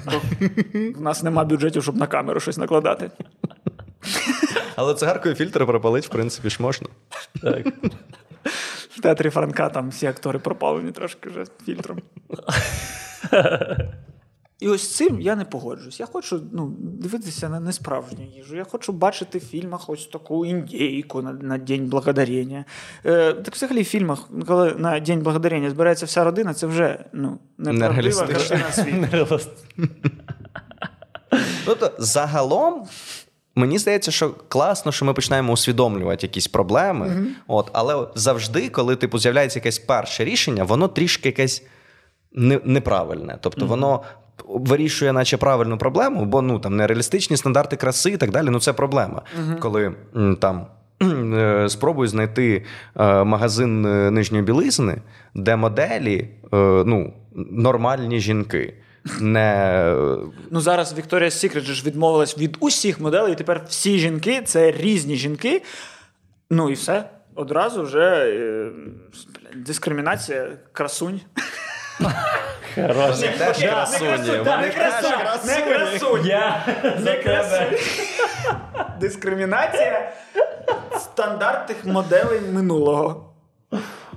в 0.97 1.01
нас 1.01 1.23
нема 1.23 1.45
бюджетів, 1.45 1.83
щоб 1.83 1.97
на 1.97 2.07
камеру 2.07 2.41
щось 2.41 2.57
накладати. 2.57 3.11
Але 4.77 4.95
цигаркою 4.95 5.35
фільтр 5.35 5.67
пропалити, 5.67 6.07
в 6.07 6.11
принципі, 6.11 6.51
ж 6.51 6.57
можна. 6.61 6.89
Так. 7.43 7.67
В 8.97 9.01
театрі 9.01 9.31
Франка 9.31 9.69
там 9.69 9.89
всі 9.89 10.07
актори 10.07 10.39
пропалені 10.39 10.93
трошки 10.93 11.29
вже 11.29 11.45
фільтром. 11.67 12.03
І 14.61 14.69
ось 14.69 14.97
цим 14.97 15.21
я 15.21 15.37
не 15.37 15.45
погоджуюсь. 15.45 16.01
Я 16.01 16.07
хочу 16.07 16.43
ну, 16.53 16.75
дивитися 16.79 17.49
на 17.49 17.61
несправжню 17.61 18.25
їжу. 18.37 18.57
Я 18.57 18.65
хочу 18.65 18.93
бачити 18.93 19.39
в 19.39 19.45
фільмах 19.45 19.91
ось 19.91 20.07
таку 20.07 20.47
індійку 20.47 21.23
на 21.23 21.33
на 21.33 21.59
День 21.59 21.87
Благодарення. 21.87 22.65
Е, 23.05 23.33
Так 23.33 23.55
взагалі 23.55 23.83
в 23.83 23.85
фільмах, 23.85 24.29
коли 24.47 24.75
на 24.75 25.01
День 25.01 25.21
Благодарення 25.21 25.71
збирається 25.71 26.07
вся 26.07 26.25
родина, 26.25 26.55
це 26.55 26.67
вже 26.67 27.05
ну, 27.13 27.39
неправдива 27.59 28.27
картина 28.27 28.73
світу. 28.73 29.39
Тобто, 31.65 31.93
загалом 31.99 32.87
Мені 33.59 33.79
здається, 33.79 34.11
що 34.11 34.31
класно, 34.49 34.93
що 34.93 35.05
ми 35.05 35.13
починаємо 35.15 35.53
усвідомлювати 35.53 36.27
якісь 36.27 36.47
проблеми. 36.47 37.07
Mm-hmm. 37.07 37.27
От, 37.47 37.71
Але 37.73 38.07
завжди, 38.15 38.69
коли 38.69 38.97
типу 38.97 39.19
з'являється 39.19 39.59
якесь 39.59 39.79
перше 39.79 40.25
рішення, 40.25 40.65
воно 40.65 40.89
трішки 40.89 41.29
якесь 41.29 41.63
неправильне. 42.65 43.39
Тобто 43.41 43.65
mm-hmm. 43.65 43.69
воно 43.69 44.03
вирішує, 44.45 45.13
наче 45.13 45.37
правильну 45.37 45.79
проблему, 45.79 46.25
бо 46.25 46.43
ну 46.43 46.59
там 46.59 46.77
нереалістичні 46.77 47.37
стандарти 47.37 47.77
краси 47.77 48.11
і 48.11 48.17
так 48.17 48.31
далі. 48.31 48.51
Ну 48.51 48.61
це 48.61 48.73
проблема. 48.73 49.23
Mm-hmm. 49.41 49.59
Коли 49.59 49.95
там. 50.41 50.67
Е, 51.35 51.69
спробую 51.69 52.09
знайти 52.09 52.65
е, 52.97 53.25
магазин 53.25 53.87
е, 53.87 54.11
нижньої 54.11 54.45
білизни, 54.45 54.97
де 55.35 55.57
моделі 55.57 56.29
ну, 56.53 57.13
нормальні 57.35 58.21
жінки 58.21 58.75
не. 59.21 59.95
Ну 60.51 60.61
зараз 60.61 60.95
Вікторія 60.99 61.31
Сікрет 61.31 61.65
ж 61.65 61.85
відмовилась 61.87 62.39
від 62.39 62.57
усіх 62.61 63.01
моделей, 63.01 63.33
і 63.33 63.37
тепер 63.37 63.65
всі 63.69 63.99
жінки 63.99 64.43
це 64.45 64.71
різні 64.71 65.17
жінки. 65.17 65.63
Ну 66.51 66.71
і 66.71 66.73
все. 66.73 67.11
Одразу 67.35 67.83
вже 67.83 68.27
е, 68.29 68.71
дискримінація 69.55 70.49
красунь. 70.73 71.21
Хорош. 72.75 73.21
Не 73.21 73.29
теж 73.29 73.59
красуні. 73.59 74.11
Не 74.57 74.71
красуні. 74.71 76.39
Не 77.05 77.23
красуні. 77.23 77.79
Дискримінація 79.01 80.13
стандартних 80.99 81.85
моделей 81.85 82.41
минулого. 82.41 83.33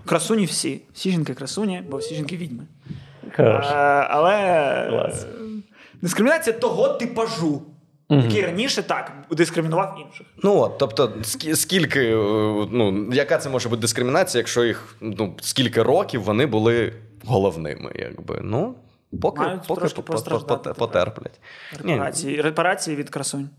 Красуні 0.06 0.46
всі. 0.46 0.82
Всі 0.94 1.12
жінки 1.12 1.34
красуні, 1.34 1.84
бо 1.90 1.98
всі 1.98 2.16
жінки 2.16 2.38
відьми. 2.38 2.64
Хорош. 3.36 3.66
А, 3.66 4.08
але 4.10 4.88
Клас. 4.90 5.26
дискримінація 6.02 6.56
того 6.56 6.88
типажу. 6.88 7.62
Угу. 8.10 8.22
Який 8.22 8.42
раніше 8.42 8.84
так 8.84 9.12
дискримінував 9.32 10.06
інших. 10.08 10.28
Ну 10.44 10.60
от, 10.60 10.78
тобто, 10.78 11.14
скільки, 11.54 12.00
е, 12.00 12.16
ну, 12.72 13.10
яка 13.14 13.38
це 13.38 13.50
може 13.50 13.70
бути 13.70 13.82
дискримінація, 13.82 14.40
якщо 14.40 14.64
їх 14.64 14.96
ну, 15.02 15.36
скільки 15.42 15.84
років 15.84 16.24
вони 16.24 16.46
були 16.46 16.94
головними, 17.26 17.92
якби. 17.96 18.40
Ну, 18.44 18.76
поки 19.22 19.60
поки 19.68 19.88
потерплять. 20.78 21.40
Репарації 21.84 22.42
Репарації 22.42 22.96
від 22.96 23.10
красунь. 23.10 23.50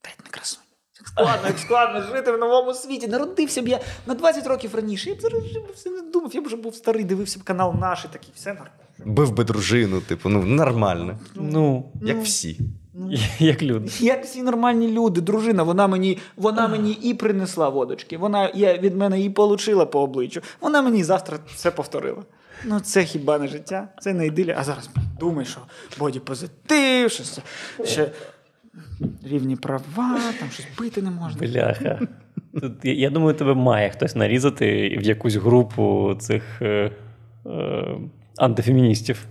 Та 0.00 0.10
не 0.24 0.30
красунь. 0.30 0.62
Як 1.00 1.08
складно, 1.08 1.48
як 1.48 1.58
складно 1.58 2.02
жити 2.02 2.32
в 2.32 2.38
новому 2.38 2.74
світі. 2.74 3.08
Народився 3.08 3.62
б 3.62 3.68
я 3.68 3.80
на 4.06 4.14
20 4.14 4.46
років 4.46 4.74
раніше. 4.74 5.10
Я 5.10 5.16
б 5.16 5.20
зараз 5.20 5.42
все 5.74 5.90
не 5.90 6.02
думав, 6.02 6.34
я 6.34 6.40
б 6.40 6.44
вже 6.44 6.56
був 6.56 6.74
старий, 6.74 7.04
дивився 7.04 7.38
б 7.38 7.42
канал 7.42 7.74
наш 7.80 8.04
і 8.04 8.08
такий, 8.08 8.30
все 8.34 8.50
нормально. 8.50 8.79
Бив 9.04 9.32
би 9.32 9.44
дружину, 9.44 10.00
типу, 10.00 10.28
ну 10.28 10.42
нормально. 10.42 11.18
Ну, 11.34 11.92
Як 12.02 12.16
ну, 12.16 12.22
всі. 12.22 12.60
Ну, 12.94 13.10
Як 13.38 13.62
люди. 13.62 13.90
Як 14.00 14.24
всі 14.24 14.42
нормальні 14.42 14.88
люди, 14.88 15.20
дружина, 15.20 15.62
вона 15.62 15.86
мені 15.86 16.18
вона 16.36 16.68
мені 16.68 16.92
і 16.92 17.14
принесла 17.14 17.68
водочки, 17.68 18.18
вона 18.18 18.50
я 18.54 18.78
від 18.78 18.96
мене 18.96 19.20
і 19.20 19.30
получила 19.30 19.86
по 19.86 20.00
обличчю. 20.00 20.40
Вона 20.60 20.82
мені 20.82 21.04
завтра 21.04 21.38
все 21.54 21.70
повторила. 21.70 22.22
Ну, 22.64 22.80
це 22.80 23.04
хіба 23.04 23.38
не 23.38 23.48
життя, 23.48 23.88
це 24.00 24.14
не 24.14 24.26
ідилія. 24.26 24.56
А 24.58 24.64
зараз 24.64 24.90
думай, 25.20 25.44
що 25.44 25.60
боді 25.98 26.18
позитив, 26.18 27.10
що 27.10 27.24
ще 27.84 28.10
рівні 29.24 29.56
права, 29.56 30.20
там 30.40 30.50
щось 30.50 30.66
бити 30.78 31.02
не 31.02 31.10
можна. 31.10 31.40
Бляха. 31.40 32.00
Тут, 32.60 32.72
Я 32.82 33.10
думаю, 33.10 33.34
тебе 33.34 33.54
має 33.54 33.90
хтось 33.90 34.16
нарізати 34.16 34.98
в 35.00 35.02
якусь 35.02 35.34
групу 35.34 36.14
цих. 36.18 36.62
Е, 36.62 36.92
е, 37.46 37.96
антифеміністів. 38.40 39.26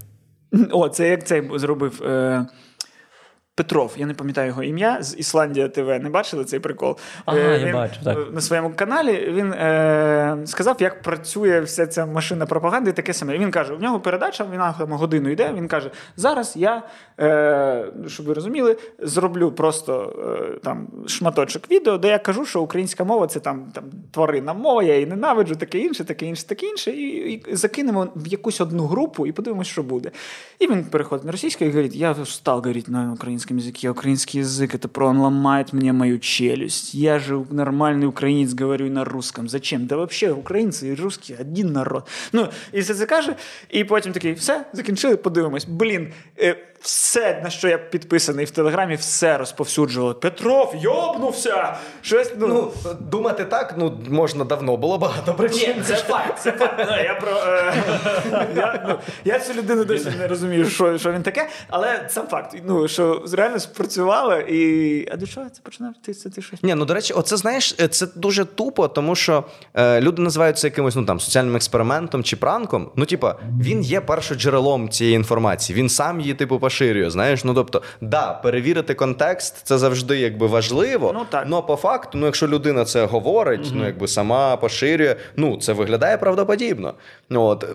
О, 0.72 0.90
це 0.90 1.10
як 1.10 1.28
цей 1.28 1.50
зробив. 1.56 2.04
Е, 2.04 2.46
Петров, 3.60 3.94
я 3.98 4.06
не 4.06 4.14
пам'ятаю 4.14 4.48
його 4.48 4.64
ім'я 4.64 4.98
з 5.02 5.18
Ісландія 5.18 5.68
ТВ. 5.68 5.88
Не 5.88 6.10
бачили 6.10 6.46
цей 6.46 6.60
прикол? 6.60 6.98
Ага, 7.26 7.40
Е, 7.40 7.60
я 7.68 7.74
бачу, 7.74 7.96
так. 8.04 8.18
На 8.34 8.42
своєму 8.42 8.74
каналі 8.76 9.32
він 9.34 9.54
е, 9.54 10.38
сказав, 10.46 10.78
як 10.80 11.02
працює 11.02 11.62
вся 11.62 11.88
ця 11.88 12.06
машина 12.06 12.46
пропаганди, 12.46 12.90
і 12.90 12.94
таке 12.94 13.14
саме. 13.14 13.38
Він 13.38 13.52
каже: 13.52 13.74
у 13.74 13.80
нього 13.80 14.00
передача, 14.00 14.44
вона 14.44 14.76
годину 14.78 15.30
йде. 15.30 15.54
Він 15.56 15.68
каже: 15.68 15.92
зараз 16.18 16.54
я, 16.56 16.84
е, 17.20 17.86
щоб 18.08 18.26
ви 18.26 18.34
розуміли, 18.34 18.78
зроблю 19.00 19.52
просто 19.52 20.14
е, 20.56 20.60
там 20.64 20.88
шматочок 21.08 21.72
відео, 21.72 21.98
де 21.98 22.08
я 22.08 22.20
кажу, 22.20 22.46
що 22.46 22.62
українська 22.62 23.04
мова 23.04 23.28
це 23.28 23.40
там, 23.40 23.66
там 23.74 23.84
тваринна 24.12 24.54
мова, 24.54 24.84
я 24.84 24.94
її 24.94 25.06
ненавиджу, 25.06 25.56
таке 25.56 25.80
інше, 25.80 26.04
таке 26.04 26.26
інше, 26.26 26.48
таке 26.48 26.66
інше. 26.66 26.92
І, 26.92 27.34
і 27.34 27.56
закинемо 27.56 28.08
в 28.16 28.28
якусь 28.28 28.62
одну 28.62 28.86
групу 28.86 29.28
і 29.28 29.32
подивимось, 29.32 29.68
що 29.68 29.84
буде. 29.84 30.12
І 30.60 30.68
він 30.68 30.84
переходить 30.84 31.26
на 31.26 31.32
російську 31.32 31.66
і 31.66 31.68
говорить: 31.68 31.96
я 31.96 32.12
встав 32.12 32.56
говорить 32.56 32.88
на 32.88 33.16
українському 33.49 33.61
языке. 33.61 33.91
Український 33.91 34.41
язик 34.41 34.75
это 34.75 34.89
про 34.89 35.07
он 35.07 35.19
ломает 35.19 35.73
мне 35.73 35.93
мою 35.93 36.19
челюсть. 36.19 36.95
Я 36.95 37.19
же 37.19 37.45
нормальный 37.51 38.07
украинец, 38.07 38.53
говорю 38.53 38.87
и 38.87 38.91
на 38.91 39.05
русском. 39.05 39.49
Зачем? 39.49 39.87
Да 39.87 39.97
вообще 39.97 40.33
українці 40.33 40.89
і 40.89 40.95
русські 40.95 41.35
один 41.41 41.73
народ. 41.73 42.09
Ну, 42.33 42.49
і 42.73 42.81
все 42.81 42.95
це 42.95 43.07
каже, 43.07 43.37
і 43.71 43.85
потім 43.85 44.13
такий, 44.13 44.33
все, 44.33 44.65
закінчили, 44.73 45.17
подивимось. 45.17 45.65
Блін, 45.65 46.13
е, 46.39 46.57
все, 46.82 47.42
на 47.44 47.50
що 47.50 47.68
я 47.68 47.78
підписаний 47.78 48.46
в 48.46 48.52
Телеграмі, 48.52 48.96
все 48.96 49.38
розповсюджувало. 49.38 50.14
Петров, 50.16 50.76
йобнувся! 50.82 51.76
Щось, 52.02 52.34
ну, 52.40 52.48
Ну, 52.48 52.72
думати 53.00 53.46
так, 53.46 53.74
ну 53.78 53.98
можна 54.10 54.44
давно, 54.46 54.78
було 54.78 54.98
багато 54.98 55.34
причин. 55.34 55.74
ні, 55.78 55.84
це 55.84 55.96
факт, 55.96 56.40
це 56.40 56.52
факт. 56.52 56.76
Ну, 56.90 56.96
я, 57.04 57.14
про, 57.14 57.32
е, 57.32 57.74
я, 58.56 58.86
ну, 58.88 58.96
я 59.26 59.40
цю 59.40 59.54
людину 59.54 59.86
досі 59.86 60.10
не 60.20 60.28
розумію, 60.28 60.66
що, 60.70 60.98
що 60.98 61.12
він 61.12 61.24
таке, 61.24 61.50
але 61.70 62.08
це 62.10 62.22
факт. 62.22 62.56
Ну, 62.66 62.88
що 62.88 63.26
реально 63.34 63.60
спрацювало, 63.60 64.36
і. 64.36 65.08
А 65.12 65.16
до 65.18 65.28
чого 65.28 65.50
це 65.50 65.62
починав? 65.64 65.94
Ти, 66.06 66.14
це, 66.14 66.30
ти 66.30 66.42
щось? 66.42 66.64
Ні, 66.64 66.76
ну 66.76 66.86
до 66.86 66.94
речі, 66.94 67.14
оце 67.14 67.38
знаєш, 67.38 67.76
е, 67.82 67.88
це 67.88 68.08
дуже 68.16 68.46
тупо, 68.46 68.88
тому 68.88 69.16
що 69.16 69.44
е, 69.74 70.02
люди 70.02 70.22
називають 70.22 70.58
це 70.58 70.68
якимось 70.68 70.96
ну 70.96 71.06
там 71.06 71.20
соціальним 71.20 71.56
експериментом 71.56 72.24
чи 72.24 72.36
пранком. 72.36 72.92
Ну, 72.96 73.06
типа, 73.06 73.36
він 73.62 73.82
є 73.82 74.02
першоджерелом 74.02 74.90
цієї 74.90 75.16
інформації, 75.16 75.80
він 75.80 75.90
сам 75.90 76.20
її 76.22 76.34
типу 76.34 76.60
поширює. 76.74 77.10
Знаєш, 77.10 77.44
ну 77.44 77.54
тобто, 77.54 77.82
да, 78.02 78.34
перевірити 78.34 78.94
контекст 78.94 79.56
це 79.64 79.78
завжди 79.78 80.20
якби 80.20 80.48
важливо. 80.48 81.12
Ну, 81.14 81.26
так. 81.30 81.46
Но 81.48 81.64
по 81.64 81.76
факту, 81.76 82.18
ну 82.18 82.26
якщо 82.26 82.48
людина 82.48 82.86
це 82.86 83.06
говорить, 83.06 83.72
ну 83.74 83.86
якби 83.86 84.08
сама 84.08 84.58
поширює, 84.58 85.16
ну 85.36 85.58
це 85.58 85.74
виглядає 85.74 86.18
правдоподібно. 86.18 86.94
Ну, 87.30 87.44
От. 87.44 87.66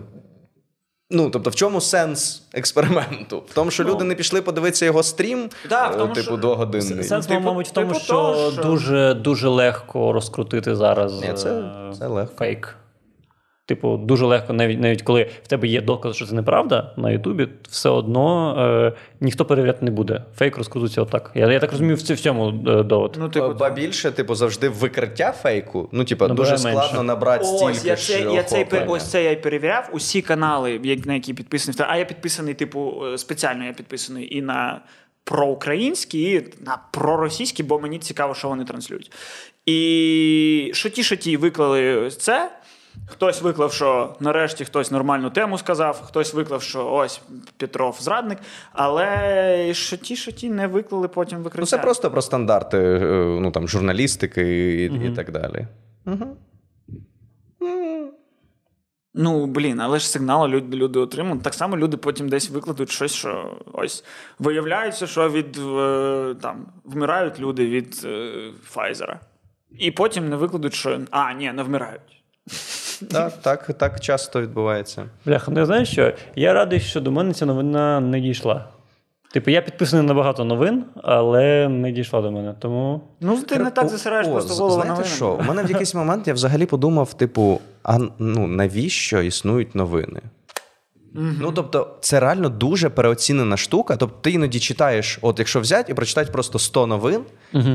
Ну, 1.11 1.29
тобто, 1.29 1.49
в 1.49 1.55
чому 1.55 1.81
сенс 1.81 2.43
експерименту? 2.53 3.43
В 3.51 3.53
тому, 3.53 3.71
що 3.71 3.83
Ну. 3.83 3.89
люди 3.89 4.03
не 4.03 4.15
пішли 4.15 4.41
подивитися 4.41 4.85
його 4.85 5.03
стрім, 5.03 5.49
Да, 5.69 5.87
в 5.87 5.93
е, 5.93 5.97
тому, 5.97 6.13
типу, 6.13 6.25
що- 6.27 6.37
двогодинний. 6.37 7.03
Сенс, 7.03 7.25
типу- 7.27 7.39
мабуть, 7.41 7.67
в 7.67 7.71
тому, 7.71 7.87
типу 7.87 7.99
що, 7.99 8.13
того, 8.13 8.51
що- 8.51 8.61
дуже 8.63 9.13
дуже 9.13 9.47
легко 9.47 10.13
розкрутити 10.13 10.75
зараз 10.75 11.21
Ні, 11.21 11.33
це- 11.33 11.49
е, 11.49 11.93
це 11.99 12.07
легко. 12.07 12.35
фейк. 12.37 12.75
Типу, 13.67 13.97
дуже 13.97 14.25
легко, 14.25 14.53
навіть 14.53 14.79
навіть 14.81 15.01
коли 15.01 15.29
в 15.43 15.47
тебе 15.47 15.67
є 15.67 15.81
доказ, 15.81 16.15
що 16.15 16.25
це 16.25 16.35
неправда 16.35 16.93
на 16.97 17.11
Ютубі, 17.11 17.47
все 17.69 17.89
одно 17.89 18.55
е, 18.59 18.97
ніхто 19.21 19.45
перевіряти 19.45 19.85
не 19.85 19.91
буде. 19.91 20.23
Фейк 20.37 20.57
розкрутиться 20.57 21.01
отак. 21.01 21.31
Я, 21.35 21.51
я 21.51 21.59
так 21.59 21.71
розумію, 21.71 21.95
в 21.95 22.01
ці- 22.01 22.13
в 22.13 22.19
цьому 22.19 22.47
е, 22.67 22.83
довод. 22.83 23.15
Ну, 23.19 23.29
Типу, 23.29 23.53
ба 23.53 23.69
більше, 23.69 24.11
типу, 24.11 24.35
завжди 24.35 24.69
викриття 24.69 25.31
фейку. 25.31 25.89
Ну, 25.91 26.03
типу, 26.03 26.27
Набирає 26.27 26.51
дуже 26.55 26.63
менше. 26.67 26.79
складно 26.87 27.03
набрати 27.03 27.45
Ось 27.47 27.85
я 27.85 27.95
це, 27.95 28.21
я 28.21 28.43
цей, 28.43 28.65
пер- 28.65 28.85
ось 28.87 29.11
це 29.11 29.23
я 29.23 29.31
й 29.31 29.35
перевіряв. 29.35 29.89
Усі 29.93 30.21
канали, 30.21 30.79
як- 30.83 31.05
на 31.05 31.13
які 31.13 31.33
підписаний. 31.33 31.79
А 31.89 31.97
я 31.97 32.05
підписаний, 32.05 32.53
типу, 32.53 33.03
е, 33.13 33.17
спеціально 33.17 33.65
я 33.65 33.73
підписаний 33.73 34.37
і 34.37 34.41
на 34.41 34.81
проукраїнські, 35.23 36.31
і 36.31 36.41
на 36.65 36.77
проросійські, 36.91 37.63
бо 37.63 37.79
мені 37.79 37.99
цікаво, 37.99 38.33
що 38.35 38.49
вони 38.49 38.65
транслюють. 38.65 39.11
І 39.65 40.71
шоті 40.73 41.03
шоті 41.03 41.37
виклали 41.37 42.09
це. 42.17 42.51
Хтось 43.07 43.41
виклав, 43.41 43.73
що 43.73 44.15
нарешті 44.19 44.65
хтось 44.65 44.91
нормальну 44.91 45.29
тему 45.29 45.57
сказав, 45.57 46.01
хтось 46.01 46.33
виклав, 46.33 46.61
що 46.61 46.91
ось 46.91 47.21
Петров 47.57 47.97
зрадник, 47.99 48.37
але 48.73 49.73
шоті 49.73 50.15
шоті 50.15 50.49
не 50.49 50.67
виклали 50.67 51.07
потім 51.07 51.37
викриття. 51.37 51.61
Ну, 51.61 51.65
це 51.65 51.77
просто 51.77 52.11
про 52.11 52.21
стандарти 52.21 52.77
е, 52.77 53.37
ну, 53.41 53.51
там, 53.51 53.67
журналістики 53.67 54.73
і, 54.83 55.07
і 55.07 55.15
так 55.15 55.31
далі. 55.31 55.67
Ну, 59.17 59.45
блін, 59.45 59.79
але 59.79 59.99
ж 59.99 60.09
сигнал 60.09 60.47
люди, 60.47 60.77
люди 60.77 60.99
отримали. 60.99 61.39
Так 61.43 61.53
само 61.53 61.77
люди 61.77 61.97
потім 61.97 62.29
десь 62.29 62.49
викладуть 62.49 62.91
щось, 62.91 63.13
що 63.13 63.57
ось 63.73 64.03
виявляється, 64.39 65.07
що 65.07 65.29
від 65.29 65.57
е, 65.57 66.35
там 66.41 66.65
вмирають 66.83 67.39
люди 67.39 67.65
від 67.65 68.07
Файзера. 68.63 69.19
І 69.79 69.91
потім 69.91 70.29
не 70.29 70.35
викладуть, 70.35 70.73
що 70.73 70.99
а, 71.11 71.33
ні, 71.33 71.51
не 71.51 71.63
вмирають. 71.63 72.14
Так, 73.11 73.33
так, 73.41 73.73
так 73.77 73.99
часто 73.99 74.41
відбувається. 74.41 75.05
Бляха, 75.25 75.51
не 75.51 75.65
знаєш 75.65 75.89
що? 75.91 76.13
Я 76.35 76.53
радий, 76.53 76.79
що 76.79 77.01
до 77.01 77.11
мене 77.11 77.33
ця 77.33 77.45
новина 77.45 77.99
не 77.99 78.19
дійшла. 78.21 78.65
Типу, 79.33 79.51
я 79.51 79.61
підписаний 79.61 80.05
на 80.07 80.13
багато 80.13 80.45
новин, 80.45 80.83
але 81.03 81.69
не 81.69 81.91
дійшла 81.91 82.21
до 82.21 82.31
мене. 82.31 82.55
Тому 82.59 83.01
Ну, 83.21 83.41
ти 83.41 83.59
не 83.59 83.71
так 83.71 83.87
засираєш 83.89 84.27
О, 84.27 84.31
просто 84.31 84.53
голову 84.53 84.73
Знаєте 84.73 84.89
новинами. 84.89 85.15
що? 85.15 85.31
У 85.33 85.41
мене 85.43 85.63
в 85.63 85.69
якийсь 85.71 85.95
момент 85.95 86.27
я 86.27 86.33
взагалі 86.33 86.65
подумав: 86.65 87.13
типу, 87.13 87.61
а 87.83 87.97
ну 88.19 88.47
навіщо 88.47 89.21
існують 89.21 89.75
новини? 89.75 90.21
Ну, 91.41 91.51
тобто, 91.51 91.87
це 92.01 92.19
реально 92.19 92.49
дуже 92.49 92.89
переоцінена 92.89 93.57
штука. 93.57 93.95
Тобто, 93.97 94.17
ти 94.21 94.31
іноді 94.31 94.59
читаєш, 94.59 95.19
от 95.21 95.39
якщо 95.39 95.59
взяти 95.59 95.91
і 95.91 95.95
прочитати 95.95 96.31
просто 96.31 96.59
100 96.59 96.87
новин, 96.87 97.21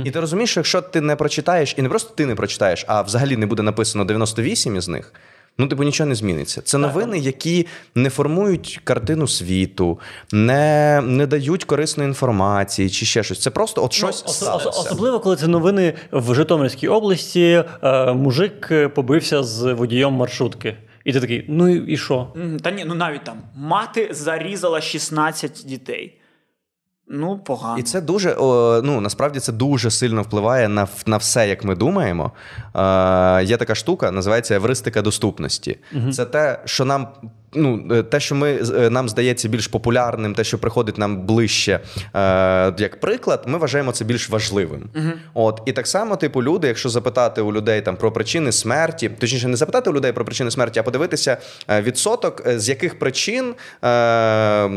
і 0.04 0.10
ти 0.10 0.20
розумієш, 0.20 0.50
що 0.50 0.60
якщо 0.60 0.80
ти 0.82 1.00
не 1.00 1.16
прочитаєш, 1.16 1.74
і 1.78 1.82
не 1.82 1.88
просто 1.88 2.14
ти 2.14 2.26
не 2.26 2.34
прочитаєш, 2.34 2.84
а 2.88 3.02
взагалі 3.02 3.36
не 3.36 3.46
буде 3.46 3.62
написано 3.62 4.04
98 4.04 4.76
із 4.76 4.88
них. 4.88 5.12
Ну, 5.58 5.66
типу, 5.66 5.82
нічого 5.82 6.08
не 6.08 6.14
зміниться. 6.14 6.60
Це 6.62 6.78
новини, 6.78 7.18
які 7.18 7.66
не 7.94 8.10
формують 8.10 8.80
картину 8.84 9.28
світу, 9.28 9.98
не, 10.32 11.00
не 11.04 11.26
дають 11.26 11.64
корисної 11.64 12.08
інформації 12.08 12.90
чи 12.90 13.06
ще 13.06 13.22
щось. 13.22 13.40
Це 13.40 13.50
просто 13.50 13.84
от 13.84 13.92
щось 13.92 14.24
Ну, 14.26 14.30
ос- 14.30 14.42
ос- 14.66 14.78
особливо, 14.78 15.20
коли 15.20 15.36
це 15.36 15.46
новини 15.46 15.94
в 16.12 16.34
Житомирській 16.34 16.88
області, 16.88 17.64
е, 17.82 18.12
мужик 18.12 18.68
е, 18.70 18.88
побився 18.88 19.42
з 19.42 19.72
водієм 19.72 20.12
маршрутки. 20.12 20.76
І 21.04 21.12
ти 21.12 21.20
такий, 21.20 21.44
ну 21.48 21.68
і, 21.68 21.96
що? 21.96 22.32
Та 22.62 22.70
ні, 22.70 22.84
ну 22.84 22.94
навіть 22.94 23.24
там 23.24 23.36
мати 23.56 24.08
зарізала 24.10 24.80
16 24.80 25.62
дітей. 25.66 26.20
Ну, 27.12 27.38
погано. 27.38 27.78
І 27.78 27.82
це 27.82 28.00
дуже 28.00 28.34
о, 28.38 28.80
ну 28.84 29.00
насправді 29.00 29.40
це 29.40 29.52
дуже 29.52 29.90
сильно 29.90 30.22
впливає 30.22 30.68
на, 30.68 30.88
на 31.06 31.16
все, 31.16 31.48
як 31.48 31.64
ми 31.64 31.74
думаємо. 31.74 32.32
Е, 32.74 33.44
є 33.44 33.56
така 33.56 33.74
штука, 33.74 34.10
називається 34.10 34.54
евристика 34.54 35.02
доступності. 35.02 35.78
Це 36.12 36.24
те, 36.24 36.60
що 36.64 36.84
нам. 36.84 37.08
Ну, 37.54 37.86
е, 37.90 38.02
те, 38.02 38.20
що 38.20 38.34
ми 38.34 38.60
е, 38.76 38.90
нам 38.90 39.08
здається 39.08 39.48
більш 39.48 39.68
популярним, 39.68 40.34
те, 40.34 40.44
що 40.44 40.58
приходить 40.58 40.98
нам 40.98 41.26
ближче, 41.26 41.80
е, 42.14 42.74
як 42.78 43.00
приклад, 43.00 43.42
ми 43.46 43.58
вважаємо 43.58 43.92
це 43.92 44.04
більш 44.04 44.30
важливим. 44.30 44.88
От 45.34 45.62
і 45.66 45.72
так 45.72 45.86
само, 45.86 46.16
типу, 46.16 46.42
люди, 46.42 46.68
якщо 46.68 46.88
запитати 46.88 47.40
у 47.40 47.52
людей 47.52 47.80
там 47.80 47.96
про 47.96 48.12
причини 48.12 48.52
смерті, 48.52 49.08
точніше, 49.08 49.48
не 49.48 49.56
запитати 49.56 49.90
у 49.90 49.94
людей 49.94 50.12
про 50.12 50.24
причини 50.24 50.50
смерті, 50.50 50.80
а 50.80 50.82
подивитися 50.82 51.36
е, 51.68 51.82
відсоток, 51.82 52.42
з 52.46 52.68
яких 52.68 52.98
причин 52.98 53.44
е, 53.48 53.54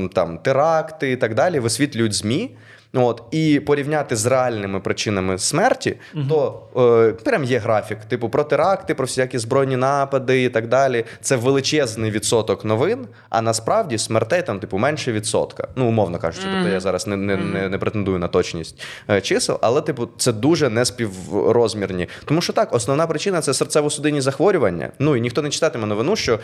там 0.08 0.38
теракти 0.44 1.12
і 1.12 1.16
так 1.16 1.36
далі 1.36 1.60
висвітлюють 1.60 2.14
змі. 2.14 2.52
От, 2.96 3.24
і 3.32 3.60
порівняти 3.60 4.16
з 4.16 4.26
реальними 4.26 4.80
причинами 4.80 5.38
смерті, 5.38 5.98
то 6.30 6.62
е, 6.78 7.24
прям 7.24 7.44
є 7.44 7.58
графік. 7.58 7.98
Типу 8.08 8.30
про 8.30 8.44
теракти, 8.44 8.96
про 8.96 9.06
всякі 9.06 9.38
збройні 9.38 9.78
напади 9.78 10.44
і 10.44 10.50
так 10.50 10.68
далі. 10.68 11.06
Це 11.22 11.36
величезний 11.36 12.12
відсоток 12.12 12.66
новин, 12.66 13.08
а 13.30 13.42
насправді 13.42 13.98
смертей 13.98 14.42
там, 14.42 14.60
типу, 14.60 14.78
менше 14.78 15.12
відсотка. 15.12 15.68
Ну, 15.76 15.88
умовно 15.88 16.20
кажучи, 16.20 16.48
тобто 16.54 16.70
я 16.70 16.80
зараз 16.80 17.08
не, 17.08 17.18
не, 17.18 17.38
не, 17.38 17.70
не 17.70 17.78
претендую 17.78 18.20
на 18.20 18.28
точність 18.28 18.82
е, 19.10 19.22
чисел, 19.22 19.60
але 19.62 19.82
типу, 19.82 20.10
це 20.18 20.32
дуже 20.32 20.70
неспіврозмірні. 20.70 22.08
Тому 22.26 22.42
що 22.42 22.54
так, 22.54 22.74
основна 22.74 23.08
причина 23.08 23.42
це 23.42 23.52
серцево-судинні 23.52 24.22
захворювання. 24.22 24.90
Ну 25.00 25.16
і 25.16 25.22
ніхто 25.22 25.42
не 25.42 25.50
читатиме 25.50 25.88
новину, 25.88 26.16
що 26.16 26.40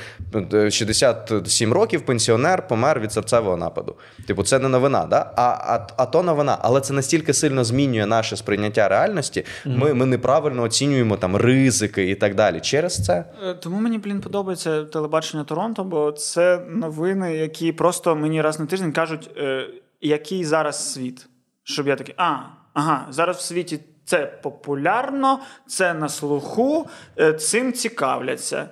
е, 0.53 0.71
67 0.71 1.73
років 1.73 2.01
пенсіонер 2.01 2.67
помер 2.67 2.99
від 2.99 3.11
серцевого 3.11 3.57
нападу. 3.57 3.95
Типу, 4.27 4.43
це 4.43 4.59
не 4.59 4.69
новина, 4.69 5.05
да? 5.05 5.31
а, 5.35 5.41
а, 5.41 5.87
а 5.97 6.05
то 6.05 6.23
новина. 6.23 6.38
Але 6.61 6.81
це 6.81 6.93
настільки 6.93 7.33
сильно 7.33 7.63
змінює 7.63 8.05
наше 8.05 8.37
сприйняття 8.37 8.87
реальності. 8.87 9.45
Ми, 9.65 9.93
ми 9.93 10.05
неправильно 10.05 10.63
оцінюємо 10.63 11.17
там 11.17 11.35
ризики 11.35 12.09
і 12.09 12.15
так 12.15 12.35
далі. 12.35 12.59
Через 12.59 13.05
це. 13.05 13.25
Е, 13.43 13.53
Тому 13.53 13.79
мені, 13.79 13.97
блін, 13.97 14.21
подобається 14.21 14.83
телебачення 14.83 15.43
Торонто, 15.43 15.83
бо 15.83 16.11
це 16.11 16.61
новини, 16.69 17.35
які 17.35 17.71
просто 17.71 18.15
мені 18.15 18.41
раз 18.41 18.59
на 18.59 18.65
тиждень 18.65 18.91
кажуть, 18.91 19.29
е, 19.37 19.67
який 20.01 20.45
зараз 20.45 20.93
світ. 20.93 21.27
Щоб 21.63 21.87
я 21.87 21.95
такий, 21.95 22.15
а, 22.17 22.35
ага, 22.73 23.07
зараз 23.09 23.37
в 23.37 23.41
світі 23.41 23.79
це 24.05 24.25
популярно, 24.25 25.39
це 25.67 25.93
на 25.93 26.09
слуху, 26.09 26.87
е, 27.19 27.33
цим 27.33 27.73
цікавляться. 27.73 28.69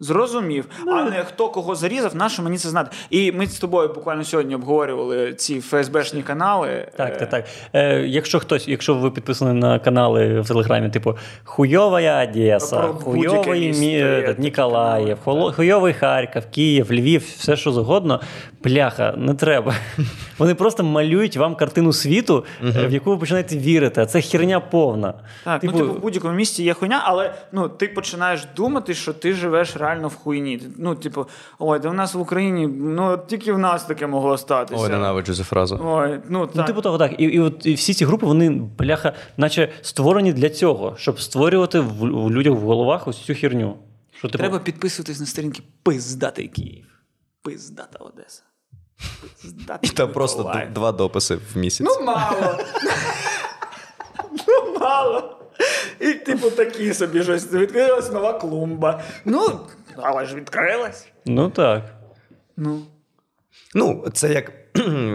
Зрозумів, 0.00 0.64
Ну, 0.86 0.92
а 0.92 1.04
не 1.04 1.24
хто 1.24 1.48
кого 1.48 1.74
зарізав, 1.74 2.16
нащо 2.16 2.42
мені 2.42 2.58
це 2.58 2.68
знати. 2.68 2.90
І 3.10 3.32
ми 3.32 3.46
з 3.46 3.58
тобою 3.58 3.88
буквально 3.88 4.24
сьогодні 4.24 4.54
обговорювали 4.54 5.34
ці 5.34 5.60
ФСБшні 5.60 6.22
канали. 6.22 6.88
Так, 6.96 7.12
Е, 7.12 7.16
так, 7.16 7.28
так. 7.30 7.44
Е, 7.72 8.00
якщо 8.00 8.40
хтось, 8.40 8.68
якщо 8.68 8.94
ви 8.94 9.10
підписані 9.10 9.60
на 9.60 9.78
канали 9.78 10.40
в 10.40 10.48
Телеграмі, 10.48 10.88
типу 10.90 11.14
Хуйова 11.44 12.22
Одеса, 12.24 12.82
Хуйовий 12.82 13.72
Мі... 13.72 13.98
е, 13.98 14.34
Ніколаїв, 14.38 15.18
Хуйовий 15.56 15.92
Харків, 15.92 16.42
Київ, 16.50 16.92
Львів, 16.92 17.20
все 17.38 17.56
що 17.56 17.72
завгодно. 17.72 18.20
Пляха, 18.62 19.14
не 19.16 19.34
треба. 19.34 19.74
Вони 20.38 20.54
просто 20.54 20.84
малюють 20.84 21.36
вам 21.36 21.54
картину 21.54 21.92
світу, 21.92 22.44
е, 22.64 22.86
в 22.86 22.92
яку 22.92 23.10
ви 23.10 23.16
починаєте 23.16 23.58
вірити. 23.58 24.00
А 24.00 24.06
це 24.06 24.20
херня 24.20 24.60
повна. 24.60 25.14
Так, 25.44 25.62
ну 25.62 25.72
типу 25.72 25.84
в 25.92 25.98
будь-якому 26.00 26.34
місті 26.34 26.62
є 26.64 26.74
хуйня, 26.74 27.00
але 27.04 27.34
ну 27.52 27.68
ти 27.68 27.88
починаєш 27.88 28.46
думати, 28.56 28.94
що 28.94 29.12
ти 29.12 29.32
живеш 29.32 29.76
реально 29.86 30.08
в 30.08 30.14
хуйні. 30.14 30.62
Ну, 30.78 30.94
типу, 30.94 31.26
ой, 31.58 31.78
де 31.78 31.88
в 31.88 31.94
нас 31.94 32.14
в 32.14 32.20
Україні, 32.20 32.66
ну 32.66 33.18
тільки 33.26 33.52
в 33.52 33.58
нас 33.58 33.84
таке 33.84 34.06
могло 34.06 34.38
статися. 34.38 34.82
Ой, 34.82 34.90
ненавиджу 34.90 35.34
цю 35.34 35.44
фразу. 35.44 35.80
Ой, 35.84 36.20
ну 36.28 36.48
Ну, 36.54 36.64
типу 36.64 36.82
того, 36.82 36.98
так. 36.98 37.12
І, 37.18 37.24
і, 37.24 37.40
от, 37.40 37.66
і 37.66 37.74
всі 37.74 37.94
ці 37.94 38.04
групи, 38.04 38.26
вони, 38.26 38.50
бляха, 38.78 39.12
наче 39.36 39.72
створені 39.82 40.32
для 40.32 40.50
цього, 40.50 40.94
щоб 40.98 41.20
створювати 41.20 41.80
в, 41.80 41.98
в 42.00 42.30
людях 42.30 42.54
в 42.54 42.60
головах 42.60 43.08
ось 43.08 43.18
цю 43.18 43.34
херню. 43.34 43.76
Що, 44.18 44.28
типу, 44.28 44.38
Треба 44.38 44.58
підписуватись 44.58 45.20
на 45.20 45.26
сторінки 45.26 45.62
Пиздатий 45.82 46.48
Київ. 46.48 46.86
Пиздата 47.42 47.98
Одеса. 47.98 48.42
Пиздатий 49.42 49.90
І 49.90 49.92
там 49.94 50.12
просто 50.12 50.62
два 50.74 50.92
дописи 50.92 51.38
в 51.54 51.58
місяць. 51.58 51.86
Ну, 51.90 52.06
мало. 52.06 52.58
ну, 54.48 54.78
мало. 54.80 55.45
І, 56.00 56.12
типу, 56.12 56.50
такі 56.50 56.94
собі 56.94 57.22
щось. 57.22 57.52
Відкрилась 57.52 58.12
нова 58.12 58.32
клумба. 58.32 59.02
Ну, 59.24 59.60
але 59.96 60.26
ж 60.26 60.36
відкрилась. 60.36 61.08
Ну 61.26 61.50
так. 61.50 61.82
Ну. 62.56 62.82
Ну, 63.74 64.04
це 64.12 64.32
як 64.32 64.52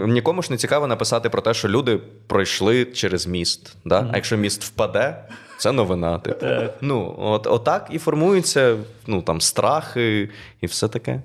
нікому 0.06 0.42
ж 0.42 0.50
не 0.50 0.56
цікаво 0.56 0.86
написати 0.86 1.30
про 1.30 1.42
те, 1.42 1.54
що 1.54 1.68
люди 1.68 2.00
пройшли 2.26 2.84
через 2.84 3.26
міст. 3.26 3.76
Да? 3.84 4.08
А 4.12 4.16
якщо 4.16 4.36
міст 4.36 4.64
впаде, 4.64 5.28
це 5.58 5.72
новина. 5.72 6.18
Типу. 6.18 6.46
Ну, 6.80 7.14
от, 7.18 7.46
отак 7.46 7.88
і 7.90 7.98
формуються 7.98 8.76
ну, 9.06 9.22
там, 9.22 9.40
страхи 9.40 10.30
і 10.60 10.66
все 10.66 10.88
таке. 10.88 11.22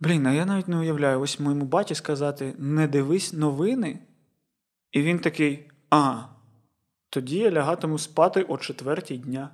Блін, 0.00 0.26
а 0.26 0.32
я 0.32 0.46
навіть 0.46 0.68
не 0.68 0.76
уявляю, 0.76 1.20
ось 1.20 1.40
моєму 1.40 1.64
баті 1.64 1.94
сказати: 1.94 2.54
не 2.58 2.88
дивись 2.88 3.32
новини. 3.32 3.98
І 4.92 5.02
він 5.02 5.18
такий: 5.18 5.70
а, 5.90 6.14
тоді 7.14 7.38
я 7.38 7.50
лягатиму 7.50 7.98
спати 7.98 8.44
о 8.48 8.58
четвертій 8.58 9.16
дня. 9.16 9.48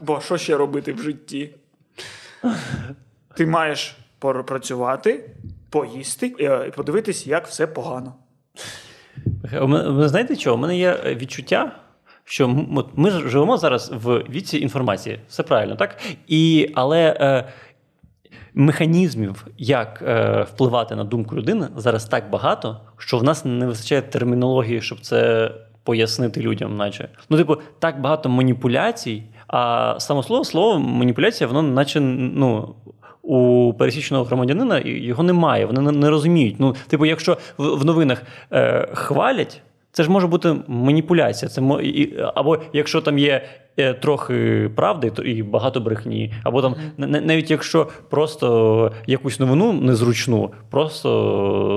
Бо 0.00 0.20
що 0.20 0.36
ще 0.38 0.56
робити 0.56 0.92
в 0.92 1.02
житті? 1.02 1.50
Ти 3.34 3.46
маєш 3.46 3.96
пропрацювати, 4.18 5.30
поїсти 5.70 6.34
е, 6.40 6.64
і 6.68 6.70
подивитись, 6.70 7.26
як 7.26 7.46
все 7.46 7.66
погано. 7.66 8.14
Мене- 9.52 9.88
Ви 9.90 10.08
знаєте 10.08 10.36
що? 10.36 10.54
У 10.54 10.56
мене 10.58 10.78
є 10.78 11.00
е, 11.06 11.14
відчуття, 11.14 11.72
що 12.24 12.48
ми 12.94 13.10
живемо 13.10 13.56
зараз 13.56 13.90
в 13.94 14.18
віці 14.18 14.58
інформації. 14.58 15.20
Все 15.28 15.42
правильно, 15.42 15.76
так? 15.76 15.96
І, 16.26 16.70
але 16.74 17.16
е, 17.20 17.48
механізмів, 18.54 19.46
як 19.58 20.02
е, 20.06 20.42
впливати 20.42 20.94
на 20.94 21.04
думку 21.04 21.36
людини, 21.36 21.68
зараз 21.76 22.04
так 22.04 22.30
багато, 22.30 22.80
що 22.98 23.18
в 23.18 23.22
нас 23.24 23.44
не 23.44 23.66
вистачає 23.66 24.02
термінології, 24.02 24.80
щоб 24.82 25.00
це 25.00 25.50
пояснити 25.84 26.40
людям, 26.40 26.76
наче. 26.76 27.08
Ну, 27.30 27.36
типу, 27.36 27.56
так 27.78 28.00
багато 28.00 28.28
маніпуляцій, 28.28 29.22
а 29.46 29.94
само 30.00 30.22
слово, 30.22 30.44
слово 30.44 30.78
маніпуляція, 30.78 31.48
воно 31.48 31.62
наче 31.62 32.00
ну. 32.00 32.74
У 33.22 33.74
пересічного 33.78 34.24
громадянина 34.24 34.80
його 34.84 35.22
немає, 35.22 35.66
вони 35.66 35.92
не, 35.92 36.10
розуміють. 36.10 36.56
Ну, 36.58 36.74
типу, 36.88 37.06
якщо 37.06 37.38
в, 37.58 37.84
новинах 37.84 38.22
е, 38.52 38.88
хвалять, 38.94 39.62
це 39.92 40.02
ж 40.02 40.10
може 40.10 40.26
бути 40.26 40.56
маніпуляція. 40.66 41.48
Це 41.48 41.62
або 42.34 42.58
якщо 42.72 43.00
там 43.00 43.18
є 43.18 43.48
трохи 44.00 44.70
правди, 44.76 45.10
то 45.10 45.22
і 45.22 45.42
багато 45.42 45.80
брехні, 45.80 46.32
або 46.44 46.62
там 46.62 46.74
на- 46.96 47.06
на- 47.06 47.20
навіть 47.20 47.50
якщо 47.50 47.88
просто 48.10 48.92
якусь 49.06 49.40
новину 49.40 49.72
незручну, 49.72 50.50
просто 50.70 51.08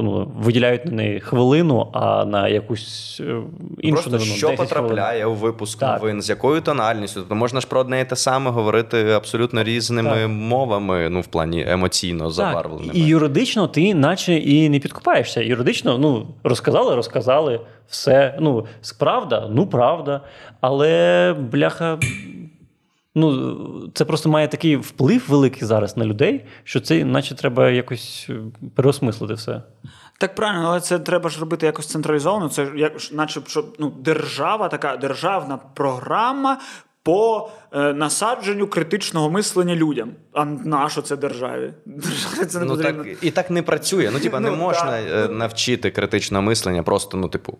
ну, 0.04 0.32
виділяють 0.44 0.86
на 0.86 0.92
неї 0.92 1.20
хвилину, 1.20 1.90
а 1.94 2.26
на 2.26 2.48
якусь 2.48 3.22
е, 3.26 3.36
іншу 3.82 3.94
Просто 3.94 4.10
новину 4.12 4.32
що 4.32 4.48
10 4.48 4.58
хвилин. 4.70 4.84
потрапляє 4.86 5.26
у 5.26 5.34
випуск 5.34 5.80
Так. 5.80 6.02
новин, 6.02 6.22
з 6.22 6.30
якою 6.30 6.62
тональністю. 6.62 7.20
Тобто 7.20 7.36
можна 7.36 7.60
ж 7.62 7.68
про 7.68 7.80
одне 7.80 8.02
і 8.02 8.06
те 8.06 8.16
саме 8.16 8.52
говорити 8.52 9.12
абсолютно 9.12 9.64
різними 9.64 10.10
Так. 10.10 10.30
мовами, 10.30 11.10
ну 11.10 11.22
в 11.22 11.28
плані 11.28 11.66
емоційно 11.68 12.24
Так, 12.24 12.34
забарвленими. 12.34 12.92
і 12.94 13.00
юридично 13.06 13.68
ти 13.68 13.94
наче 13.94 14.34
і 14.34 14.70
не 14.70 14.80
підкупаєшся. 14.80 15.42
Юридично, 15.42 15.98
ну, 15.98 16.28
розказали, 16.44 16.96
розказали, 16.96 17.60
все. 17.88 18.38
Ну, 18.40 18.66
правда, 19.00 19.48
ну 19.52 19.68
правда. 19.68 20.22
Але, 20.64 21.34
бляха, 21.34 22.00
ну, 23.16 23.92
це 23.94 24.06
просто 24.06 24.30
має 24.30 24.48
такий 24.48 24.76
вплив 24.76 25.26
великий 25.28 25.68
зараз 25.68 25.98
на 25.98 26.06
людей, 26.06 26.46
що 26.64 26.80
це, 26.80 27.06
наче 27.06 27.36
треба 27.36 27.70
якось 27.70 28.28
е, 28.30 28.36
переосмислити 28.76 29.34
все. 29.34 29.62
Так 30.20 30.36
правильно, 30.36 30.68
але 30.68 30.82
це 30.82 31.00
треба 31.00 31.30
ж 31.30 31.40
робити 31.40 31.66
якось 31.66 31.88
централізовано. 31.88 32.50
Це 32.50 32.72
як 32.76 32.94
наче 33.12 33.42
щоб 33.48 33.76
ну, 33.80 33.94
держава, 34.00 34.70
така 34.70 34.98
державна 34.98 35.58
програма 35.58 36.60
по 37.04 37.50
е, 37.74 37.94
насадженню 37.94 38.68
критичного 38.68 39.30
мислення 39.30 39.76
людям. 39.76 40.10
А 40.34 40.46
на 40.46 40.90
що 40.90 41.02
це 41.02 41.16
державі? 41.18 41.74
Державі 41.86 42.46
це 42.46 42.60
не 42.60 42.66
Ну 42.66 42.76
потрібно. 42.76 43.04
так 43.04 43.24
і 43.24 43.32
так 43.32 43.50
не 43.50 43.62
працює. 43.62 44.10
Ну, 44.14 44.20
типа, 44.20 44.40
не 44.40 44.50
Ну, 44.50 44.56
можна 44.58 44.92
так. 44.92 45.30
е, 45.30 45.34
навчити 45.34 45.92
критичного 45.92 46.42
мислення, 46.42 46.84
просто, 46.84 47.18
ну, 47.18 47.28
типу, 47.28 47.58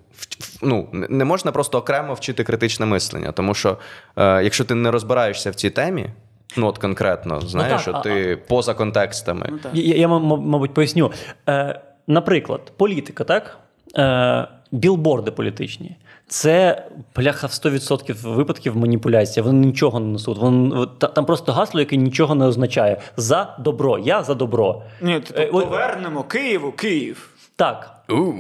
ну, 0.62 0.88
не- 0.94 1.26
можна 1.26 1.52
просто 1.52 1.78
окремо 1.78 2.14
вчити 2.14 2.44
критичне 2.44 2.86
мислення. 2.86 3.32
Тому 3.32 3.54
що 3.54 3.78
е, 4.18 4.44
якщо 4.44 4.64
ти 4.66 4.76
не 4.76 4.92
розбираєшся 4.92 5.52
в 5.52 5.56
цій 5.56 5.70
темі, 5.70 6.10
ну 6.58 6.68
от 6.68 6.78
конкретно, 6.78 7.42
знаєш, 7.42 7.72
так, 7.72 7.82
що 7.82 7.92
а- 7.92 8.02
ти 8.02 8.40
поза 8.48 8.74
контекстами. 8.74 9.48
Ну, 9.52 9.58
так. 9.58 9.72
Я, 9.76 9.96
я, 9.96 10.08
мабуть, 10.08 10.74
поясню. 10.74 11.12
Е, 11.50 11.82
наприклад, 12.08 12.72
політика, 12.78 13.24
так? 13.24 13.58
Е, 13.98 14.48
білборди 14.72 15.32
політичні. 15.32 15.96
Це 16.28 16.86
бляха 17.16 17.48
в 17.48 17.50
100% 17.50 18.36
випадків 18.36 18.78
маніпуляція. 18.78 19.44
Вони 19.44 19.68
нічого 19.68 20.00
не 20.00 20.08
несуть. 20.08 20.38
Вони, 20.38 20.86
там 21.16 21.26
просто 21.26 21.52
гасло, 21.54 21.80
яке 21.80 21.96
нічого 21.96 22.36
не 22.36 22.46
означає. 22.46 23.02
За 23.18 23.56
добро. 23.60 24.00
Я 24.00 24.24
за 24.24 24.34
добро. 24.34 24.84
Ні, 25.02 25.20
типу, 25.20 25.60
Е, 25.60 25.66
повернемо 25.66 26.24
Києву, 26.24 26.72
Київ. 26.72 27.30
Так. 27.56 27.92
У. 28.10 28.34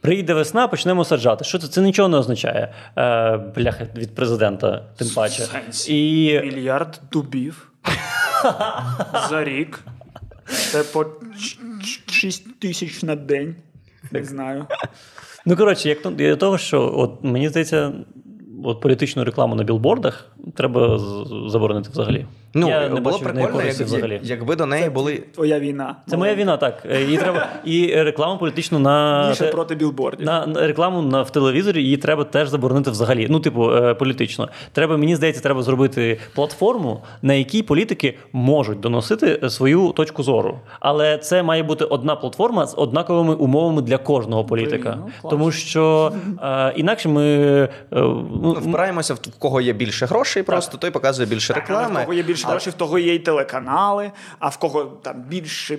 Прийде 0.00 0.34
весна, 0.34 0.68
почнемо 0.68 1.04
саджати. 1.04 1.44
Що 1.44 1.58
це? 1.58 1.68
Це 1.68 1.82
нічого 1.82 2.08
не 2.08 2.16
означає. 2.16 2.74
Е, 2.98 3.36
бляха 3.36 3.86
від 3.96 4.14
президента, 4.14 4.82
тим 4.96 5.08
паче. 5.14 5.46
І 5.88 6.40
Мільярд 6.44 7.00
дубів 7.12 7.70
за 9.30 9.44
рік. 9.44 9.80
Це 10.46 10.82
по 10.82 11.06
6 12.10 12.60
тисяч 12.60 13.02
на 13.02 13.16
день. 13.16 13.56
Не 14.10 14.24
знаю. 14.24 14.66
Ну, 15.46 15.56
коротше, 15.56 15.88
як 15.88 16.16
до 16.16 16.36
того, 16.36 16.58
що 16.58 16.92
от, 16.96 17.10
мені 17.22 17.48
здається, 17.48 17.92
от 18.64 18.80
політичну 18.80 19.24
рекламу 19.24 19.54
на 19.54 19.64
білбордах 19.64 20.36
треба 20.54 20.98
заборонити 21.48 21.90
взагалі. 21.92 22.26
Ну, 22.54 22.68
Я 22.68 22.88
не 22.88 23.00
було 23.00 23.18
неї 23.18 23.24
прикольно, 23.24 23.48
користі 23.58 23.82
як, 23.82 23.88
взагалі. 23.88 24.20
якби 24.22 24.56
до 24.56 24.66
неї 24.66 24.90
були. 24.90 25.22
Твоя 25.34 25.58
війна. 25.58 25.96
Це 26.06 26.16
моя 26.16 26.34
війна, 26.34 26.56
так. 26.56 26.82
Е, 26.90 27.02
Її 27.02 27.16
треба 27.16 27.48
і 27.64 28.02
рекламу 28.02 28.38
політичну 28.38 28.78
на, 28.78 29.26
Більше 29.28 29.46
проти 29.46 29.74
білбордів. 29.74 30.26
на, 30.26 30.46
на 30.46 30.66
рекламу 30.66 31.02
на 31.02 31.22
в 31.22 31.30
телевізорі 31.30 31.82
її 31.82 31.96
треба 31.96 32.24
теж 32.24 32.48
заборонити 32.48 32.90
взагалі. 32.90 33.26
Ну, 33.30 33.40
типу, 33.40 33.72
е, 33.76 33.94
політично. 33.94 34.48
Треба, 34.72 34.96
мені 34.96 35.16
здається, 35.16 35.42
треба 35.42 35.62
зробити 35.62 36.18
платформу, 36.34 37.02
на 37.22 37.34
якій 37.34 37.62
політики 37.62 38.18
можуть 38.32 38.80
доносити 38.80 39.40
е, 39.42 39.50
свою 39.50 39.92
точку 39.96 40.22
зору. 40.22 40.58
Але 40.80 41.18
це 41.18 41.42
має 41.42 41.62
бути 41.62 41.84
одна 41.84 42.16
платформа 42.16 42.66
з 42.66 42.74
однаковими 42.78 43.34
умовами 43.34 43.82
для 43.82 43.98
кожного 43.98 44.44
політика. 44.44 44.96
ну, 45.00 45.10
клас. 45.22 45.30
Тому 45.30 45.52
що 45.52 46.12
е, 46.42 46.72
інакше 46.76 47.08
ми. 47.08 47.22
е, 47.24 47.68
ну, 47.92 48.22
Ну, 48.42 48.52
впираємося 48.52 49.14
в 49.14 49.16
в 49.16 49.38
кого 49.38 49.60
є 49.60 49.72
більше 49.72 50.06
грошей, 50.06 50.42
просто 50.42 50.78
той 50.78 50.90
показує 50.90 51.28
більше 51.28 51.54
Так, 51.54 51.64
але 51.68 51.78
в 51.78 51.80
реклами. 51.82 52.00
кого 52.04 52.14
є 52.14 52.22
більше 52.22 52.35
грошей, 52.44 52.72
в 52.72 52.76
того 52.76 52.98
є 52.98 53.14
і 53.14 53.18
телеканали, 53.18 54.12
а 54.38 54.48
в 54.48 54.56
кого 54.56 54.84
там 54.84 55.22
більше 55.22 55.78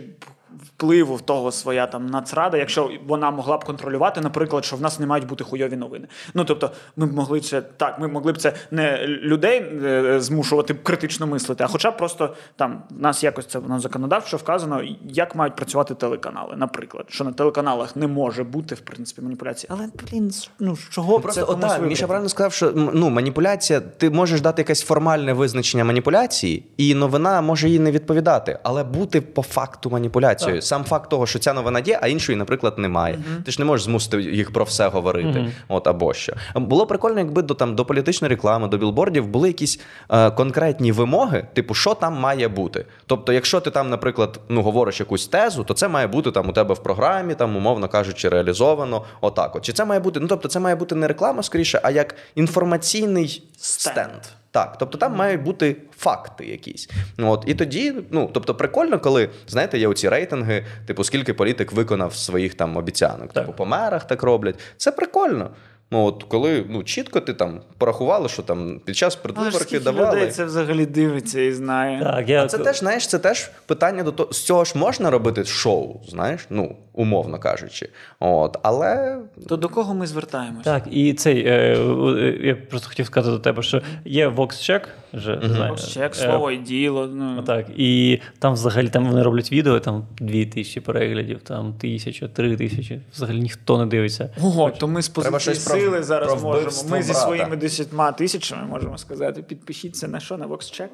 впливу 0.66 1.16
в 1.16 1.22
того 1.22 1.52
своя 1.52 1.88
там 1.88 2.08
нацрада, 2.08 2.58
якщо 2.58 2.92
вона 3.08 3.32
могла 3.32 3.58
б 3.58 3.64
контролювати, 3.64 4.22
наприклад, 4.22 4.66
що 4.66 4.76
в 4.76 4.82
нас 4.82 5.00
не 5.00 5.06
мають 5.06 5.28
бути 5.28 5.44
хуйові 5.44 5.76
новини. 5.76 6.08
Ну 6.34 6.46
тобто, 6.46 6.72
ми 6.96 7.06
б 7.06 7.14
могли 7.14 7.40
це 7.40 7.62
так, 7.62 8.00
ми 8.00 8.08
могли 8.08 8.32
б 8.32 8.38
це 8.38 8.54
не 8.72 9.08
людей 9.08 9.60
е, 9.86 10.20
змушувати 10.22 10.74
критично 10.74 11.28
мислити, 11.28 11.64
а 11.64 11.68
хоча 11.68 11.92
б 11.92 11.98
просто 11.98 12.36
там 12.56 12.84
в 12.90 13.02
нас 13.02 13.24
якось 13.24 13.46
це 13.46 13.60
на 13.60 13.80
законодавчо 13.80 14.38
вказано, 14.38 14.84
як 15.10 15.36
мають 15.36 15.56
працювати 15.56 15.96
телеканали. 15.96 16.56
Наприклад, 16.58 17.06
що 17.10 17.24
на 17.24 17.32
телеканалах 17.32 17.96
не 17.96 18.08
може 18.08 18.44
бути 18.44 18.76
в 18.76 18.80
принципі 18.80 19.22
маніпуляції. 19.22 19.70
Але 19.74 19.90
блін, 20.12 20.32
ну 20.60 20.78
чого 20.90 21.20
б 21.20 21.22
Просто 21.22 21.46
вибрати? 21.46 21.86
Міша 21.86 22.08
правильно 22.08 22.30
сказав, 22.30 22.54
що 22.54 22.72
ну, 22.76 23.10
маніпуляція, 23.10 23.80
ти 23.80 24.10
можеш 24.10 24.42
дати 24.42 24.62
якесь 24.62 24.82
формальне 24.82 25.34
визначення 25.34 25.84
маніпуляції, 25.84 26.64
і 26.78 26.96
новина 26.96 27.42
може 27.42 27.70
їй 27.70 27.80
не 27.80 27.92
відповідати, 27.92 28.60
але 28.64 28.84
бути 28.84 29.22
по 29.22 29.42
факту 29.42 29.90
маніпуляцією. 30.38 30.62
Сам 30.62 30.84
факт 30.84 31.10
того, 31.10 31.28
що 31.28 31.40
ця 31.40 31.54
новина 31.54 31.80
є, 31.80 32.00
а 32.02 32.08
іншої, 32.08 32.38
наприклад, 32.38 32.78
немає. 32.78 33.20
Ти 33.46 33.52
ж 33.52 33.62
не 33.62 33.66
можеш 33.66 33.86
змусити 33.86 34.22
їх 34.22 34.54
про 34.54 34.64
все 34.64 34.88
говорити. 34.88 35.52
От 35.68 35.88
або 35.88 36.14
що. 36.14 36.34
Було 36.56 36.86
прикольно, 36.88 37.20
якби 37.20 37.42
до 37.42 37.54
там 37.54 37.76
до 37.76 37.86
політичної 37.86 38.30
реклами, 38.30 38.68
до 38.68 38.78
білбордів 38.78 39.28
були 39.28 39.48
якісь 39.48 39.80
е, 40.10 40.32
конкретні 40.32 40.92
вимоги, 40.92 41.48
типу, 41.54 41.74
що 41.74 41.94
там 41.94 42.14
має 42.14 42.48
бути. 42.48 42.86
Тобто, 43.06 43.34
якщо 43.34 43.60
ти 43.60 43.72
там, 43.72 43.90
наприклад, 43.90 44.40
ну 44.50 44.62
говориш 44.62 45.00
якусь 45.00 45.28
тезу, 45.28 45.64
то 45.64 45.74
це 45.74 45.88
має 45.88 46.08
бути 46.08 46.32
там 46.32 46.50
у 46.50 46.52
тебе 46.52 46.74
в 46.74 46.84
програмі, 46.84 47.36
там, 47.36 47.56
умовно 47.56 47.88
кажучи, 47.88 48.30
реалізовано. 48.30 49.04
Отак. 49.22 49.56
От. 49.56 49.66
Чи 49.66 49.74
це 49.74 49.86
має 49.86 50.00
бути? 50.00 50.20
Ну 50.20 50.28
тобто, 50.28 50.48
це 50.48 50.60
має 50.60 50.76
бути 50.76 50.96
не 50.96 51.08
реклама 51.08 51.44
скоріше, 51.44 51.80
а 51.84 51.92
як 51.92 52.16
інформаційний 52.36 53.44
Стенд. 53.58 53.96
стенд. 53.96 54.22
Так, 54.58 54.78
тобто 54.78 54.98
там 54.98 55.16
мають 55.16 55.44
бути 55.44 55.76
факти 55.98 56.46
якісь. 56.46 56.90
Ну, 57.18 57.32
От, 57.32 57.44
і 57.48 57.56
тоді, 57.56 57.94
ну 58.12 58.30
тобто, 58.34 58.56
прикольно, 58.56 59.00
коли 59.00 59.30
знаєте, 59.48 59.80
є 59.80 59.88
оці 59.88 60.10
рейтинги, 60.10 60.66
типу, 60.86 61.04
скільки 61.04 61.34
політик 61.34 61.72
виконав 61.72 62.16
своїх 62.16 62.54
там 62.54 62.78
обіцянок. 62.78 63.34
Так. 63.34 63.46
Типу, 63.46 63.58
по 63.58 63.66
мерах 63.66 64.08
так 64.08 64.24
роблять. 64.24 64.60
Це 64.78 64.92
прикольно. 64.92 65.50
Ну, 65.92 66.06
от 66.06 66.24
коли 66.24 66.66
ну, 66.70 66.84
чітко 66.84 67.20
ти 67.20 67.34
там 67.34 67.62
порахували, 67.78 68.30
що 68.30 68.42
там 68.44 68.82
під 68.86 68.98
час 68.98 69.16
предвиборки 69.16 69.80
давали. 69.80 70.16
людей 70.16 70.32
це 70.32 70.46
взагалі 70.46 70.86
дивиться 70.86 71.42
і 71.42 71.52
знає. 71.52 72.04
Так, 72.04 72.30
я... 72.30 72.44
А 72.44 72.48
це 72.48 72.58
теж, 72.58 72.80
знаєш, 72.80 73.08
це 73.08 73.20
теж 73.20 73.52
питання 73.66 74.04
до 74.04 74.12
того, 74.12 74.34
з 74.34 74.44
цього 74.44 74.66
ж 74.66 74.78
можна 74.78 75.12
робити 75.12 75.46
шоу, 75.46 76.02
знаєш, 76.08 76.46
ну, 76.50 76.76
умовно 76.98 77.40
кажучи. 77.40 77.90
От, 78.20 78.58
але 78.64 79.20
То 79.48 79.58
до 79.58 79.70
кого 79.70 79.94
ми 79.94 80.08
звертаємося? 80.08 80.64
Так, 80.64 80.84
і 80.92 81.14
цей, 81.14 81.46
е, 81.48 81.52
е, 81.52 82.40
я 82.44 82.56
просто 82.56 82.90
хотів 82.90 83.06
сказати 83.06 83.32
до 83.32 83.40
тебе, 83.40 83.62
що 83.62 83.82
є 84.06 84.28
VoxCheck, 84.28 84.62
чек, 84.62 84.90
Е, 85.14 86.14
слово 86.14 86.52
і 86.52 86.58
діло. 86.58 87.08
Ну. 87.08 87.44
Так, 87.44 87.66
і 87.78 88.20
там 88.40 88.54
взагалі 88.54 88.90
там 88.90 89.06
вони 89.06 89.24
роблять 89.24 89.52
відео, 89.52 89.80
там 89.80 90.06
дві 90.20 90.46
тисячі 90.46 90.82
переглядів, 90.82 91.40
там 91.44 91.74
тисяча, 91.74 92.28
три 92.28 92.58
тисячі. 92.58 93.02
Взагалі 93.14 93.40
ніхто 93.40 93.78
не 93.78 93.86
дивиться. 93.86 94.30
Ого, 94.42 94.72
то 94.72 94.88
ми 94.88 95.02
з 95.02 95.10
позиції 95.10 95.56
сили 95.56 96.04
зараз 96.04 96.34
про 96.34 96.42
можемо. 96.42 96.72
Ми 96.90 97.04
зі 97.04 97.14
своїми 97.14 97.56
десятьма 97.56 98.12
тисячами 98.12 98.66
можемо 98.66 98.98
сказати. 98.98 99.42
Підпишіться 99.42 100.08
на 100.08 100.20
що? 100.20 100.38
На 100.38 100.48
VoxCheck? 100.48 100.90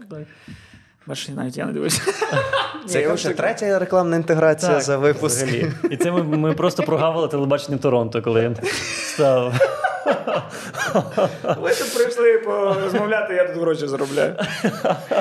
Бачиш, 1.05 1.29
навіть 1.29 1.57
я 1.57 1.65
не 1.65 1.73
дивлюся. 1.73 2.01
це 2.87 3.13
вже 3.13 3.29
третя 3.29 3.79
рекламна 3.79 4.15
інтеграція 4.15 4.81
за 4.81 4.97
випуск. 4.97 5.35
взагалі. 5.35 5.71
І 5.91 5.97
це 5.97 6.11
ми, 6.11 6.23
ми 6.23 6.53
просто 6.53 6.83
прогавили 6.83 7.27
телебачення 7.27 7.77
Торонто, 7.77 8.21
коли 8.21 8.41
я 8.41 8.55
став. 9.05 9.53
Ви 11.43 11.69
тут 11.69 11.93
прийшли 11.95 12.37
порозмовляти, 12.37 13.33
я 13.33 13.47
тут 13.47 13.61
гроші 13.61 13.87
заробляю. 13.87 14.35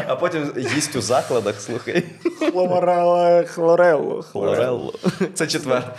А 0.07 0.17
потім 0.17 0.53
їсть 0.57 0.97
у 0.97 1.01
закладах, 1.01 1.61
слухай. 1.61 2.05
Хломорала, 2.53 3.43
хлореллу. 3.43 4.23
Хлорелло. 4.23 4.95
Це 5.35 5.47
четвер. 5.47 5.95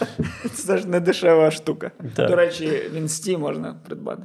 Це 0.54 0.78
ж 0.78 0.88
не 0.88 1.00
дешева 1.00 1.52
штука. 1.52 1.92
Так. 2.16 2.30
До 2.30 2.36
речі, 2.36 2.68
в 2.94 2.96
інсті 2.96 3.38
можна 3.38 3.76
придбати. 3.88 4.24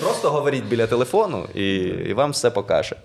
Просто 0.00 0.30
говоріть 0.30 0.64
біля 0.64 0.86
телефону, 0.86 1.46
і, 1.54 1.76
і 1.84 2.12
вам 2.14 2.30
все 2.30 2.50
покаже. 2.50 2.96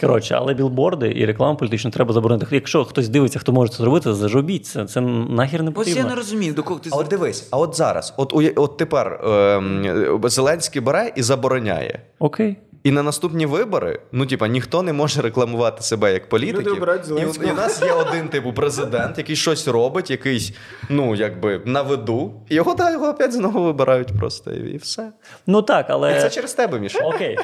Коротше, 0.00 0.34
але 0.34 0.54
білборди 0.54 1.12
і 1.16 1.26
рекламу 1.26 1.56
політичну 1.58 1.90
треба 1.90 2.12
заборонити. 2.12 2.54
Якщо 2.54 2.84
хтось 2.84 3.08
дивиться, 3.08 3.38
хто 3.38 3.52
може 3.52 3.72
це 3.72 3.76
зробити, 3.76 4.14
зажобіть 4.14 4.66
це. 4.66 4.84
Це 4.84 5.00
нахер 5.00 5.62
не 5.62 5.72
Ось 5.74 5.96
я 5.96 6.04
не 6.04 6.14
розумію, 6.14 6.52
до 6.54 6.62
кого 6.62 6.80
ти 6.80 6.90
А 6.92 6.96
от 6.96 7.08
дивись, 7.08 7.48
а 7.50 7.58
от 7.58 7.76
зараз, 7.76 8.14
от, 8.16 8.32
от 8.56 8.76
тепер 8.76 9.20
ем, 9.24 10.20
Зеленський 10.24 10.82
бере 10.82 11.12
і 11.16 11.22
забороняє. 11.22 12.00
Окей. 12.18 12.56
І 12.86 12.90
на 12.90 13.02
наступні 13.02 13.46
вибори, 13.46 14.00
ну 14.12 14.26
типа, 14.26 14.48
ніхто 14.48 14.82
не 14.82 14.92
може 14.92 15.22
рекламувати 15.22 15.82
себе 15.82 16.12
як 16.12 16.28
політиків. 16.28 16.60
Люди 16.60 16.70
обирають 16.70 17.02
і, 17.02 17.06
Зеленського. 17.06 17.48
і 17.48 17.52
у 17.52 17.54
нас 17.54 17.82
є 17.82 17.92
один 17.92 18.28
типу 18.28 18.52
президент, 18.52 19.18
який 19.18 19.36
щось 19.36 19.68
робить, 19.68 20.10
якийсь, 20.10 20.52
ну 20.88 21.14
якби 21.14 21.62
на 21.64 21.82
виду. 21.82 22.32
І 22.48 22.54
його 22.54 22.74
та 22.74 22.90
його 22.90 23.08
опять 23.08 23.32
знову 23.32 23.64
вибирають 23.64 24.18
просто 24.18 24.50
і, 24.50 24.70
і 24.70 24.76
все. 24.76 25.12
Ну 25.46 25.62
так, 25.62 25.86
але. 25.88 26.18
І 26.18 26.20
це 26.20 26.30
через 26.30 26.54
тебе, 26.54 26.78
Міша. 26.78 26.98
Окей. 26.98 27.36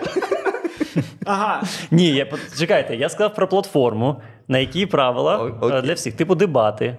Ага. 1.25 1.63
Ні, 1.91 2.09
я 2.09 2.27
чекайте, 2.59 2.97
я 2.97 3.09
сказав 3.09 3.35
про 3.35 3.49
платформу, 3.49 4.23
на 4.49 4.59
які 4.59 4.87
правила 4.87 5.53
О- 5.61 5.69
е, 5.69 5.83
для 5.83 5.95
всіх, 5.95 6.15
типу 6.15 6.35
дебати. 6.35 6.97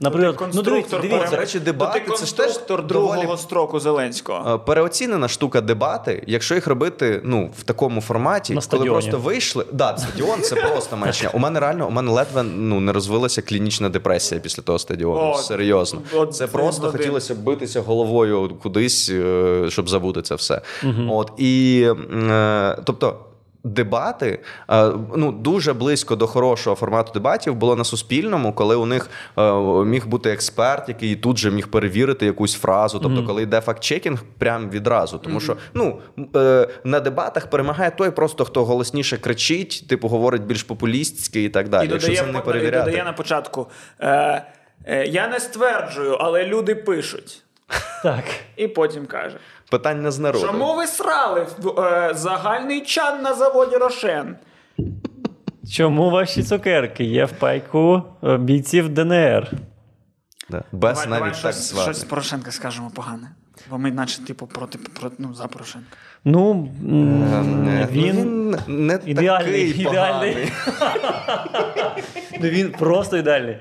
Наприклад, 0.00 0.50
ну 0.54 0.62
дивіться, 0.62 0.96
Конструктор, 0.96 1.00
дивіться. 1.02 1.36
Речі, 1.36 1.60
дебати 1.60 2.00
ти 2.00 2.12
це 2.12 2.26
ж 2.26 2.36
теж 2.36 2.58
доволі- 2.68 2.86
другого 2.88 3.36
строку 3.36 3.80
Зеленського. 3.80 4.54
Е, 4.54 4.58
Переоцінена 4.58 5.28
штука 5.28 5.60
дебати, 5.60 6.22
якщо 6.26 6.54
їх 6.54 6.66
робити 6.66 7.20
ну, 7.24 7.50
в 7.58 7.62
такому 7.62 8.00
форматі, 8.00 8.54
На 8.54 8.60
коли 8.70 8.86
просто 8.86 9.18
вийшли. 9.18 9.66
Да, 9.72 9.96
стадіон 9.98 10.42
це 10.42 10.56
просто 10.56 10.96
маячня. 10.96 11.30
У 11.32 11.38
мене 11.38 11.60
реально, 11.60 11.88
у 11.88 11.90
мене 11.90 12.10
ледве 12.10 12.42
ну, 12.42 12.80
не 12.80 12.92
розвилася 12.92 13.42
клінічна 13.42 13.88
депресія 13.88 14.40
після 14.40 14.62
того 14.62 14.78
стадіону. 14.78 15.30
О, 15.30 15.34
Серйозно. 15.34 16.00
от 16.14 16.34
це 16.34 16.46
просто 16.46 16.86
один. 16.86 16.98
хотілося 16.98 17.34
битися 17.34 17.80
головою 17.80 18.56
кудись, 18.62 19.10
е, 19.10 19.64
щоб 19.68 19.88
забути 19.88 20.22
це 20.22 20.34
все. 20.34 20.60
От, 21.08 21.32
і, 21.36 21.86
е, 22.30 22.78
тобто, 22.84 23.16
Дебати 23.64 24.40
е, 24.70 24.92
ну 25.16 25.32
дуже 25.32 25.72
близько 25.72 26.16
до 26.16 26.26
хорошого 26.26 26.76
формату 26.76 27.12
дебатів 27.12 27.54
було 27.54 27.76
на 27.76 27.84
суспільному, 27.84 28.52
коли 28.52 28.76
у 28.76 28.86
них 28.86 29.10
е, 29.38 29.52
міг 29.84 30.06
бути 30.06 30.30
експерт, 30.30 30.88
який 30.88 31.16
тут 31.16 31.38
же 31.38 31.50
міг 31.50 31.68
перевірити 31.68 32.26
якусь 32.26 32.54
фразу. 32.54 32.98
Тобто, 32.98 33.24
коли 33.24 33.42
йде 33.42 33.60
факт-чекінг, 33.60 34.22
прям 34.38 34.70
відразу. 34.70 35.18
Тому 35.18 35.40
що 35.40 35.56
ну 35.74 36.00
е, 36.36 36.68
на 36.84 37.00
дебатах 37.00 37.46
перемагає 37.46 37.90
той, 37.90 38.10
просто 38.10 38.44
хто 38.44 38.64
голосніше 38.64 39.16
кричить, 39.16 39.84
типу 39.88 40.08
говорить 40.08 40.42
більш 40.42 40.62
популістськи 40.62 41.44
і 41.44 41.48
так 41.48 41.68
далі. 41.68 41.88
І 41.88 41.90
Якщо 41.92 42.08
додає, 42.08 42.42
це 42.44 42.52
не 42.52 42.68
і 42.68 42.70
додає 42.70 43.04
на 43.04 43.12
початку. 43.12 43.66
Е, 44.00 44.44
е, 44.84 45.06
я 45.06 45.28
не 45.28 45.40
стверджую, 45.40 46.12
але 46.12 46.46
люди 46.46 46.74
пишуть. 46.74 47.42
Так. 48.02 48.24
І 48.56 48.68
потім 48.68 49.06
каже: 49.06 49.36
Питання 49.70 50.10
з 50.10 50.18
народу. 50.18 50.46
Чому 50.46 50.74
ви 50.76 50.86
срали 50.86 51.46
е, 51.78 52.14
загальний 52.14 52.80
чан 52.80 53.22
на 53.22 53.34
заводі 53.34 53.76
Рошен? 53.76 54.36
Чому 55.74 56.10
ваші 56.10 56.42
цукерки 56.42 57.04
є 57.04 57.24
в 57.24 57.32
пайку 57.32 58.02
е, 58.24 58.36
бійців 58.36 58.88
ДНР? 58.88 59.50
Да. 60.50 60.62
Без 60.72 60.98
Давай, 60.98 61.06
навіть 61.06 61.18
давай 61.18 61.30
так 61.30 61.38
щось, 61.38 61.70
звати. 61.70 61.92
щось 61.92 62.04
Порошенка 62.04 62.50
скажемо 62.50 62.90
погане. 62.94 63.30
Бо 63.70 63.78
ми, 63.78 63.90
наче, 63.90 64.24
типу, 64.24 64.46
проти, 64.46 64.78
проти 64.78 65.16
ну, 65.18 65.34
за 65.34 65.46
Порошенка. 65.46 65.96
Ну, 66.24 66.68
Е, 67.68 67.88
він, 67.90 68.50
ну, 68.50 68.58
не 68.66 68.98
ідеальний, 69.06 69.68
такий 69.68 69.86
ідеальний. 69.86 70.52
ну, 72.40 72.48
він 72.48 72.70
просто 72.72 73.16
ідеальний. 73.16 73.56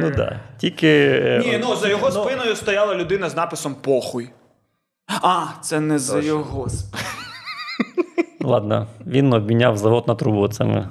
Ну 0.00 0.10
так. 0.10 0.32
Тільки. 0.58 0.88
е, 1.24 1.42
Ні, 1.46 1.58
ну 1.62 1.76
за 1.76 1.88
його 1.88 2.10
спиною 2.10 2.56
стояла 2.56 2.94
людина 2.94 3.28
з 3.28 3.36
написом 3.36 3.74
похуй. 3.74 4.30
А, 5.22 5.46
це 5.62 5.80
не 5.80 5.98
за 5.98 6.20
його 6.20 6.68
спиною. 6.68 7.06
Ладно, 8.40 8.86
він 9.06 9.32
обміняв 9.32 9.76
завод 9.78 10.08
на 10.08 10.14
трубу. 10.14 10.48
Це 10.48 10.64
ми. 10.64 10.88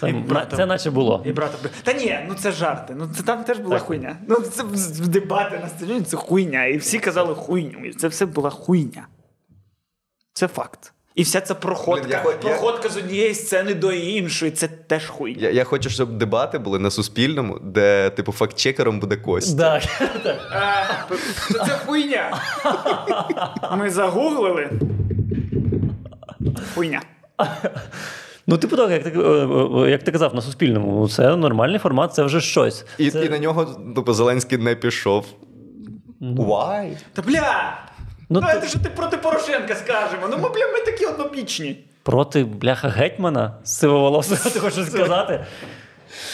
Це, 0.00 0.12
братом. 0.12 0.56
це 0.56 0.66
наче 0.66 0.90
було. 0.90 1.22
І 1.26 1.32
брата. 1.32 1.68
Та 1.82 1.92
ні, 1.92 2.18
ну 2.28 2.34
це 2.34 2.52
жарти. 2.52 2.94
Ну 2.96 3.08
це 3.16 3.22
там 3.22 3.44
теж 3.44 3.58
була 3.58 3.78
хуйня. 3.78 4.16
Ну 4.28 4.36
це 4.40 4.64
дебати 5.06 5.58
на 5.58 5.68
стадіоні 5.68 6.00
це 6.00 6.16
хуйня. 6.16 6.64
І 6.64 6.76
всі 6.76 6.98
казали 6.98 7.34
хуйню. 7.34 7.84
І 7.86 7.92
це 7.92 8.08
все 8.08 8.26
була 8.26 8.50
хуйня. 8.50 9.06
Це 10.32 10.48
факт. 10.48 10.92
І 11.20 11.22
вся 11.22 11.40
ця 11.40 11.54
проходка, 11.54 12.02
Блін, 12.02 12.10
я 12.10 12.18
хо- 12.60 12.82
я- 12.84 12.90
з 12.90 12.96
однієї 12.96 13.34
сцени 13.34 13.74
до 13.74 13.92
іншої, 13.92 14.50
це 14.52 14.68
теж 14.68 15.06
хуйня. 15.06 15.42
Я, 15.42 15.50
я 15.50 15.64
хочу, 15.64 15.90
щоб 15.90 16.18
дебати 16.18 16.58
були 16.58 16.78
на 16.78 16.90
суспільному, 16.90 17.58
де, 17.62 18.10
типу, 18.10 18.32
фактчекером 18.32 19.00
буде 19.00 19.16
Костя. 19.16 19.80
Так. 20.22 21.08
Це 21.66 21.78
хуйня. 21.86 22.38
Ми 23.76 23.90
загуглили. 23.90 24.70
Хуйня. 26.74 27.02
Ну, 28.46 28.58
типу 28.58 28.76
так, 28.76 28.90
як 28.90 29.02
ти, 29.02 29.10
е, 29.10 29.22
е, 29.86 29.90
як 29.90 30.02
ти 30.02 30.12
казав, 30.12 30.34
на 30.34 30.42
Суспільному, 30.42 31.08
це 31.08 31.36
нормальний 31.36 31.78
формат, 31.78 32.14
це 32.14 32.22
вже 32.24 32.40
щось. 32.40 32.84
І, 32.98 33.10
це... 33.10 33.24
і 33.24 33.28
на 33.28 33.38
нього 33.38 33.64
типу, 33.96 34.12
Зеленський 34.12 34.58
не 34.58 34.74
пішов. 34.74 35.26
Why? 36.20 36.96
Та 37.12 37.22
бля! 37.22 37.89
Ну, 38.32 38.40
Ну, 38.40 38.48
то- 38.54 38.60
це 38.60 38.68
що 38.68 38.78
ти 38.78 38.90
проти 38.90 39.16
Порошенка 39.16 39.74
скажемо. 39.74 40.28
Ну, 40.30 40.36
ми, 40.38 40.48
бля, 40.48 40.66
ми 40.72 40.80
такі 40.84 41.06
однобічні. 41.06 41.84
проти 42.02 42.44
бляха 42.44 42.88
гетьмана 42.88 43.54
сивоволосого, 43.64 44.50
ти 44.50 44.60
хочеш 44.60 44.86
сказати? 44.86 45.44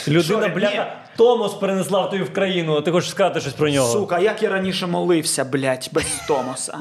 Людина, 0.09 0.49
бляха, 0.49 0.97
Томос 1.17 1.55
перенесла 1.55 2.07
в 2.07 2.11
тобі 2.11 2.23
в 2.23 2.33
країну, 2.33 2.81
ти 2.81 2.91
хочеш 2.91 3.11
сказати 3.11 3.41
щось 3.41 3.53
про 3.53 3.71
нього. 3.71 3.93
Сука, 3.93 4.19
як 4.19 4.43
я 4.43 4.51
раніше 4.51 4.87
молився, 4.87 5.45
блядь, 5.45 5.91
без 5.93 6.05
Томоса. 6.29 6.79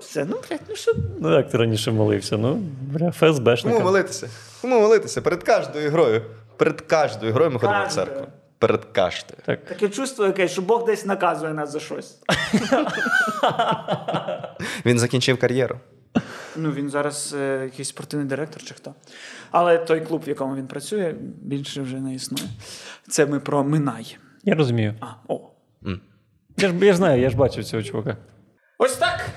Все, 0.00 0.24
ну, 0.24 0.36
блядь, 0.48 0.60
ну 0.68 0.76
що. 0.76 0.92
Ну 1.20 1.32
як 1.36 1.50
ти 1.50 1.58
раніше 1.58 1.90
молився? 1.92 2.36
Ну, 2.38 2.54
бля, 2.80 3.10
ФСБшника. 3.10 3.76
Кому 3.76 3.84
молитися? 3.90 4.28
Кому 4.62 4.80
молитися? 4.80 5.22
Перед 5.22 5.42
кожною 5.44 5.90
грою. 5.90 6.22
Перед 6.56 6.80
кожною 6.80 7.32
грою 7.32 7.50
ми 7.50 7.58
ходимо 7.60 7.84
в 7.88 7.92
церкву. 7.92 8.26
Перед. 8.58 8.92
Так. 8.92 9.64
Таке 9.64 9.88
чувство 9.88 10.26
якесь, 10.26 10.50
що 10.50 10.62
Бог 10.62 10.84
десь 10.84 11.06
наказує 11.06 11.54
нас 11.54 11.72
за 11.72 11.80
щось. 11.80 12.20
Він 14.86 14.98
закінчив 14.98 15.38
кар'єру. 15.38 15.80
Ну, 16.56 16.72
він 16.72 16.90
зараз 16.90 17.34
е, 17.38 17.60
якийсь 17.64 17.88
спортивний 17.88 18.28
директор 18.28 18.62
чи 18.62 18.74
хто. 18.74 18.94
Але 19.50 19.78
той 19.78 20.00
клуб, 20.00 20.22
в 20.26 20.28
якому 20.28 20.56
він 20.56 20.66
працює, 20.66 21.14
більше 21.20 21.82
вже 21.82 21.96
не 21.96 22.14
існує. 22.14 22.48
Це 23.08 23.26
ми 23.26 23.40
про 23.40 23.64
Минай. 23.64 24.16
Я 24.44 24.54
розумію. 24.54 24.94
А, 25.00 25.06
о. 25.28 25.40
Я 26.56 26.68
ж, 26.68 26.74
я 26.80 26.92
ж 26.92 26.96
знаю, 26.96 27.22
я 27.22 27.30
ж 27.30 27.36
бачив 27.36 27.64
цього 27.64 27.82
чувака. 27.82 28.16
Ось 28.78 28.96
так. 28.96 29.28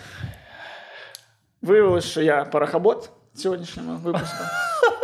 Виявилось, 1.62 2.06
що 2.06 2.22
я 2.22 2.46
парахабот 2.46 3.10
сьогоднішнього 3.36 3.98
випуску. 3.98 4.44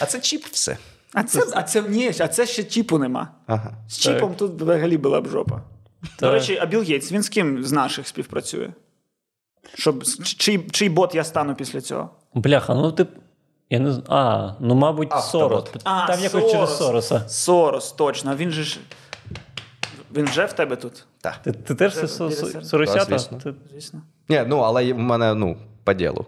А 0.00 0.06
це 0.06 0.20
чіп 0.20 0.44
все. 0.44 0.76
А 1.12 1.22
це, 1.22 1.42
а 1.54 1.62
це 1.62 1.82
ні, 1.82 2.12
а 2.20 2.28
це 2.28 2.46
ще 2.46 2.64
чіпу 2.64 2.98
нема. 2.98 3.28
Ага. 3.46 3.72
З 3.88 3.98
чіпом 3.98 4.34
тут 4.34 4.62
взагалі 4.62 4.96
була 4.96 5.20
б 5.20 5.28
жопа. 5.28 5.62
До 6.20 6.30
речі, 6.30 6.58
а 6.62 6.66
Білл 6.66 6.82
Гейтс, 6.82 7.12
він 7.12 7.22
з 7.22 7.28
ким 7.28 7.64
з 7.64 7.72
наших 7.72 8.08
співпрацює? 8.08 8.70
Щоб 9.74 10.04
чий, 10.22 10.68
чий 10.70 10.88
бот 10.88 11.14
я 11.14 11.24
стану 11.24 11.54
після 11.54 11.80
цього? 11.80 12.10
Бляха, 12.34 12.74
ну 12.74 12.92
ти. 12.92 13.06
Я 13.70 13.78
не 13.78 13.92
знаю. 13.92 14.06
А, 14.08 14.54
ну, 14.60 14.74
мабуть, 14.74 15.12
Сорос. 15.22 15.64
А, 15.84 16.06
Там 16.06 16.20
якось 16.20 16.52
через 16.52 16.78
Сороса. 16.78 17.28
Сорос, 17.28 17.92
точно. 17.92 18.36
Він 18.36 18.50
же 18.50 18.62
ж. 18.62 18.78
Він 20.16 20.24
вже 20.24 20.44
в 20.44 20.52
тебе 20.52 20.76
тут, 20.76 21.06
Так. 21.20 21.36
Ти, 21.44 21.52
ти 21.52 21.74
теж 21.74 21.94
Це 21.94 22.08
соросята? 22.08 23.04
Так, 23.04 23.08
звісно. 23.08 23.38
Ти- 23.38 23.54
звісно. 23.72 24.02
Ні, 24.28 24.44
ну 24.46 24.58
але 24.58 24.92
в 24.92 24.98
мене, 24.98 25.34
ну, 25.34 25.56
по 25.84 25.92
ділу. 25.92 26.26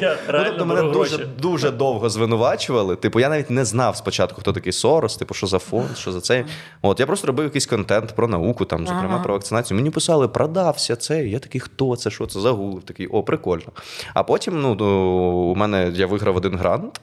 Я 0.00 0.16
Ну, 0.32 0.44
тобто 0.44 0.66
мене 0.66 0.82
дуже, 0.82 1.16
гроші. 1.16 1.30
дуже 1.40 1.70
довго 1.70 2.10
звинувачували. 2.10 2.96
Типу, 2.96 3.20
я 3.20 3.28
навіть 3.28 3.50
не 3.50 3.64
знав 3.64 3.96
спочатку, 3.96 4.40
хто 4.40 4.52
такий 4.52 4.72
Сорос, 4.72 5.16
типу, 5.16 5.34
що 5.34 5.46
за 5.46 5.58
фонд, 5.58 5.96
що 5.96 6.12
за 6.12 6.20
цей. 6.20 6.44
От 6.82 7.00
я 7.00 7.06
просто 7.06 7.26
робив 7.26 7.44
якийсь 7.44 7.66
контент 7.66 8.12
про 8.16 8.28
науку, 8.28 8.64
там, 8.64 8.86
зокрема, 8.86 9.18
про 9.18 9.34
вакцинацію. 9.34 9.76
Мені 9.76 9.90
писали, 9.90 10.28
продався 10.28 10.96
цей. 10.96 11.30
Я 11.30 11.38
такий, 11.38 11.60
хто 11.60 11.96
це? 11.96 12.10
Що 12.10 12.26
це? 12.26 12.40
Загуглив 12.40 12.82
такий, 12.82 13.06
о, 13.06 13.22
прикольно. 13.22 13.72
А 14.14 14.22
потім, 14.22 14.60
ну, 14.60 14.74
у 15.52 15.54
мене 15.54 15.92
я 15.94 16.06
виграв 16.06 16.36
один 16.36 16.56
грант. 16.56 17.00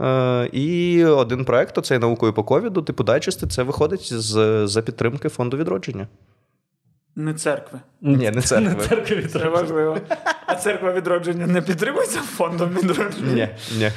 Е, 0.00 0.48
і 0.52 1.04
один 1.04 1.44
проект, 1.44 1.78
оцей 1.78 1.98
наукою 1.98 2.32
по 2.32 2.44
ковіду, 2.44 2.82
типу 2.82 3.04
дайчести, 3.04 3.46
це 3.46 3.62
виходить 3.62 4.12
з, 4.12 4.66
за 4.66 4.82
підтримки 4.82 5.28
фонду 5.28 5.56
відродження. 5.56 6.08
Не 7.16 7.34
церкви. 7.34 7.80
Ні, 8.00 8.30
не 8.30 8.42
церкви. 8.42 8.86
Церкві 8.88 9.26
Це 9.32 9.38
важливо. 9.38 9.98
А 10.46 10.54
церква 10.54 10.92
відродження 10.92 11.46
не 11.46 11.62
підтримується 11.62 12.20
фондом 12.20 12.70
відродження. 12.70 13.32
Ні, 13.32 13.48
ні. 13.78 13.90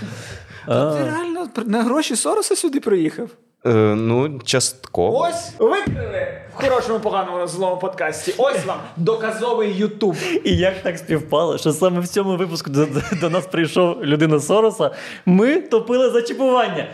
Ти 0.68 1.04
реально 1.04 1.50
на 1.66 1.84
гроші 1.84 2.16
Сороса 2.16 2.56
сюди 2.56 2.80
приїхав. 2.80 3.30
Е, 3.66 3.74
ну, 3.96 4.40
частково. 4.44 5.20
Ось 5.20 5.52
викрили 5.60 6.42
в 6.54 6.62
хорошому, 6.62 7.00
поганому 7.00 7.48
злому 7.48 7.78
подкасті. 7.78 8.34
Ось 8.38 8.66
вам 8.66 8.78
доказовий 8.98 9.74
Ютуб. 9.74 10.16
І 10.44 10.58
як 10.58 10.84
так 10.84 10.98
співпало, 10.98 11.58
що 11.58 11.72
саме 11.72 12.00
в 12.00 12.08
цьому 12.08 12.38
випуску 12.38 12.70
до, 12.70 12.88
до 13.22 13.30
нас 13.30 13.46
прийшов 13.46 14.04
людина 14.04 14.40
Сороса, 14.40 14.92
ми 15.26 15.62
топили 15.62 16.10
за 16.10 16.22
чіпування. 16.22 16.88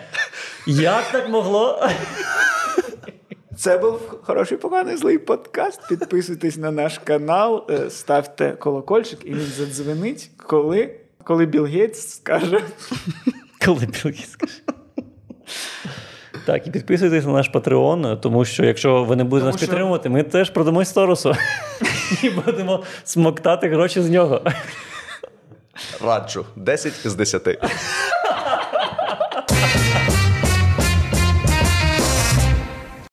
Як 0.68 1.04
так 1.12 1.30
могло? 1.30 1.88
Це 3.62 3.78
був 3.78 4.00
хороший, 4.24 4.58
поганий 4.58 4.98
злий 4.98 5.18
подкаст. 5.18 5.88
Підписуйтесь 5.90 6.58
на 6.58 6.72
наш 6.72 6.98
канал, 7.04 7.68
е, 7.70 7.90
ставте 7.90 8.52
колокольчик, 8.52 9.20
і 9.26 9.30
він 9.30 9.52
задзвенить, 9.58 10.30
коли, 10.38 10.96
коли 11.24 11.46
Білл 11.46 11.66
Гейтс 11.66 12.08
скаже. 12.16 12.62
Коли 13.66 13.86
білки 13.86 14.24
скаже. 14.30 14.62
Так, 16.46 16.68
і 16.68 16.72
підписуйтесь 16.72 17.26
на 17.26 17.32
наш 17.32 17.52
Patreon, 17.52 18.20
тому 18.20 18.46
що 18.46 18.66
якщо 18.66 19.04
ви 19.04 19.16
не 19.16 19.24
будете 19.24 19.42
Тому 19.42 19.52
нас 19.52 19.56
що- 19.62 19.68
підтримувати, 19.68 20.10
ми 20.10 20.24
теж 20.24 20.50
продамо 20.50 20.86
Соросу 20.86 21.36
і 22.24 22.30
будемо 22.30 22.84
смоктати 23.04 23.70
гроші 23.70 24.02
з 24.02 24.10
нього. 24.10 24.42
Раджу. 26.06 26.46
10 26.56 26.94
з 27.04 27.16
10. 27.16 27.48